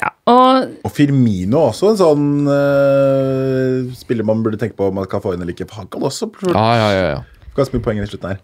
ja. 0.00 0.08
Og 0.26 0.70
Og 0.86 0.92
Firmino 0.94 1.66
også 1.68 1.90
en 1.90 1.98
sånn 1.98 2.24
uh, 2.46 3.90
spiller 3.98 4.24
man 4.24 4.40
burde 4.44 4.56
tenke 4.56 4.78
på 4.78 4.86
om 4.88 4.96
man 4.96 5.08
kan 5.10 5.20
få 5.20 5.34
inn 5.34 5.42
eller 5.42 5.52
ikke. 5.52 5.66
Han 5.76 5.90
kan 5.92 6.02
også 6.08 6.30
Ja, 6.54 6.64
ja, 6.78 6.88
ja, 6.94 7.04
ja. 7.16 7.50
ganske 7.56 7.76
mye 7.76 7.84
poeng 7.84 8.00
i 8.00 8.06
slutten 8.08 8.32
her. 8.32 8.40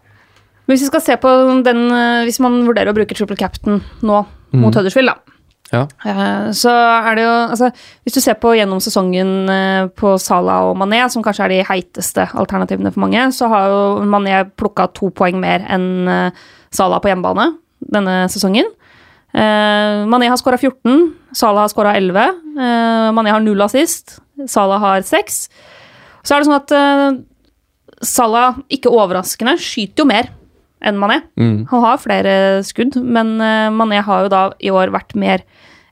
Men 0.66 0.74
hvis 0.74 0.84
vi 0.84 0.90
skal 0.90 1.00
se 1.00 1.16
på 1.16 1.30
den 1.64 1.80
Hvis 2.28 2.40
man 2.44 2.60
vurderer 2.66 2.92
å 2.92 2.98
bruke 2.98 3.16
triple 3.16 3.38
captain 3.40 3.80
nå 4.02 4.20
mot 4.52 4.74
Huddersfield, 4.74 5.08
da. 5.08 5.27
Ja. 5.72 5.82
Eh, 6.04 6.50
Så 6.56 6.70
er 6.72 7.14
det 7.18 7.24
jo 7.24 7.32
altså, 7.52 7.70
Hvis 8.04 8.16
du 8.16 8.20
ser 8.24 8.38
på 8.40 8.54
gjennom 8.56 8.80
sesongen 8.80 9.50
eh, 9.52 9.88
på 9.92 10.14
Salah 10.22 10.70
og 10.70 10.78
Mané, 10.80 11.02
som 11.12 11.22
kanskje 11.22 11.44
er 11.44 11.52
de 11.52 11.66
heiteste 11.68 12.28
alternativene 12.32 12.92
for 12.94 13.04
mange, 13.04 13.26
så 13.36 13.50
har 13.52 13.68
jo 13.68 13.80
Mané 14.08 14.44
plukka 14.56 14.88
to 14.96 15.10
poeng 15.10 15.40
mer 15.40 15.66
enn 15.68 16.08
eh, 16.08 16.30
Salah 16.72 17.00
på 17.00 17.08
hjemmebane 17.12 17.50
denne 17.80 18.26
sesongen. 18.32 18.66
Mané 19.32 20.26
har 20.28 20.38
skåra 20.40 20.56
14, 20.58 21.12
Salah 21.36 21.62
har 21.62 21.70
skåra 21.70 21.92
11. 21.96 22.18
Eh, 22.58 23.08
Mané 23.14 23.30
har 23.30 23.44
null 23.44 23.60
assist, 23.62 24.18
Salah 24.48 24.80
har 24.82 25.04
seks. 25.06 25.46
Så 26.24 26.34
er 26.34 26.42
det 26.42 26.48
sånn 26.48 26.58
at 26.58 28.04
Salah, 28.04 28.58
ikke 28.72 28.92
overraskende, 28.92 29.56
skyter 29.60 30.04
jo 30.04 30.08
mer 30.10 30.28
enn 30.84 30.98
Mané. 31.00 31.20
Mm. 31.38 31.66
Han 31.70 31.84
har 31.84 32.02
flere 32.02 32.34
skudd, 32.66 32.98
men 33.02 33.36
eh, 33.42 33.68
Mané 33.74 34.02
har 34.04 34.26
jo 34.26 34.32
da 34.32 34.42
i 34.62 34.70
år 34.74 34.92
vært 34.94 35.16
mer 35.18 35.44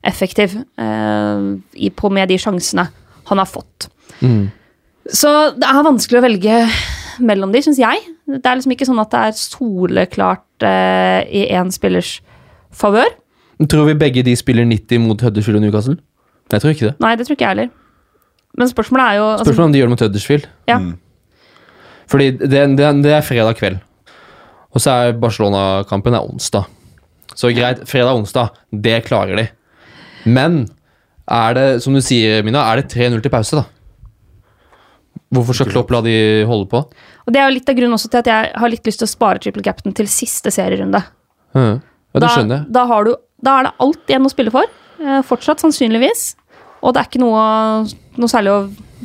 effektiv 0.07 0.55
eh, 0.79 1.47
i, 1.75 1.89
på 1.91 2.11
med 2.13 2.31
de 2.31 2.37
sjansene 2.39 2.87
han 3.27 3.41
har 3.41 3.49
fått. 3.49 3.89
Mm. 4.21 4.47
Så 5.07 5.31
det 5.55 5.67
er 5.67 5.87
vanskelig 5.87 6.19
å 6.19 6.25
velge 6.25 6.61
mellom 7.23 7.53
de, 7.53 7.63
syns 7.65 7.79
jeg. 7.81 8.03
Det 8.27 8.43
er 8.43 8.59
liksom 8.59 8.75
ikke 8.75 8.87
sånn 8.87 9.01
at 9.01 9.13
det 9.13 9.23
er 9.27 9.39
soleklart 9.39 10.67
eh, 10.67 11.21
i 11.27 11.47
én 11.55 11.71
spillers 11.73 12.17
favør. 12.75 13.09
Tror 13.65 13.87
vi 13.89 13.97
begge 13.97 14.23
de 14.25 14.35
spiller 14.37 14.67
90 14.69 15.01
mot 15.01 15.21
Huddersfield 15.23 15.59
og 15.59 15.65
Newcastle? 15.65 15.97
Jeg 16.51 16.63
tror 16.63 16.75
ikke 16.75 16.89
det. 16.91 16.95
Nei, 17.03 17.15
det 17.17 17.27
tror 17.27 17.37
ikke 17.37 17.47
jeg 17.47 17.55
heller. 17.55 17.73
Men 18.57 18.69
spørsmålet 18.69 19.03
er 19.03 19.19
jo 19.19 19.25
altså, 19.31 19.47
Spørsmålet 19.47 19.67
om 19.67 19.73
de 19.73 19.79
gjør 19.79 19.89
det 19.89 19.95
mot 19.95 20.03
Huddersfield. 20.05 20.47
Ja. 20.69 20.77
Mm. 20.77 20.93
Fordi 22.07 22.29
det, 22.39 22.61
det, 22.77 22.91
det 23.03 23.13
er 23.17 23.25
fredag 23.25 23.57
kveld. 23.59 23.81
Og 24.77 24.83
så 24.83 24.93
er 24.93 25.15
Barcelona-kampen 25.17 26.13
er 26.17 26.25
onsdag. 26.27 26.67
Så 27.37 27.49
greit, 27.55 27.81
fredag-onsdag, 27.89 28.53
det 28.85 28.99
klarer 29.07 29.39
de. 29.41 29.47
Men 30.29 30.67
er 31.27 31.57
det, 31.57 31.65
som 31.83 31.95
du 31.97 32.01
sier, 32.05 32.43
Mina, 32.45 32.61
er 32.71 32.81
det 32.83 32.91
3-0 32.93 33.19
til 33.25 33.33
pause, 33.33 33.57
da? 33.57 33.65
Hvorfor 35.33 35.57
skal 35.57 35.71
Klopp 35.73 35.89
la 35.91 35.99
de 36.05 36.13
holde 36.47 36.69
på? 36.71 36.79
Og 37.27 37.33
det 37.35 37.41
er 37.41 37.49
jo 37.49 37.55
litt 37.57 37.67
av 37.67 37.75
grunnen 37.75 37.97
også 37.97 38.09
til 38.13 38.21
at 38.21 38.29
jeg 38.31 38.51
har 38.61 38.71
litt 38.71 38.85
lyst 38.87 39.01
til 39.01 39.09
å 39.09 39.11
spare 39.11 39.41
triple 39.43 39.65
captain 39.65 39.95
til 39.97 40.07
siste 40.11 40.53
serierunde. 40.55 41.01
Ja, 41.57 41.65
det 42.21 42.29
skjønner 42.31 42.61
jeg. 42.61 42.69
Da, 42.77 42.85
har 42.87 43.07
du, 43.09 43.15
da 43.43 43.57
er 43.59 43.67
det 43.67 43.73
alt 43.83 44.13
igjen 44.13 44.29
å 44.29 44.31
spille 44.31 44.53
for. 44.53 44.69
Eh, 45.01 45.19
fortsatt, 45.27 45.63
sannsynligvis. 45.65 46.29
Og 46.85 46.93
det 46.95 47.01
er 47.01 47.09
ikke 47.09 47.23
noe, 47.25 47.41
noe 48.21 48.31
særlig 48.31 48.53
å 48.53 48.61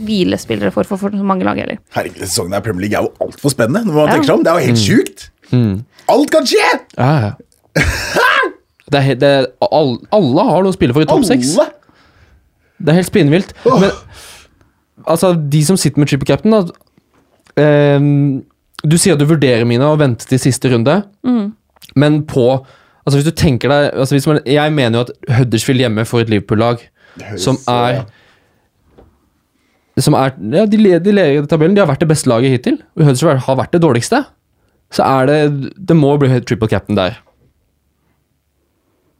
hvile 0.06 0.38
spillere 0.40 0.70
for 0.72 0.86
for, 0.88 1.00
for 1.00 1.26
mange 1.26 1.44
lag 1.48 1.58
heller. 1.58 1.80
Herregud, 1.96 2.22
sesongen 2.22 2.54
her 2.54 2.62
i 2.62 2.66
Premier 2.68 2.86
League 2.86 3.00
er 3.00 3.08
jo 3.08 3.26
altfor 3.26 3.52
spennende. 3.56 3.82
Når 3.88 3.98
man 3.98 4.06
Ja. 4.06 4.14
tenker 4.14 4.30
seg 4.30 4.36
om, 4.38 4.44
Det 4.46 4.52
er 4.52 4.60
jo 4.60 4.66
helt 4.70 4.84
sjukt! 4.86 5.28
Alt 6.12 6.30
kan 6.32 6.46
skje! 6.48 6.68
Ja, 6.98 7.12
ja. 7.28 7.32
Det 8.92 9.00
er, 9.00 9.14
det 9.16 9.28
er, 9.28 9.46
all, 9.72 9.94
alle 10.12 10.42
har 10.44 10.64
noe 10.66 10.68
å 10.68 10.74
spille 10.74 10.92
for 10.92 11.00
i 11.00 11.06
topp 11.08 11.22
seks. 11.24 11.54
Det 12.76 12.92
er 12.92 12.98
helt 12.98 13.08
spinnvilt. 13.08 13.54
Men 13.64 13.88
altså, 15.08 15.30
de 15.32 15.62
som 15.64 15.78
sitter 15.80 16.02
med 16.02 16.10
triple 16.10 16.28
captain, 16.28 16.52
da 16.52 17.62
eh, 17.62 18.04
Du 18.84 18.98
sier 18.98 19.14
at 19.16 19.22
du 19.22 19.24
vurderer 19.30 19.64
mine 19.64 19.86
og 19.88 19.96
venter 20.02 20.28
til 20.28 20.42
siste 20.42 20.68
runde, 20.74 20.98
men 21.96 22.20
på 22.28 22.46
Altså 23.02 23.16
Hvis 23.18 23.26
du 23.26 23.32
tenker 23.34 23.72
deg 23.72 23.88
altså 23.98 24.14
hvis 24.14 24.26
man, 24.30 24.38
Jeg 24.46 24.72
mener 24.76 24.98
jo 25.00 25.06
at 25.08 25.38
Huddersfield 25.38 25.80
hjemme 25.82 26.04
får 26.06 26.20
et 26.26 26.28
Liverpool-lag 26.30 26.84
som 27.40 27.56
er 27.68 28.04
Som 29.98 30.14
er 30.14 30.36
Ja, 30.52 30.66
de 30.66 30.76
leder, 30.78 31.00
de 31.02 31.12
leder 31.16 31.46
tabellen. 31.50 31.74
De 31.74 31.80
har 31.82 31.88
vært 31.90 32.00
det 32.04 32.08
beste 32.12 32.28
laget 32.30 32.50
hittil. 32.54 32.78
Huddersfield 32.96 33.42
har 33.48 33.56
vært 33.58 33.72
det 33.74 33.82
dårligste. 33.82 34.22
Så 34.92 35.04
er 35.06 35.28
det 35.30 35.38
Det 35.88 35.96
må 35.96 36.14
bli 36.20 36.28
triple 36.44 36.68
captain 36.68 36.98
der. 36.98 37.18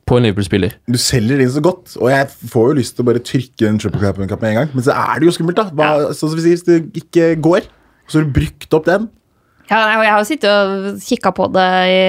På 0.08 0.18
en 0.18 0.26
Liverpool-spiller. 0.26 0.74
Du 0.90 0.98
selger 0.98 1.38
det 1.38 1.46
inn 1.46 1.54
så 1.54 1.62
godt, 1.64 1.94
og 1.96 2.10
jeg 2.10 2.26
får 2.50 2.66
jo 2.68 2.76
lyst 2.76 2.96
til 2.96 3.04
å 3.04 3.08
bare 3.08 3.22
trykke 3.22 3.68
en 3.68 3.78
triple 3.80 4.02
cap 4.02 4.42
med 4.42 4.50
en 4.50 4.58
gang. 4.60 4.70
Men 4.74 4.84
så 4.84 4.96
er 4.98 5.20
det 5.22 5.28
jo 5.30 5.34
skummelt, 5.36 5.60
da. 5.60 5.68
Hva, 5.72 6.10
sånn 6.10 6.32
som 6.32 6.36
vi 6.36 6.44
sier, 6.44 6.58
Hvis 6.58 6.66
det 6.66 7.04
ikke 7.04 7.28
går, 7.40 7.68
så 8.10 8.18
har 8.18 8.26
du 8.26 8.34
brukt 8.34 8.76
opp 8.76 8.90
den. 8.90 9.06
Ja, 9.70 9.78
jeg 10.02 10.10
har 10.10 10.18
jo 10.18 10.26
sittet 10.28 10.50
og 10.50 10.98
kikka 11.00 11.30
på 11.32 11.46
det 11.54 11.68
i 11.88 12.00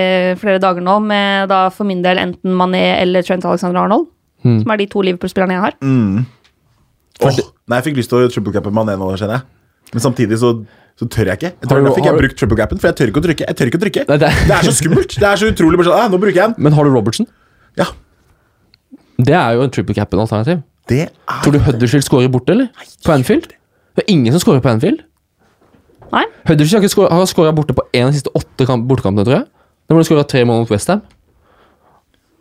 flere 0.42 0.60
dager 0.60 0.84
nå, 0.84 0.98
med 1.06 1.48
da 1.54 1.68
for 1.72 1.88
min 1.88 2.02
del 2.04 2.20
enten 2.20 2.58
Mané 2.60 2.82
eller 2.98 3.24
Trent 3.24 3.46
Alexander 3.46 3.86
Arnold. 3.86 4.10
Som 4.44 4.74
er 4.74 4.82
de 4.82 4.90
to 4.92 5.06
Liverpool-spillerne 5.06 5.56
jeg 5.56 5.64
har. 5.64 5.78
Åh, 5.80 7.38
nei, 7.70 7.78
jeg 7.78 7.86
fikk 7.86 8.02
lyst 8.02 8.12
til 8.12 8.26
å 8.26 8.32
triple 8.34 8.52
cappe 8.58 8.74
Mané 8.74 8.98
nå, 9.00 9.14
kjenner 9.16 9.38
jeg. 9.38 9.46
Men 9.94 10.04
samtidig 10.04 10.42
så, 10.42 10.56
så 11.00 11.08
tør 11.10 11.26
jeg 11.32 11.38
ikke. 11.40 11.52
Jeg 11.60 11.70
tør, 11.70 11.76
Har 11.76 11.82
du- 11.82 11.88
Da 11.90 11.96
fikk 11.96 12.06
har 12.06 12.14
jeg 12.14 12.22
brukt 12.22 12.38
triple 12.38 12.58
gapen, 12.58 12.78
for 12.80 12.88
jeg 12.88 12.96
tør 12.96 13.08
ikke 13.12 13.22
å 13.22 13.26
trykke. 13.26 13.46
Jeg 13.48 13.56
tør 13.58 13.66
ikke 13.72 13.80
å 13.80 13.84
trykke. 13.84 14.08
Nei, 14.10 14.18
det- 14.18 14.48
Det 14.48 14.56
er 14.58 14.64
så 14.64 14.74
skummelt. 14.78 15.16
Det 15.20 15.24
er 15.24 15.36
så 15.36 15.48
utrolig 15.52 15.88
ah, 15.88 16.08
Nå 16.10 16.18
bruker 16.20 16.36
jeg 16.36 16.48
den. 16.54 16.56
Men 16.58 16.74
har 16.74 16.84
du 16.84 16.90
Robertson? 16.92 17.28
Ja, 17.76 17.86
Det 19.18 19.34
er 19.34 19.54
jo 19.56 19.62
en 19.62 19.70
triple 19.70 19.94
gapen-alternativ. 19.96 20.64
det 20.88 21.00
er 21.10 21.10
Tror 21.44 21.52
du 21.54 21.60
Huddersfield 21.60 22.04
scorer 22.04 22.30
borte, 22.30 22.50
eller? 22.52 22.70
Nei, 22.78 22.86
På 23.06 23.14
Anfield? 23.14 23.48
Det 23.96 24.04
er 24.08 24.12
ingen 24.12 24.32
som 24.34 24.40
scorer 24.42 24.62
på 24.62 24.70
Anfield. 24.70 25.02
Nei? 26.12 26.26
Huddersfield 26.46 26.82
har, 26.82 26.88
ikke 26.88 26.94
scoret- 26.96 27.12
har 27.12 27.26
skåra 27.26 27.54
borte 27.56 27.74
på 27.74 27.82
én 27.94 28.06
av 28.08 28.12
de 28.14 28.20
siste 28.20 28.32
åtte 28.36 28.66
kamp, 28.68 28.88
bortekampene, 28.88 29.26
tror 29.26 29.38
jeg. 29.40 29.46
Da 29.88 29.96
må 29.96 30.04
de 30.04 30.08
skåra 30.10 30.28
tre 30.28 30.44
mål 30.46 30.60
mot 30.64 30.70
Westham. 30.70 31.02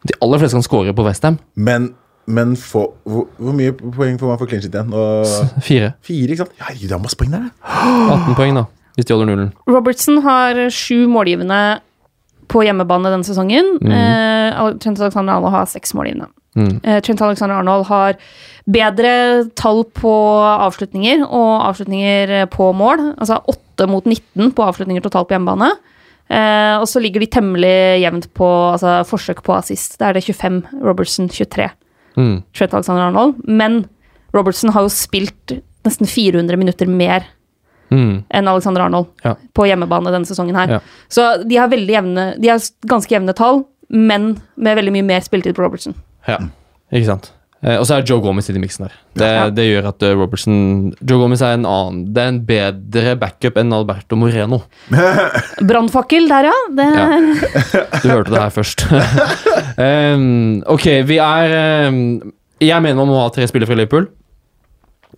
De 0.05 0.13
aller 0.21 0.39
fleste 0.39 0.53
kan 0.59 0.63
score 0.63 0.93
på 0.93 1.05
Westham. 1.05 1.39
Men, 1.57 1.95
men 2.27 2.57
for, 2.57 2.93
hvor, 3.09 3.27
hvor 3.39 3.57
mye 3.57 3.73
poeng 3.75 4.19
får 4.21 4.29
man 4.31 4.39
for 4.41 4.51
clean 4.51 4.63
shit 4.63 4.75
igjen? 4.75 4.93
Og, 4.95 5.27
Fire. 5.69 5.93
fire, 6.07 6.29
ikke 6.31 6.45
sant? 6.45 6.53
Herregud, 6.63 6.89
det 6.89 6.97
er 6.99 7.03
masse 7.03 7.19
poeng 7.19 7.33
der. 7.35 7.49
18 7.73 8.37
poeng, 8.39 8.61
da. 8.61 8.67
Hvis 8.97 9.09
de 9.09 9.15
holder 9.17 9.31
nullen. 9.33 9.51
Robertson 9.73 10.21
har 10.25 10.59
sju 10.71 11.07
målgivende 11.09 11.63
på 12.53 12.61
hjemmebane 12.67 13.09
denne 13.09 13.25
sesongen. 13.25 13.79
Eh, 13.81 14.77
Trent 14.83 15.01
Alexander 15.01 15.39
Arnold 15.39 15.55
har 15.55 15.71
seks 15.71 15.95
målgivende. 15.97 16.29
Eh, 16.61 16.99
Trent 17.01 17.23
Alexander 17.25 17.63
Arnold 17.63 17.87
har 17.89 18.19
bedre 18.69 19.13
tall 19.57 19.81
på 19.97 20.13
avslutninger 20.69 21.25
og 21.25 21.65
avslutninger 21.71 22.35
på 22.53 22.69
mål. 22.77 23.15
Altså 23.17 23.41
8 23.49 23.89
mot 23.89 24.05
19 24.05 24.53
på 24.53 24.67
avslutninger 24.67 25.03
totalt 25.07 25.31
på 25.31 25.39
hjemmebane. 25.39 25.73
Eh, 26.33 26.77
og 26.77 26.85
så 26.89 27.01
ligger 27.03 27.25
de 27.25 27.31
temmelig 27.33 28.03
jevnt 28.05 28.29
på 28.37 28.49
altså, 28.75 29.01
forsøk 29.09 29.41
på 29.47 29.57
assist. 29.57 29.97
Da 30.01 30.11
er 30.11 30.19
det 30.21 30.27
25, 30.29 30.61
Robertson 30.85 31.33
23. 31.33 31.71
Mm. 32.17 32.43
Trent 32.53 32.75
Alexander 32.75 33.03
Arnold. 33.09 33.41
Men 33.49 33.87
Robertson 34.35 34.73
har 34.73 34.83
jo 34.83 34.89
spilt 34.89 35.61
nesten 35.85 36.07
400 36.07 36.57
minutter 36.57 36.87
mer 36.89 37.25
Mm. 37.93 38.25
enn 38.33 38.49
Alexander 38.49 38.81
Arnold 38.87 39.07
Ja. 39.25 39.35
på 39.55 39.67
hjemmebane 39.69 40.11
denne 40.11 40.25
sesongen 40.25 40.57
her. 40.57 40.69
Ja. 40.69 40.81
Så 41.11 41.47
de 41.47 41.57
har 41.57 41.69
jevne 41.93 42.41
De 42.41 42.49
har 42.49 42.59
ganske 42.87 43.11
jevne 43.11 43.35
tall, 43.35 43.65
men 43.91 44.41
med 44.57 44.79
veldig 44.79 44.93
mye 44.93 45.05
mer 45.05 45.21
spilletid 45.21 45.55
på 45.55 45.63
Robertson. 45.63 45.95
ja. 46.27 46.39
Ikke 46.93 47.07
sant. 47.07 47.33
Eh, 47.63 47.77
og 47.79 47.85
så 47.87 47.95
er 47.95 48.07
Joe 48.09 48.19
Gomez 48.25 48.49
i 48.51 48.55
den 48.57 48.63
miksen 48.65 48.89
der. 48.89 48.95
Det, 49.15 49.27
Ja. 49.29 49.43
det 49.55 49.65
gjør 49.69 49.89
at 49.93 50.03
eh, 50.03 50.15
Robertson 50.19 50.57
Joe 50.99 51.21
Gomez 51.21 51.43
er 51.47 51.55
en 51.55 51.67
annen 51.69 52.01
Det 52.13 52.23
er 52.23 52.31
en 52.33 52.41
bedre 52.49 53.13
backup 53.21 53.61
enn 53.61 53.73
Alberto 53.77 54.17
Moreno. 54.19 54.63
Brannfakkel 55.69 56.27
der, 56.29 56.49
ja. 56.51 56.57
Det, 56.75 56.89
Ja. 56.97 57.21
Du 58.03 58.09
hørte 58.11 58.33
det 58.35 58.41
her 58.43 58.51
først. 58.51 58.83
um, 60.17 60.63
ok, 60.67 60.89
vi 61.07 61.21
er 61.23 61.89
um, 61.89 62.33
Jeg 62.61 62.83
mener 62.83 62.99
man 62.99 63.13
må 63.13 63.21
ha 63.23 63.29
tre 63.31 63.47
spillere 63.47 63.71
fra 63.71 63.79
Liverpool. 63.79 64.09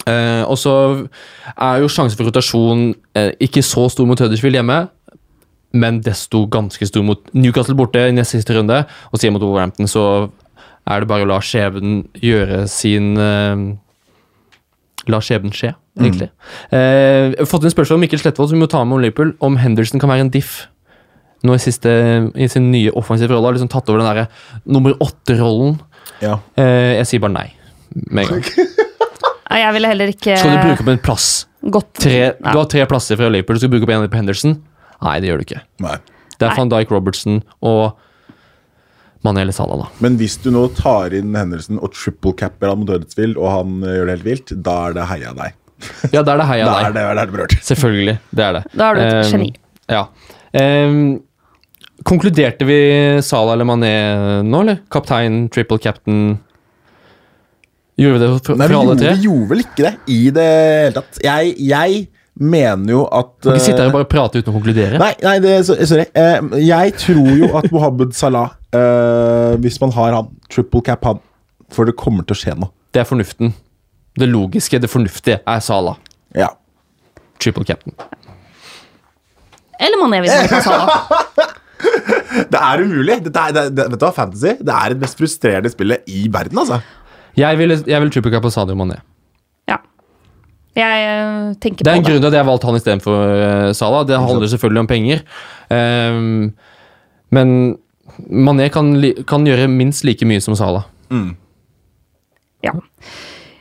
Uh, 0.05 0.43
og 0.51 0.59
så 0.59 0.75
er 1.55 1.81
jo 1.81 1.89
sjansen 1.89 2.19
for 2.19 2.29
rotasjon 2.29 2.91
uh, 3.17 3.31
ikke 3.41 3.63
så 3.65 3.87
stor 3.89 4.09
mot 4.11 4.21
Huddersfield 4.21 4.59
hjemme, 4.59 4.79
men 5.73 6.01
desto 6.05 6.45
ganske 6.51 6.87
stor 6.87 7.05
mot 7.07 7.23
Newcastle 7.33 7.77
borte 7.79 8.03
i 8.11 8.15
neste 8.15 8.37
siste 8.41 8.57
runde. 8.59 8.83
Og 9.13 9.17
så 9.17 9.27
hjemme 9.29 9.39
mot 9.39 9.47
Wolverhampton 9.47 9.89
så 9.89 10.05
er 10.91 11.01
det 11.01 11.09
bare 11.09 11.25
å 11.25 11.31
la 11.31 11.39
skjebnen 11.45 12.03
gjøre 12.21 12.65
sin 12.71 13.15
eh, 13.21 13.65
La 15.11 15.19
skjebnen 15.21 15.53
skje, 15.53 15.75
egentlig. 16.01 16.31
Eh, 16.73 17.33
jeg 17.35 17.41
har 17.43 17.49
fått 17.51 17.67
inn 17.67 17.73
spørsmål 17.75 17.99
om 17.99 18.05
Mikkel 18.07 18.23
Slettvold, 18.23 18.49
som 18.49 18.57
vi 18.57 18.63
må 18.65 18.69
ta 18.73 18.81
med 18.89 18.97
om 18.97 19.03
Liverpool, 19.03 19.35
om 19.45 19.59
Henderson 19.61 20.01
kan 20.01 20.09
være 20.09 20.25
en 20.25 20.31
diff 20.33 20.63
nå 21.45 21.53
i, 21.53 21.61
siste, 21.61 21.91
i 22.41 22.49
sin 22.49 22.71
nye 22.73 22.93
offensive 22.97 23.29
rolle. 23.35 23.51
Har 23.51 23.59
liksom 23.59 23.69
tatt 23.69 23.91
over 23.93 24.01
den 24.01 24.09
derre 24.09 24.25
nummer 24.65 24.97
åtte-rollen. 25.05 25.77
Ja. 26.25 26.39
Eh, 26.57 26.95
jeg 27.03 27.11
sier 27.11 27.25
bare 27.27 27.37
nei 27.37 27.47
med 28.09 28.25
en 28.25 28.39
gang. 28.39 28.49
Jeg 29.55 29.71
ville 29.77 29.87
heller 29.87 30.11
ikke 30.11 30.35
Skal 30.41 30.51
du 30.51 30.57
bruke 30.65 30.83
opp 30.83 30.89
en 30.91 31.03
plass? 31.05 31.27
Tre, 32.01 32.17
Du 32.41 32.57
har 32.59 32.65
tre 32.67 32.83
plasser 32.91 33.19
fra 33.21 33.29
Liverpool, 33.31 33.55
du 33.55 33.63
skal 33.63 33.71
bruke 33.71 33.87
opp 33.87 33.93
en 33.95 34.09
på 34.11 34.19
Henderson? 34.19 34.57
Nei, 35.05 35.13
det 35.23 35.29
gjør 35.31 35.41
du 35.41 35.45
ikke. 35.45 35.61
Nei. 35.85 35.95
Det 36.35 36.49
er 36.49 36.57
van 36.59 36.73
Dijk 36.73 36.91
Robertson 36.91 37.39
og 37.63 38.01
Mané 39.25 39.41
eller 39.45 39.57
Salah, 39.57 39.79
da. 39.85 39.89
Men 40.05 40.17
hvis 40.21 40.37
du 40.45 40.51
nå 40.53 40.67
tar 40.77 41.15
inn 41.17 41.35
hendelsen 41.37 41.79
og 41.81 41.93
triple 41.97 42.35
capper 42.39 42.71
han 42.73 42.83
mot 42.83 42.91
Huddersfield, 42.93 43.39
og 43.41 43.49
han 43.51 43.77
eh, 43.83 43.95
gjør 43.99 44.09
det 44.11 44.17
helt 44.19 44.27
vilt, 44.31 44.55
da 44.67 44.75
er 44.91 44.97
det 44.99 45.07
heia 45.11 45.35
deg. 45.39 45.55
Ja, 46.15 46.23
da 46.23 46.35
er 46.35 46.43
det 46.43 46.49
heia 46.53 46.65
Da 46.71 46.75
er 46.79 46.85
deg. 46.85 46.95
det, 46.95 47.05
da 47.05 47.11
er 47.11 47.21
det 47.21 47.35
berørt. 47.39 47.57
Selvfølgelig. 47.71 48.17
Det 48.31 48.45
er 48.49 48.59
det. 48.59 48.65
Da 48.75 48.89
er 48.91 48.95
du 48.95 49.05
et 49.05 49.15
Ehm, 49.15 49.31
geni. 49.35 49.51
Ja. 49.93 50.03
Um, 50.55 50.99
konkluderte 52.07 52.67
vi 52.69 52.79
Salah 53.27 53.57
eller 53.57 53.67
Mané 53.69 53.91
nå, 54.47 54.61
eller? 54.65 54.79
Kaptein, 54.93 55.47
triple 55.53 55.79
captain 55.83 56.37
Gjorde 57.97 58.19
vi 58.19 58.21
det 58.25 58.29
for, 58.43 58.57
Nei, 58.59 58.67
for 58.67 58.73
vi 58.73 58.77
alle 58.81 58.95
gjorde, 58.95 59.03
tre? 59.05 59.13
vi 59.15 59.27
gjorde 59.29 59.49
vel 59.53 59.61
ikke 59.63 59.85
det 59.85 59.93
i 60.11 60.19
det 60.35 60.47
hele 60.51 60.95
tatt. 60.97 61.19
Jeg, 61.23 61.53
jeg 61.63 62.01
mener 62.43 62.91
jo 62.91 63.03
at 63.15 63.29
Kan 63.45 63.55
ikke 63.55 63.63
sitte 63.69 63.79
her 63.79 63.85
eh, 63.87 63.93
og 63.93 63.99
bare 64.01 64.09
prate 64.11 64.41
uten 64.43 64.51
å 64.51 64.55
konkludere. 64.57 64.99
Nei, 64.99 65.13
nei 65.23 65.35
det, 65.45 65.53
sorry. 65.69 66.07
Eh, 66.11 66.49
jeg 66.67 66.95
tror 67.05 67.29
jo 67.39 67.51
at 67.61 67.69
Mohammed 67.71 68.17
Salah, 68.19 68.57
eh, 68.75 69.55
hvis 69.63 69.81
man 69.83 69.95
har 69.97 70.17
hatt 70.19 70.33
triple 70.53 70.83
cap 70.87 71.05
han, 71.09 71.23
for 71.75 71.89
det 71.89 71.97
kommer 72.01 72.27
til 72.27 72.37
å 72.37 72.41
skje 72.41 72.57
noe. 72.59 72.71
Det 72.95 73.03
er 73.03 73.09
fornuften. 73.09 73.55
Det 74.19 74.29
logiske, 74.31 74.79
det 74.79 74.91
fornuftige, 74.91 75.41
er 75.47 75.63
Sala. 75.65 75.97
Ja. 76.39 76.53
Triple 77.43 77.65
cap'n. 77.67 77.95
Eller 79.83 79.99
Mané, 79.99 80.21
hvis 80.23 80.35
man 80.37 80.51
kan 80.53 80.67
Sala. 80.67 80.99
Det 82.35 82.59
er 82.59 82.81
umulig. 82.83 83.19
Dette 83.27 83.41
er, 83.41 83.53
det, 83.55 83.65
det, 83.77 83.85
vet 83.93 84.01
du 84.01 84.05
hva, 84.07 84.13
Fantasy 84.15 84.55
det 84.59 84.75
er 84.75 84.95
det 84.95 85.03
mest 85.03 85.19
frustrerende 85.19 85.71
spillet 85.71 86.07
i 86.11 86.25
verden, 86.33 86.59
altså. 86.63 86.79
Jeg 87.39 87.59
vil, 87.59 87.75
jeg 87.87 88.01
vil 88.03 88.13
triple 88.15 88.33
cap 88.33 88.45
på 88.47 88.51
Sadio 88.55 88.77
Mané. 88.79 88.97
Ja. 89.71 89.77
Jeg 90.79 91.55
tenker 91.63 91.83
på 91.83 91.87
Det 91.87 91.93
er 91.93 91.99
en 91.99 92.05
det. 92.05 92.11
grunn 92.11 92.23
til 92.23 92.31
at 92.31 92.39
jeg 92.39 92.49
valgte 92.49 92.71
han 92.71 92.79
istedenfor 92.79 93.19
uh, 93.19 93.73
Salah. 93.77 94.07
Det 94.09 94.19
handler 94.19 94.51
selvfølgelig 94.55 94.85
om 94.85 94.91
penger. 94.91 95.23
Um, 95.71 96.55
men 97.35 97.55
Mané 98.31 98.69
kan, 98.73 98.93
kan 99.29 99.47
gjøre 99.47 99.69
minst 99.71 100.05
like 100.07 100.27
mye 100.29 100.43
som 100.43 100.57
Salah. 100.59 100.87
Ja. 102.65 102.75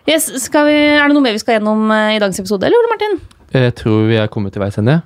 Yes, 0.09 0.27
skal 0.43 0.67
vi, 0.67 0.75
er 0.97 1.07
det 1.07 1.15
noe 1.15 1.23
mer 1.23 1.35
vi 1.35 1.41
skal 1.41 1.57
gjennom 1.59 1.87
eh, 1.95 2.17
i 2.17 2.19
dagens 2.21 2.39
episode, 2.41 2.67
eller 2.67 2.79
Ole 2.81 2.91
Martin? 2.91 3.17
Jeg 3.53 3.75
tror 3.79 4.07
vi 4.09 4.17
er 4.19 4.29
kommet 4.31 4.55
til 4.55 4.63
veis 4.63 4.77
ende. 4.81 4.99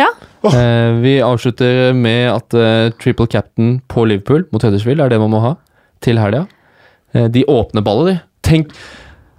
Ja. 0.00 0.08
Eh, 0.48 1.00
vi 1.02 1.16
avslutter 1.24 1.92
med 1.96 2.30
at 2.32 2.56
eh, 2.56 2.92
triple 3.00 3.26
captain 3.30 3.78
på 3.90 4.06
Liverpool 4.08 4.46
mot 4.54 4.62
Huddersfield 4.64 5.02
er 5.02 5.12
det 5.12 5.20
man 5.20 5.32
må 5.34 5.42
ha 5.44 5.54
til 6.04 6.20
helga. 6.20 6.46
Eh, 7.12 7.26
de 7.32 7.44
åpner 7.50 7.84
ballet, 7.84 8.14
de. 8.14 8.26
Tenk 8.46 8.70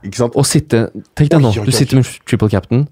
Ikke 0.06 0.20
sant? 0.20 0.36
å 0.38 0.44
sitte 0.46 0.84
Tenk 1.18 1.32
deg 1.34 1.42
nå, 1.42 1.50
Oi, 1.56 1.64
oi, 1.64 1.72
du 1.72 1.74
sitter 1.74 1.98
med 1.98 2.10
triple 2.30 2.52
captain, 2.54 2.84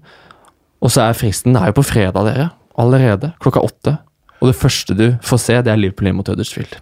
og 0.82 0.90
så 0.90 1.04
er 1.04 1.14
fristen 1.14 1.54
Det 1.54 1.60
er 1.62 1.70
jo 1.70 1.76
på 1.78 1.86
fredag, 1.86 2.26
dere. 2.26 2.48
Allerede. 2.80 3.34
Klokka 3.44 3.62
åtte. 3.62 3.98
Og 4.40 4.50
det 4.50 4.56
første 4.56 4.96
du 4.96 5.06
får 5.24 5.42
se, 5.42 5.58
det 5.64 5.72
er 5.72 5.80
Liverpool 5.80 6.08
hjemme 6.08 6.22
mot 6.22 6.30
Huddersfield. 6.32 6.78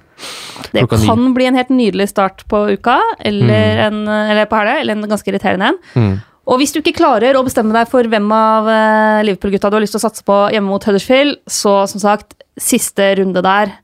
Det 0.74 0.84
kan 0.90 1.28
bli 1.34 1.46
en 1.46 1.58
helt 1.58 1.70
nydelig 1.70 2.08
start 2.10 2.42
på 2.50 2.64
uka, 2.74 2.98
eller, 3.26 3.84
en, 3.88 4.02
eller 4.08 4.48
på 4.50 4.58
helga, 4.58 4.80
eller 4.82 4.98
en 4.98 5.10
ganske 5.10 5.30
irriterende 5.30 5.72
en. 5.72 5.78
Mm. 5.94 6.16
Og 6.48 6.62
hvis 6.62 6.72
du 6.72 6.80
ikke 6.80 6.96
klarer 6.96 7.36
å 7.36 7.44
bestemme 7.44 7.74
deg 7.76 7.90
for 7.90 8.08
hvem 8.08 8.28
av 8.32 8.68
eh, 8.72 9.22
Liverpool-gutta 9.28 9.68
du 9.68 9.76
har 9.76 9.84
lyst 9.84 9.94
til 9.96 10.00
å 10.00 10.06
satse 10.06 10.24
på 10.26 10.36
hjemme 10.54 10.72
mot 10.72 10.84
Huddersfield, 10.88 11.42
så 11.44 11.82
som 11.90 12.02
sagt, 12.02 12.38
siste 12.58 13.10
runde 13.20 13.42
der, 13.44 13.74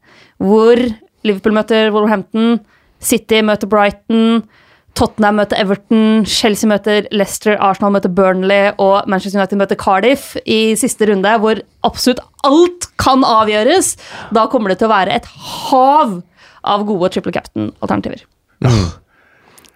hvor 0.40 0.80
Liverpool 1.24 1.54
møter 1.56 1.92
Wolverhampton, 1.92 2.58
City 3.04 3.42
møter 3.44 3.68
Brighton, 3.70 4.46
Tottenham 4.94 5.40
møter 5.40 5.58
Everton, 5.58 6.22
Chelsea 6.30 6.68
møter 6.70 7.08
Leicester, 7.10 7.56
Arsenal 7.58 7.90
møter 7.96 8.12
Burnley 8.14 8.68
og 8.78 9.08
Manchester 9.10 9.40
United 9.40 9.58
møter 9.58 9.78
Cardiff 9.80 10.36
i 10.46 10.76
siste 10.78 11.08
runde, 11.10 11.32
hvor 11.42 11.58
absolutt 11.86 12.20
alt 12.46 12.86
kan 13.02 13.24
avgjøres. 13.26 13.96
Da 14.36 14.46
kommer 14.52 14.70
det 14.70 14.78
til 14.82 14.86
å 14.86 14.94
være 14.94 15.16
et 15.18 15.26
hav 15.26 16.20
av 16.64 16.84
gode 16.88 17.10
triple 17.12 17.34
captain-alternativer. 17.34 18.22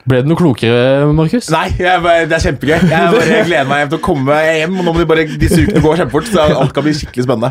Ble 0.09 0.23
det 0.23 0.31
noe 0.31 0.39
klokere, 0.41 1.11
Markus? 1.13 1.51
Nei, 1.53 1.67
jeg, 1.77 2.01
bare- 2.07 2.25
det 2.31 2.39
er 2.39 2.45
kjempegøy. 2.47 2.79
Jeg 2.89 3.11
bare 3.13 3.43
gleder 3.51 3.67
meg 3.69 3.83
hjem 3.83 3.91
til 3.93 3.99
å 3.99 4.05
komme 4.07 4.39
hjem. 4.47 4.79
Og 4.81 4.87
nå 4.87 4.95
må 4.95 5.03
de 5.03 5.09
bare, 5.11 5.27
disse 5.43 5.59
ukene 5.67 5.83
gå 5.85 5.93
kjempefort, 5.99 6.31
så 6.33 6.47
alt 6.63 6.73
kan 6.77 6.87
bli 6.87 6.95
skikkelig 6.97 7.27
spennende. 7.27 7.51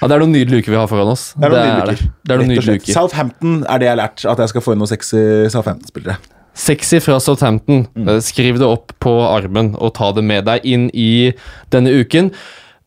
Ja, 0.00 0.08
Det 0.10 0.16
er 0.16 0.24
noen 0.24 0.34
nydelige 0.34 0.64
uker 0.64 0.74
vi 0.74 0.80
har 0.80 0.88
foran 0.90 1.12
oss. 1.12 1.28
Det 1.38 1.46
er 1.46 1.54
noen 1.54 1.68
nydelige 1.68 1.86
det. 1.86 1.94
uker. 2.00 2.10
Det 2.26 2.34
er 2.34 2.40
noen 2.42 2.50
nydelige 2.50 2.80
uker. 2.82 2.96
Southampton 2.96 3.54
er 3.68 3.78
det 3.78 3.86
jeg 3.86 3.92
har 3.94 4.00
lært, 4.02 4.24
at 4.34 4.42
jeg 4.42 4.50
skal 4.50 4.64
få 4.66 4.74
inn 4.74 4.82
noen 4.82 4.90
sexy 4.90 5.20
Southampton-spillere. 5.54 6.16
Sexy 6.54 7.00
fra 7.02 7.18
Southampton. 7.20 7.84
Mm. 7.96 8.08
Eh, 8.08 8.20
Skriv 8.24 8.58
det 8.60 8.68
opp 8.68 8.94
på 9.02 9.14
armen 9.26 9.72
og 9.78 9.94
ta 9.98 10.12
det 10.14 10.24
med 10.26 10.46
deg 10.48 10.64
inn 10.68 10.88
i 10.94 11.32
denne 11.74 11.92
uken. 12.00 12.30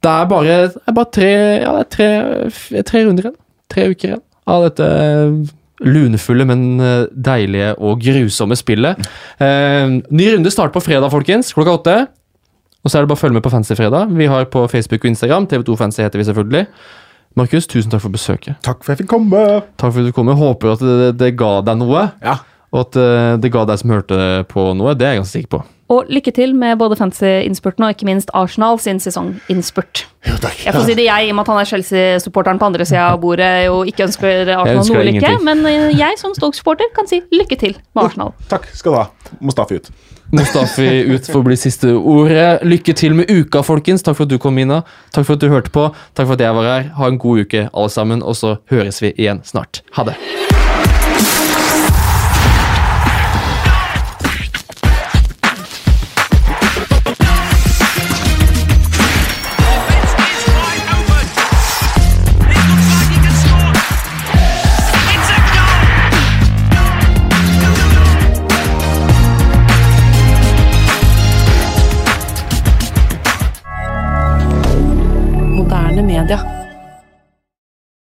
Det 0.04 0.14
er 0.14 0.28
bare, 0.30 0.58
det 0.72 0.84
er 0.88 0.96
bare 0.96 1.12
tre, 1.12 1.30
ja, 1.64 1.72
det 1.80 1.86
er 1.86 1.92
tre, 1.96 2.82
tre 2.88 3.06
runder 3.08 3.28
igjen. 3.30 3.40
Tre 3.74 3.88
uker 3.92 4.12
igjen 4.14 4.24
av 4.48 4.64
dette 4.70 4.86
lunefulle, 5.84 6.46
men 6.48 6.62
eh, 6.82 7.08
deilige 7.12 7.74
og 7.84 8.00
grusomme 8.02 8.56
spillet. 8.58 9.02
Eh, 9.44 9.98
ny 10.10 10.30
runde 10.34 10.54
starter 10.54 10.74
på 10.78 10.86
fredag, 10.88 11.12
folkens. 11.14 11.52
Klokka 11.58 11.76
åtte. 11.82 11.98
Og 12.86 12.92
så 12.94 12.98
er 13.00 13.04
det 13.04 13.12
bare 13.12 13.20
å 13.20 13.24
følge 13.26 13.36
med 13.36 13.44
på 13.44 13.52
Fancy-fredag. 13.52 14.14
Vi 14.16 14.30
har 14.32 14.48
på 14.54 14.64
Facebook 14.72 15.04
og 15.04 15.12
Instagram. 15.12 15.50
TV2 15.52 15.76
Fancy 15.82 16.06
heter 16.06 16.22
vi 16.22 16.28
selvfølgelig. 16.30 16.68
Markus, 17.38 17.68
tusen 17.70 17.92
takk 17.92 18.02
for 18.06 18.14
besøket. 18.14 18.56
Takk 18.66 18.80
for 18.86 18.94
at 18.94 18.96
jeg 19.02 19.04
fikk 19.06 19.12
komme. 19.12 19.42
Takk 19.78 19.92
for 19.92 20.00
at 20.02 20.08
du 20.08 20.14
kom. 20.16 20.32
Håper 20.40 20.72
at 20.78 20.86
det, 20.86 21.10
det 21.20 21.34
ga 21.38 21.58
deg 21.68 21.82
noe. 21.82 22.06
Ja. 22.24 22.38
Og 22.76 22.84
at 22.84 23.00
eh, 23.00 23.34
det 23.42 23.52
ga 23.54 23.64
deg 23.68 23.80
som 23.80 23.94
hørte 23.96 24.22
på 24.52 24.70
noe, 24.78 24.96
det 24.98 25.08
er 25.08 25.16
jeg 25.16 25.24
ganske 25.24 25.38
sikker 25.40 25.52
på. 25.56 25.64
Og 25.88 26.10
lykke 26.12 26.34
til 26.36 26.52
med 26.52 26.76
både 26.82 26.98
fancy-innspurten 27.00 27.86
og 27.88 27.94
ikke 27.94 28.10
minst 28.10 28.32
Arsenal 28.36 28.76
sin 28.84 28.98
sesonginnspurt. 29.00 30.02
Jo, 30.28 30.36
takk. 30.44 30.58
Jeg 30.66 30.76
får 30.76 30.84
si 30.90 30.98
det 31.00 31.06
jeg, 31.06 31.30
i 31.30 31.32
og 31.32 31.38
med 31.38 31.46
at 31.46 31.52
han 31.54 31.62
er 31.62 31.70
Chelsea-supporteren 31.70 32.60
på 32.60 32.68
andre 32.68 32.88
sida 32.90 33.06
av 33.14 33.22
bordet 33.24 33.70
og 33.72 33.88
ikke 33.88 34.10
ønsker 34.10 34.52
Arsenal 34.52 34.82
ønsker 34.82 35.00
noe 35.00 35.08
lykke, 35.08 35.32
men 35.48 35.64
eh, 35.72 35.88
jeg 35.96 36.20
som 36.20 36.36
Stoke-supporter 36.36 36.92
kan 36.98 37.08
si 37.08 37.22
lykke 37.32 37.60
til 37.62 37.78
med 37.96 38.04
Arsenal. 38.04 38.36
Takk 38.52 38.68
skal 38.76 38.98
du 38.98 39.00
ha. 39.00 39.08
Mustafi 39.40 39.80
ut. 39.80 39.90
Mustafi 40.36 40.90
ut 41.08 41.30
for 41.32 41.40
å 41.40 41.48
bli 41.48 41.56
siste 41.56 41.94
ordet. 41.96 42.66
Lykke 42.68 42.98
til 43.00 43.16
med 43.16 43.32
uka, 43.32 43.64
folkens. 43.64 44.04
Takk 44.04 44.20
for 44.20 44.28
at 44.28 44.36
du 44.36 44.36
kom, 44.44 44.60
Mina. 44.60 44.82
Takk 45.16 45.30
for 45.30 45.40
at 45.40 45.46
du 45.46 45.48
hørte 45.54 45.72
på. 45.72 45.88
Takk 46.12 46.28
for 46.28 46.36
at 46.36 46.44
jeg 46.44 46.60
var 46.60 46.68
her. 46.68 46.92
Ha 47.00 47.12
en 47.14 47.22
god 47.22 47.48
uke, 47.48 47.70
alle 47.72 47.96
sammen, 47.96 48.20
og 48.20 48.36
så 48.36 48.58
høres 48.74 49.00
vi 49.00 49.16
igjen 49.16 49.40
snart. 49.48 49.86
Ha 49.96 50.10
det. 50.12 50.20
Moderne 76.28 76.44
media. 76.44 76.57